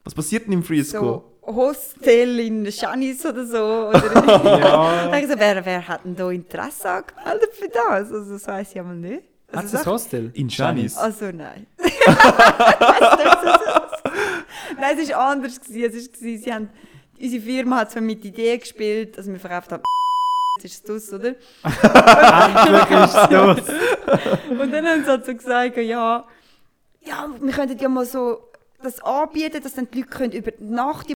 Was 0.03 0.13
passiert 0.13 0.45
denn 0.45 0.53
im 0.53 0.63
Frisco? 0.63 0.99
so 0.99 1.31
Hostel 1.43 2.39
in 2.39 2.65
Chanis 2.71 3.25
oder 3.25 3.45
so. 3.45 3.89
Oder 3.89 4.25
Ja. 4.59 5.17
Ich 5.17 5.27
so, 5.27 5.33
wer, 5.37 5.65
wer 5.65 5.87
hat 5.87 6.05
denn 6.05 6.15
da 6.15 6.29
Interesse 6.29 6.89
angemeldet 6.89 7.49
für 7.53 7.67
das? 7.67 8.11
Also 8.11 8.33
das 8.33 8.47
weiss 8.47 8.71
ich 8.71 8.79
aber 8.79 8.93
nicht. 8.93 9.23
Hat 9.51 9.63
Also, 9.63 9.77
es 9.77 9.85
ein 9.85 9.91
Hostel? 9.93 10.31
In 10.33 10.47
Janis. 10.49 10.97
Also 10.97 11.25
nein. 11.31 11.67
Nein, 14.79 14.97
es 14.97 15.09
war 15.09 15.29
anders. 15.31 15.59
Gewesen. 15.59 15.97
Es 15.97 16.07
war, 16.07 16.37
sie 16.37 16.53
haben, 16.53 16.69
unsere 17.19 17.43
Firma 17.43 17.77
hat 17.79 17.91
zwar 17.91 18.01
mit 18.01 18.23
Ideen 18.25 18.59
gespielt, 18.59 19.17
also 19.17 19.31
wir 19.31 19.39
verkauft 19.39 19.71
haben 19.71 19.83
jetzt 20.63 20.65
ist 20.65 20.89
es 20.89 21.09
das, 21.09 21.13
oder? 21.19 21.29
Endlich 21.63 23.03
ist 23.03 23.15
es 23.15 23.29
los. 23.29 24.59
Und 24.59 24.71
dann 24.73 24.85
haben 24.87 25.03
sie 25.03 25.09
halt 25.09 25.25
so 25.25 25.35
gesagt, 25.35 25.77
ja, 25.77 26.25
ja, 27.01 27.29
wir 27.39 27.51
könnten 27.53 27.77
ja 27.77 27.89
mal 27.89 28.05
so 28.05 28.49
das 28.81 29.01
anbieten, 29.03 29.61
dass 29.61 29.73
dann 29.75 29.89
die 29.91 29.99
Leute 29.99 30.09
können 30.09 30.31
über 30.33 30.51
die 30.51 30.63
Nacht 30.63 31.09
die 31.09 31.13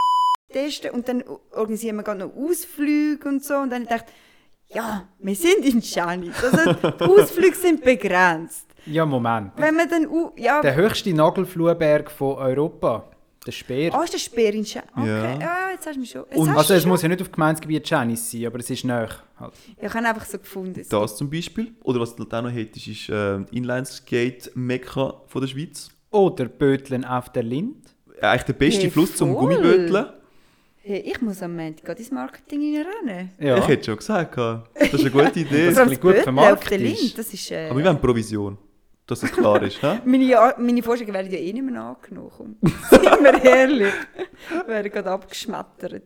testen 0.52 0.92
und 0.92 1.08
dann 1.08 1.24
organisieren 1.52 1.98
wir 1.98 2.04
gerade 2.04 2.20
noch 2.20 2.36
Ausflüge 2.36 3.28
und 3.28 3.44
so. 3.44 3.56
Und 3.56 3.72
dann 3.72 3.86
dachte 3.86 4.06
ich, 4.08 4.14
ja, 4.74 5.08
wir 5.20 5.36
sind 5.36 5.66
in 5.66 5.82
Chanis. 5.82 6.36
Also 6.44 6.74
die 6.74 7.04
Ausflüge 7.04 7.56
sind 7.56 7.84
begrenzt. 7.84 8.66
Ja, 8.86 9.06
Moment. 9.06 9.52
Wenn 9.58 9.76
man 9.76 9.90
dann, 9.90 10.08
ja, 10.38 10.62
Der 10.62 10.76
höchste 10.76 11.14
Nagelfluhberg 11.14 12.12
von 12.12 12.36
Europa, 12.38 13.10
der 13.46 13.52
Speer. 13.52 13.94
Ah, 13.94 14.04
ist 14.04 14.14
der 14.14 14.18
Speer 14.20 14.54
in 14.54 14.64
Chanis? 14.66 14.90
Okay, 14.96 15.08
Ja. 15.08 15.40
ja. 15.40 15.58
jetzt 15.72 15.86
hast 15.88 15.96
du 15.96 16.00
mich 16.00 16.10
schon. 16.12 16.24
Jetzt 16.30 16.50
Also 16.58 16.74
es 16.74 16.82
schon. 16.82 16.90
muss 16.92 17.02
ja 17.02 17.08
nicht 17.08 17.22
auf 17.22 17.32
Gemeindegebiet 17.32 17.88
Janice 17.90 18.32
sein, 18.32 18.46
aber 18.48 18.60
es 18.60 18.70
ist 18.70 18.84
näher. 18.84 19.10
Halt. 19.40 19.54
Ja, 19.82 19.88
ich 19.88 19.94
habe 19.94 20.08
einfach 20.08 20.26
so 20.26 20.38
gefunden. 20.38 20.86
Das 20.90 21.16
zum 21.18 21.30
Beispiel. 21.30 21.74
Oder 21.84 22.00
was 22.00 22.16
du 22.16 22.24
auch 22.24 22.42
noch 22.42 22.50
hättest, 22.52 22.88
ist 22.88 23.10
äh, 23.10 23.36
Inlineskate-Mekka 23.52 25.14
von 25.28 25.42
der 25.42 25.48
Schweiz. 25.48 25.90
Oder 26.12 26.46
Böteln 26.46 27.06
auf 27.06 27.30
der 27.30 27.44
Lind. 27.44 27.78
Eigentlich 28.22 28.44
der 28.44 28.54
beste 28.54 28.82
Hey, 28.84 28.92
Fluss 28.92 29.16
zum. 29.16 29.34
Gummiböteln. 29.36 30.08
Hey, 30.88 31.00
ich 31.00 31.20
muss 31.20 31.42
am 31.42 31.56
Montag 31.56 31.98
ins 31.98 32.12
Marketing 32.12 32.62
reinrennen. 32.78 33.32
Ja. 33.40 33.58
Ich 33.58 33.68
hätte 33.68 33.86
schon 33.86 33.98
gesagt, 33.98 34.38
das 34.38 34.94
ist 34.94 35.00
eine 35.02 35.10
gute 35.10 35.40
Idee. 35.40 35.66
Das 35.70 35.78
Aber 35.78 35.84
ein 35.86 35.90
bisschen 35.90 36.02
gut 36.14 36.16
vermarktet 36.18 36.80
ist. 36.80 37.18
Das 37.18 37.34
ist... 37.34 37.50
Äh, 37.50 37.70
Aber 37.72 37.80
wir 37.80 37.86
wollen 37.86 38.00
Provision, 38.00 38.56
dass 39.08 39.24
es 39.24 39.32
klar 39.32 39.64
ist. 39.64 39.82
hä? 39.82 40.00
meine, 40.06 40.54
meine 40.60 40.84
Vorschläge 40.84 41.12
werden 41.12 41.32
ja 41.32 41.40
eh 41.40 41.52
nicht 41.54 41.64
mehr 41.66 41.82
angenommen. 41.82 42.58
Sind 42.92 43.02
wir 43.02 43.44
ehrlich. 43.44 43.94
Werden 44.68 44.92
gerade 44.92 45.10
abgeschmettert. 45.10 46.04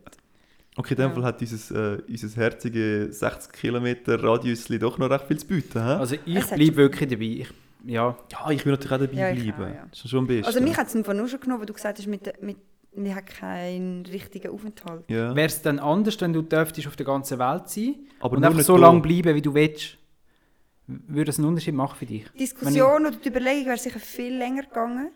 Okay, 0.77 0.93
in 0.93 1.01
dem 1.01 1.11
Fall 1.11 1.23
hat 1.23 1.41
dieses, 1.41 1.71
äh, 1.71 1.97
unser 2.07 2.41
herzige 2.41 3.11
60 3.11 3.51
Kilometer 3.51 4.23
Radiusli 4.23 4.79
doch 4.79 4.97
noch 4.97 5.09
recht 5.09 5.25
viel 5.27 5.39
zu 5.39 5.47
bieten. 5.47 5.77
hä? 5.83 5.89
Also 5.95 6.15
ich 6.25 6.47
bleibe 6.47 6.75
wirklich 6.77 7.09
dabei. 7.09 7.23
Ich, 7.25 7.49
ja, 7.85 8.17
ja, 8.31 8.49
ich 8.51 8.65
will 8.65 8.71
natürlich 8.71 8.93
auch 8.93 9.05
dabei 9.05 9.33
Ja, 9.33 9.33
bleiben. 9.33 9.61
auch, 9.61 9.75
ja. 9.75 9.87
Das 9.91 10.05
ist 10.05 10.09
schon 10.09 10.19
am 10.19 10.27
besten. 10.27 10.45
Also 10.45 10.61
mich 10.61 10.77
hat 10.77 10.87
es 10.87 10.93
nur 10.95 11.27
schon 11.27 11.39
genommen, 11.41 11.59
weil 11.59 11.65
du 11.65 11.73
gesagt 11.73 11.97
hast, 11.97 12.07
mit, 12.07 12.41
mit, 12.41 12.55
wir 13.03 13.15
haben 13.15 13.25
keinen 13.25 14.05
richtigen 14.05 14.51
Aufenthalt. 14.51 15.03
ja. 15.09 15.35
wäre 15.35 15.47
es 15.47 15.61
dann 15.61 15.79
anders, 15.79 16.19
wenn 16.21 16.33
du 16.33 16.41
dürftest 16.41 16.87
auf 16.87 16.95
der 16.95 17.05
ganzen 17.05 17.39
Welt 17.39 17.69
sein 17.69 17.95
Aber 18.19 18.37
und 18.37 18.43
einfach 18.43 18.61
so 18.61 18.77
lange 18.77 19.01
bleiben, 19.01 19.35
wie 19.35 19.41
du 19.41 19.53
willst? 19.53 19.97
Würde 20.87 21.29
es 21.29 21.37
einen 21.37 21.47
Unterschied 21.47 21.75
machen 21.75 21.95
für 21.97 22.05
dich? 22.05 22.25
Die 22.33 22.39
Diskussion 22.39 23.05
oder 23.05 23.15
die 23.15 23.29
Überlegung 23.29 23.67
wäre 23.67 23.77
sicher 23.77 23.99
viel 23.99 24.35
länger 24.35 24.63
gegangen. 24.63 25.11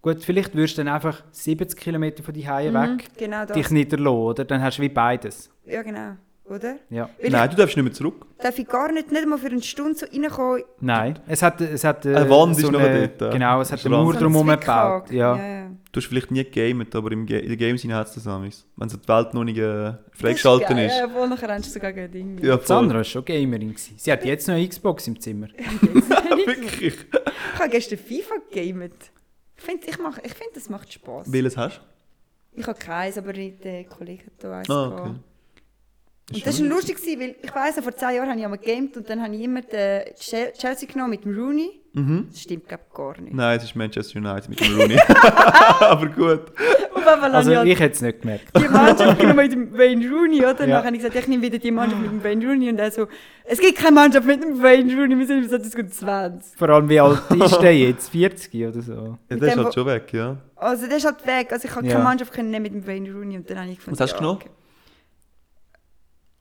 Gut, 0.00 0.22
vielleicht 0.22 0.54
würdest 0.54 0.78
du 0.78 0.84
dann 0.84 0.94
einfach 0.94 1.24
70 1.32 1.76
Kilometer 1.78 2.22
von 2.22 2.32
die 2.32 2.48
Hause 2.48 2.72
weg 2.72 3.08
Genau 3.18 3.44
das. 3.44 3.56
dich 3.56 3.68
niederlassen, 3.70 4.16
oder? 4.16 4.44
Dann 4.44 4.62
hast 4.62 4.78
du 4.78 4.82
wie 4.82 4.88
beides. 4.88 5.50
Ja, 5.66 5.82
genau. 5.82 6.12
Oder? 6.44 6.76
Ja. 6.88 7.10
Weil 7.20 7.30
Nein, 7.30 7.50
du 7.50 7.56
darfst 7.56 7.76
nicht 7.76 7.84
mehr 7.84 7.92
zurück. 7.92 8.24
ich 8.38 8.42
darf 8.42 8.58
ich 8.58 8.66
gar 8.68 8.90
nicht, 8.92 9.10
nicht 9.10 9.26
mal 9.26 9.38
für 9.38 9.48
eine 9.48 9.60
Stunde 9.60 9.98
so 9.98 10.06
reinkommen. 10.06 10.62
Nein, 10.80 11.18
es 11.26 11.42
hat, 11.42 11.60
es 11.60 11.82
hat 11.84 12.06
äh, 12.06 12.14
Eine 12.14 12.30
Wand 12.30 12.54
so 12.56 12.68
ist 12.68 12.72
noch 12.72 12.80
eine, 12.80 13.08
dort, 13.08 13.32
Genau, 13.32 13.60
es 13.60 13.72
hat 13.72 13.84
eine. 13.84 13.96
Mauer 13.96 14.14
so 14.14 14.20
drumherum 14.20 14.46
gebaut. 14.48 15.10
Ja. 15.10 15.36
ja, 15.36 15.46
ja. 15.62 15.67
Du 15.98 16.02
hast 16.02 16.10
vielleicht 16.10 16.30
nie 16.30 16.44
gegamet, 16.44 16.94
aber 16.94 17.10
im 17.10 17.26
Ga 17.26 17.38
in 17.38 17.48
den 17.48 17.58
Games 17.58 17.84
hat 17.88 18.06
es 18.06 18.14
das 18.14 18.26
amigs. 18.28 18.64
Wenn 18.76 18.88
so 18.88 18.96
die 18.98 19.08
Welt 19.08 19.34
noch 19.34 19.42
nicht 19.42 19.58
äh, 19.58 19.94
freigeschaltet 20.12 20.70
ist. 20.70 20.96
Ja, 20.96 21.08
voll 21.08 21.28
nachher 21.28 21.48
rennst 21.48 21.70
du 21.70 21.72
sogar 21.72 21.92
gegen 21.92 22.12
Dinge. 22.12 22.46
Ja. 22.46 22.56
Sandra 22.60 22.98
war 22.98 23.04
schon 23.04 23.24
Gamerin. 23.24 23.70
gewesen. 23.70 23.94
Sie 23.96 24.12
hat 24.12 24.24
jetzt 24.24 24.46
noch 24.46 24.54
eine 24.54 24.68
Xbox 24.68 25.08
im 25.08 25.18
Zimmer. 25.18 25.48
Wirklich. 26.46 26.94
Ich 26.94 27.58
habe 27.58 27.68
gestern 27.70 27.98
FIFA 27.98 28.34
gegamet. 28.48 29.10
Ich 29.56 29.62
finde, 29.64 29.86
ich 29.88 29.98
mach, 29.98 30.18
ich 30.18 30.34
find, 30.34 30.50
das 30.54 30.68
macht 30.68 30.92
Spass. 30.92 31.32
Welches 31.32 31.56
hast 31.56 31.80
Ich 32.52 32.64
habe 32.68 32.78
keins, 32.78 33.18
aber 33.18 33.32
der 33.32 33.82
Kollege 33.86 34.26
hat 34.26 34.32
da 34.38 34.58
eins. 34.58 34.68
du? 34.68 34.72
Ah, 34.72 35.00
okay. 35.00 35.14
Und 36.30 36.46
das 36.46 36.60
war 36.60 36.68
lustig, 36.68 36.96
gewesen, 36.96 37.20
weil 37.20 37.34
ich 37.42 37.54
weiss, 37.54 37.80
vor 37.82 37.94
zehn 37.96 38.16
Jahren 38.16 38.28
habe 38.28 38.38
ich 38.38 38.44
einmal 38.44 38.58
gegamet 38.58 38.94
und 38.98 39.08
dann 39.08 39.22
habe 39.22 39.34
ich 39.34 39.40
immer 39.42 39.62
den 39.62 40.02
Che- 40.20 40.52
Chelsea 40.58 40.86
genommen 40.86 41.10
mit 41.10 41.24
dem 41.24 41.34
Rooney. 41.34 41.80
Mhm. 41.94 42.26
Das 42.30 42.42
stimmt, 42.42 42.68
glaube 42.68 42.82
ich, 42.86 42.94
gar 42.94 43.18
nicht. 43.18 43.32
Nein, 43.34 43.56
es 43.56 43.64
ist 43.64 43.74
Manchester 43.74 44.18
United 44.18 44.46
mit 44.50 44.60
dem 44.60 44.78
Rooney. 44.78 44.98
aber 45.80 46.06
gut. 46.08 46.40
Also 47.32 47.52
ich 47.62 47.70
ich 47.72 47.80
hätte 47.80 47.94
es 47.94 48.02
nicht 48.02 48.20
gemerkt. 48.20 48.44
halt 48.54 48.64
die 48.66 48.68
Mannschaft 48.70 49.18
genommen 49.20 49.36
mit 49.38 49.52
dem 49.52 49.78
Wayne 49.78 50.06
Rooney, 50.10 50.40
oder? 50.40 50.66
Ja. 50.66 50.76
Dann 50.76 50.84
habe 50.84 50.96
ich 50.96 51.02
gesagt, 51.02 51.16
ich 51.16 51.28
nehme 51.28 51.42
wieder 51.42 51.56
die 51.58 51.70
Mannschaft 51.70 52.02
mit 52.02 52.10
dem 52.10 52.22
Wayne 52.22 52.46
Rooney. 52.46 52.68
Und 52.68 52.78
er 52.78 52.90
so, 52.90 53.06
es 53.44 53.58
gibt 53.58 53.78
keine 53.78 53.92
Mannschaft 53.94 54.26
mit 54.26 54.42
dem 54.44 54.62
Wayne 54.62 54.94
Rooney, 54.94 55.18
wir 55.18 55.26
sind 55.26 55.74
gut 55.74 55.94
20. 55.94 56.58
Vor 56.58 56.68
allem, 56.68 56.88
wie 56.90 57.00
alt 57.00 57.22
ist 57.42 57.58
der 57.62 57.74
jetzt? 57.74 58.10
40 58.10 58.66
oder 58.66 58.82
so? 58.82 59.18
Ja, 59.30 59.36
der 59.36 59.48
ist 59.48 59.56
halt 59.56 59.72
schon 59.72 59.86
weg, 59.86 60.12
ja. 60.12 60.36
Also 60.56 60.86
der 60.86 60.98
ist 60.98 61.06
halt 61.06 61.26
weg. 61.26 61.50
Also 61.52 61.66
ich 61.68 61.74
habe 61.74 61.86
Ja. 61.86 61.92
keine 61.92 62.04
Mannschaft 62.04 62.34
können 62.34 62.50
nehmen 62.50 62.64
mit 62.64 62.74
dem 62.74 62.86
Wayne 62.86 63.10
Rooney 63.14 63.36
und 63.38 63.48
dann 63.48 63.60
habe 63.60 63.70
ich 63.70 63.76
gefunden, 63.78 63.98
Was 63.98 64.04
hast 64.04 64.12
du 64.12 64.18
genommen? 64.18 64.38
okay. 64.42 64.50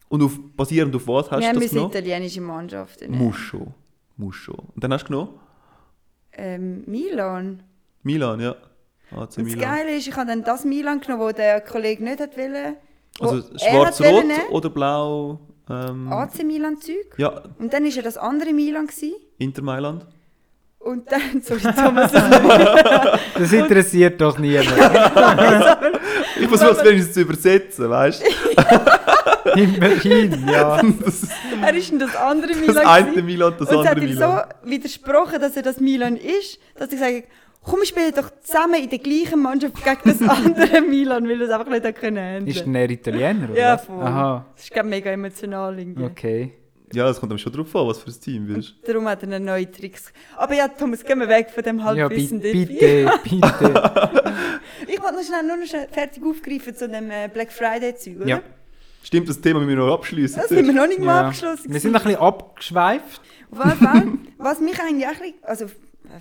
Und 0.09 0.23
auf, 0.23 0.39
basierend 0.55 0.95
auf 0.95 1.07
was 1.07 1.29
hast 1.31 1.39
Wir 1.41 1.49
du 1.49 1.55
haben 1.55 1.59
das 1.61 1.69
genommen? 1.71 1.89
italienische 1.91 2.41
Mannschaft. 2.41 3.01
ne? 3.01 3.09
Muss 3.09 3.35
schon. 3.37 3.73
Muss 4.15 4.35
schon. 4.35 4.55
Und 4.55 4.83
dann 4.83 4.93
hast 4.93 5.03
du 5.03 5.07
genommen? 5.09 5.39
Ähm, 6.33 6.83
Milan. 6.85 7.63
Milan, 8.03 8.39
ja. 8.39 8.51
AC 8.51 8.57
Und 9.11 9.21
das 9.29 9.37
Milan. 9.37 9.59
Geile 9.59 9.95
ist, 9.95 10.07
ich 10.07 10.15
habe 10.15 10.27
dann 10.27 10.43
das 10.43 10.65
Milan 10.65 10.99
genommen, 11.01 11.23
das 11.27 11.35
der 11.35 11.61
Kollege 11.61 12.03
nicht 12.03 12.19
hat 12.19 12.37
wollen. 12.37 12.75
wo 13.19 13.25
Also 13.29 13.57
schwarz-rot 13.57 14.25
nehmen. 14.25 14.47
oder 14.51 14.69
blau? 14.69 15.39
Ähm, 15.69 16.11
AC 16.11 16.43
Milan 16.45 16.77
Zeug. 16.77 17.15
ja, 17.17 17.43
Und 17.59 17.73
dann 17.73 17.83
war 17.83 17.95
er 17.97 18.03
das 18.03 18.17
andere 18.17 18.53
Milan. 18.53 18.87
Gewesen. 18.87 19.13
Inter 19.37 19.61
Mailand. 19.61 20.05
Und 20.87 21.11
dann, 21.11 21.41
sorry 21.41 21.61
Thomas, 21.61 22.11
Das 23.37 23.51
interessiert 23.51 24.21
doch 24.21 24.37
niemand. 24.37 24.67
Ich 26.39 26.47
versuche 26.47 26.71
es 26.71 26.83
wenigstens 26.85 27.13
zu 27.15 27.21
übersetzen, 27.21 27.89
weißt 27.89 28.23
du? 28.23 29.59
Immerhin, 29.59 30.47
ja. 30.47 30.79
er 31.63 31.73
ist 31.75 31.91
in 31.91 31.99
das 31.99 32.15
andere 32.15 32.53
Milan. 32.55 32.75
Das 32.75 32.85
eine 32.85 33.07
gewesen. 33.09 33.25
Milan, 33.25 33.53
das 33.57 33.69
Und 33.69 33.75
es 33.75 33.85
hat 33.85 33.87
andere 33.97 34.05
ihm 34.05 34.13
Milan. 34.13 34.45
so 34.63 34.69
widersprochen, 34.69 35.41
dass 35.41 35.55
er 35.57 35.63
das 35.63 35.79
Milan 35.79 36.15
ist, 36.15 36.59
dass 36.77 36.91
ich 36.91 36.99
sage, 36.99 37.23
komm, 37.63 37.79
wir 37.79 37.85
spielen 37.85 38.13
doch 38.15 38.29
zusammen 38.41 38.75
in 38.83 38.89
der 38.89 38.99
gleichen 38.99 39.41
Mannschaft 39.41 39.73
gegen 39.83 40.19
das 40.19 40.29
andere 40.29 40.81
Milan, 40.81 41.27
weil 41.27 41.41
er 41.41 41.47
es 41.47 41.53
einfach 41.53 41.71
nicht 41.71 41.85
hat 41.85 41.95
können. 41.95 42.47
Ist 42.47 42.65
denn 42.65 42.75
er 42.75 42.89
Italiener, 42.89 43.49
oder 43.49 43.59
Ja, 43.59 43.77
voll. 43.77 44.03
Aha, 44.03 44.45
Das 44.55 44.63
ist 44.65 44.83
mega 44.83 45.09
emotional 45.11 45.77
irgendwie. 45.79 46.03
okay. 46.03 46.53
Ja, 46.93 47.09
es 47.09 47.19
kommt 47.19 47.31
aber 47.31 47.39
schon 47.39 47.51
drauf 47.51 47.75
an, 47.75 47.87
was 47.87 47.99
für 47.99 48.09
ein 48.09 48.19
Team 48.21 48.47
willst. 48.47 48.75
Darum 48.85 49.07
hat 49.07 49.21
er 49.23 49.27
einen 49.33 49.45
neuen 49.45 49.71
Tricks. 49.71 50.11
Aber 50.37 50.53
ja, 50.53 50.67
Thomas, 50.69 51.03
gehen 51.03 51.19
wir 51.19 51.27
weg 51.27 51.49
von 51.53 51.63
dem 51.63 51.79
Ja, 51.79 51.85
Halbwissen. 51.85 52.41
dort. 52.41 52.53
bitte, 52.53 53.11
bitte. 53.23 54.23
Ich 54.87 55.01
wollte 55.01 55.15
noch 55.15 55.23
schnell, 55.23 55.43
nur 55.43 55.57
noch 55.57 55.65
schnell 55.65 55.87
fertig 55.91 56.23
aufgreifen 56.23 56.75
zu 56.75 56.87
dem 56.87 57.09
äh, 57.11 57.29
Black 57.33 57.51
Friday-Zeug, 57.51 58.17
oder? 58.17 58.27
Ja. 58.27 58.41
Stimmt, 59.03 59.27
das 59.27 59.39
Thema 59.41 59.59
müssen 59.59 59.69
wir 59.77 59.85
noch 59.85 59.93
abschließen. 59.95 60.39
Das 60.39 60.49
sind 60.49 60.65
wir 60.65 60.73
noch 60.73 60.87
nicht 60.87 60.99
mal 60.99 61.21
Ja. 61.21 61.27
abgeschlossen. 61.27 61.71
Wir 61.73 61.79
sind 61.79 61.95
ein 61.95 62.01
bisschen 62.03 62.19
abgeschweift. 62.19 63.21
Auf 63.51 63.65
jeden 63.65 63.77
Fall, 63.77 64.07
was 64.37 64.59
mich 64.59 64.79
eigentlich 64.79 65.07
auch 65.07 65.49
also 65.49 65.65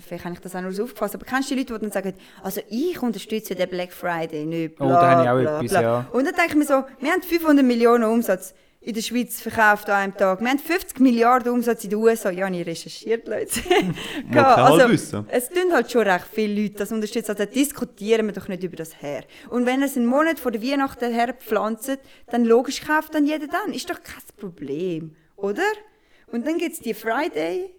vielleicht 0.05 0.25
habe 0.25 0.35
ich 0.35 0.41
das 0.41 0.53
auch 0.55 0.61
nur 0.61 0.71
so 0.73 0.83
aufgefasst, 0.83 1.15
aber 1.15 1.25
kennst 1.25 1.49
du 1.49 1.55
die 1.55 1.61
Leute, 1.61 1.73
die 1.75 1.79
dann 1.79 1.91
sagen, 1.91 2.13
also 2.43 2.61
ich 2.69 3.01
unterstütze 3.01 3.55
den 3.55 3.69
Black 3.69 3.93
Friday 3.93 4.45
nicht, 4.45 4.75
bla, 4.75 4.85
Oh, 4.85 4.89
da 4.89 5.09
habe 5.11 5.23
ich 5.23 5.29
auch 5.29 5.39
bla, 5.41 5.57
etwas, 5.59 5.71
bla. 5.71 5.81
ja. 5.81 6.07
Und 6.11 6.25
dann 6.25 6.33
denke 6.35 6.49
ich 6.51 6.55
mir 6.55 6.65
so, 6.65 6.83
wir 6.99 7.11
haben 7.11 7.21
500 7.21 7.65
Millionen 7.65 8.03
Umsatz 8.03 8.53
in 8.87 8.93
der 8.93 9.01
Schweiz 9.01 9.41
verkauft 9.41 9.89
an 9.89 9.95
einem 9.95 10.15
Tag. 10.15 10.39
Wir 10.39 10.47
haben 10.47 10.59
50 10.59 11.01
Milliarden 11.01 11.51
Umsatz 11.51 11.83
in 11.83 11.89
den 11.89 11.99
USA. 11.99 12.31
Ja, 12.31 12.47
ich 12.47 12.65
recherchiert, 12.65 13.27
Leute. 13.27 13.59
Halbwissen. 14.33 15.27
es 15.29 15.49
tun 15.49 15.73
halt 15.73 15.91
schon 15.91 16.07
recht 16.07 16.25
viele 16.31 16.61
Leute 16.61 16.75
das 16.75 16.93
unterstützen. 16.93 17.31
Also 17.31 17.43
diskutieren 17.51 18.27
wir 18.27 18.33
doch 18.33 18.47
nicht 18.47 18.63
über 18.63 18.77
das 18.77 19.01
her. 19.01 19.25
Und 19.49 19.65
wenn 19.65 19.83
es 19.83 19.97
einen 19.97 20.05
Monat 20.05 20.39
vor 20.39 20.51
der 20.51 20.63
Weihnachten 20.63 21.11
herpflanzt, 21.13 21.99
dann 22.31 22.45
logisch 22.45 22.79
kauft 22.79 23.13
dann 23.13 23.25
jeder 23.25 23.47
dann. 23.47 23.73
Ist 23.73 23.89
doch 23.89 24.01
kein 24.01 24.23
Problem, 24.37 25.17
oder? 25.35 25.67
Und 26.31 26.47
dann 26.47 26.57
gibt 26.57 26.75
es 26.75 26.79
die 26.79 26.93
Friday, 26.93 27.73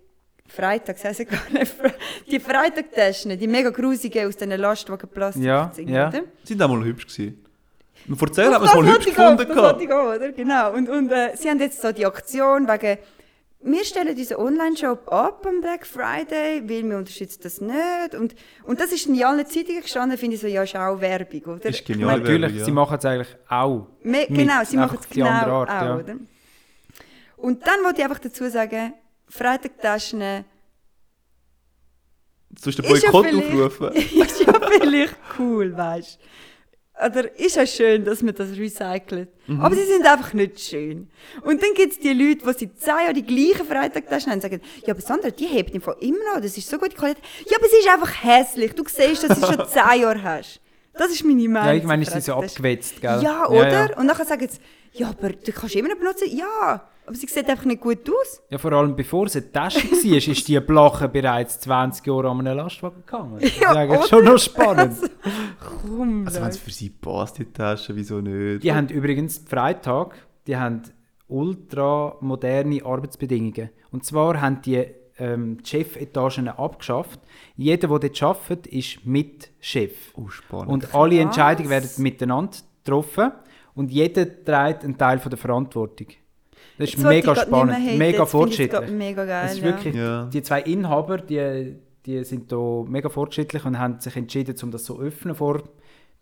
Freitag, 0.46 1.02
heißt 1.02 1.26
gar 1.26 1.50
nicht, 1.50 1.74
die 2.30 2.38
Freitagtaschen, 2.38 3.38
die 3.38 3.48
mega 3.48 3.70
grusigen 3.70 4.26
aus 4.26 4.36
diesen 4.36 4.60
Lastwagenplastik. 4.60 5.42
Ja, 5.42 5.72
ja. 5.86 6.08
oder? 6.08 6.24
Sind 6.44 6.60
auch 6.60 6.68
mal 6.68 6.84
hübsch 6.84 7.06
gewesen. 7.06 7.47
Vor 8.16 8.32
zehn 8.32 8.52
haben 8.52 8.62
wir 8.62 8.68
es 8.68 8.74
mal 8.74 8.84
das 8.84 8.94
hübsch 8.94 9.04
gefunden. 9.06 9.36
Das 9.38 9.46
gehabt. 9.48 9.62
wollte 9.62 9.84
ich 9.84 9.92
auch, 9.92 10.14
oder? 10.14 10.32
Genau. 10.32 10.72
Und, 10.72 10.88
und 10.88 11.10
äh, 11.12 11.36
sie 11.36 11.48
haben 11.50 11.58
jetzt 11.60 11.80
so 11.82 11.92
die 11.92 12.06
Aktion 12.06 12.66
wegen, 12.68 12.98
wir 13.60 13.84
stellen 13.84 14.16
unseren 14.16 14.38
Online-Shop 14.38 15.12
ab 15.12 15.44
am 15.46 15.60
Black 15.60 15.84
Friday, 15.84 16.62
weil 16.68 16.88
wir 16.88 16.96
unterstützen 16.96 17.40
das 17.42 17.60
nicht. 17.60 18.14
Und, 18.14 18.34
und 18.62 18.80
das 18.80 18.92
ist 18.92 19.06
in 19.06 19.22
allen 19.24 19.44
Zeitungen 19.46 19.82
gestanden, 19.82 20.16
finde 20.16 20.36
ich 20.36 20.40
so, 20.40 20.46
ja, 20.46 20.62
ist 20.62 20.76
auch 20.76 21.00
Werbung, 21.00 21.42
oder? 21.56 21.66
Ist 21.68 21.84
genial. 21.84 22.12
meine, 22.12 22.22
Natürlich, 22.22 22.56
ja. 22.56 22.64
sie 22.64 22.70
machen 22.70 22.98
es 22.98 23.04
eigentlich 23.04 23.36
auch. 23.48 23.88
me- 24.02 24.26
mit, 24.28 24.28
genau, 24.28 24.64
sie 24.64 24.76
machen 24.76 24.98
es 25.00 25.08
genau 25.08 25.26
andere 25.28 25.52
Art, 25.52 25.68
auch, 25.70 25.72
ja. 25.82 25.96
oder? 25.96 26.16
Und 27.36 27.66
dann 27.66 27.84
wollte 27.84 27.98
ich 27.98 28.04
einfach 28.04 28.20
dazu 28.20 28.48
sagen, 28.48 28.94
Freitagtaschen 29.28 30.44
Sonst 32.60 32.78
den 32.78 32.84
ja 32.84 32.90
Boykott 33.10 33.34
aufrufen. 33.34 33.92
ist 33.92 34.40
ja 34.40 34.52
vielleicht 34.80 35.16
cool, 35.38 35.76
weißt 35.76 36.18
du. 36.20 36.24
Oder 37.04 37.38
ist 37.38 37.56
ja 37.56 37.66
schön, 37.66 38.04
dass 38.04 38.22
man 38.22 38.34
das 38.34 38.48
recycelt. 38.56 39.28
Mhm. 39.46 39.60
Aber 39.60 39.74
sie 39.74 39.84
sind 39.84 40.04
einfach 40.06 40.32
nicht 40.32 40.58
schön. 40.60 41.08
Und 41.42 41.62
dann 41.62 41.72
gibt 41.74 41.92
es 41.92 41.98
die 42.00 42.12
Leute, 42.12 42.38
die 42.44 42.44
seit 42.66 42.80
10 42.80 42.88
Jahren 42.88 43.14
die 43.14 43.22
gleichen 43.24 43.66
Freitagtaschen 43.66 44.30
haben 44.30 44.38
und 44.38 44.42
sagen, 44.42 44.60
ja, 44.84 44.92
aber 44.94 45.00
Sandra, 45.00 45.30
die 45.30 45.46
hebt 45.46 45.74
im 45.74 45.80
Fall 45.80 45.96
immer 46.00 46.18
noch, 46.34 46.40
das 46.42 46.56
ist 46.58 46.68
so 46.68 46.76
gute 46.78 46.96
Qualität. 46.96 47.22
Ja, 47.48 47.56
aber 47.58 47.66
sie 47.68 47.76
ist 47.76 47.88
einfach 47.88 48.24
hässlich. 48.24 48.72
Du 48.74 48.82
siehst, 48.86 49.22
dass 49.28 49.38
du 49.40 49.46
sie 49.46 49.52
schon 49.54 49.68
10 49.92 50.00
Jahre 50.02 50.22
hast. 50.22 50.60
Das 50.94 51.10
ist 51.12 51.24
meine 51.24 51.48
Meinung. 51.48 51.68
Ja, 51.68 51.74
ich 51.74 51.84
meine, 51.84 52.02
ist 52.02 52.12
sie 52.12 52.20
so 52.20 52.32
Freitagtaschen. 52.32 52.56
abgewetzt, 52.56 53.00
gell? 53.00 53.20
Ja, 53.22 53.46
oder? 53.48 53.68
Ja, 53.68 53.86
ja. 53.90 53.96
Und 53.98 54.06
nachher 54.06 54.24
sagen 54.24 54.48
sie, 54.48 54.58
ja, 54.98 55.08
aber 55.10 55.30
du 55.30 55.52
kannst 55.52 55.76
immer 55.76 55.88
noch 55.88 55.96
benutzen. 55.98 56.26
Ja, 56.36 56.88
aber 57.08 57.16
sie 57.16 57.26
sieht 57.26 57.48
einfach 57.48 57.64
nicht 57.64 57.80
gut 57.80 58.08
aus. 58.08 58.42
Ja, 58.50 58.58
vor 58.58 58.72
allem 58.72 58.94
bevor 58.94 59.26
es 59.26 59.36
eine 59.36 59.50
Tasche 59.50 59.90
war, 59.90 60.16
ist 60.16 60.48
die 60.48 60.60
Blache 60.60 61.08
bereits 61.08 61.58
20 61.60 62.06
Jahre 62.06 62.30
an 62.30 62.40
einem 62.46 62.56
Lastwagen 62.56 63.02
gegangen. 63.04 63.34
Das 63.40 63.44
ist 63.50 63.60
Ja, 63.60 63.72
eigentlich 63.72 63.98
oder? 64.00 64.08
schon 64.08 64.24
noch 64.24 64.38
spannend. 64.38 64.96
Komm, 65.86 66.26
Also 66.26 66.40
wenn 66.40 66.48
es 66.48 66.58
für 66.58 66.70
sie 66.70 66.90
passt, 66.90 67.38
die 67.38 67.44
Tasche, 67.52 67.94
wieso 67.96 68.20
nicht? 68.20 68.62
Die 68.62 68.72
haben 68.72 68.88
übrigens 68.88 69.38
Freitag, 69.48 70.14
die 70.46 70.56
haben 70.56 70.82
ultra 71.26 72.16
moderne 72.20 72.84
Arbeitsbedingungen. 72.84 73.70
Und 73.90 74.04
zwar 74.04 74.40
haben 74.40 74.62
die 74.62 74.84
ähm, 75.20 75.58
die 75.62 75.68
Chefetagen 75.68 76.48
abgeschafft. 76.48 77.20
Jeder, 77.56 77.88
der 77.88 77.98
dort 77.98 78.22
arbeitet, 78.22 78.66
ist 78.68 79.04
mit 79.04 79.50
Chef. 79.58 79.92
Oh, 80.14 80.28
spannend. 80.28 80.68
Und 80.70 80.94
alle 80.94 81.16
Krass. 81.16 81.24
Entscheidungen 81.24 81.70
werden 81.70 81.90
miteinander 81.98 82.56
getroffen 82.84 83.32
und 83.74 83.90
jeder 83.90 84.24
trägt 84.44 84.84
einen 84.84 84.96
Teil 84.96 85.18
von 85.18 85.30
der 85.30 85.38
Verantwortung. 85.38 86.06
Das 86.78 86.88
ist 86.88 86.94
Jetzt 86.94 87.04
mega 87.06 87.34
spannend, 87.34 87.98
mega 87.98 88.24
fortschrittlich. 88.26 88.90
Mega 88.90 89.24
geil, 89.24 89.46
Es 89.46 89.54
ist 89.54 89.62
wirklich, 89.62 89.94
Ja. 89.94 90.26
die 90.26 90.42
zwei 90.42 90.60
Inhaber, 90.62 91.18
die, 91.18 91.76
die 92.06 92.24
sind 92.24 92.50
da 92.52 92.84
mega 92.86 93.08
fortschrittlich 93.08 93.64
und 93.64 93.78
haben 93.78 94.00
sich 94.00 94.16
entschieden, 94.16 94.54
um 94.62 94.70
das 94.70 94.84
so 94.84 94.94
zu 94.96 95.00
öffnen 95.02 95.34
vor 95.34 95.62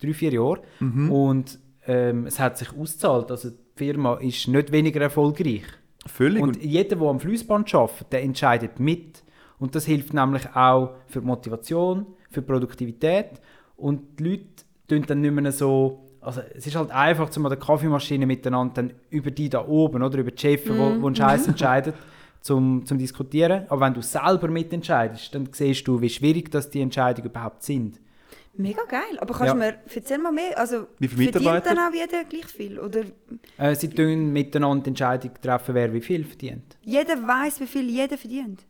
drei, 0.01 0.13
vier 0.13 0.33
Jahren. 0.33 0.59
Mhm. 0.79 1.11
Und 1.11 1.59
ähm, 1.85 2.25
es 2.25 2.39
hat 2.39 2.57
sich 2.57 2.69
ausgezahlt. 2.75 3.31
Also 3.31 3.49
die 3.51 3.55
Firma 3.75 4.15
ist 4.15 4.47
nicht 4.47 4.71
weniger 4.71 5.01
erfolgreich. 5.01 5.63
Völlig. 6.05 6.41
Und 6.41 6.63
jeder, 6.63 6.95
der 6.95 7.07
am 7.07 7.19
Fließband 7.19 7.73
arbeitet, 7.75 8.11
der 8.13 8.23
entscheidet 8.23 8.79
mit. 8.79 9.23
Und 9.59 9.75
das 9.75 9.85
hilft 9.85 10.13
nämlich 10.13 10.47
auch 10.55 10.95
für 11.07 11.21
die 11.21 11.27
Motivation, 11.27 12.05
für 12.29 12.41
die 12.41 12.47
Produktivität. 12.47 13.41
Und 13.75 14.19
die 14.19 14.23
Leute 14.23 14.45
tun 14.87 15.03
dann 15.07 15.21
nicht 15.21 15.33
mehr 15.33 15.51
so. 15.51 16.03
Also 16.27 16.41
es 16.53 16.67
ist 16.67 16.75
halt 16.75 16.91
einfach, 16.91 17.35
um 17.37 17.45
an 17.45 17.49
der 17.51 17.59
Kaffeemaschine 17.59 18.25
miteinander 18.25 18.73
dann 18.75 18.93
über 19.09 19.31
die 19.31 19.49
da 19.49 19.65
oben 19.65 20.03
oder 20.03 20.17
über 20.19 20.31
die 20.31 20.37
Chefs, 20.41 20.69
wo, 20.69 21.01
wo 21.01 21.07
einen 21.07 21.15
Scheiß 21.15 21.47
entscheiden, 21.47 21.93
zum, 22.41 22.85
zum 22.85 22.97
Diskutieren. 22.97 23.65
Aber 23.69 23.81
wenn 23.81 23.93
du 23.93 24.01
selber 24.01 24.47
mitentscheidest, 24.49 25.33
dann 25.33 25.47
siehst 25.51 25.87
du, 25.87 26.01
wie 26.01 26.09
schwierig 26.09 26.51
das 26.51 26.69
die 26.69 26.81
Entscheidungen 26.81 27.29
überhaupt 27.29 27.63
sind. 27.63 27.99
Mega 28.55 28.81
geil. 28.89 29.17
Aber 29.19 29.33
kannst 29.33 29.45
Ja. 29.47 29.53
du 29.53 29.59
mir 29.59 29.75
erzähl 29.95 30.17
mal 30.17 30.31
mehr? 30.31 30.57
Also, 30.59 30.87
Wie 30.99 31.07
viele 31.07 31.31
verdient 31.31 31.65
dann 31.65 31.77
auch 31.77 31.93
jeder 31.93 32.23
gleich 32.25 32.45
viel? 32.47 32.79
Oder 32.79 33.01
Äh, 33.57 33.75
sie 33.75 33.87
tun 33.89 34.33
miteinander 34.33 34.83
die 34.83 34.89
Entscheidung 34.89 35.31
treffen, 35.41 35.75
wer 35.75 35.93
wie 35.93 36.01
viel 36.01 36.25
verdient. 36.25 36.77
jeder 36.81 37.15
weiß, 37.25 37.61
wie 37.61 37.67
viel 37.67 37.87
jeder 37.89 38.17
verdient? 38.17 38.65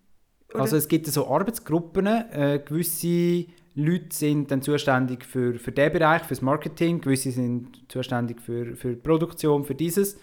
Oder? 0.53 0.61
Also 0.61 0.75
es 0.77 0.87
gibt 0.87 1.07
so 1.07 1.27
Arbeitsgruppen, 1.27 2.05
äh, 2.05 2.61
gewisse 2.65 3.45
Leute 3.77 4.07
sind 4.15 4.49
dann 4.49 4.63
zuständig 4.63 5.23
für, 5.23 5.59
für 5.59 5.71
den 5.71 5.93
Bereich, 5.93 6.23
für 6.23 6.33
das 6.33 6.41
Marketing, 6.41 6.99
gewisse 6.99 7.29
sind 7.31 7.83
zuständig 7.91 8.41
für, 8.41 8.75
für 8.75 8.89
die 8.89 8.95
Produktion, 8.95 9.63
für 9.63 9.75
dieses. 9.75 10.17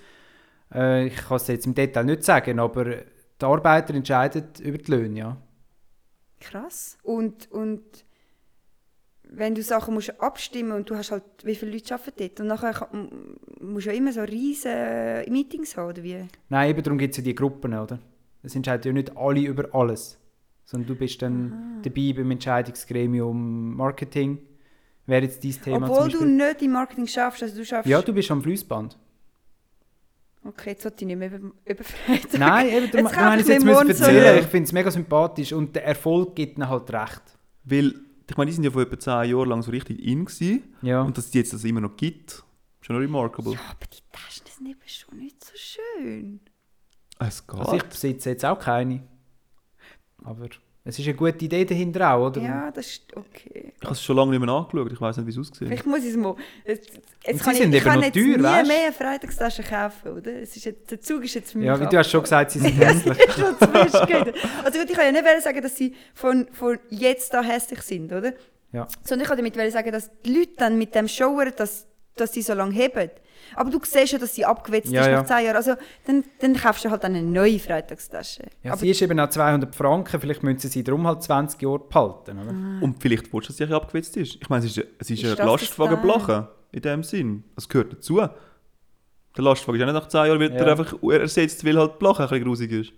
Äh, 0.75 1.07
ich 1.07 1.17
kann 1.17 1.37
es 1.37 1.47
jetzt 1.47 1.65
im 1.65 1.75
Detail 1.75 2.03
nicht 2.03 2.25
sagen, 2.25 2.59
aber 2.59 2.85
die 2.85 3.45
Arbeiter 3.45 3.95
entscheiden 3.95 4.49
über 4.61 4.79
die 4.79 4.91
Löhne, 4.91 5.19
ja. 5.19 5.37
Krass. 6.41 6.99
Und, 7.05 7.51
und 7.53 7.83
wenn 9.23 9.55
du 9.55 9.63
Sachen 9.63 9.95
musst 9.95 10.21
abstimmen 10.21 10.73
und 10.73 10.91
du 10.91 10.97
hast 10.97 11.13
halt, 11.13 11.23
wie 11.45 11.55
viele 11.55 11.71
Leute 11.71 11.95
arbeiten 11.95 12.15
dort 12.19 12.41
und 12.41 12.47
nachher 12.49 12.89
musst 13.61 13.87
du 13.87 13.91
ja 13.91 13.97
immer 13.97 14.13
so 14.13 14.23
riesige 14.23 15.27
Meetings 15.31 15.77
haben, 15.77 15.91
oder 15.91 16.03
wie? 16.03 16.27
Nein, 16.49 16.71
eben 16.71 16.83
darum 16.83 16.99
gibt 16.99 17.13
es 17.13 17.19
ja 17.19 17.23
die 17.23 17.37
Gruppen, 17.37 17.73
oder? 17.73 18.01
Es 18.43 18.57
entscheiden 18.57 18.85
ja 18.89 18.93
nicht 18.93 19.17
alle 19.17 19.41
über 19.43 19.73
alles, 19.73 20.19
sondern 20.65 20.89
du 20.89 20.95
bist 20.95 21.21
dann 21.23 21.81
dabei 21.83 22.13
beim 22.15 22.31
Entscheidungsgremium 22.31 23.77
Marketing, 23.77 24.39
wäre 25.07 25.25
jetzt 25.25 25.45
dein 25.45 25.53
Thema 25.53 25.91
Obwohl 25.91 26.11
du 26.11 26.25
nicht 26.25 26.63
im 26.63 26.73
Marketing 26.73 27.07
schaffst, 27.07 27.43
also 27.43 27.57
du 27.57 27.65
schaffst... 27.65 27.89
Ja, 27.89 28.01
du 28.01 28.13
bist 28.13 28.31
am 28.31 28.43
Fließband. 28.43 28.99
Okay, 30.47 30.71
jetzt 30.71 30.83
sollte 30.83 31.05
ich 31.05 31.07
nicht 31.07 31.17
mehr 31.17 31.33
über, 31.33 31.53
über 31.65 31.85
Freitag. 31.85 32.39
Nein, 32.39 32.69
eben, 32.69 32.91
du, 32.91 32.99
Jetzt 32.99 33.17
hast 33.17 33.35
ich 33.37 33.41
es 33.43 33.49
jetzt 33.49 33.65
müssen 33.65 33.89
erzählen. 33.89 34.39
Ich 34.41 34.47
finde 34.47 34.65
es 34.65 34.73
mega 34.73 34.91
sympathisch 34.91 35.53
und 35.53 35.75
der 35.75 35.87
Erfolg 35.87 36.37
gibt 36.37 36.59
ihnen 36.59 36.69
halt 36.69 36.93
recht. 36.93 37.23
Weil, 37.65 37.95
ich 38.29 38.37
meine, 38.37 38.51
die 38.51 38.55
sind 38.55 38.65
ja 38.65 38.71
vor 38.71 38.83
etwa 38.83 38.99
10 38.99 39.31
Jahren 39.31 39.49
lang 39.49 39.63
so 39.63 39.71
richtig 39.71 40.05
in 40.05 40.27
gewesen. 40.27 40.75
Ja. 40.83 41.01
Und 41.01 41.17
dass 41.17 41.27
es 41.27 41.35
jetzt 41.35 41.55
das 41.55 41.65
immer 41.65 41.81
noch 41.81 41.97
gibt, 41.97 42.31
ist 42.31 42.45
schon 42.83 42.97
remarkable. 42.97 43.55
Ja, 43.55 43.61
aber 43.71 43.87
die 43.87 44.03
Taschen 44.13 44.47
sind 44.47 44.69
eben 44.69 44.81
schon 44.87 45.19
nicht 45.19 45.43
so 45.43 45.53
schön. 45.57 46.41
Es 47.19 47.47
geht. 47.47 47.61
Also 47.61 47.77
ich 47.77 47.85
besitze 47.85 48.31
jetzt 48.31 48.45
auch 48.45 48.59
keine. 48.59 49.03
Aber 50.25 50.49
es 50.87 50.99
ist 50.99 51.07
eine 51.07 51.15
gute 51.15 51.45
Idee 51.45 51.65
dahinter 51.65 52.13
auch, 52.13 52.27
oder? 52.27 52.43
Ja, 52.43 52.71
das 52.71 52.87
ist 52.87 53.17
okay. 53.17 53.73
ich 53.77 53.83
habe 53.83 53.93
es 53.95 54.03
schon 54.03 54.17
lange 54.17 54.33
nicht 54.33 54.41
mehr 54.41 54.55
angeschaut. 54.55 54.93
Ich 54.93 55.01
weiß 55.01 55.17
nicht, 55.17 55.27
wie 55.27 55.31
es 55.31 55.39
aussieht. 55.39 55.69
Vielleicht 55.69 55.87
muss 55.87 56.01
ich 56.01 56.11
es 56.11 56.17
mal... 56.17 56.37
Jetzt, 56.67 56.91
jetzt 57.25 57.39
sie 57.39 57.45
kann 57.45 57.55
ich, 57.55 57.61
sind 57.61 57.73
ich 57.73 57.77
eben 57.77 57.85
kann 57.85 57.99
noch 58.01 58.05
jetzt 58.05 58.15
teuer, 58.15 58.37
nie 58.37 58.43
weißt? 58.43 58.69
mehr 58.69 58.93
Freitagstaschen 58.93 59.65
kaufen, 59.65 60.13
oder? 60.13 60.33
Es 60.43 60.57
ist 60.57 60.65
jetzt, 60.67 60.91
der 60.91 61.01
Zug 61.01 61.25
ist 61.25 61.35
jetzt 61.35 61.53
für 61.53 61.59
mich 61.59 61.67
Ja, 61.67 61.81
wie 61.81 61.87
du 61.87 61.97
hast 61.97 62.11
schon 62.11 62.23
gesagt, 62.23 62.51
sie 62.51 62.59
sind 62.59 62.73
hässlich. 62.79 63.17
schon. 63.33 63.55
Also 64.65 64.79
gut, 64.79 64.91
ich 64.91 64.97
kann 64.97 65.07
ja 65.07 65.13
nicht 65.13 65.43
sagen, 65.43 65.63
dass 65.63 65.77
sie 65.77 65.95
von, 66.13 66.49
von 66.53 66.79
jetzt 66.91 67.33
da 67.33 67.43
hässlich 67.43 67.81
sind, 67.81 68.13
oder? 68.13 68.35
Ja. 68.73 68.87
Sondern 69.05 69.23
ich 69.23 69.29
kann 69.29 69.37
damit 69.39 69.73
sagen, 69.73 69.91
dass 69.91 70.11
die 70.23 70.35
Leute 70.35 70.53
dann 70.59 70.77
mit 70.77 70.95
dem 70.95 71.09
showern, 71.09 71.53
dass, 71.57 71.87
dass 72.17 72.33
sie 72.33 72.43
so 72.43 72.53
lange 72.53 72.75
heben. 72.75 73.09
Aber 73.55 73.71
du 73.71 73.79
siehst 73.83 74.13
ja, 74.13 74.19
dass 74.19 74.35
sie 74.35 74.45
abgewetzt 74.45 74.91
Ja, 74.91 75.03
ist 75.03 75.07
ja. 75.09 75.21
nach 75.23 75.27
10 75.27 75.45
Jahren. 75.47 75.57
Also 75.57 75.75
dann, 76.07 76.25
dann 76.41 76.55
kaufst 76.57 76.85
du 76.85 76.91
halt 76.91 77.05
eine 77.05 77.23
neue 77.23 77.59
Freitagstasche. 77.59 78.43
Ja, 78.63 78.73
Aber 78.73 78.81
sie 78.81 78.91
ist 78.91 79.01
eben 79.03 79.19
auch 79.21 79.29
200 79.29 79.75
Franken, 79.75 80.21
vielleicht 80.21 80.43
müssen 80.43 80.59
sie 80.59 80.69
sie 80.69 80.85
darum 80.85 81.07
halt 81.07 81.23
20 81.23 81.61
Jahre 81.63 81.79
behalten, 81.81 82.39
oder? 82.39 82.83
Und 82.85 83.01
vielleicht 83.01 83.33
willst 83.33 83.49
du, 83.49 83.53
dass 83.53 83.57
sie 83.57 83.65
ein 83.65 83.73
abgewetzt 83.73 84.17
ist. 84.17 84.37
Ich 84.41 84.49
meine, 84.49 84.65
es 84.65 84.71
ist, 84.71 84.79
ein- 84.85 84.91
es 84.99 85.11
ist, 85.11 85.19
Ist 85.23 85.27
eine 85.27 85.37
das 85.37 85.47
Lastwagenblache 85.47 86.49
in 86.73 86.83
dem 86.83 87.03
Sinn. 87.03 87.45
Das 87.55 87.69
gehört 87.69 87.93
dazu. 87.93 88.17
Der 88.17 89.43
Lastwagen 89.43 89.81
ist 89.81 89.83
auch 89.89 89.93
nicht 89.93 90.03
nach 90.03 90.09
10 90.09 90.27
Jahren 90.27 90.41
wird 90.41 90.53
Ja. 90.55 90.61
er 90.61 90.71
einfach 90.73 90.95
ersetzt, 91.03 91.65
weil 91.65 91.77
halt 91.79 91.95
die 91.95 91.99
Blache 91.99 92.23
ein 92.23 92.29
bisschen 92.29 92.45
grusig 92.45 92.71
ist. 92.73 92.93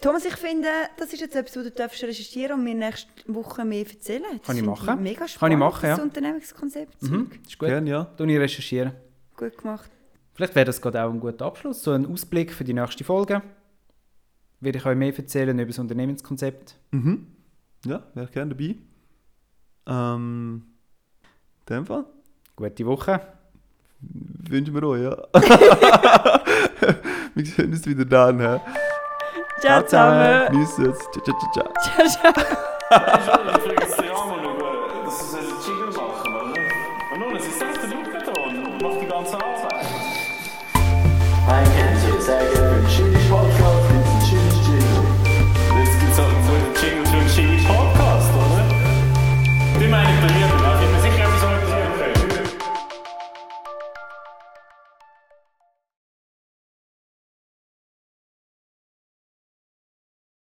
Thomas, 0.00 0.24
ich 0.24 0.34
finde, 0.34 0.66
das 0.98 1.12
ist 1.12 1.20
jetzt 1.20 1.36
etwas, 1.36 1.56
was 1.56 1.62
du 1.64 1.70
darfst 1.70 2.02
recherchieren 2.02 2.58
und 2.58 2.64
mir 2.64 2.74
nächste 2.74 3.08
Woche 3.28 3.64
mehr 3.64 3.86
erzählen. 3.88 4.24
Das 4.38 4.46
Kann 4.48 4.56
ich 4.56 4.64
machen. 4.64 5.02
Mega 5.02 5.28
spannend, 5.28 5.38
Kann 5.38 5.52
ich 5.52 5.58
machen, 5.58 5.88
das 5.88 5.98
ja. 5.98 6.02
Unternehmenskonzept. 6.04 7.02
Mhm, 7.02 7.30
ist 7.46 7.56
gut. 7.58 7.68
Gerne, 7.68 7.88
ja. 7.90 8.10
Dann 8.16 8.28
ich 8.28 8.38
recherchieren. 8.38 8.92
Gut 9.44 9.58
gemacht. 9.58 9.90
Vielleicht 10.32 10.54
wäre 10.54 10.64
das 10.64 10.80
gerade 10.80 11.04
auch 11.04 11.10
ein 11.10 11.20
guter 11.20 11.44
Abschluss, 11.44 11.82
so 11.82 11.90
ein 11.92 12.10
Ausblick 12.10 12.50
für 12.50 12.64
die 12.64 12.72
nächste 12.72 13.04
Folge. 13.04 13.42
Werde 14.60 14.78
ich 14.78 14.86
euch 14.86 14.96
mehr 14.96 15.14
erzählen 15.14 15.58
über 15.58 15.66
das 15.66 15.78
Unternehmenskonzept. 15.78 16.76
Mhm. 16.92 17.26
Ja, 17.84 18.02
wäre 18.14 18.28
gerne 18.28 18.54
dabei. 18.54 18.76
Ähm, 19.86 20.62
in 21.68 21.76
dem 21.76 21.84
Fall 21.84 22.06
Gute 22.56 22.86
Woche. 22.86 23.20
wünschen 24.00 24.74
wir 24.74 24.82
euch, 24.84 25.02
ja. 25.02 25.16
wir 27.34 27.44
sehen 27.44 27.72
uns 27.72 27.86
wieder 27.86 28.06
dann. 28.06 28.40
hä? 28.40 28.60
Ciao 29.60 29.82
zusammen. 29.82 30.62
es. 30.62 30.74
Ciao, 30.74 30.94
ciao, 31.22 31.36
ciao, 31.52 31.52
ciao. 31.52 32.32
Ciao, 32.88 33.50